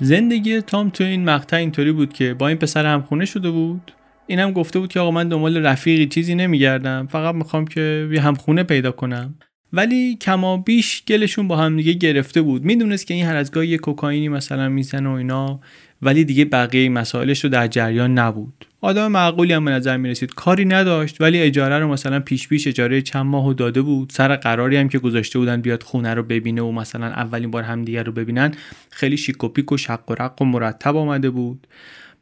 زندگی 0.00 0.60
تام 0.60 0.90
تو 0.90 1.04
این 1.04 1.24
مقطع 1.24 1.56
اینطوری 1.56 1.92
بود 1.92 2.12
که 2.12 2.34
با 2.34 2.48
این 2.48 2.56
پسر 2.56 2.86
همخونه 2.86 3.24
شده 3.24 3.50
بود. 3.50 3.92
اینم 4.26 4.52
گفته 4.52 4.78
بود 4.78 4.92
که 4.92 5.00
آقا 5.00 5.10
من 5.10 5.28
دنبال 5.28 5.66
رفیقی 5.66 6.06
چیزی 6.06 6.34
نمیگردم. 6.34 7.06
فقط 7.06 7.34
می‌خوام 7.34 7.66
که 7.66 8.08
یه 8.12 8.20
همخونه 8.20 8.62
پیدا 8.62 8.92
کنم. 8.92 9.34
ولی 9.72 10.16
کما 10.16 10.56
بیش 10.56 11.02
گلشون 11.08 11.48
با 11.48 11.56
هم 11.56 11.76
دیگه 11.76 11.92
گرفته 11.92 12.42
بود. 12.42 12.64
می‌دونست 12.64 13.06
که 13.06 13.14
این 13.14 13.26
هر 13.26 13.36
از 13.36 13.50
گاهی 13.50 13.78
کوکائینی 13.78 14.28
مثلا 14.28 14.68
می‌زنه 14.68 15.08
و 15.08 15.12
اینا. 15.12 15.60
ولی 16.04 16.24
دیگه 16.24 16.44
بقیه 16.44 16.88
مسائلش 16.88 17.44
رو 17.44 17.50
در 17.50 17.66
جریان 17.66 18.18
نبود. 18.18 18.66
آدم 18.80 19.12
معقولی 19.12 19.52
هم 19.52 19.64
به 19.64 19.70
نظر 19.70 19.96
می 19.96 20.08
رسید 20.08 20.34
کاری 20.34 20.64
نداشت 20.64 21.20
ولی 21.20 21.40
اجاره 21.40 21.78
رو 21.78 21.88
مثلا 21.88 22.20
پیش 22.20 22.48
پیش 22.48 22.66
اجاره 22.66 23.02
چند 23.02 23.26
ماهو 23.26 23.54
داده 23.54 23.82
بود. 23.82 24.10
سر 24.10 24.36
قراری 24.36 24.76
هم 24.76 24.88
که 24.88 24.98
گذاشته 24.98 25.38
بودن 25.38 25.60
بیاد 25.60 25.82
خونه 25.82 26.14
رو 26.14 26.22
ببینه 26.22 26.62
و 26.62 26.72
مثلا 26.72 27.06
اولین 27.06 27.50
بار 27.50 27.62
همدیگه 27.62 28.02
رو 28.02 28.12
ببینن 28.12 28.52
خیلی 28.90 29.16
شیک 29.16 29.44
و 29.44 29.48
پیک 29.48 29.72
و 29.72 29.76
شق 29.76 30.10
و 30.10 30.14
رق 30.14 30.42
و 30.42 30.44
مرتب 30.44 30.96
آمده 30.96 31.30
بود. 31.30 31.66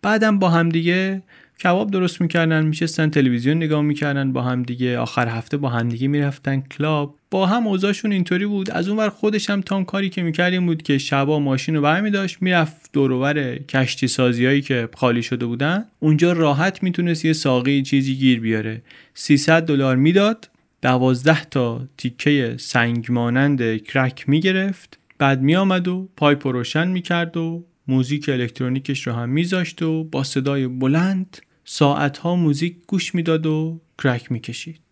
بعدم 0.03 0.39
با 0.39 0.49
همدیگه 0.49 1.23
کباب 1.63 1.91
درست 1.91 2.21
می‌کردن 2.21 2.67
میشستن 2.67 3.11
تلویزیون 3.11 3.57
نگاه 3.57 3.83
می‌کردن 3.83 4.33
با 4.33 4.43
هم 4.43 4.63
دیگه 4.63 4.99
آخر 4.99 5.29
هفته 5.29 5.57
با 5.57 5.69
هم 5.69 5.89
دیگه 5.89 6.09
می‌رفتن 6.09 6.61
کلاب. 6.61 7.15
با 7.33 7.47
هم 7.47 7.67
اوضاعشون 7.67 8.13
اینطوری 8.13 8.47
بود. 8.47 8.71
از 8.71 8.89
اونور 8.89 9.09
خودش 9.09 9.51
هم 9.51 9.61
تام 9.61 9.85
کاری 9.85 10.11
که 10.11 10.23
می‌کردیم 10.23 10.67
بود 10.67 10.83
که 10.83 10.99
شبا 10.99 11.39
ماشین 11.39 11.75
رو 11.77 11.83
برمی 11.83 12.11
داشت 12.11 12.43
می‌رفت 12.43 12.91
دورور 12.93 13.59
کشتی 13.59 14.09
سازی 14.09 14.47
هایی 14.47 14.63
که 14.63 14.89
خالی 14.95 15.23
شده 15.23 15.47
بودن. 15.47 15.85
اونجا 16.01 16.33
راحت 16.33 16.83
می‌تونست 16.83 17.25
یه 17.25 17.33
ساقی 17.33 17.83
چیزی 17.83 18.15
گیر 18.15 18.41
بیاره. 18.41 18.83
300 19.15 19.67
دلار 19.67 19.97
می‌داد 19.97 20.49
دوازده 20.83 21.45
تا 21.45 21.89
تیکه 21.99 22.55
سنگ 22.59 23.07
مانند 23.13 23.77
کرک 23.77 24.29
می‌گرفت. 24.29 24.99
بعد 25.19 25.43
میآمد 25.43 25.89
و 25.89 26.09
پایپ 26.17 26.47
روشن 26.47 26.89
می‌کرد 26.89 27.37
و 27.37 27.65
موزیک 27.89 28.29
الکترونیکش 28.29 29.07
رو 29.07 29.13
هم 29.13 29.29
میذاشت 29.29 29.83
و 29.83 30.05
با 30.05 30.25
صدای 30.25 30.67
بلند 30.67 31.39
ساعتها 31.65 32.37
موزیک 32.37 32.77
گوش 32.87 33.15
می‌داد 33.15 33.47
و 33.47 33.81
کرک 34.03 34.33
می‌کشید. 34.33 34.83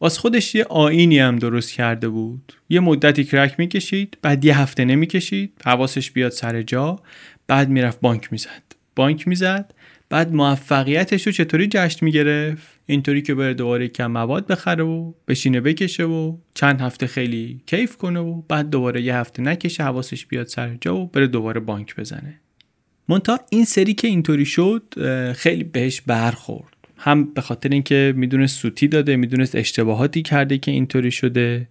واس 0.00 0.18
خودش 0.18 0.54
یه 0.54 0.64
آیینی 0.64 1.18
هم 1.18 1.36
درست 1.36 1.72
کرده 1.72 2.08
بود. 2.08 2.52
یه 2.68 2.80
مدتی 2.80 3.24
کرک 3.24 3.54
می‌کشید 3.58 4.18
بعد 4.22 4.44
یه 4.44 4.60
هفته 4.60 4.84
نمی‌کشید. 4.84 5.52
حواسش 5.64 6.10
بیاد 6.10 6.32
سر 6.32 6.62
جا 6.62 7.00
بعد 7.46 7.68
می‌رفت 7.68 8.00
بانک 8.00 8.32
می‌زد. 8.32 8.62
بانک 8.96 9.28
می‌زد 9.28 9.74
بعد 10.08 10.32
موفقیتش 10.32 11.26
رو 11.26 11.32
چطوری 11.32 11.68
جشن 11.70 12.04
می‌گرفت؟ 12.04 12.80
اینطوری 12.86 13.22
که 13.22 13.34
بره 13.34 13.54
دوباره 13.54 13.88
کم 13.88 14.06
مواد 14.06 14.46
بخره 14.46 14.84
و 14.84 15.12
بشینه 15.28 15.60
بکشه 15.60 16.04
و 16.04 16.36
چند 16.54 16.80
هفته 16.80 17.06
خیلی 17.06 17.60
کیف 17.66 17.96
کنه 17.96 18.20
و 18.20 18.42
بعد 18.48 18.70
دوباره 18.70 19.02
یه 19.02 19.16
هفته 19.16 19.42
نکشه 19.42 19.82
حواسش 19.82 20.26
بیاد 20.26 20.46
سر 20.46 20.76
جا 20.80 20.96
و 20.96 21.06
بره 21.06 21.26
دوباره 21.26 21.60
بانک 21.60 21.96
بزنه. 21.96 22.40
منتها 23.08 23.40
این 23.50 23.64
سری 23.64 23.94
که 23.94 24.08
اینطوری 24.08 24.44
شد 24.44 24.82
خیلی 25.36 25.64
بهش 25.64 26.00
برخورد. 26.00 26.76
هم 27.02 27.34
به 27.34 27.40
خاطر 27.40 27.68
اینکه 27.68 28.14
می‌دونست 28.16 28.60
سوتی 28.60 28.88
داده 28.88 29.16
می‌دونست 29.16 29.56
اشتباهاتی 29.56 30.22
کرده 30.22 30.58
که 30.58 30.70
اینطوری 30.70 31.10
شده 31.10 31.68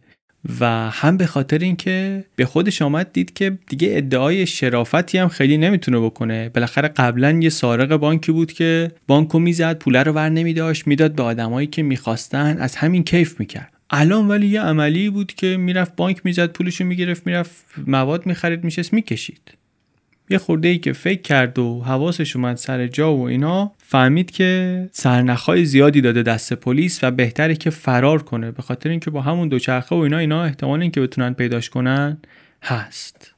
و 0.60 0.90
هم 0.90 1.18
به 1.18 1.26
خاطر 1.26 1.58
اینکه 1.58 2.26
به 2.36 2.46
خودش 2.46 2.82
آمد 2.82 3.14
دید 3.14 3.34
که 3.34 3.58
دیگه 3.68 3.90
ادعای 3.92 4.46
شرافتی 4.48 5.18
هم 5.18 5.28
خیلی 5.28 5.58
نمی‌تونه 5.58 6.00
بکنه. 6.00 6.50
بالاخره 6.50 6.88
قبلا 6.88 7.40
یه 7.42 7.50
سارق 7.50 7.96
بانکی 7.96 8.32
بود 8.32 8.52
که 8.52 8.92
بانکو 9.08 9.40
می‌زد 9.40 9.78
پوله 9.78 10.04
رو 10.04 10.12
ور 10.12 10.30
نمیداشت 10.30 10.88
می‌داد 10.88 11.16
به 11.16 11.24
آدمایی 11.24 11.68
که 11.68 11.84
می‌خواستن 11.84 12.58
از 12.58 12.76
همین 12.76 13.04
کیف 13.04 13.40
می‌کرد. 13.40 13.74
الان 13.90 14.28
ولی 14.28 14.48
یه 14.48 14.62
عملی 14.62 15.10
بود 15.10 15.34
که 15.34 15.58
می‌رفت 15.58 15.96
بانک 15.96 16.22
می‌زد 16.24 16.52
پولشو 16.52 16.84
می‌گرفت 16.84 17.28
می‌رفت 17.28 17.66
مواد 17.88 18.26
می‌خرید 18.26 18.64
میشست 18.64 18.94
می‌کشید. 18.94 19.59
یه 20.30 20.38
خورده 20.38 20.68
ای 20.68 20.78
که 20.78 20.94
فکر 20.94 21.22
کرد 21.22 21.60
و 21.60 21.82
حواسش 21.82 22.36
اومد 22.36 22.58
سر 22.58 22.88
جا 22.88 23.16
و 23.16 23.28
اینا 23.28 23.72
فهمید 23.78 24.32
که 24.32 24.90
سرنخهای 24.92 25.66
زیادی 25.66 26.02
داده 26.02 26.24
دست 26.24 26.54
پلیس 26.54 27.04
و 27.04 27.12
بهتره 27.12 27.56
که 27.56 27.70
فرار 27.70 28.24
کنه. 28.24 28.52
به 28.52 28.62
خاطر 28.62 28.90
اینکه 28.90 29.12
با 29.12 29.22
همون 29.22 29.48
دوچرخه 29.48 29.96
و 29.96 30.00
اینا 30.00 30.18
اینا 30.18 30.44
احتمال 30.44 30.82
اینکه 30.82 31.02
بتونن 31.02 31.34
پیداش 31.34 31.70
کنن 31.70 32.18
هست. 32.64 33.34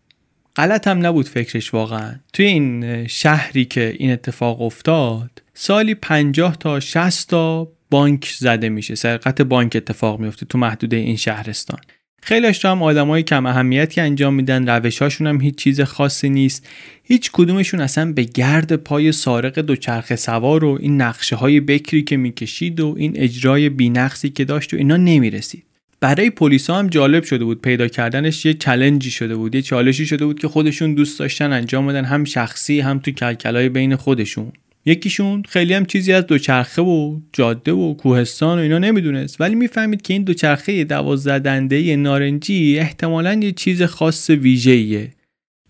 غلط 0.56 0.88
هم 0.88 1.06
نبود 1.06 1.28
فکرش 1.28 1.74
واقعا. 1.74 2.16
توی 2.34 2.46
این 2.46 3.08
شهری 3.08 3.66
که 3.66 3.96
این 4.00 4.12
اتفاق 4.12 4.62
افتاد 4.62 5.42
سالی 5.54 5.96
50 5.96 6.56
تا 6.56 6.80
60 6.80 7.30
تا 7.30 7.68
بانک 7.90 8.36
زده 8.38 8.70
میشه. 8.70 8.96
سرقت 8.96 9.42
بانک 9.42 9.76
اتفاق 9.76 10.20
میفته 10.20 10.46
تو 10.46 10.58
محدوده 10.58 10.98
این 10.98 11.16
شهرستان. 11.16 11.80
خیلیش 12.24 12.66
هم 12.66 12.84
آدمای 12.84 13.24
کم 13.24 13.46
اهمیتی 13.46 14.02
انجام 14.02 14.34
میدن 14.34 14.68
روشاشون 14.70 15.28
هم 15.28 15.42
هیچ 15.42 15.56
چیز 15.56 15.82
خاصی 15.82 16.30
نیست. 16.30 16.68
هیچ 17.04 17.32
کدومشون 17.34 17.82
اصلا 17.82 18.12
به 18.12 18.24
گرد 18.24 18.76
پای 18.76 19.12
سارق 19.12 19.60
دوچرخه 19.60 20.16
سوار 20.16 20.64
و 20.64 20.78
این 20.82 21.02
نقشه 21.02 21.36
های 21.36 21.60
بکری 21.60 22.04
که 22.04 22.18
می‌کشید 22.18 22.80
و 22.80 22.96
این 22.98 23.14
اجرای 23.16 23.70
بینقصی 23.70 24.30
که 24.30 24.46
داشت 24.46 24.74
و 24.74 24.78
اینا 24.78 24.98
نمی‌رسید. 24.98 25.64
برای 26.00 26.30
پلیسا 26.30 26.76
هم 26.76 26.88
جالب 26.88 27.24
شده 27.24 27.46
بود 27.46 27.62
پیدا 27.62 27.88
کردنش 27.88 28.46
یه 28.46 28.54
چلنجی 28.54 29.12
شده 29.12 29.36
بود 29.36 29.56
یه 29.56 29.62
چالشی 29.62 30.06
شده 30.06 30.26
بود 30.26 30.40
که 30.40 30.48
خودشون 30.48 30.94
دوست 30.94 31.20
داشتن 31.20 31.54
انجام 31.54 31.88
بدن 31.88 32.06
هم 32.06 32.24
شخصی 32.24 32.80
هم 32.80 33.00
تو 33.00 33.12
کلکلای 33.12 33.70
بین 33.70 33.96
خودشون. 33.96 34.52
یکیشون 34.86 35.44
خیلی 35.50 35.74
هم 35.74 35.86
چیزی 35.86 36.14
از 36.14 36.28
دوچرخه 36.28 36.82
و 36.82 37.20
جاده 37.34 37.72
و 37.72 37.94
کوهستان 37.94 38.60
و 38.60 38.62
اینا 38.62 38.78
نمی‌دونست. 38.78 39.42
ولی 39.42 39.56
می‌فهمید 39.56 40.02
که 40.02 40.14
این 40.14 40.24
دوچرخه 40.24 40.84
دوازده 40.84 41.40
دنده 41.40 41.96
نارنجی 41.96 42.80
احتمالا 42.80 43.34
یه 43.34 43.52
چیز 43.52 43.84
خاص 43.84 44.30
ویژه‌ایه. 44.30 45.12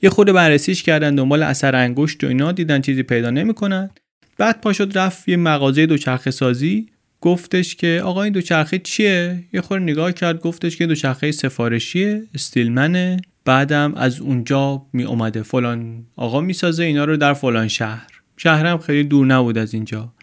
یه 0.01 0.09
خود 0.09 0.27
بررسیش 0.27 0.83
کردن 0.83 1.15
دنبال 1.15 1.43
اثر 1.43 1.75
انگشت 1.75 2.23
و 2.23 2.27
اینا 2.27 2.51
دیدن 2.51 2.81
چیزی 2.81 3.03
پیدا 3.03 3.29
نمی‌کنن. 3.29 3.89
بعد 4.37 4.61
پاشد 4.61 4.97
رفت 4.97 5.29
یه 5.29 5.37
مغازه 5.37 5.85
دوچرخه 5.85 6.31
سازی 6.31 6.87
گفتش 7.21 7.75
که 7.75 8.01
آقا 8.03 8.23
این 8.23 8.33
دوچرخه 8.33 8.79
چیه؟ 8.79 9.43
یه 9.53 9.61
خور 9.61 9.79
نگاه 9.79 10.11
کرد 10.11 10.39
گفتش 10.39 10.77
که 10.77 10.85
دوچرخه 10.85 11.31
سفارشیه 11.31 12.23
استیلمنه. 12.35 13.17
بعدم 13.45 13.93
از 13.95 14.19
اونجا 14.19 14.85
می 14.93 15.03
اومده 15.03 15.43
فلان 15.43 16.05
آقا 16.15 16.41
می‌سازه 16.41 16.83
اینا 16.83 17.05
رو 17.05 17.17
در 17.17 17.33
فلان 17.33 17.67
شهر. 17.67 18.20
شهرم 18.43 18.77
خیلی 18.77 19.03
دور 19.03 19.25
نبود 19.25 19.57
از 19.57 19.73
اینجا. 19.73 20.13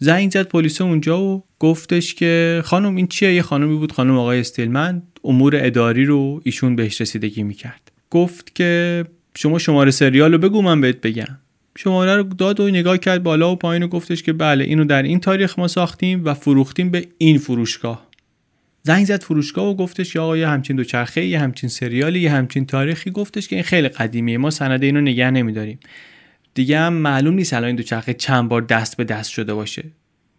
زنگ 0.00 0.30
زد 0.30 0.48
پلیس 0.48 0.80
اونجا 0.80 1.20
و 1.20 1.44
گفتش 1.58 2.14
که 2.14 2.62
خانم 2.64 2.96
این 2.96 3.06
چیه؟ 3.06 3.34
یه 3.34 3.42
خانمی 3.42 3.76
بود 3.76 3.92
خانم 3.92 4.18
آقای 4.18 4.40
استیلمن. 4.40 5.02
امور 5.24 5.56
اداری 5.56 6.04
رو 6.04 6.40
ایشون 6.44 6.76
بهش 6.76 7.00
رسیدگی 7.00 7.42
می‌کرد. 7.42 7.92
گفت 8.10 8.54
که 8.54 9.04
شما 9.36 9.58
شماره 9.58 9.90
سریال 9.90 10.32
رو 10.32 10.38
بگو 10.38 10.62
من 10.62 10.80
بهت 10.80 11.00
بگم. 11.00 11.38
شماره 11.78 12.16
رو 12.16 12.22
داد 12.22 12.60
و 12.60 12.68
نگاه 12.68 12.98
کرد 12.98 13.22
بالا 13.22 13.52
و 13.52 13.56
پایین 13.56 13.82
و 13.82 13.88
گفتش 13.88 14.22
که 14.22 14.32
بله 14.32 14.64
اینو 14.64 14.84
در 14.84 15.02
این 15.02 15.20
تاریخ 15.20 15.58
ما 15.58 15.68
ساختیم 15.68 16.24
و 16.24 16.34
فروختیم 16.34 16.90
به 16.90 17.06
این 17.18 17.38
فروشگاه. 17.38 18.08
زنگ 18.82 19.04
زد 19.04 19.22
فروشگاه 19.22 19.66
و 19.66 19.74
گفتش 19.74 20.12
که 20.12 20.20
آقا 20.20 20.36
یه 20.36 20.48
همچین 20.48 20.76
دوچرخه 20.76 21.26
یه 21.26 21.38
همچین 21.38 21.68
سریالی 21.68 22.20
یه 22.20 22.30
همچین 22.30 22.66
تاریخی. 22.66 23.10
گفتش 23.10 23.48
که 23.48 23.56
این 23.56 23.62
خیلی 23.62 23.88
قدیمیه 23.88 24.38
ما 24.38 24.50
سند 24.50 24.82
اینو 24.82 25.00
نگه 25.00 25.30
نمیداریم. 25.30 25.78
دیگه 26.58 26.78
هم 26.78 26.92
معلوم 26.92 27.34
نیست 27.34 27.52
الان 27.52 27.66
این 27.66 27.76
دوچرخه 27.76 28.14
چند 28.14 28.48
بار 28.48 28.62
دست 28.62 28.96
به 28.96 29.04
دست 29.04 29.30
شده 29.30 29.54
باشه. 29.54 29.84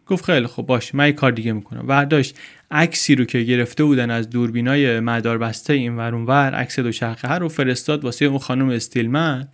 گفت 0.09 0.25
خیلی 0.25 0.47
خب 0.47 0.63
باش 0.63 0.95
من 0.95 1.05
یه 1.05 1.11
کار 1.11 1.31
دیگه 1.31 1.53
می‌کنم. 1.53 1.83
ورداشت 1.87 2.35
عکسی 2.71 3.15
رو 3.15 3.25
که 3.25 3.41
گرفته 3.41 3.83
بودن 3.83 4.11
از 4.11 4.29
دوربینای 4.29 4.99
مدار 4.99 5.37
بسته 5.37 5.73
این 5.73 5.97
ور 5.97 6.13
ور 6.13 6.53
عکس 6.53 6.79
دوچرخه 6.79 7.27
هر 7.27 7.39
رو 7.39 7.49
فرستاد 7.49 8.03
واسه 8.03 8.25
اون 8.25 8.37
خانم 8.37 8.69
استیلمن. 8.69 9.47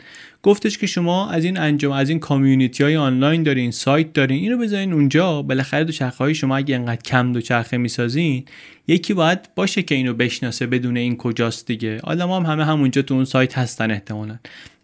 گفتش 0.44 0.78
که 0.78 0.88
شما 0.88 1.30
از 1.30 1.44
این 1.44 1.60
انجمن 1.60 1.92
از 1.92 2.10
این 2.10 2.20
community 2.20 2.84
های 2.84 2.96
آنلاین 2.96 3.44
دارین 3.44 3.72
سایت 3.72 4.14
دارین 4.14 4.44
اینو 4.44 4.58
بذارین 4.58 4.94
اونجا. 4.94 5.42
بالاخره 5.42 5.84
دوچرخه 5.84 6.18
های 6.18 6.36
شما 6.36 6.58
اگه 6.58 6.76
انقدر 6.76 7.02
کم 7.02 7.32
دوچرخه 7.32 7.78
می‌سازین 7.78 8.46
یکی 8.88 9.14
باید 9.14 9.40
باشه 9.56 9.82
که 9.82 9.96
اینو 9.96 10.14
بشناسه 10.14 10.68
بدون 10.68 10.98
این 10.98 11.18
کجاست 11.18 11.68
دیگه. 11.68 12.00
آدم 12.04 12.32
هم 12.32 12.44
همه 12.44 12.66
همونجا 12.66 13.02
تو 13.02 13.14
اون 13.14 13.26
سایت 13.26 13.58
هستن 13.58 13.92
احتمالا. 13.92 14.36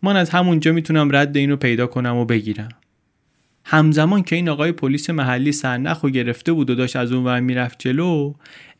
من 0.03 0.15
از 0.15 0.29
همونجا 0.29 0.71
می‌تونم 0.71 1.15
رد 1.15 1.37
اینو 1.37 1.55
پیدا 1.55 1.87
کنم 1.87 2.15
و 2.15 2.25
بگیرم. 2.25 2.69
همزمان 3.71 4.23
که 4.23 4.35
این 4.35 4.49
آقای 4.49 4.71
پلیس 4.71 5.09
محلی 5.09 5.51
سرنخ 5.51 6.03
و 6.03 6.09
گرفته 6.09 6.53
بود 6.53 6.69
و 6.69 6.75
داشت 6.75 6.95
از 6.95 7.11
اون 7.11 7.23
ور 7.23 7.39
می‌رفت 7.39 7.79
جلو 7.79 8.33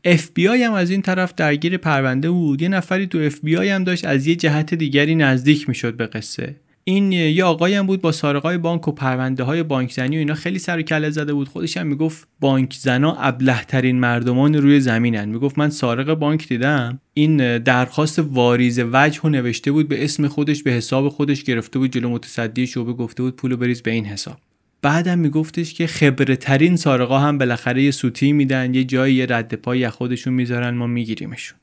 اف 0.04 0.30
بی 0.34 0.48
آی 0.48 0.64
هم 0.64 0.74
از 0.74 0.90
این 0.90 1.02
طرف 1.02 1.34
درگیر 1.36 1.78
پرونده 1.78 2.30
بود. 2.30 2.62
یه 2.62 2.70
نفری 2.70 3.08
تو 3.08 3.18
اف 3.18 3.40
بی 3.44 3.58
آی 3.58 3.70
هم 3.70 3.84
داشت 3.84 4.06
از 4.06 4.28
یه 4.28 4.36
جهت 4.36 4.74
دیگری 4.74 5.16
نزدیک 5.16 5.70
می‌شد 5.70 5.98
به 5.98 6.08
قصه. 6.08 6.56
این 6.84 7.12
یه 7.12 7.44
آقایی 7.44 7.76
هم 7.76 7.86
بود 7.86 8.02
با 8.02 8.12
سارقای 8.12 8.58
بانک 8.58 8.88
و 8.88 8.92
پرونده 8.92 9.44
های 9.44 9.64
بانک 9.64 9.92
زنی 9.92 10.16
و 10.16 10.20
اینا 10.20 10.34
خیلی 10.34 10.60
سر 10.60 10.78
و 10.78 10.82
کله 10.82 11.10
زده 11.10 11.34
بود. 11.34 11.48
خودش 11.48 11.78
هم 11.78 11.88
می‌گفت 11.88 12.28
بانک 12.40 12.74
زنا 12.74 13.16
ابله 13.20 13.64
ترین 13.64 14.00
مردمان 14.00 14.54
روی 14.54 14.80
زمینن. 14.80 15.30
می‌گفت 15.30 15.58
من 15.58 15.70
سارق 15.70 16.14
بانک 16.14 16.48
دیدم. 16.48 17.00
این 17.14 17.58
درخواست 17.58 18.20
واریز 18.20 18.80
وجه 18.94 19.22
و 19.22 19.30
نوشته 19.30 19.72
بود 19.72 19.88
به 19.88 20.04
اسم 20.04 20.28
خودش 20.28 20.64
به 20.64 20.72
حساب 20.72 21.10
خودش 21.10 21.44
گرفته 21.44 21.80
بود 21.80 21.92
جلو 21.92 22.10
متصدی 22.10 22.68
شعبه 22.68 22.94
گفته 22.94 23.24
بود 23.24 23.36
پولو 23.36 23.58
بریز 23.58 23.82
به 23.82 23.92
این 23.92 24.06
حساب. 24.06 24.38
بعدم 24.82 25.20
میگفتش 25.20 25.74
که 25.74 25.88
خبره 25.88 26.36
ترین 26.36 26.76
سارقا 26.76 27.20
هم 27.20 27.38
بالاخره 27.38 27.84
یه 27.84 27.92
سوتی 27.92 28.34
میدن 28.34 28.74
یه 28.74 28.84
جایی 28.84 29.16
یه 29.16 29.26
رد 29.30 29.54
پای 29.54 29.90
خودشون 29.90 30.34
می‌ذارن 30.34 30.70
ما 30.70 30.88
میگیریمشون. 30.88 31.58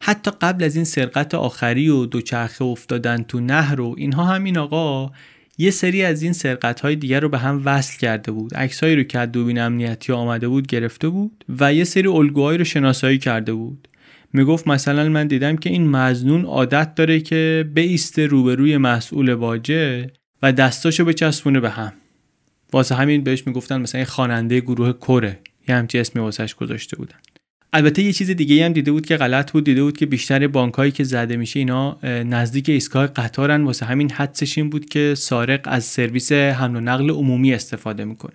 حتی 0.00 0.30
قبل 0.40 0.64
از 0.64 0.76
این 0.76 0.84
سرقت 0.84 1.34
آخری 1.34 1.88
و 1.88 2.06
دوچرخه 2.06 2.64
افتادن 2.64 3.22
تو 3.22 3.40
نهر 3.40 3.80
و 3.80 3.94
اینها 3.98 4.24
همین 4.24 4.58
آقا 4.58 5.12
یه 5.58 5.70
سری 5.70 6.02
از 6.02 6.22
این 6.22 6.32
سرقت 6.32 6.80
های 6.80 6.96
دیگر 6.96 7.20
رو 7.20 7.28
به 7.28 7.38
هم 7.38 7.62
وصل 7.64 7.98
کرده 7.98 8.32
بود. 8.32 8.54
عکسهایی 8.54 8.96
رو 8.96 9.02
که 9.02 9.18
از 9.18 9.32
دوبین 9.32 9.58
امنیتی 9.58 10.12
آمده 10.12 10.48
بود 10.48 10.66
گرفته 10.66 11.08
بود 11.08 11.44
و 11.60 11.74
یه 11.74 11.84
سری 11.84 12.08
الگوهایی 12.08 12.58
رو 12.58 12.64
شناسایی 12.64 13.18
کرده 13.18 13.52
بود. 13.52 13.88
می‌گفت 14.32 14.68
مثلا 14.68 15.08
من 15.08 15.26
دیدم 15.26 15.56
که 15.56 15.70
این 15.70 15.88
مزنون 15.88 16.44
عادت 16.44 16.94
داره 16.94 17.20
که 17.20 17.70
بیسته 17.74 18.26
روبروی 18.26 18.76
مسئول 18.76 19.32
واجه 19.32 20.10
و 20.42 20.52
دستاشو 20.52 21.04
بچسبونه 21.04 21.60
به 21.60 21.70
هم. 21.70 21.92
واسه 22.74 22.94
همین 22.94 23.24
بهش 23.24 23.46
می‌گفتن 23.46 23.80
مثلا 23.80 24.04
خواننده 24.04 24.60
گروه 24.60 24.92
کره. 24.92 25.38
یه 25.68 25.74
همچی 25.74 25.98
اسمی 25.98 26.22
واسش 26.22 26.54
گذاشته 26.54 26.96
بودن. 26.96 27.16
البته 27.72 28.02
یه 28.02 28.12
چیز 28.12 28.30
دیگه 28.30 28.64
هم 28.64 28.72
دیده 28.72 28.92
بود 28.92 29.06
که 29.06 29.16
غلط 29.16 29.52
بود 29.52 29.64
دیده 29.64 29.82
بود 29.82 29.96
که 29.96 30.06
بیشتر 30.06 30.46
بانکایی 30.46 30.92
که 30.92 31.04
زده 31.04 31.36
میشه 31.36 31.58
اینا 31.58 31.98
نزدیک 32.04 32.68
ایستگاه 32.68 33.06
قطارن. 33.06 33.64
واسه 33.64 33.86
همین 33.86 34.10
حدسش 34.10 34.58
این 34.58 34.70
بود 34.70 34.88
که 34.88 35.14
سارق 35.16 35.60
از 35.64 35.84
سرویس 35.84 36.32
حمل 36.32 36.76
و 36.76 36.80
نقل 36.80 37.10
عمومی 37.10 37.54
استفاده 37.54 38.04
می‌کنه. 38.04 38.34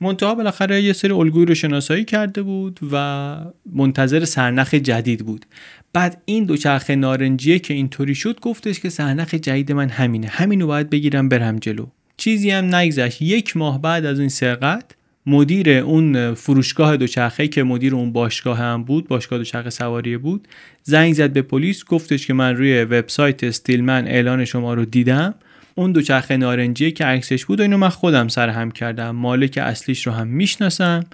منتها 0.00 0.34
بالاخره 0.34 0.82
یه 0.82 0.92
سری 0.92 1.12
الگوی 1.12 1.44
رو 1.44 1.54
شناسایی 1.54 2.04
کرده 2.04 2.42
بود 2.42 2.80
و 2.92 3.36
منتظر 3.72 4.24
سرنخ 4.24 4.74
جدید 4.74 5.26
بود. 5.26 5.46
بعد 5.92 6.22
این 6.24 6.44
دوچرخه 6.44 6.96
نارنجیه 6.96 7.58
که 7.58 7.74
اینطوری 7.74 8.14
شد 8.14 8.40
گفتش 8.40 8.80
که 8.80 8.88
سرنخ 8.88 9.34
جدید 9.34 9.72
من 9.72 9.88
همینه. 9.88 10.26
همینو 10.26 10.66
باید 10.66 10.90
بگیرم 10.90 11.28
برم 11.28 11.58
جلو. 11.58 11.86
چیزی 12.16 12.50
هم 12.50 12.74
نگذشت. 12.74 13.22
یک 13.22 13.56
ماه 13.56 13.82
بعد 13.82 14.04
از 14.04 14.20
این 14.20 14.28
سرقت 14.28 14.84
مدیر 15.26 15.70
اون 15.70 16.34
فروشگاه 16.34 16.96
دوچرخه 16.96 17.48
که 17.48 17.62
مدیر 17.62 17.94
اون 17.94 18.12
باشگاه 18.12 18.58
هم 18.58 18.84
بود 18.84 19.08
باشگاه 19.08 19.38
دوچرخه 19.38 19.70
سواری 19.70 20.16
بود 20.16 20.48
زنگ 20.82 21.14
زد 21.14 21.32
به 21.32 21.42
پلیس 21.42 21.84
گفتش 21.84 22.26
که 22.26 22.34
من 22.34 22.56
روی 22.56 22.84
وبسایت 22.84 23.44
استیلمن 23.44 24.08
اعلان 24.08 24.44
شما 24.44 24.74
رو 24.74 24.84
دیدم. 24.84 25.34
اون 25.74 25.92
دوچرخه 25.92 26.36
نارنجی 26.36 26.92
که 26.92 27.04
عکسش 27.04 27.44
بود 27.44 27.60
و 27.60 27.62
اینو 27.62 27.78
من 27.78 27.88
خودم 27.88 28.28
سر 28.28 28.48
هم 28.48 28.70
کردم. 28.70 29.10
مالک 29.10 29.58
اصلیش 29.62 30.06
رو 30.06 30.12
هم 30.12 30.26
می‌شناسم. 30.26 31.04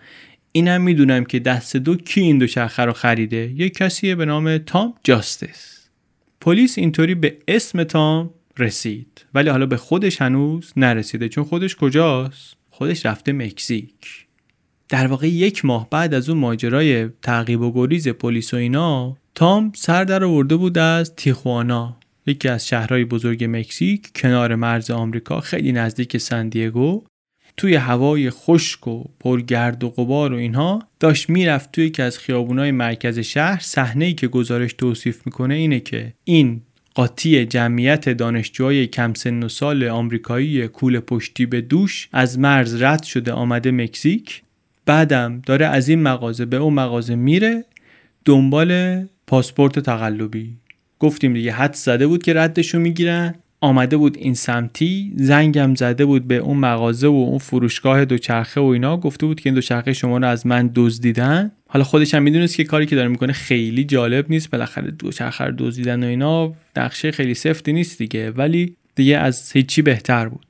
اینم 0.53 0.83
می‌دونم 0.83 1.25
که 1.25 1.39
دست 1.39 1.77
دو 1.77 1.97
کی 1.97 2.21
این 2.21 2.39
دوچرخه 2.39 2.83
رو 2.83 2.93
خریده. 2.93 3.53
یک 3.57 3.75
کسیه 3.75 4.15
به 4.15 4.25
نام 4.25 4.59
تام 4.59 4.95
جاستس. 5.05 5.89
پلیس 6.41 6.79
اینطوری 6.79 7.15
به 7.15 7.37
اسم 7.49 7.85
تام 7.85 8.31
رسید. 8.61 9.27
ولی 9.35 9.49
حالا 9.51 9.67
به 9.67 9.77
خودش 9.77 10.23
هنوز 10.23 10.73
نرسیده. 10.77 11.29
چون 11.29 11.45
خودش 11.45 11.77
کجاست؟ 11.77 12.57
خودش 12.71 13.07
رفته 13.07 13.33
مکزیک. 13.33 14.27
در 14.89 15.07
واقع 15.07 15.29
یک 15.29 15.65
ماه 15.65 15.91
بعد 15.91 16.15
از 16.15 16.29
اون 16.29 16.39
ماجرای 16.39 17.09
تعقیب 17.23 17.61
و 17.61 17.73
گریز 17.73 18.09
پلیس 18.09 18.55
و 18.55 18.57
اینا 18.57 19.17
تام 19.35 19.73
سر 19.75 20.05
در 20.05 20.25
آورده 20.25 20.57
بود 20.57 20.79
از 20.79 21.15
تیخوانا 21.15 21.97
یکی 22.27 22.49
از 22.49 22.69
شهرهای 22.69 23.05
بزرگ 23.05 23.45
مکزیک 23.49 24.11
کنار 24.15 24.55
مرز 24.55 24.91
آمریکا 24.91 25.41
خیلی 25.41 25.73
نزدیک 25.73 26.17
سندیگو 26.17 27.05
توی 27.57 27.75
هوای 27.75 28.31
خشک 28.31 28.89
و 28.89 29.05
پرگرد 29.21 29.85
و 29.85 29.89
غبار 29.91 30.33
و 30.33 30.37
اینها 30.37 30.83
داشت 31.01 31.31
می‌رفت 31.31 31.73
توی 31.73 31.85
یکی 31.85 32.03
از 32.03 32.19
خیابونای 32.19 32.71
مرکز 32.71 33.19
شهر. 33.19 33.61
صحنه 33.61 34.13
که 34.13 34.29
گزارش 34.29 34.73
توصیف 34.73 35.27
می‌کنه 35.27 35.55
اینه 35.55 35.81
که 35.81 36.13
این 36.25 36.63
قاطی 36.95 37.47
جمعیت 37.47 38.09
دانشجوهای 38.09 38.87
کم 38.87 39.15
سن 39.15 39.43
و 39.43 39.49
سال 39.49 39.85
آمریکایی 39.85 40.69
کول 40.69 41.01
پشتی 41.01 41.47
به 41.47 41.61
دوش 41.61 42.09
از 42.13 42.39
مرز 42.39 42.83
رد 42.83 43.03
شده 43.03 43.33
آمده 43.33 43.71
مکزیک. 43.71 44.43
بعدم 44.87 45.43
داره 45.47 45.67
از 45.67 45.89
این 45.89 46.03
مغازه 46.03 46.45
به 46.45 46.57
اون 46.57 46.75
مغازه 46.75 47.15
میره 47.15 47.65
دنبال 48.25 49.03
پاسپورت 49.27 49.79
تقلبی. 49.79 50.57
گفتیم 50.99 51.35
دیگه 51.35 51.53
حد 51.53 51.75
زده 51.75 52.07
بود 52.07 52.23
که 52.23 52.35
ردشو 52.35 52.79
می‌گیرن. 52.79 53.35
آمده 53.61 53.97
بود 53.97 54.17
این 54.19 54.35
سمتی 54.35 55.13
زنگم 55.17 55.75
زده 55.75 56.05
بود 56.05 56.29
به 56.29 56.37
اون 56.37 56.57
مغازه 56.57 57.07
و 57.07 57.11
اون 57.11 57.39
فروشگاه 57.39 58.05
دوچرخه 58.05 58.61
و 58.61 58.65
اینا. 58.65 58.97
گفته 58.97 59.27
بود 59.27 59.41
که 59.41 59.49
این 59.49 59.55
دوچرخه 59.55 59.93
شما 59.93 60.19
رو 60.19 60.27
از 60.27 60.47
من 60.47 60.71
دزدیدن. 60.75 61.53
حالا 61.69 61.85
خودش 61.85 62.15
هم 62.15 62.23
می‌دونست 62.23 62.57
که 62.57 62.65
کاری 62.65 62.87
که 62.87 62.97
داره 62.97 63.09
می‌کنه 63.09 63.33
خیلی 63.33 63.85
جالب 63.85 64.31
نیست. 64.31 64.51
بالاخره 64.51 64.91
دوچرخه 64.91 65.45
رو 65.45 65.55
دزدیدن 65.59 66.05
و 66.05 66.07
اینا 66.07 66.53
نقشه 66.77 67.11
خیلی 67.11 67.35
سفتی 67.35 67.73
نیست 67.73 67.99
دیگه. 67.99 68.31
ولی 68.31 68.77
دیگه 68.95 69.19
از 69.19 69.53
هیچی 69.53 69.83
بهتر 69.83 70.29
بود. 70.29 70.47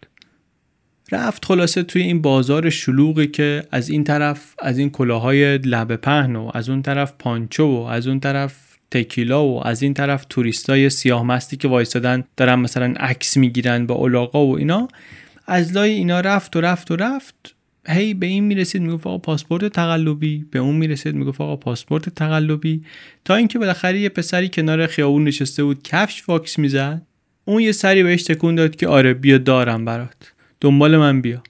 رفت 1.13 1.45
خلاصه 1.45 1.83
توی 1.83 2.03
این 2.03 2.23
بازار 2.23 2.71
شلوغی 2.71 3.27
که 3.27 3.65
از 3.71 3.89
این 3.89 4.05
طرف 4.05 4.55
از 4.59 4.79
این 4.79 4.91
کلاهای 4.91 5.59
لبه 5.59 5.97
پهن 5.97 6.37
و 6.37 6.51
از 6.55 6.69
اون 6.69 6.83
طرف 6.83 7.13
پانچو 7.19 7.65
و 7.65 7.81
از 7.81 8.07
اون 8.07 8.21
طرف 8.21 8.70
تکیلا 8.91 9.47
و 9.47 9.67
از 9.67 9.83
این 9.83 9.95
طرف 9.95 10.27
توریستای 10.29 10.91
سیاه 10.91 11.25
مستی 11.25 11.57
که 11.57 11.69
وایستادن 11.69 12.25
دارن 12.37 12.55
مثلا 12.55 12.95
عکس 12.97 13.37
می‌گیرن 13.37 13.87
با 13.87 13.95
اولاغا 13.95 14.47
و 14.47 14.59
اینا 14.59 14.89
از 15.47 15.73
لای 15.73 15.91
اینا 15.91 16.21
رفت 16.21 16.57
و 16.57 16.61
رفت 16.61 16.91
و 16.91 16.97
رفت 16.97 17.55
هی 17.89 18.15
به 18.15 18.27
این 18.27 18.45
می‌رسید 18.45 18.83
می‌گفت 18.83 19.07
آقا 19.07 19.19
پاسپورت 19.19 19.65
تقلبی. 19.65 20.47
به 20.51 20.59
اون 20.59 20.77
می‌رسید 20.77 21.15
می‌گفت 21.15 21.41
آقا 21.41 21.57
پاسپورت 21.57 22.09
تقلبی. 22.09 22.83
تا 23.25 23.35
اینکه 23.35 23.59
بالاخره 23.59 24.01
یه 24.01 24.09
پسری 24.09 24.49
کنار 24.49 24.87
خیابون 24.87 25.25
نشسته 25.25 25.65
بود 25.65 25.83
کفش 25.83 26.23
واکس 26.23 26.59
می‌زد. 26.59 27.03
اون 27.45 27.63
یه 27.63 27.73
سری 27.73 28.03
بهش 28.03 28.23
تکون 28.23 28.55
داد 28.55 28.77
که 28.77 28.89
آره 28.89 29.15
بیا 29.15 29.39
دارم 29.39 29.85
برات. 29.85 30.33
دنبال 30.61 30.97
من 30.97 31.21
بیا. 31.21 31.43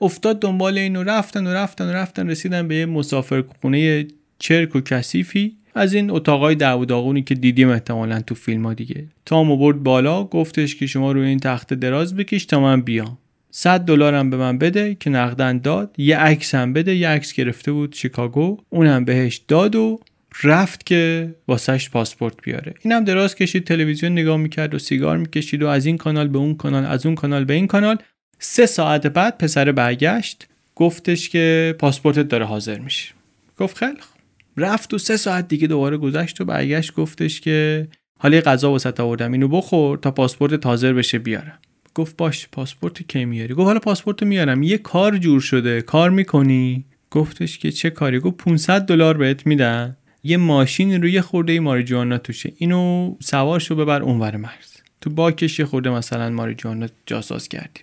افتاد 0.00 0.40
دنبال 0.40 0.78
اینو 0.78 1.02
رفتن 1.02 1.46
و 1.46 1.50
رفتن 1.50 1.88
و 1.88 1.92
رفتن 1.92 2.30
رسیدن 2.30 2.68
به 2.68 2.74
یه 2.76 2.86
مسافر 2.86 3.44
خونه 3.62 4.06
چرک 4.38 4.76
و 4.76 4.80
کثیفی. 4.80 5.56
از 5.76 5.94
این 5.94 6.10
اتاقای 6.10 6.54
دعو 6.54 7.20
که 7.20 7.34
دیدیم 7.34 7.70
احتمالا 7.70 8.20
تو 8.20 8.34
فیلم 8.34 8.66
ها 8.66 8.74
دیگه. 8.74 9.04
تامو 9.26 9.56
برد 9.56 9.82
بالا 9.82 10.24
گفتش 10.24 10.76
که 10.76 10.86
شما 10.86 11.12
روی 11.12 11.26
این 11.26 11.38
تخت 11.38 11.74
دراز 11.74 12.16
بکش 12.16 12.44
تا 12.44 12.60
من 12.60 12.82
بیام. 12.82 13.18
100 13.50 13.80
دلارم 13.80 14.30
به 14.30 14.36
من 14.36 14.58
بده 14.58 14.96
که 15.00 15.10
نقدن 15.10 15.58
داد 15.58 15.94
یه 15.98 16.18
عکس 16.18 16.54
هم 16.54 16.72
بده 16.72 16.96
یه 16.96 17.08
عکس 17.08 17.32
گرفته 17.32 17.72
بود 17.72 17.94
شیکاگو 17.94 18.58
اونم 18.70 19.04
بهش 19.04 19.36
داد 19.48 19.76
و 19.76 20.00
رفت 20.42 20.86
که 20.86 21.34
واسش 21.48 21.90
پاسپورت 21.90 22.34
بیاره. 22.42 22.74
اینم 22.82 23.04
دراز 23.04 23.34
کشید 23.34 23.64
تلویزیون 23.64 24.12
نگاه 24.12 24.36
می‌کرد 24.36 24.74
و 24.74 24.78
سیگار 24.78 25.16
می‌کشید 25.16 25.62
و 25.62 25.66
از 25.66 25.86
این 25.86 25.96
کانال 25.96 26.28
به 26.28 26.38
اون 26.38 26.54
کانال 26.54 26.84
از 26.84 27.06
اون 27.06 27.14
کانال 27.14 27.44
به 27.44 27.54
این 27.54 27.66
کانال. 27.66 27.96
سه 28.38 28.66
ساعت 28.66 29.06
بعد 29.06 29.38
پسر 29.38 29.72
برگشت 29.72 30.46
گفتش 30.74 31.28
که 31.28 31.74
پاسپورتت 31.78 32.28
داره 32.28 32.44
حاضر 32.44 32.78
میشه. 32.78 33.08
گفت 33.58 33.76
خیلی 33.76 33.98
رفت 34.56 34.94
و 34.94 34.98
سه 34.98 35.16
ساعت 35.16 35.48
دیگه 35.48 35.66
دوباره 35.66 35.96
گذشت 35.96 36.40
و 36.40 36.44
برگشت 36.44 36.94
گفتش 36.94 37.40
که 37.40 37.88
حالا 38.18 38.40
غذا 38.40 38.70
واسه 38.70 38.92
آوردم 38.98 39.32
اینو 39.32 39.48
بخور 39.48 39.98
تا 39.98 40.10
پاسپورت 40.10 40.66
حاضر 40.66 40.92
بشه 40.92 41.18
بیارم. 41.18 41.58
گفت 41.94 42.16
باش 42.16 42.48
پاسپورت 42.52 43.02
کی 43.02 43.24
میاری؟ 43.24 43.54
گفت 43.54 43.66
حالا 43.66 43.78
پاسپورت 43.78 44.22
میارم. 44.22 44.62
یه 44.62 44.78
کار 44.78 45.18
جور 45.18 45.40
شده 45.40 45.82
کار 45.82 46.10
می‌کنی؟ 46.10 46.84
گفتش 47.10 47.58
که 47.58 47.72
چه 47.72 47.90
کاری؟ 47.90 48.18
گفت 48.18 48.36
500 48.36 48.82
دلار 48.82 49.16
بهت 49.16 49.46
میدن 49.46 49.96
یه 50.22 50.36
ماشین 50.36 51.02
روی 51.02 51.20
خورده 51.20 51.60
ماریجوانا 51.60 52.18
توشه. 52.18 52.52
اینو 52.56 53.14
سوار 53.22 53.60
شو 53.60 53.76
ببر 53.76 54.02
اونور 54.02 54.36
مرز. 54.36 54.76
تو 55.00 55.10
باکش 55.10 55.58
یه 55.58 55.64
خورده 55.64 55.90
مثلا 55.90 56.30
ماریجوانا 56.30 56.88
جاساز 57.06 57.48
کردی. 57.48 57.80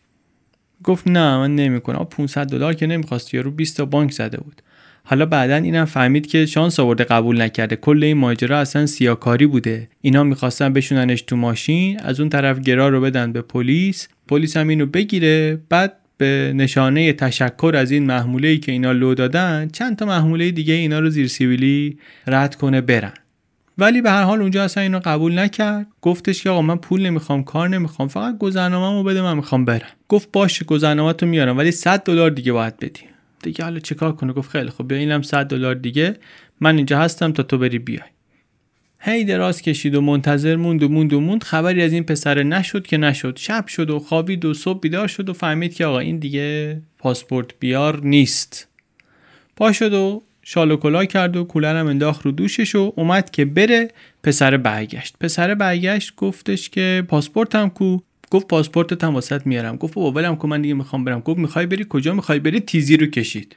گفت 0.84 1.08
نه 1.08 1.38
من 1.38 1.56
نمی‌کنم. 1.56 2.04
500 2.04 2.48
دلار 2.48 2.74
که 2.74 2.88
نمی‌خواست 2.88 3.34
یارو 3.34 3.52
20 3.52 3.78
تا 3.78 3.86
بانک 3.86 4.12
زده 4.12 4.38
بود. 4.38 4.62
حالا 5.06 5.26
بعدا 5.26 5.56
اینم 5.56 5.86
فهمید 5.86 6.28
که 6.28 6.46
شانس 6.46 6.80
آورده 6.80 7.04
قبول 7.04 7.42
نکرده. 7.42 7.76
کل 7.76 8.04
این 8.04 8.18
ماجرا 8.18 8.60
اصلا 8.60 8.86
سیاکاری 8.86 9.46
بوده. 9.46 9.90
اینا 10.02 10.24
می‌خواستن 10.24 10.74
بشوننش 10.74 11.22
تو 11.22 11.36
ماشین 11.36 12.00
از 12.00 12.20
اون 12.20 12.30
طرف 12.30 12.60
گرا 12.60 12.90
رو 12.90 13.02
بدن 13.02 13.32
به 13.32 13.42
پلیس. 13.42 14.08
پلیس 14.28 14.58
هم 14.58 14.68
اینو 14.68 14.86
بگیره 14.86 15.62
بعد 15.70 15.94
به 16.18 16.54
نشانه 16.56 17.14
تشکر 17.14 17.74
از 17.78 17.92
این 17.92 18.06
محموله 18.06 18.48
ای 18.48 18.58
که 18.58 18.72
اینا 18.72 18.92
لو 18.92 19.14
دادن 19.14 19.70
چند 19.74 19.98
تا 19.98 20.06
محموله 20.06 20.52
دیگه 20.52 20.74
اینا 20.74 21.00
رو 21.00 21.10
زیر 21.10 21.28
سیویلی 21.28 21.98
رد 22.28 22.56
کنه 22.56 22.82
برن. 22.82 23.14
ولی 23.78 24.02
به 24.02 24.12
هر 24.12 24.24
حال 24.24 24.42
اونجا 24.42 24.64
اصلا 24.64 24.84
اینو 24.84 25.00
قبول 25.06 25.40
نکرد. 25.40 25.88
گفتش 26.02 26.44
که 26.44 26.50
آقا 26.50 26.62
من 26.62 26.78
پول 26.78 27.06
نمی‌خوام 27.06 27.44
کار 27.44 27.70
نمی‌خوام 27.70 28.08
فقط 28.08 28.38
گذرنامه‌مو 28.38 29.04
بده 29.04 29.22
من 29.22 29.36
می‌خوام 29.36 29.66
برم. 29.66 29.90
گفت 30.10 30.32
باشه 30.32 30.66
گذرنامه 30.66 31.14
تو 31.14 31.26
میارم 31.26 31.58
ولی 31.58 31.72
100 31.72 32.04
دلار 32.04 32.30
دیگه 32.30 32.52
باید 32.52 32.78
بدی. 32.78 33.13
دیگه. 33.44 33.64
حالا 33.64 33.80
چیکار 33.80 34.16
کنه؟ 34.16 34.34
گفت 34.34 34.50
خیلی 34.50 34.70
خب 34.70 34.88
بیا 34.88 34.98
اینم 34.98 35.22
100 35.22 35.46
دلار 35.46 35.76
دیگه. 35.76 36.16
من 36.60 36.78
اینجا 36.78 37.00
هستم 37.00 37.32
تا 37.32 37.44
تو 37.44 37.58
بری 37.58 37.80
بیای. 37.80 38.10
هی 39.00 39.24
دراز 39.24 39.62
کشید 39.62 39.96
و 39.96 40.02
منتظر 40.02 40.56
موند 40.56 40.84
و 40.84 40.90
موند 40.90 41.14
و 41.14 41.20
موند. 41.20 41.44
خبری 41.44 41.82
از 41.82 41.94
این 41.94 42.04
پسر 42.04 42.44
نشد 42.44 42.88
که 42.88 42.98
نشد. 42.98 43.38
شب 43.38 43.68
شد 43.68 43.90
و 43.90 44.00
خوابید 44.00 44.46
و 44.46 44.54
صبح 44.54 44.80
بیدار 44.80 45.08
شد 45.08 45.30
و 45.30 45.34
فهمید 45.34 45.74
که 45.74 45.86
آقا 45.86 46.00
این 46.00 46.18
دیگه 46.18 46.82
پاسپورت 46.98 47.48
بیار 47.60 48.00
نیست. 48.04 48.68
پا 49.56 49.72
شد 49.72 49.94
و 49.94 50.24
شال 50.42 50.72
و 50.72 50.78
کلا 50.78 51.06
کرد 51.06 51.38
و 51.38 51.44
کولرم 51.44 51.88
انداخت 51.88 52.26
رو 52.26 52.32
دوشش 52.32 52.76
و 52.76 52.94
اومد 52.96 53.30
که 53.30 53.46
بره 53.46 53.92
پسر 54.24 54.58
برگشت. 54.58 55.16
پسر 55.20 55.56
برگشت 55.56 56.16
گفتش 56.16 56.70
که 56.70 57.04
پاسپورتم 57.08 57.70
کو. 57.70 57.98
گفت 58.34 58.48
پاسپورتت 58.48 59.04
هم 59.04 59.14
واسط 59.14 59.48
میارم. 59.48 59.76
گفت 59.76 59.94
بابا 59.94 60.12
ولم 60.12 60.36
کو 60.36 60.48
من 60.48 60.62
دیگه 60.62 60.74
می‌خوام 60.74 61.04
برم. 61.04 61.20
گفت 61.20 61.40
می‌خوای 61.40 61.66
بری 61.66 61.86
کجا؟ 61.90 62.14
می‌خوای 62.14 62.40
بری 62.40 62.60
تیزی 62.60 62.98
رو 62.98 63.06
کشید. 63.06 63.56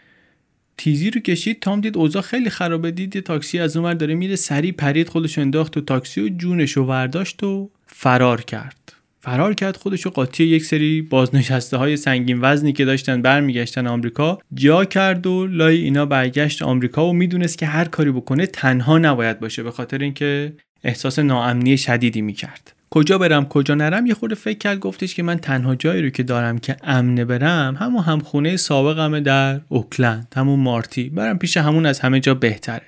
تیزی 0.79 1.11
رو 1.11 1.21
کشید 1.21 1.61
تام 1.61 1.81
دید 1.81 1.97
اوضاع 1.97 2.23
خیلی 2.23 2.51
خرابه. 2.51 2.91
دید 2.91 3.17
یه 3.17 3.23
تاکسی 3.23 3.59
از 3.59 3.77
اونور 3.77 3.95
داره 3.95 4.15
میره 4.15 4.37
سری 4.37 4.73
پرید 4.73 5.09
خودش 5.09 5.39
انداخت 5.39 5.73
تو 5.73 5.81
تاکسی 5.81 6.21
و 6.21 6.29
جونش 6.29 6.73
رو 6.73 6.85
ورداشت 6.85 7.43
و 7.43 7.71
فرار 7.87 8.43
کرد. 8.43 8.93
فرار 9.21 9.55
کرد 9.55 9.77
خودش 9.77 10.03
رو 10.03 10.11
قاطی 10.11 10.45
یک 10.45 10.65
سری 10.65 11.03
بازنشسته 11.03 11.77
های 11.77 11.97
سنگین 11.97 12.39
وزنی 12.41 12.73
که 12.73 12.85
داشتن 12.85 13.23
برمیگشتن 13.23 13.87
آمریکا 13.87 14.39
جا 14.55 14.85
کرد 14.85 15.27
و 15.27 15.47
لای 15.47 15.77
اینا 15.77 16.07
برگشت 16.07 16.63
آمریکا 16.63 17.09
و 17.09 17.13
می‌دونست 17.13 17.59
که 17.59 17.67
هر 17.67 17.85
کاری 17.85 18.11
بکنه 18.11 18.47
تنها 18.47 18.99
نباید 18.99 19.41
باشه 19.41 19.63
به 19.63 19.71
خاطر 19.71 19.99
اینکه 19.99 20.53
احساس 20.85 21.19
ناامنی 21.19 21.79
شدیدی 21.79 22.23
می‌کرد. 22.23 22.76
کجا 22.91 23.19
برم 23.19 23.45
کجا 23.45 23.75
نرم؟ 23.75 24.07
یه 24.07 24.15
خورده 24.15 24.35
فکر 24.35 24.59
کرد 24.59 24.79
گفتش 24.79 25.15
که 25.15 25.23
من 25.23 25.39
تنها 25.39 25.75
جایی 25.75 26.03
رو 26.03 26.11
که 26.11 26.23
دارم 26.23 26.59
که 26.59 26.77
امنه 26.83 27.25
برم 27.25 27.77
همون 27.81 28.03
همخونه 28.03 28.57
سابقمه 28.57 29.21
در 29.21 29.61
اوکلند 29.69 30.33
همون 30.37 30.61
مارتی. 30.61 31.09
برم 31.09 31.39
پیش 31.39 31.57
همون 31.57 31.87
از 31.87 32.01
همه 32.01 32.21
جا 32.21 32.35
بهتره. 32.35 32.87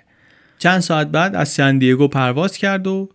چند 0.59 0.81
ساعت 0.81 1.07
بعد 1.07 1.35
از 1.35 1.49
سندیگو 1.49 2.09
پرواز 2.09 2.57
کرد 2.57 2.87
و 2.87 3.09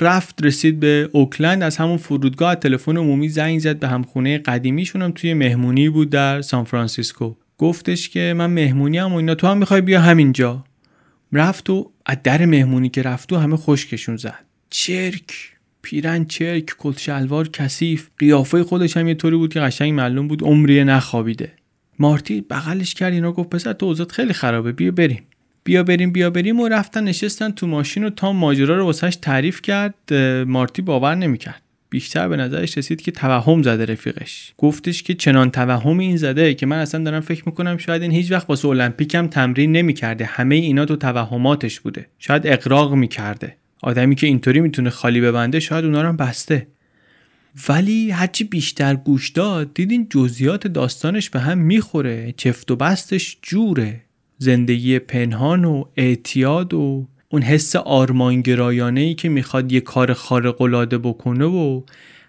رفت 0.00 0.44
رسید 0.44 0.80
به 0.80 1.10
اوکلند. 1.12 1.62
از 1.62 1.76
همون 1.76 1.96
فرودگاه 1.96 2.54
تلفن 2.54 2.96
عمومی 2.96 3.28
زنگ 3.28 3.58
زد 3.58 3.78
به 3.78 3.88
همخونه 3.88 4.38
قدیمیشون 4.38 5.02
هم 5.02 5.12
توی 5.12 5.34
مهمونی 5.34 5.88
بود 5.88 6.10
در 6.10 6.42
سان 6.42 6.64
فرانسیسکو. 6.64 7.34
گفتش 7.58 8.08
که 8.08 8.34
من 8.36 8.50
مهمونی 8.50 8.98
هم 8.98 9.12
و 9.12 9.16
اینا 9.16 9.34
تو 9.34 9.46
هم 9.46 9.58
می‌خوای 9.58 9.80
بیا 9.80 10.00
همینجا. 10.00 10.64
رفت 11.32 11.70
و 11.70 11.90
از 12.06 12.16
در 12.24 12.44
مهمونی 12.46 12.88
که 12.88 13.02
رفت 13.02 13.32
و 13.32 13.36
همه 13.36 13.56
خشکشون 13.56 14.16
زد. 14.16 14.44
چرک! 14.70 15.49
پیرن 15.82 16.24
چرک 16.24 16.64
کت 16.78 16.98
شلوار 16.98 17.48
کثیف 17.48 18.08
قیافه 18.18 18.64
خودش 18.64 18.96
هم 18.96 19.08
یه 19.08 19.14
طوری 19.14 19.36
بود 19.36 19.52
که 19.52 19.60
قشنگ 19.60 19.92
معلوم 19.92 20.28
بود 20.28 20.42
عمری 20.42 20.84
نخوابیده. 20.84 21.52
مارتی 21.98 22.40
بغلش 22.40 22.94
کرد 22.94 23.12
اینا 23.12 23.32
گفت 23.32 23.50
پسر 23.50 23.72
تو 23.72 23.86
اوضاع 23.86 24.06
خیلی 24.10 24.32
خرابه 24.32 24.72
بیا 24.72 24.90
بریم. 24.90 25.22
بیا 25.64 25.82
بریم 25.82 26.12
بیا 26.12 26.30
بریم. 26.30 26.60
و 26.60 26.68
رفتن 26.68 27.04
نشستن 27.04 27.50
تو 27.50 27.66
ماشین 27.66 28.04
و 28.04 28.10
تا 28.10 28.32
ماجرا 28.32 28.76
رو 28.76 28.84
واسهش 28.84 29.16
تعریف 29.16 29.62
کرد. 29.62 30.14
مارتی 30.46 30.82
باور 30.82 31.14
نمی‌کرد. 31.14 31.62
بیشتر 31.90 32.28
به 32.28 32.36
نظرش 32.36 32.78
رسید 32.78 33.02
که 33.02 33.10
توهم 33.10 33.62
زده 33.62 33.84
رفیقش. 33.84 34.52
گفتش 34.58 35.02
که 35.02 35.14
چنان 35.14 35.50
توهمی 35.50 36.06
این 36.06 36.16
زده 36.16 36.54
که 36.54 36.66
من 36.66 36.78
اصلا 36.78 37.04
دارم 37.04 37.20
فکر 37.20 37.42
می‌کنم 37.46 37.76
شاید 37.76 38.02
این 38.02 38.10
هیچ 38.10 38.32
وقت 38.32 38.50
واسه 38.50 38.68
المپیک 38.68 39.14
هم 39.14 39.26
تمرین 39.26 39.72
نمی‌کرده. 39.72 40.24
همه 40.24 40.54
اینا 40.54 40.84
تو 40.84 40.96
توهماتش 40.96 41.80
بوده. 41.80 42.06
شاید 42.18 42.46
اقراق 42.46 42.94
می‌کرده. 42.94 43.56
آدمی 43.82 44.14
که 44.14 44.26
اینطوری 44.26 44.60
می‌تونه 44.60 44.90
خالی 44.90 45.20
ببنده 45.20 45.60
شاید 45.60 45.84
اونا 45.84 46.02
رو 46.02 46.12
بسته. 46.12 46.66
ولی 47.68 48.10
هرچی 48.10 48.44
بیشتر 48.44 48.94
گوش 48.94 49.30
داد 49.30 49.74
دیدین 49.74 50.06
جزئیات 50.10 50.66
داستانش 50.66 51.30
به 51.30 51.40
هم 51.40 51.58
می‌خوره. 51.58 52.34
چفت 52.36 52.70
و 52.70 52.76
بستش 52.76 53.38
جوره. 53.42 54.00
زندگی 54.38 54.98
پنهان 54.98 55.64
و 55.64 55.84
اعتیاد 55.96 56.74
و 56.74 57.06
اون 57.28 57.42
حس 57.42 57.76
آرمانگرایانه 57.76 59.00
ای 59.00 59.14
که 59.14 59.28
می‌خواد 59.28 59.72
یه 59.72 59.80
کار 59.80 60.12
خارق 60.12 60.60
العاده 60.60 60.98
بکنه 60.98 61.44
و 61.44 61.82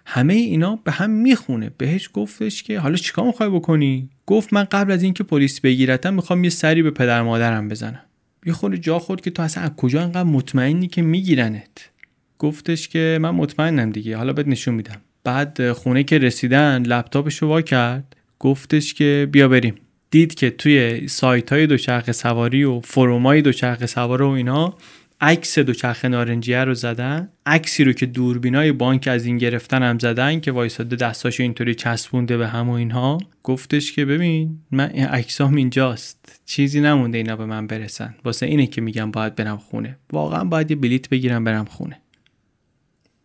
همه 0.06 0.34
اینا 0.34 0.76
به 0.84 0.92
هم 0.92 1.10
می‌خونه. 1.10 1.70
بهش 1.78 2.10
گفتش 2.12 2.62
که 2.62 2.78
حالا 2.78 2.96
چیکار 2.96 3.24
می‌خوای 3.24 3.48
بکنی؟ 3.48 4.08
گفت 4.26 4.52
من 4.52 4.64
قبل 4.64 4.92
از 4.92 5.02
اینکه 5.02 5.24
پلیس 5.24 5.60
بگیرتم 5.60 6.14
می‌خوام 6.14 6.44
یه 6.44 6.50
سری 6.50 6.82
به 6.82 6.90
پدر 6.90 7.22
مادرم 7.22 7.68
بزنم. 7.68 8.02
یه 8.46 8.52
خود 8.52 8.74
جا 8.74 8.98
خورد 8.98 9.20
که 9.20 9.30
تو 9.30 9.42
اصلا 9.42 9.64
از 9.64 9.70
کجا 9.76 10.02
انقدر 10.02 10.22
مطمئنی 10.22 10.88
که 10.88 11.02
میگیرنت؟ 11.02 11.90
گفتش 12.38 12.88
که 12.88 13.18
من 13.20 13.30
مطمئنم 13.30 13.90
دیگه 13.90 14.16
حالا 14.16 14.32
بهت 14.32 14.48
نشون 14.48 14.74
میدم. 14.74 15.00
بعد 15.24 15.72
خونه 15.72 16.04
که 16.04 16.18
رسیدن 16.18 16.82
لپتاپش 16.82 17.36
رو 17.36 17.48
وا 17.48 17.62
کرد. 17.62 18.16
گفتش 18.38 18.94
که 18.94 19.28
بیا 19.32 19.48
بریم. 19.48 19.74
دید 20.10 20.34
که 20.34 20.50
توی 20.50 21.08
سایت 21.08 21.52
های 21.52 21.66
دوچرخه 21.66 22.12
سواری 22.12 22.64
و 22.64 22.80
فرومای 22.80 23.42
دوچرخه 23.42 23.86
سوار 23.86 24.22
و 24.22 24.28
اینا 24.28 24.74
عکس 25.22 25.58
دوچرخه 25.58 26.08
نارنجیه 26.08 26.64
رو 26.64 26.74
زدن. 26.74 27.28
عکسی 27.46 27.84
رو 27.84 27.92
که 27.92 28.06
دوربینای 28.06 28.72
بانک 28.72 29.08
از 29.08 29.26
این 29.26 29.38
گرفتن 29.38 29.82
هم 29.82 29.98
زدن 29.98 30.40
که 30.40 30.52
وایساده 30.52 30.96
دستاشو 30.96 31.42
اینطوری 31.42 31.74
چسبونده 31.74 32.36
به 32.36 32.48
هم 32.48 32.68
و 32.68 32.72
اینها. 32.72 33.18
گفتش 33.42 33.92
که 33.92 34.04
ببین 34.04 34.58
من 34.70 34.86
عکسام 34.88 35.54
اینجاست. 35.54 36.40
چیزی 36.46 36.80
نمونده 36.80 37.18
اینا 37.18 37.36
به 37.36 37.46
من 37.46 37.66
برسن. 37.66 38.14
واسه 38.24 38.46
اینه 38.46 38.66
که 38.66 38.80
میگم 38.80 39.10
باید 39.10 39.34
برم 39.34 39.56
خونه. 39.56 39.98
واقعا 40.12 40.44
باید 40.44 40.70
یه 40.70 40.76
بلیت 40.76 41.08
بگیرم 41.08 41.44
برم 41.44 41.64
خونه. 41.64 42.00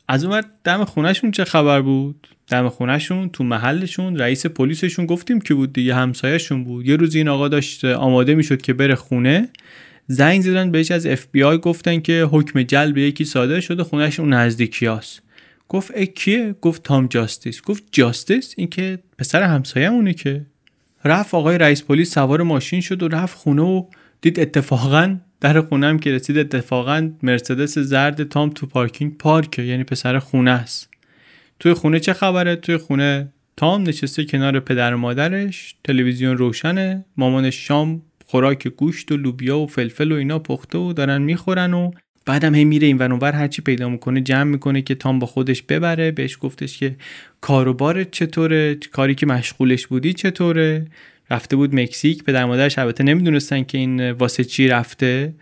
از 0.08 0.26
اون 0.26 0.44
دم 0.64 0.84
خونهشون 0.84 1.32
چه 1.32 1.44
خبر 1.44 1.82
بود؟ 1.82 2.28
دم 2.48 2.70
خونهشون 2.70 3.30
تو 3.30 3.44
محلشون 3.44 4.16
رئیس 4.16 4.46
پلیسشون 4.46 5.06
گفتیم 5.06 5.42
که 5.42 5.54
بود 5.54 5.74
دیگه؟ 5.74 5.96
همسایهشون 5.96 6.64
بود. 6.64 6.86
یه 6.86 6.96
روز 6.96 7.16
این 7.16 7.28
آقا 7.28 7.48
داشت 7.48 7.86
آماده 7.86 8.36
می‌شد 8.36 8.62
که 8.62 8.74
بره 8.74 8.96
خونه. 8.96 9.50
زنگ 10.08 10.42
زدن 10.42 10.72
بهش 10.72 10.92
از 10.92 11.06
اف 11.06 11.28
بی 11.32 11.44
آی 11.44 11.58
گفتن 11.58 12.00
که 12.00 12.28
حکم 12.32 12.64
جلب 12.64 12.98
یکی 12.98 13.26
صادر 13.26 13.60
شده 13.60 13.84
خونهش 13.84 14.20
اون 14.20 14.34
نزدیکیاست 14.34 15.22
گفت 15.70 16.00
کیه؟ 16.00 16.56
گفت 16.62 16.84
تام 16.84 17.08
جاستیس 17.08 17.62
گفت 17.62 17.84
جاستیس 17.92 18.54
این 18.58 18.68
که 18.68 19.00
پسر 19.18 19.44
همسایه‌مونه 19.44 20.14
که. 20.14 20.46
رفت 21.06 21.34
آقای 21.34 21.58
رئیس 21.58 21.84
پلیس 21.84 22.14
سوار 22.14 22.42
ماشین 22.42 22.82
شد 22.82 23.04
و 23.04 23.08
رفت 23.08 23.38
خونه 23.38 23.62
و 23.62 23.86
دید 24.22 24.40
اتفاقا 24.40 25.18
در 25.42 25.62
خونه 25.62 25.88
هم 25.88 26.00
که 26.00 26.12
رسید 26.12 26.38
اتفاقا 26.38 27.12
مرسدس 27.24 27.78
زرد 27.78 28.24
تام 28.24 28.50
تو 28.50 28.66
پارکینگ 28.66 29.18
پارکه 29.18 29.62
یعنی 29.62 29.84
پسر 29.84 30.20
خونه 30.20 30.52
است. 30.52 30.90
توی 31.60 31.74
خونه 31.74 32.00
چه 32.00 32.14
خبره؟ 32.14 32.56
توی 32.56 32.78
خونه 32.78 33.34
تام 33.58 33.84
نشسته 33.84 34.26
کنار 34.26 34.60
پدر 34.60 34.94
و 34.94 34.98
مادرش 34.98 35.76
تلویزیون 35.84 36.38
روشنه 36.38 37.06
مامانش 37.18 37.68
شام 37.68 38.02
خوراک 38.30 38.68
گوشت 38.68 39.12
و 39.12 39.18
لوبیا 39.18 39.60
و 39.60 39.68
فلفل 39.68 40.12
و 40.12 40.16
اینا 40.16 40.40
پخته 40.40 40.78
و 40.78 40.94
دارن 40.94 41.22
می‌خورن 41.22 41.74
و 41.74 41.92
بعدم 42.26 42.56
هی 42.56 42.66
میره 42.66 42.88
این 42.88 42.98
ور 42.98 43.32
هرچی 43.32 43.62
پیدا 43.62 43.90
می‌کنه 43.90 44.22
جمع 44.22 44.44
می‌کنه 44.44 44.82
که 44.82 44.96
تام 44.96 45.20
با 45.20 45.28
خودش 45.28 45.62
ببره. 45.62 46.12
بهش 46.12 46.38
گفتش 46.42 46.78
که 46.78 46.96
کاروبار 47.42 48.04
چطوره؟ 48.04 48.76
کاری 48.92 49.16
که 49.16 49.26
مشغولش 49.26 49.88
بودی 49.88 50.14
چطوره؟ 50.14 50.86
رفته 51.32 51.56
بود 51.56 51.76
مکزیک. 51.76 52.24
پدر 52.24 52.46
مادرش 52.46 52.80
البته 52.80 53.04
نمی‌دونستن 53.04 53.64
که 53.64 53.78
این 53.78 54.12
واسه 54.12 54.44
چی 54.44 54.68
رفته. 54.68 55.34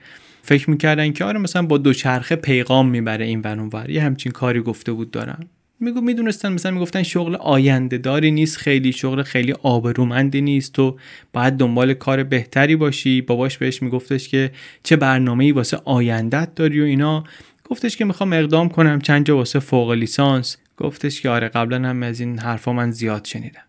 فکر 0.42 0.70
می‌کردن 0.70 1.12
که 1.12 1.26
آره 1.26 1.40
مثلا 1.40 1.62
با 1.62 1.78
دوچرخه 1.78 2.36
پیغام 2.36 2.90
می‌بره 2.90 3.26
این 3.26 3.42
ور 3.42 3.90
یه 3.90 4.02
همچین 4.02 4.32
کاری 4.32 4.62
گفته 4.62 4.92
بود 4.92 5.12
دارم 5.12 5.50
میگو 5.86 6.02
می‌دونستن 6.02 6.52
مثلا 6.52 6.72
می‌گفتن 6.72 7.04
شغل 7.04 7.36
آینده 7.36 7.98
داری 7.98 8.32
نیست 8.32 8.58
خیلی 8.58 8.92
شغل 8.92 9.24
خیلی 9.24 9.54
آبرومندی 9.64 10.42
نیست 10.42 10.74
تو 10.74 10.98
باید 11.34 11.54
دنبال 11.54 11.94
کار 11.94 12.24
بهتری 12.24 12.76
باشی. 12.76 13.22
باباش 13.22 13.58
بهش 13.58 13.82
میگفتش 13.82 14.30
که 14.30 14.52
چه 14.84 14.96
برنامه‌ای 14.96 15.52
واسه 15.52 15.78
آیندت 15.86 16.56
داری 16.56 16.82
و 16.82 16.84
اینا. 16.84 17.24
گفتش 17.64 17.98
که 17.98 18.06
می‌خوام 18.06 18.34
اقدام 18.34 18.70
کنم 18.70 19.02
چند 19.02 19.26
جا 19.26 19.38
واسه 19.38 19.60
فوق 19.60 19.92
لیسانس. 19.92 20.58
گفتش 20.78 21.22
که 21.22 21.30
آره 21.30 21.48
قبلا 21.48 21.90
هم 21.90 22.04
از 22.04 22.20
این 22.20 22.40
حرفا 22.40 22.74
من 22.74 22.92
زیاد 22.92 23.26
شنیدم. 23.26 23.62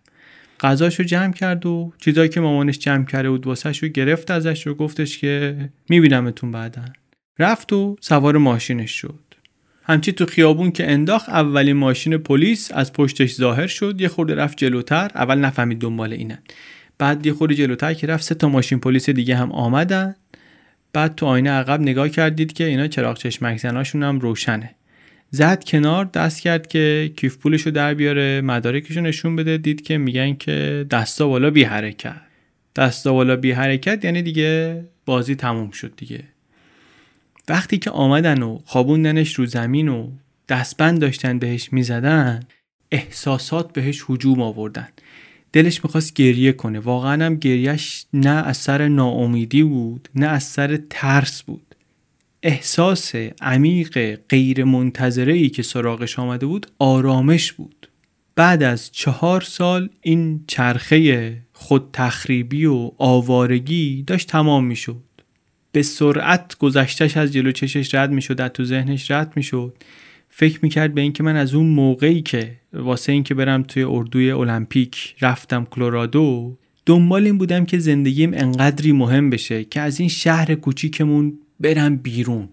غذاشو 0.61 1.03
جمع 1.03 1.33
کرد 1.33 1.67
و 1.67 1.93
چیزایی 1.99 2.29
که 2.29 2.41
مامانش 2.41 2.79
جمع 2.79 3.05
کرده 3.05 3.31
بود 3.31 3.47
واسهش 3.47 3.79
رو 3.79 3.89
گرفت 3.89 4.31
ازش 4.31 4.67
رو 4.67 4.75
گفتش 4.75 5.19
که 5.19 5.57
میبینمتون 5.89 6.51
بعدا. 6.51 6.83
رفت 7.39 7.73
و 7.73 7.97
سوار 8.01 8.37
ماشینش 8.37 8.91
شد. 8.91 9.26
همچی 9.89 10.13
تو 10.13 10.27
خیابون 10.27 10.71
که 10.71 10.91
انداخت 10.91 11.29
اولین 11.29 11.77
ماشین 11.77 12.19
پلیس 12.19 12.73
از 12.75 12.93
پشتش 12.93 13.35
ظاهر 13.35 13.67
شد 13.67 14.01
یه 14.01 14.09
خورده 14.09 14.35
رفت 14.35 14.57
جلوتر 14.57 15.11
اول 15.15 15.39
نفهمید 15.39 15.79
دنبال 15.79 16.13
اینن. 16.13 16.39
بعد 16.99 17.27
یه 17.27 17.33
خورده 17.33 17.55
جلوتر 17.55 17.95
که 17.95 18.07
رفت 18.07 18.25
سه 18.25 18.35
تا 18.35 18.49
ماشین 18.49 18.81
پلیس 18.81 19.11
دیگه 19.11 19.37
هم 19.37 19.53
آمدن. 19.53 20.15
بعد 20.93 21.15
تو 21.15 21.27
آینه 21.27 21.51
عقب 21.51 21.81
نگاه 21.81 22.09
کردید 22.09 22.53
که 22.53 22.65
اینا 22.65 22.87
چراغ 22.87 23.19
چشمک 23.19 23.57
زناشون 23.59 24.03
هم 24.03 24.21
روشنه. 24.21 24.71
زد 25.31 25.65
کنار 25.65 26.05
دست 26.05 26.41
کرد 26.41 26.67
که 26.67 27.13
کیف 27.17 27.37
پولشو 27.37 27.71
در 27.71 27.95
بیاره 27.95 28.41
مدارکشو 28.41 29.01
نشون 29.01 29.37
بده. 29.37 29.59
دید 29.59 29.83
که 29.83 29.99
میگن 29.99 30.35
که 30.35 30.87
دستا 30.91 31.29
بالا 31.29 31.51
بی 31.51 31.65
حرکت 31.65 32.17
دستا 32.77 33.13
بالا 33.13 33.37
بی 33.37 33.53
حرکت 33.53 34.05
یعنی 34.05 34.23
دیگه 34.23 34.85
بازی 35.05 35.35
تموم 35.35 35.71
شد 35.71 35.93
دیگه. 35.97 36.25
وقتی 37.49 37.79
که 37.79 37.91
آمدن 37.91 38.43
و 38.43 38.59
خوابوندنش 38.65 39.35
رو 39.35 39.47
زمین 39.47 39.89
و 39.89 40.11
دستبند 40.49 41.01
داشتن 41.01 41.39
بهش 41.39 41.73
می‌زدن 41.73 42.41
احساسات 42.91 43.73
بهش 43.73 44.05
هجوم 44.09 44.43
آوردن. 44.43 44.89
دلش 45.53 45.85
می‌خواست 45.85 46.15
گریه 46.15 46.53
کنه. 46.53 46.79
واقعا 46.79 47.27
هم 47.27 47.35
گریهش 47.35 48.07
نه 48.13 48.47
از 48.47 48.57
سر 48.57 48.89
ناامیدی 48.89 49.63
بود 49.63 50.09
نه 50.15 50.27
از 50.27 50.43
سر 50.43 50.79
ترس 50.91 51.43
بود. 51.43 51.75
احساس 52.43 53.15
عمیق 53.41 54.19
غیر 54.29 54.65
منتظره 54.65 55.33
ای 55.33 55.49
که 55.49 55.63
سراغش 55.63 56.19
آمده 56.19 56.47
بود 56.47 56.67
آرامش 56.79 57.53
بود. 57.53 57.89
بعد 58.37 58.63
از 58.63 58.93
چهار 58.93 59.41
سال 59.41 59.89
این 60.03 60.45
چرخه 60.47 61.37
خود 61.53 61.89
تخریبی 61.93 62.65
و 62.67 62.91
آوارگی 62.99 64.03
داشت 64.03 64.29
تمام 64.29 64.65
می‌شد. 64.65 65.03
به 65.77 65.83
سرعت 65.83 66.59
گذشتش 66.59 67.17
از 67.17 67.33
جلو 67.33 67.53
چشش 67.53 67.95
رد 67.95 68.11
می‌شد 68.11 68.41
از 68.41 68.51
تو 68.51 68.65
ذهنش 68.65 69.11
رد 69.11 69.33
می‌شد. 69.37 69.77
فکر 70.31 70.59
می‌کرد 70.63 70.95
به 70.95 71.01
اینکه 71.01 71.23
من 71.23 71.37
از 71.37 71.55
اون 71.55 71.67
موقعی 71.67 72.23
که 72.23 72.57
واسه 72.73 73.13
اینکه 73.13 73.35
برم 73.35 73.63
توی 73.63 73.83
اردوی 73.83 74.31
المپیک 74.31 75.15
رفتم 75.21 75.65
کلرادو 75.65 76.57
دنبال 76.87 77.25
این 77.25 77.39
بودم 77.39 77.65
که 77.65 77.79
زندگیم 77.79 78.35
انقدری 78.35 78.93
مهم 78.93 79.31
بشه 79.31 79.65
که 79.65 79.81
از 79.81 80.01
این 80.01 80.09
شهر 80.09 80.55
کوچیکمون 80.55 81.39
برم 81.61 81.97
بیرون. 81.97 82.49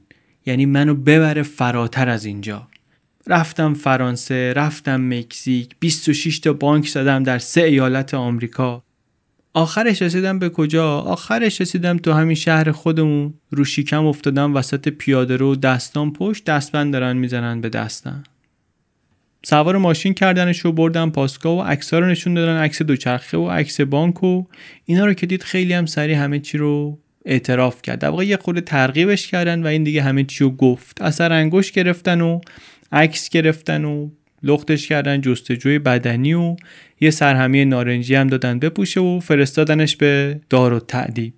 یعنی 0.45 0.65
منو 0.65 0.95
ببره 0.95 1.43
فراتر 1.43 2.09
از 2.09 2.25
اینجا. 2.25 2.67
رفتم 3.27 3.73
فرانسه 3.73 4.53
رفتم 4.53 5.13
مکزیک 5.13 5.75
26 5.79 6.39
تا 6.39 6.53
بانک 6.53 6.87
زدم 6.87 7.23
در 7.23 7.39
سه 7.39 7.61
ایالت 7.61 8.13
آمریکا. 8.13 8.83
آخرش 9.55 10.01
رسیدم 10.01 10.39
به 10.39 10.49
کجا؟ 10.49 10.99
آخرش 10.99 11.61
رسیدم 11.61 11.97
تو 11.97 12.11
همین 12.11 12.35
شهر 12.35 12.71
خودمون. 12.71 13.33
رو 13.51 13.65
شیکم 13.65 14.05
افتادم 14.05 14.55
وسط 14.55 14.89
پیاده 14.89 15.37
رو. 15.37 15.55
دستان 15.55 16.13
پشت 16.13 16.45
دستبند 16.45 16.93
دارن 16.93 17.17
می‌زنن 17.17 17.61
به 17.61 17.69
دستم. 17.69 18.23
سوار 19.45 19.77
ماشین 19.77 20.13
کردنش 20.13 20.59
رو 20.59 20.71
بردم 20.71 21.09
پاسکا 21.09 21.55
و 21.55 21.61
عکسا 21.61 21.99
رو 21.99 22.05
نشون 22.05 22.33
دادن. 22.33 22.57
عکس 22.57 22.81
دوچرخه 22.81 23.37
و 23.37 23.49
عکس 23.49 23.81
بانک 23.81 24.23
و 24.23 24.43
اینا 24.85 25.05
رو 25.05 25.13
که 25.13 25.25
دید 25.25 25.43
خیلی 25.43 25.73
هم 25.73 25.85
سریع 25.85 26.15
همه 26.15 26.39
چی 26.39 26.57
رو 26.57 26.99
اعتراف 27.25 27.81
کرد. 27.81 27.99
در 27.99 28.09
واقع 28.09 28.25
یه 28.25 28.37
خود 28.37 28.59
ترغیبش 28.59 29.27
کردن 29.27 29.63
و 29.63 29.67
این 29.67 29.83
دیگه 29.83 30.01
همه 30.01 30.23
چی 30.23 30.43
رو 30.43 30.49
گفت. 30.49 31.01
اثر 31.01 31.33
انگوش 31.33 31.71
گرفتن 31.71 32.21
و 32.21 32.41
عکس 32.91 33.29
گرفتن 33.29 33.85
و 33.85 34.09
لختش 34.43 34.87
کردن 34.87 35.21
جستجوی 35.21 35.79
بدنی 35.79 36.33
و 36.33 36.55
یه 37.01 37.09
سرهمی 37.09 37.65
نارنجی 37.65 38.15
هم 38.15 38.27
دادن 38.27 38.59
بپوشه 38.59 39.01
و 39.01 39.19
فرستادنش 39.19 39.95
به 39.95 40.39
دار 40.49 40.73
و 40.73 40.79
تعدیب 40.79 41.33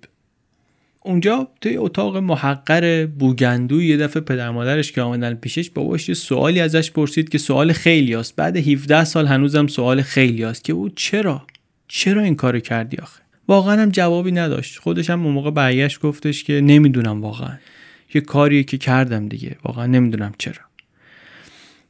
اونجا 1.06 1.48
توی 1.60 1.76
اتاق 1.76 2.16
محقر 2.16 3.06
بوگندو 3.06 3.82
یه 3.82 3.96
دفعه 3.96 4.22
پدر 4.22 4.50
مادرش 4.50 4.92
که 4.92 5.02
آمدن 5.02 5.34
پیشش 5.34 5.70
باباش 5.70 6.08
یه 6.08 6.14
سوالی 6.14 6.60
ازش 6.60 6.90
پرسید 6.90 7.28
که 7.28 7.38
سوال 7.38 7.72
خیلی 7.72 8.14
است 8.14 8.36
بعد 8.36 8.56
17 8.56 9.04
سال 9.04 9.26
هنوزم 9.26 9.66
سوال 9.66 10.02
خیلی 10.02 10.44
است 10.44 10.64
که 10.64 10.72
او 10.72 10.88
چرا؟ 10.88 11.46
چرا 11.88 12.22
این 12.22 12.34
کارو 12.34 12.60
کردی 12.60 12.96
آخه؟ 12.96 13.22
واقعا 13.48 13.82
هم 13.82 13.90
جوابی 13.90 14.32
نداشت. 14.32 14.78
خودش 14.78 15.10
هم 15.10 15.24
اون 15.24 15.34
موقع 15.34 15.50
برگشت 15.50 16.00
گفتش 16.00 16.44
که 16.44 16.60
نمی‌دونم 16.60 17.22
واقعا. 17.22 17.58
یه 18.14 18.20
کاریه 18.20 18.62
که 18.62 18.78
کردم 18.78 19.28
دیگه. 19.28 19.56
واقعا 19.64 19.86
نمی‌دونم 19.86 20.32
چرا. 20.38 20.65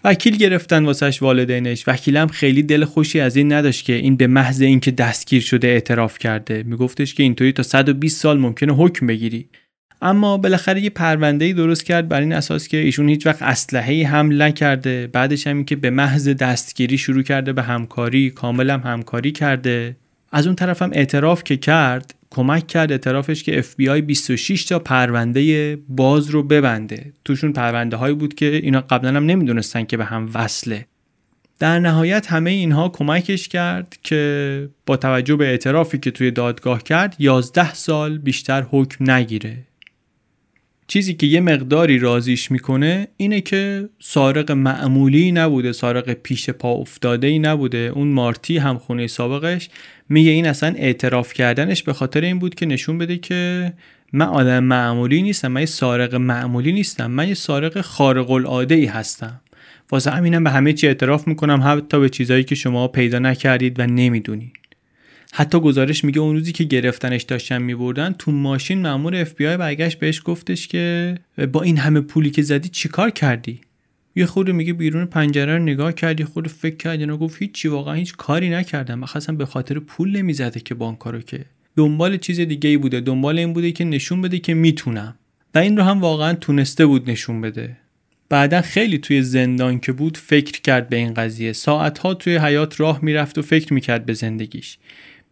وکیل 0.07 0.37
گرفتن 0.37 0.85
واسش 0.85 1.23
والدینش. 1.23 1.89
وکیلم 1.89 2.27
خیلی 2.27 2.63
دل 2.63 2.85
خوشی 2.85 3.21
از 3.21 3.37
این 3.37 3.53
نداشت 3.53 3.85
که 3.85 3.93
این 3.93 4.17
به 4.17 4.27
محض 4.27 4.61
اینکه 4.61 4.91
دستگیر 4.91 5.43
شده 5.43 5.69
اعتراف 5.69 6.19
کرده. 6.19 6.63
میگفتش 6.63 7.15
که 7.15 7.23
اینطوری 7.23 7.53
تا 7.53 7.63
120 7.63 8.21
سال 8.21 8.39
ممکنه 8.39 8.73
حکم 8.73 9.07
بگیری. 9.07 9.49
اما 10.03 10.37
بالاخره 10.37 10.81
یه 10.81 10.91
پرونده 10.91 11.53
درست 11.53 11.85
کرد 11.85 12.09
بر 12.09 12.21
این 12.21 12.33
اساس 12.33 12.69
که 12.69 12.77
ایشون 12.77 13.09
هیچ 13.09 13.27
وقت 13.27 13.43
اسلحه 13.43 14.07
حمل 14.07 14.43
نکرده. 14.43 15.07
بعدش 15.07 15.47
هم 15.47 15.65
که 15.65 15.77
به 15.77 15.91
محض 15.91 16.29
دستگیری 16.29 16.99
شروع 16.99 17.23
کرده 17.23 17.53
به 17.53 17.63
همکاری 17.63 18.31
کامل 18.31 18.71
هم 18.71 18.81
همکاری 18.81 19.33
کرده. 19.33 19.97
از 20.37 20.47
اون 20.47 20.57
طرف 20.57 20.83
هم 20.83 20.91
اعتراف 20.93 21.45
که 21.45 21.57
کرد 21.57 22.15
کمک 22.31 22.67
کرد 22.67 22.93
اعترافش 22.93 23.43
که 23.43 23.63
FBI 23.63 24.03
26 24.03 24.65
تا 24.65 24.79
پرونده 24.79 25.77
باز 25.89 26.31
رو 26.31 26.43
ببنده. 26.43 27.13
توشون 27.25 27.53
پرونده 27.53 27.97
هایی 27.97 28.15
بود 28.15 28.35
که 28.35 28.47
اینا 28.47 28.81
قبلا 28.81 29.17
هم 29.17 29.27
نمی‌دونستن 29.27 29.85
که 29.85 29.97
به 29.97 30.05
هم 30.05 30.31
وصله. 30.35 30.87
در 31.59 31.79
نهایت 31.79 32.27
همه 32.27 32.51
اینها 32.51 32.89
کمکش 32.89 33.49
کرد 33.49 33.97
که 34.03 34.69
با 34.87 34.97
توجه 34.97 35.37
به 35.37 35.47
اعترافی 35.47 35.99
که 35.99 36.11
توی 36.11 36.31
دادگاه 36.31 36.83
کرد 36.83 37.17
11 37.19 37.75
سال 37.75 38.19
بیشتر 38.19 38.63
حکم 38.71 39.11
نگیره. 39.11 39.57
چیزی 40.89 41.15
که 41.15 41.27
یه 41.27 41.41
مقداری 41.41 41.99
رازیش 41.99 42.51
می‌کنه 42.51 43.09
اینه 43.17 43.41
که 43.41 43.89
سارق 43.99 44.51
معمولی 44.51 45.33
نبوده 45.33 45.73
سارق 45.73 46.13
پیش 46.13 46.51
پا 46.51 46.73
افتاده 46.73 47.27
ای 47.27 47.39
نبوده. 47.39 47.93
اون 47.95 48.09
مارتی 48.09 48.59
هم 48.59 48.79
خونه 48.79 49.07
سابقش 49.07 49.69
میگه 50.09 50.31
این 50.31 50.47
اصلا 50.47 50.75
اعتراف 50.77 51.33
کردنش 51.33 51.83
به 51.83 51.93
خاطر 51.93 52.21
این 52.21 52.39
بود 52.39 52.55
که 52.55 52.67
نشون 52.67 52.99
بده 52.99 53.19
که 53.19 53.73
من 54.13 54.27
آدم 54.27 54.65
معمولی 54.65 55.23
نیستم 55.23 55.53
من 55.53 55.61
یه 55.61 55.67
سارق 55.67 56.15
معمولی 56.15 56.73
نیستم 56.73 57.11
من 57.11 57.29
یه 57.29 57.35
سارق 57.35 57.81
خارق 57.81 58.31
العاده 58.31 58.75
ای 58.75 58.87
هستم. 58.87 59.41
واسه 59.91 60.11
همینم 60.11 60.45
به 60.45 60.51
همه 60.51 60.73
چی 60.73 60.87
اعتراف 60.87 61.29
می‌کنم 61.29 61.63
حتی 61.65 62.01
به 62.01 62.09
چیزایی 62.09 62.45
که 62.45 62.55
شما 62.55 62.89
پیدا 62.89 63.19
نکردید 63.19 63.81
و 63.81 63.87
نمی‌دونید. 63.87 64.53
حتی 65.33 65.61
گزارش 65.61 66.05
میگه 66.05 66.21
اون 66.21 66.35
روزی 66.35 66.53
که 66.53 66.65
گرفتنش 66.65 67.23
داشتن 67.23 67.63
میبردن 67.63 68.13
تو 68.13 68.33
ماشین 68.33 68.83
مامور 68.83 69.17
اف 69.17 69.35
بی 69.35 69.47
آی 69.47 69.57
برگشت 69.57 69.99
بهش 69.99 70.23
گفتش 70.25 70.69
که 70.69 71.15
با 71.53 71.63
این 71.63 71.77
همه 71.77 72.01
پولی 72.01 72.31
که 72.31 72.43
زدی 72.43 72.69
چیکار 72.69 73.11
کردی؟ 73.11 73.61
یه 74.17 74.27
خود 74.27 74.51
میگه 74.51 74.73
بیرون 74.73 75.07
پنجره 75.07 75.57
رو 75.57 75.63
نگاه 75.63 75.93
کردی 75.93 76.25
خود 76.25 76.49
فکر 76.49 76.77
کردی 76.77 77.03
اینا 77.03 77.17
گفت 77.17 77.43
هیچی 77.43 77.69
واقعا 77.69 77.95
هیچ 77.95 78.17
کاری 78.17 78.51
نکردم. 78.51 78.99
مخصوصا 78.99 79.33
به 79.33 79.47
خاطر 79.47 79.79
پول 79.79 80.17
نمی‌زده 80.17 80.61
که 80.61 80.75
بانکارو 80.75 81.21
که 81.21 81.41
دنبال 81.77 82.17
چیز 82.17 82.41
دیگه 82.41 82.71
ای 82.71 82.77
بوده 82.77 83.01
دنبال 83.01 83.39
این 83.39 83.53
بوده 83.53 83.73
که 83.73 83.85
نشون 83.85 84.23
بده 84.23 84.39
که 84.39 84.55
می‌تونم. 84.55 85.15
و 85.55 85.59
این 85.59 85.77
رو 85.77 85.83
هم 85.83 86.01
واقعا 86.01 86.35
تونسته 86.35 86.87
بود 86.87 87.11
نشون 87.11 87.41
بده. 87.41 87.77
بعدا 88.29 88.61
خیلی 88.61 88.99
توی 88.99 89.23
زندان 89.23 89.81
که 89.81 89.93
بود 89.93 90.17
فکر 90.17 90.61
کرد 90.61 90.89
به 90.89 90.97
این 90.97 91.15
قضیه. 91.15 91.53
ساعتها 91.53 92.15
توی 92.15 92.37
حیات 92.37 92.81
راه 92.81 92.99
می‌رفت 93.03 93.39
و 93.39 93.43
فکر 93.43 93.73
می‌کرد 93.73 94.07
به 94.07 94.13
زندگیش. 94.13 94.79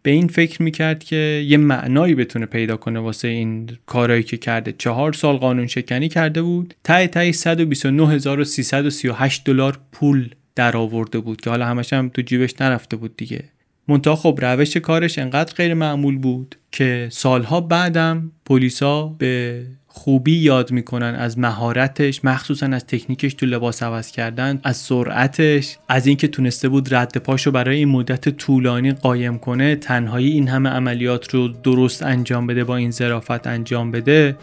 به 0.05 0.11
این 0.11 0.27
فکر 0.27 0.61
می‌کرد 0.61 1.03
که 1.03 1.45
یه 1.47 1.57
معنایی 1.57 2.15
بتونه 2.15 2.45
پیدا 2.45 2.77
کنه 2.77 2.99
واسه 2.99 3.27
این 3.27 3.69
کارایی 3.85 4.23
که 4.23 4.37
کرده. 4.37 4.73
چهار 4.77 5.13
سال 5.13 5.37
قانون 5.37 5.67
شکنی 5.67 6.09
کرده 6.09 6.41
بود. 6.41 6.73
تای 6.83 7.07
تای 7.07 7.33
129338 7.33 9.43
دلار 9.43 9.79
پول 9.91 10.29
در 10.55 10.77
آورده 10.77 11.19
بود 11.19 11.41
که 11.41 11.49
حالا 11.49 11.65
همش 11.65 11.93
هم 11.93 12.09
تو 12.09 12.21
جیبش 12.21 12.61
نرفته 12.61 12.97
بود 12.97 13.17
دیگه. 13.17 13.43
منتها 13.87 14.15
خب 14.15 14.39
روش 14.41 14.77
کارش 14.77 15.19
انقدر 15.19 15.53
غیر 15.53 15.73
معمول 15.73 16.17
بود 16.17 16.55
که 16.71 17.07
سالها 17.11 17.61
بعدم 17.61 18.31
پلیسا 18.45 19.07
به 19.07 19.63
خوبی 19.97 20.35
یاد 20.37 20.71
می‌کنن 20.71 21.15
از 21.15 21.39
مهارتش 21.39 22.25
مخصوصا 22.25 22.65
از 22.65 22.85
تکنیکش 22.85 23.33
تو 23.33 23.45
لباس 23.45 23.83
عوض 23.83 24.11
کردن 24.11 24.59
از 24.63 24.77
سرعتش 24.77 25.77
از 25.87 26.07
اینکه 26.07 26.27
تونسته 26.27 26.69
بود 26.69 26.95
رد 26.95 27.17
پاشو 27.17 27.51
برای 27.51 27.77
این 27.77 27.89
مدت 27.89 28.29
طولانی 28.29 28.91
قایم 28.91 29.39
کنه. 29.39 29.75
تنهایی 29.75 30.31
این 30.31 30.47
همه 30.47 30.69
عملیات 30.69 31.33
رو 31.33 31.47
درست 31.47 32.03
انجام 32.03 32.47
بده 32.47 32.63
با 32.63 32.75
این 32.75 32.91
ظرافت 32.91 33.47
انجام 33.47 33.91
بده. 33.91 34.37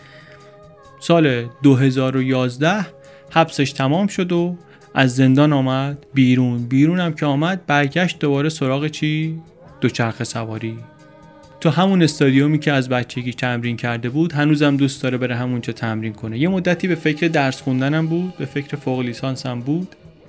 سال 1.01 1.47
2011 1.62 2.87
حبسش 3.31 3.73
تمام 3.73 4.07
شد 4.07 4.33
و 4.33 4.57
از 4.95 5.16
زندان 5.16 5.53
آمد 5.53 6.07
بیرون. 6.15 6.66
بیرون 6.66 7.01
هم 7.01 7.12
که 7.12 7.27
آمد 7.27 7.66
برگشت 7.66 8.19
دوباره 8.19 8.49
سراغ 8.49 8.87
چی؟ 8.87 9.41
دوچرخه 9.81 10.24
سواری. 10.24 10.91
تو 11.62 11.70
همون 11.70 12.02
استادیومی 12.02 12.59
که 12.59 12.72
از 12.72 12.89
بچگی 12.89 13.32
تمرین 13.32 13.76
کرده 13.76 14.10
بود 14.10 14.32
هنوزم 14.32 14.76
دوست 14.76 15.02
داره 15.02 15.18
بره 15.18 15.36
همونجا 15.36 15.72
تمرین 15.72 16.12
کنه. 16.12 16.39
یه 16.39 16.48
مدتی 16.48 16.89
به 16.89 16.94
فکر 16.94 17.28
درس 17.28 17.62
خوندنم 17.62 18.06
بود 18.06 18.36
به 18.39 18.44
فکر 18.44 18.76
فوق 18.76 19.01
لیسانس 19.01 19.47
هم 19.47 19.60
بود 19.60 19.89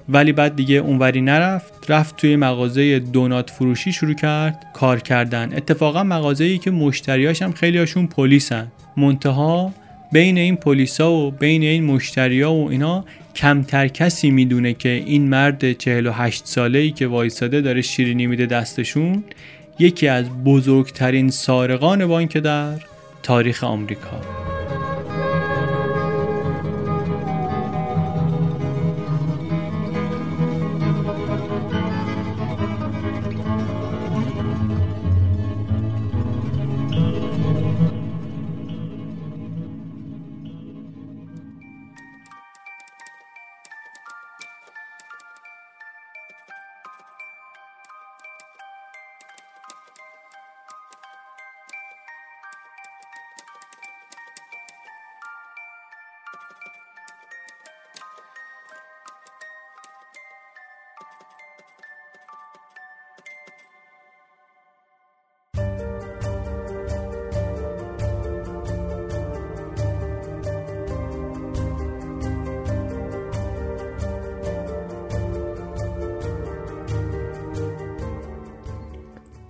ولی 0.09 0.31
بعد 0.31 0.55
دیگه 0.55 0.75
اونوری 0.75 1.21
نرفت 1.21 1.91
رفت 1.91 2.15
توی 2.15 2.35
مغازه 2.35 2.99
دونات 2.99 3.49
فروشی 3.49 3.91
شروع 3.91 4.13
کرد 4.13 4.65
کار 4.73 4.99
کردن. 4.99 5.53
اتفاقا 5.55 6.03
مغازه‌ای 6.03 6.57
که 6.57 6.71
مشتریاش 6.71 7.41
هم 7.41 7.51
خیلی 7.51 7.77
هاشون 7.77 8.07
پلیسن. 8.07 8.67
منتها 8.97 9.73
بین 10.11 10.37
این 10.37 10.55
پلیسا 10.55 11.11
و 11.11 11.31
بین 11.31 11.63
این 11.63 11.83
مشتریا 11.83 12.53
و 12.53 12.69
اینا 12.69 13.05
کمتر 13.35 13.87
کسی 13.87 14.31
می‌دونه 14.31 14.73
که 14.73 14.89
این 14.89 15.29
مرد 15.29 15.73
48 15.73 16.41
ساله 16.45 16.79
ای 16.79 16.91
که 16.91 17.07
وایساده 17.07 17.61
داره 17.61 17.81
شیرینی 17.81 18.27
میده 18.27 18.45
دستشون 18.45 19.23
یکی 19.79 20.07
از 20.07 20.29
بزرگترین 20.43 21.29
سارقان 21.29 22.05
بانک 22.05 22.37
در 22.37 22.79
تاریخ 23.23 23.63
آمریکا. 23.63 24.42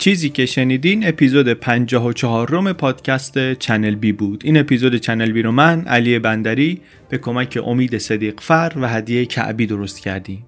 چیزی 0.03 0.29
که 0.29 0.45
شنیدین 0.45 1.07
اپیزود 1.07 1.47
54 1.47 2.51
روم 2.51 2.73
پادکست 2.73 3.53
چنل 3.53 3.95
بی 3.95 4.11
بود. 4.11 4.41
این 4.45 4.57
اپیزود 4.57 4.95
چنل 4.95 5.31
بی 5.31 5.41
رو 5.41 5.51
من 5.51 5.85
علی 5.85 6.19
بندری 6.19 6.81
به 7.09 7.17
کمک 7.17 7.59
امید 7.65 7.97
صدیق 7.97 8.39
فر 8.39 8.71
و 8.75 8.89
هدیه 8.89 9.25
کعبی 9.25 9.65
درست 9.65 9.99
کردیم. 9.99 10.45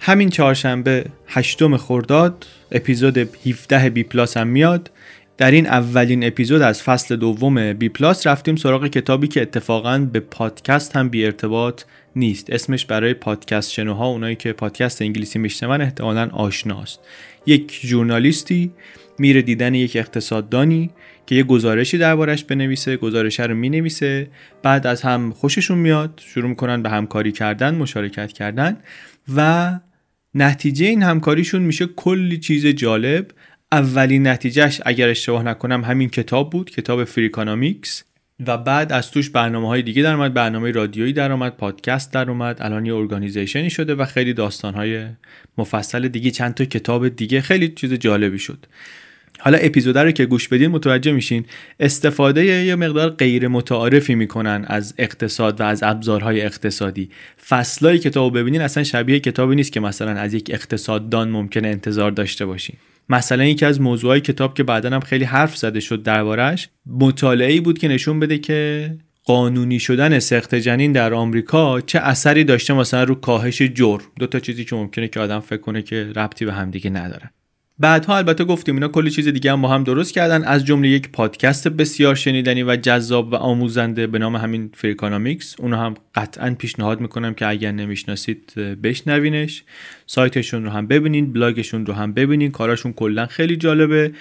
همین 0.00 0.28
چهارشنبه 0.28 1.04
هشتم 1.26 1.76
خرداد 1.76 2.46
اپیزود 2.72 3.18
17 3.18 3.90
بی 3.90 4.02
پلاس 4.02 4.36
هم 4.36 4.46
میاد. 4.46 4.90
در 5.36 5.50
این 5.50 5.66
اولین 5.66 6.24
اپیزود 6.24 6.62
از 6.62 6.82
فصل 6.82 7.16
دوم 7.16 7.72
بی 7.72 7.88
پلاس 7.88 8.26
رفتیم 8.26 8.56
سراغ 8.56 8.86
کتابی 8.86 9.28
که 9.28 9.42
اتفاقا 9.42 9.98
به 10.12 10.20
پادکست 10.20 10.96
هم 10.96 11.08
بی 11.08 11.24
ارتباط 11.24 11.82
نیست. 12.16 12.50
اسمش 12.50 12.86
برای 12.86 13.14
پادکست 13.14 13.72
شنوها 13.72 14.06
اونایی 14.06 14.36
که 14.36 14.52
پادکست 14.52 15.02
انگلیسی 15.02 15.38
میشنون 15.38 15.80
احتمالا 15.80 16.28
آشناست. 16.32 17.00
یک 17.46 17.80
ژورنالیستی 17.82 18.70
میره 19.18 19.42
دیدن 19.42 19.74
یک 19.74 19.96
اقتصاددانی 19.96 20.90
که 21.26 21.34
یه 21.34 21.42
گزارشی 21.42 21.98
دربارش 21.98 22.44
بنویسه 22.44 22.96
گزارش 22.96 23.40
رو 23.40 23.54
می‌نویسه. 23.54 24.28
بعد 24.62 24.86
از 24.86 25.02
هم 25.02 25.32
خوششون 25.32 25.78
میاد 25.78 26.20
شروع 26.24 26.48
می‌کنن 26.48 26.82
به 26.82 26.90
همکاری 26.90 27.32
کردن 27.32 27.74
مشارکت 27.74 28.32
کردن 28.32 28.76
و 29.36 29.72
نتیجه 30.34 30.86
این 30.86 31.02
همکاریشون 31.02 31.62
میشه 31.62 31.86
کلی 31.86 32.38
چیز 32.38 32.66
جالب. 32.66 33.26
اولین 33.72 34.26
نتیجهش 34.26 34.80
اگر 34.86 35.08
اشتباه 35.08 35.42
نکنم 35.42 35.84
همین 35.84 36.08
کتاب 36.08 36.50
بود 36.50 36.70
کتاب 36.70 37.04
Freakonomics 37.04 38.04
و 38.46 38.58
بعد 38.58 38.92
از 38.92 39.10
توش 39.10 39.30
برنامه 39.30 39.68
های 39.68 39.82
دیگه 39.82 40.02
در 40.02 40.14
اومد 40.14 40.34
برنامه 40.34 40.70
رادیویی 40.70 41.12
در 41.12 41.32
اومد 41.32 41.56
پادکست 41.56 42.12
در 42.12 42.30
الان 42.30 42.86
یه 42.86 42.94
organization 42.94 43.64
ی 43.64 43.70
شده 43.70 43.94
و 43.94 44.04
خیلی 44.04 44.34
داستان 44.34 44.74
های 44.74 45.06
مفصل 45.58 46.08
دیگه 46.08 46.30
چند 46.30 46.54
تا 46.54 46.64
کتاب 46.64 47.08
دیگه 47.08 47.40
خیلی 47.40 47.68
چیز 47.68 47.92
جالبی 47.92 48.38
شد. 48.38 48.66
حالا 49.38 49.58
اپیزود 49.58 49.98
رو 49.98 50.10
که 50.10 50.26
گوش 50.26 50.48
بدین 50.48 50.70
متوجه 50.70 51.12
میشین 51.12 51.46
استفاده 51.80 52.44
یه 52.44 52.74
مقدار 52.74 53.10
غیر 53.10 53.48
متعارفی 53.48 54.14
می‌کنن 54.14 54.64
از 54.68 54.94
اقتصاد 54.98 55.60
و 55.60 55.64
از 55.64 55.82
ابزارهای 55.82 56.42
اقتصادی. 56.42 57.10
فصلای 57.48 57.98
کتاب 57.98 58.38
ببینین 58.38 58.60
اصلا 58.60 58.84
شبیه 58.84 59.20
کتابی 59.20 59.54
نیست 59.54 59.72
که 59.72 59.80
مثلا 59.80 60.10
از 60.10 60.34
یک 60.34 60.50
اقتصاددان 60.54 61.28
ممکنه 61.28 61.68
انتظار 61.68 62.10
داشته 62.10 62.46
باشین. 62.46 62.76
مثلا 63.08 63.44
یکی 63.44 63.64
از 63.64 63.80
موضوعهای 63.80 64.20
کتاب 64.20 64.54
که 64.54 64.62
بعدا 64.62 64.90
هم 64.90 65.00
خیلی 65.00 65.24
حرف 65.24 65.56
زده 65.56 65.80
شد 65.80 66.02
دربارش 66.02 66.68
مطالعه 66.86 67.60
بود 67.60 67.78
که 67.78 67.88
نشون 67.88 68.20
بده 68.20 68.38
که 68.38 68.90
قانونی 69.24 69.80
شدن 69.80 70.18
سخت 70.18 70.54
جنین 70.54 70.92
در 70.92 71.14
آمریکا 71.14 71.80
چه 71.80 71.98
اثری 71.98 72.44
داشته 72.44 72.74
مثلا 72.74 73.04
رو 73.04 73.14
کاهش 73.14 73.62
جور 73.62 74.02
دو 74.18 74.26
تا 74.26 74.40
چیزی 74.40 74.64
که 74.64 74.76
ممکنه 74.76 75.08
که 75.08 75.20
آدم 75.20 75.40
فکر 75.40 75.60
کنه 75.60 75.82
که 75.82 76.12
ربطی 76.16 76.44
به 76.44 76.52
همدیگه 76.52 76.90
ندارن 76.90 77.30
بعدها 77.78 78.16
البته 78.16 78.44
گفتیم 78.44 78.74
اینا 78.74 78.88
کلی 78.88 79.10
چیز 79.10 79.28
دیگه 79.28 79.52
هم 79.52 79.62
با 79.62 79.68
هم 79.68 79.84
درست 79.84 80.14
کردن. 80.14 80.44
از 80.44 80.64
جمله 80.64 80.88
یک 80.88 81.08
پادکست 81.10 81.68
بسیار 81.68 82.14
شنیدنی 82.14 82.62
و 82.62 82.76
جذاب 82.76 83.32
و 83.32 83.36
آموزنده 83.36 84.06
به 84.06 84.18
نام 84.18 84.36
همین 84.36 84.70
Freakonomics. 84.74 85.54
اونو 85.58 85.76
هم 85.76 85.94
قطعا 86.14 86.54
پیشنهاد 86.58 87.00
می‌کنم 87.00 87.34
که 87.34 87.46
اگر 87.46 87.72
نمی‌شناسید 87.72 88.54
بشنوینش. 88.54 89.62
سایتشون 90.06 90.64
رو 90.64 90.70
هم 90.70 90.86
ببینین 90.86 91.32
بلاگشون 91.32 91.86
رو 91.86 91.94
هم 91.94 92.12
ببینین. 92.12 92.50
کاراشون 92.50 92.92
کلا 92.92 93.26
خیلی 93.26 93.56
جالبه. 93.56 94.12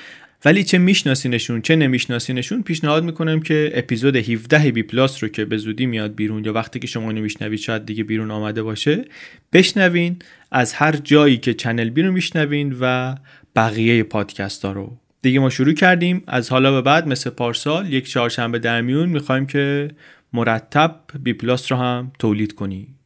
ولی 0.46 0.64
چه 0.64 0.78
میشناسینشون 0.78 1.62
چه 1.62 1.76
نمیشناسینشون 1.76 2.64
پیشنهاد 2.64 3.04
می‌کنم 3.04 3.40
که 3.40 3.72
اپیزود 3.74 4.16
17 4.16 4.72
بی 4.72 4.84
پلاس 4.84 5.24
رو 5.24 5.30
که 5.30 5.46
به 5.46 5.58
زودی 5.58 5.86
میاد 5.86 6.16
بیرون 6.16 6.46
یا 6.46 6.54
وقتی 6.54 6.80
که 6.80 6.88
شما 6.88 7.12
میشنوید 7.12 7.60
شاید 7.60 7.86
دیگه 7.86 8.04
بیرون 8.04 8.32
آمده 8.32 8.64
باشه 8.64 9.06
بشنوین. 9.54 10.20
از 10.52 10.74
هر 10.74 10.96
جایی 10.96 11.38
که 11.38 11.54
چنل 11.54 11.90
بی 11.90 12.02
رو 12.02 12.12
میشنوین 12.12 12.76
و 12.80 13.16
بقیه 13.56 14.04
پادکست 14.04 14.66
ها 14.66 14.72
رو. 14.72 14.98
دیگه 15.22 15.40
ما 15.40 15.50
شروع 15.50 15.74
کردیم. 15.74 16.24
از 16.28 16.50
حالا 16.50 16.72
به 16.72 16.82
بعد 16.82 17.08
مثل 17.08 17.30
پارسال 17.30 17.94
یک 17.94 18.10
چهارشنبه 18.10 18.60
در 18.60 18.82
میون 18.82 19.10
می‌خوایم 19.10 19.46
که 19.46 19.88
مرتب 20.34 21.00
بی 21.24 21.34
پلاس 21.34 21.72
رو 21.72 21.78
هم 21.78 22.12
تولید 22.20 22.56
کنیم. 22.56 23.00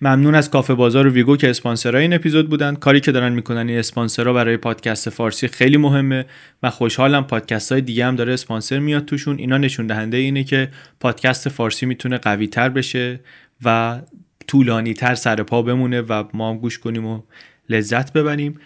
ممنون 0.00 0.34
از 0.34 0.50
کافه 0.50 0.74
بازار 0.74 1.06
و 1.06 1.10
ویگو 1.10 1.36
که 1.36 1.50
اسپانسرای 1.50 2.02
این 2.02 2.12
اپیزود 2.12 2.50
بودن. 2.50 2.74
کاری 2.74 3.00
که 3.00 3.12
دارن 3.12 3.32
می‌کنن 3.32 3.68
این 3.68 3.78
اسپانسرها 3.78 4.32
برای 4.32 4.56
پادکست 4.56 5.10
فارسی 5.10 5.48
خیلی 5.48 5.76
مهمه 5.76 6.26
و 6.62 6.70
خوشحالم 6.70 7.24
پادکست 7.24 7.72
های 7.72 7.80
دیگه 7.80 8.06
هم 8.06 8.16
داره 8.16 8.32
اسپانسر 8.32 8.78
میاد 8.78 9.04
توشون. 9.04 9.38
اینا 9.38 9.58
نشون 9.58 9.86
دهنده 9.86 10.16
اینه 10.16 10.44
که 10.44 10.68
پادکست 11.00 11.48
فارسی 11.48 11.86
می‌تونه 11.86 12.18
قوی 12.18 12.46
تر 12.46 12.68
بشه 12.68 13.20
و 13.64 14.00
طولانی 14.46 14.94
تر 14.94 15.14
سر 15.14 15.42
پا 15.42 15.62
بمونه 15.62 16.00
و 16.00 16.24
ما 16.34 16.50
هم 16.50 16.58
گوش 16.58 16.78
کنیم 16.78 17.06
و 17.06 17.22
لذت 17.68 18.12
ببریم. 18.12 18.60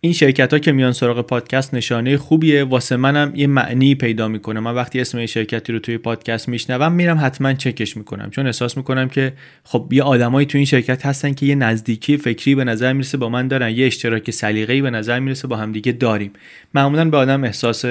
این 0.00 0.12
شرکت 0.12 0.52
ها 0.52 0.58
که 0.58 0.72
میان 0.72 0.92
سراغ 0.92 1.20
پادکست 1.20 1.74
نشانه 1.74 2.16
خوبیه. 2.16 2.64
واسه 2.64 2.96
منم 2.96 3.32
یه 3.34 3.46
معنی 3.46 3.94
پیدا 3.94 4.28
می‌کنه. 4.28 4.60
من 4.60 4.74
وقتی 4.74 5.00
اسم 5.00 5.26
شرکتی 5.26 5.72
رو 5.72 5.78
توی 5.78 5.98
پادکست 5.98 6.48
میشنوم 6.48 6.92
میرم 6.92 7.18
حتما 7.22 7.54
چکش 7.54 7.96
می‌کنم. 7.96 8.30
چون 8.30 8.46
احساس 8.46 8.76
می‌کنم 8.76 9.08
که 9.08 9.32
خب 9.64 9.88
یه 9.92 10.02
آدمایی 10.02 10.46
توی 10.46 10.58
این 10.58 10.66
شرکت 10.66 11.06
هستن 11.06 11.34
که 11.34 11.46
یه 11.46 11.54
نزدیکی 11.54 12.16
فکری 12.16 12.54
به 12.54 12.64
نظر 12.64 12.92
می‌رسه 12.92 13.18
با 13.18 13.28
من 13.28 13.48
دارن. 13.48 13.70
یه 13.70 13.86
اشتراک 13.86 14.30
سلیقه‌ای 14.30 14.82
به 14.82 14.90
نظر 14.90 15.20
می‌رسه 15.20 15.48
با 15.48 15.56
همدیگه 15.56 15.92
داریم. 15.92 16.32
معمولا 16.74 17.10
به 17.10 17.16
آدم 17.16 17.44
احساس 17.44 17.84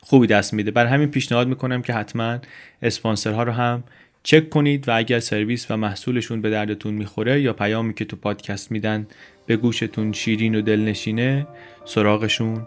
خوبی 0.00 0.26
دست 0.26 0.54
میده. 0.54 0.70
بر 0.70 0.86
همین 0.86 1.08
پیشنهاد 1.08 1.48
می‌کنم 1.48 1.82
که 1.82 1.92
حتما 1.92 2.38
اسپانسرها 2.82 3.42
رو 3.42 3.52
هم 3.52 3.84
چک 4.22 4.48
کنید 4.48 4.88
و 4.88 4.96
اگر 4.96 5.20
سرویس 5.20 5.70
و 5.70 5.76
محصولشون 5.76 6.40
به 6.40 6.50
دردتون 6.50 6.94
می‌خوره 6.94 7.40
یا 7.40 7.52
پیامی 7.52 7.94
که 7.94 8.04
تو 8.04 8.16
پادکست 8.16 8.72
میدن 8.72 9.06
به 9.48 9.56
گوشتون 9.56 10.12
شیرین 10.12 10.54
و 10.54 10.60
دلنشینه 10.60 11.46
سراغشون 11.84 12.66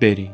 برین. 0.00 0.30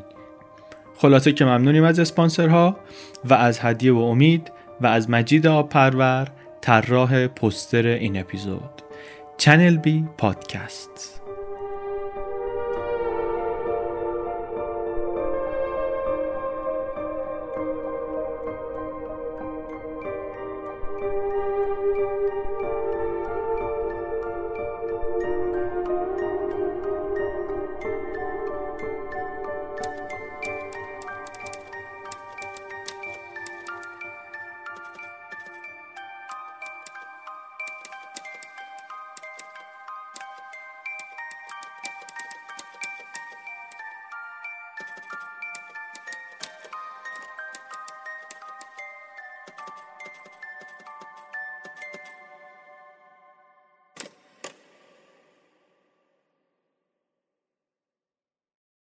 خلاصه 0.97 1.33
که 1.33 1.45
ممنونیم 1.45 1.85
از 1.85 1.99
اسپانسرها 1.99 2.77
و 3.25 3.35
از 3.35 3.61
هدیه 3.61 3.93
و 3.93 3.99
امید 3.99 4.53
و 4.81 4.87
از 4.87 5.11
مجید 5.11 5.47
آب 5.47 5.69
پرور 5.69 6.29
طراح 6.61 7.27
پستر 7.27 7.87
این 7.87 8.20
اپیزود. 8.20 8.83
چنل 9.37 9.77
بی 9.77 10.05
پادکست. 10.19 11.18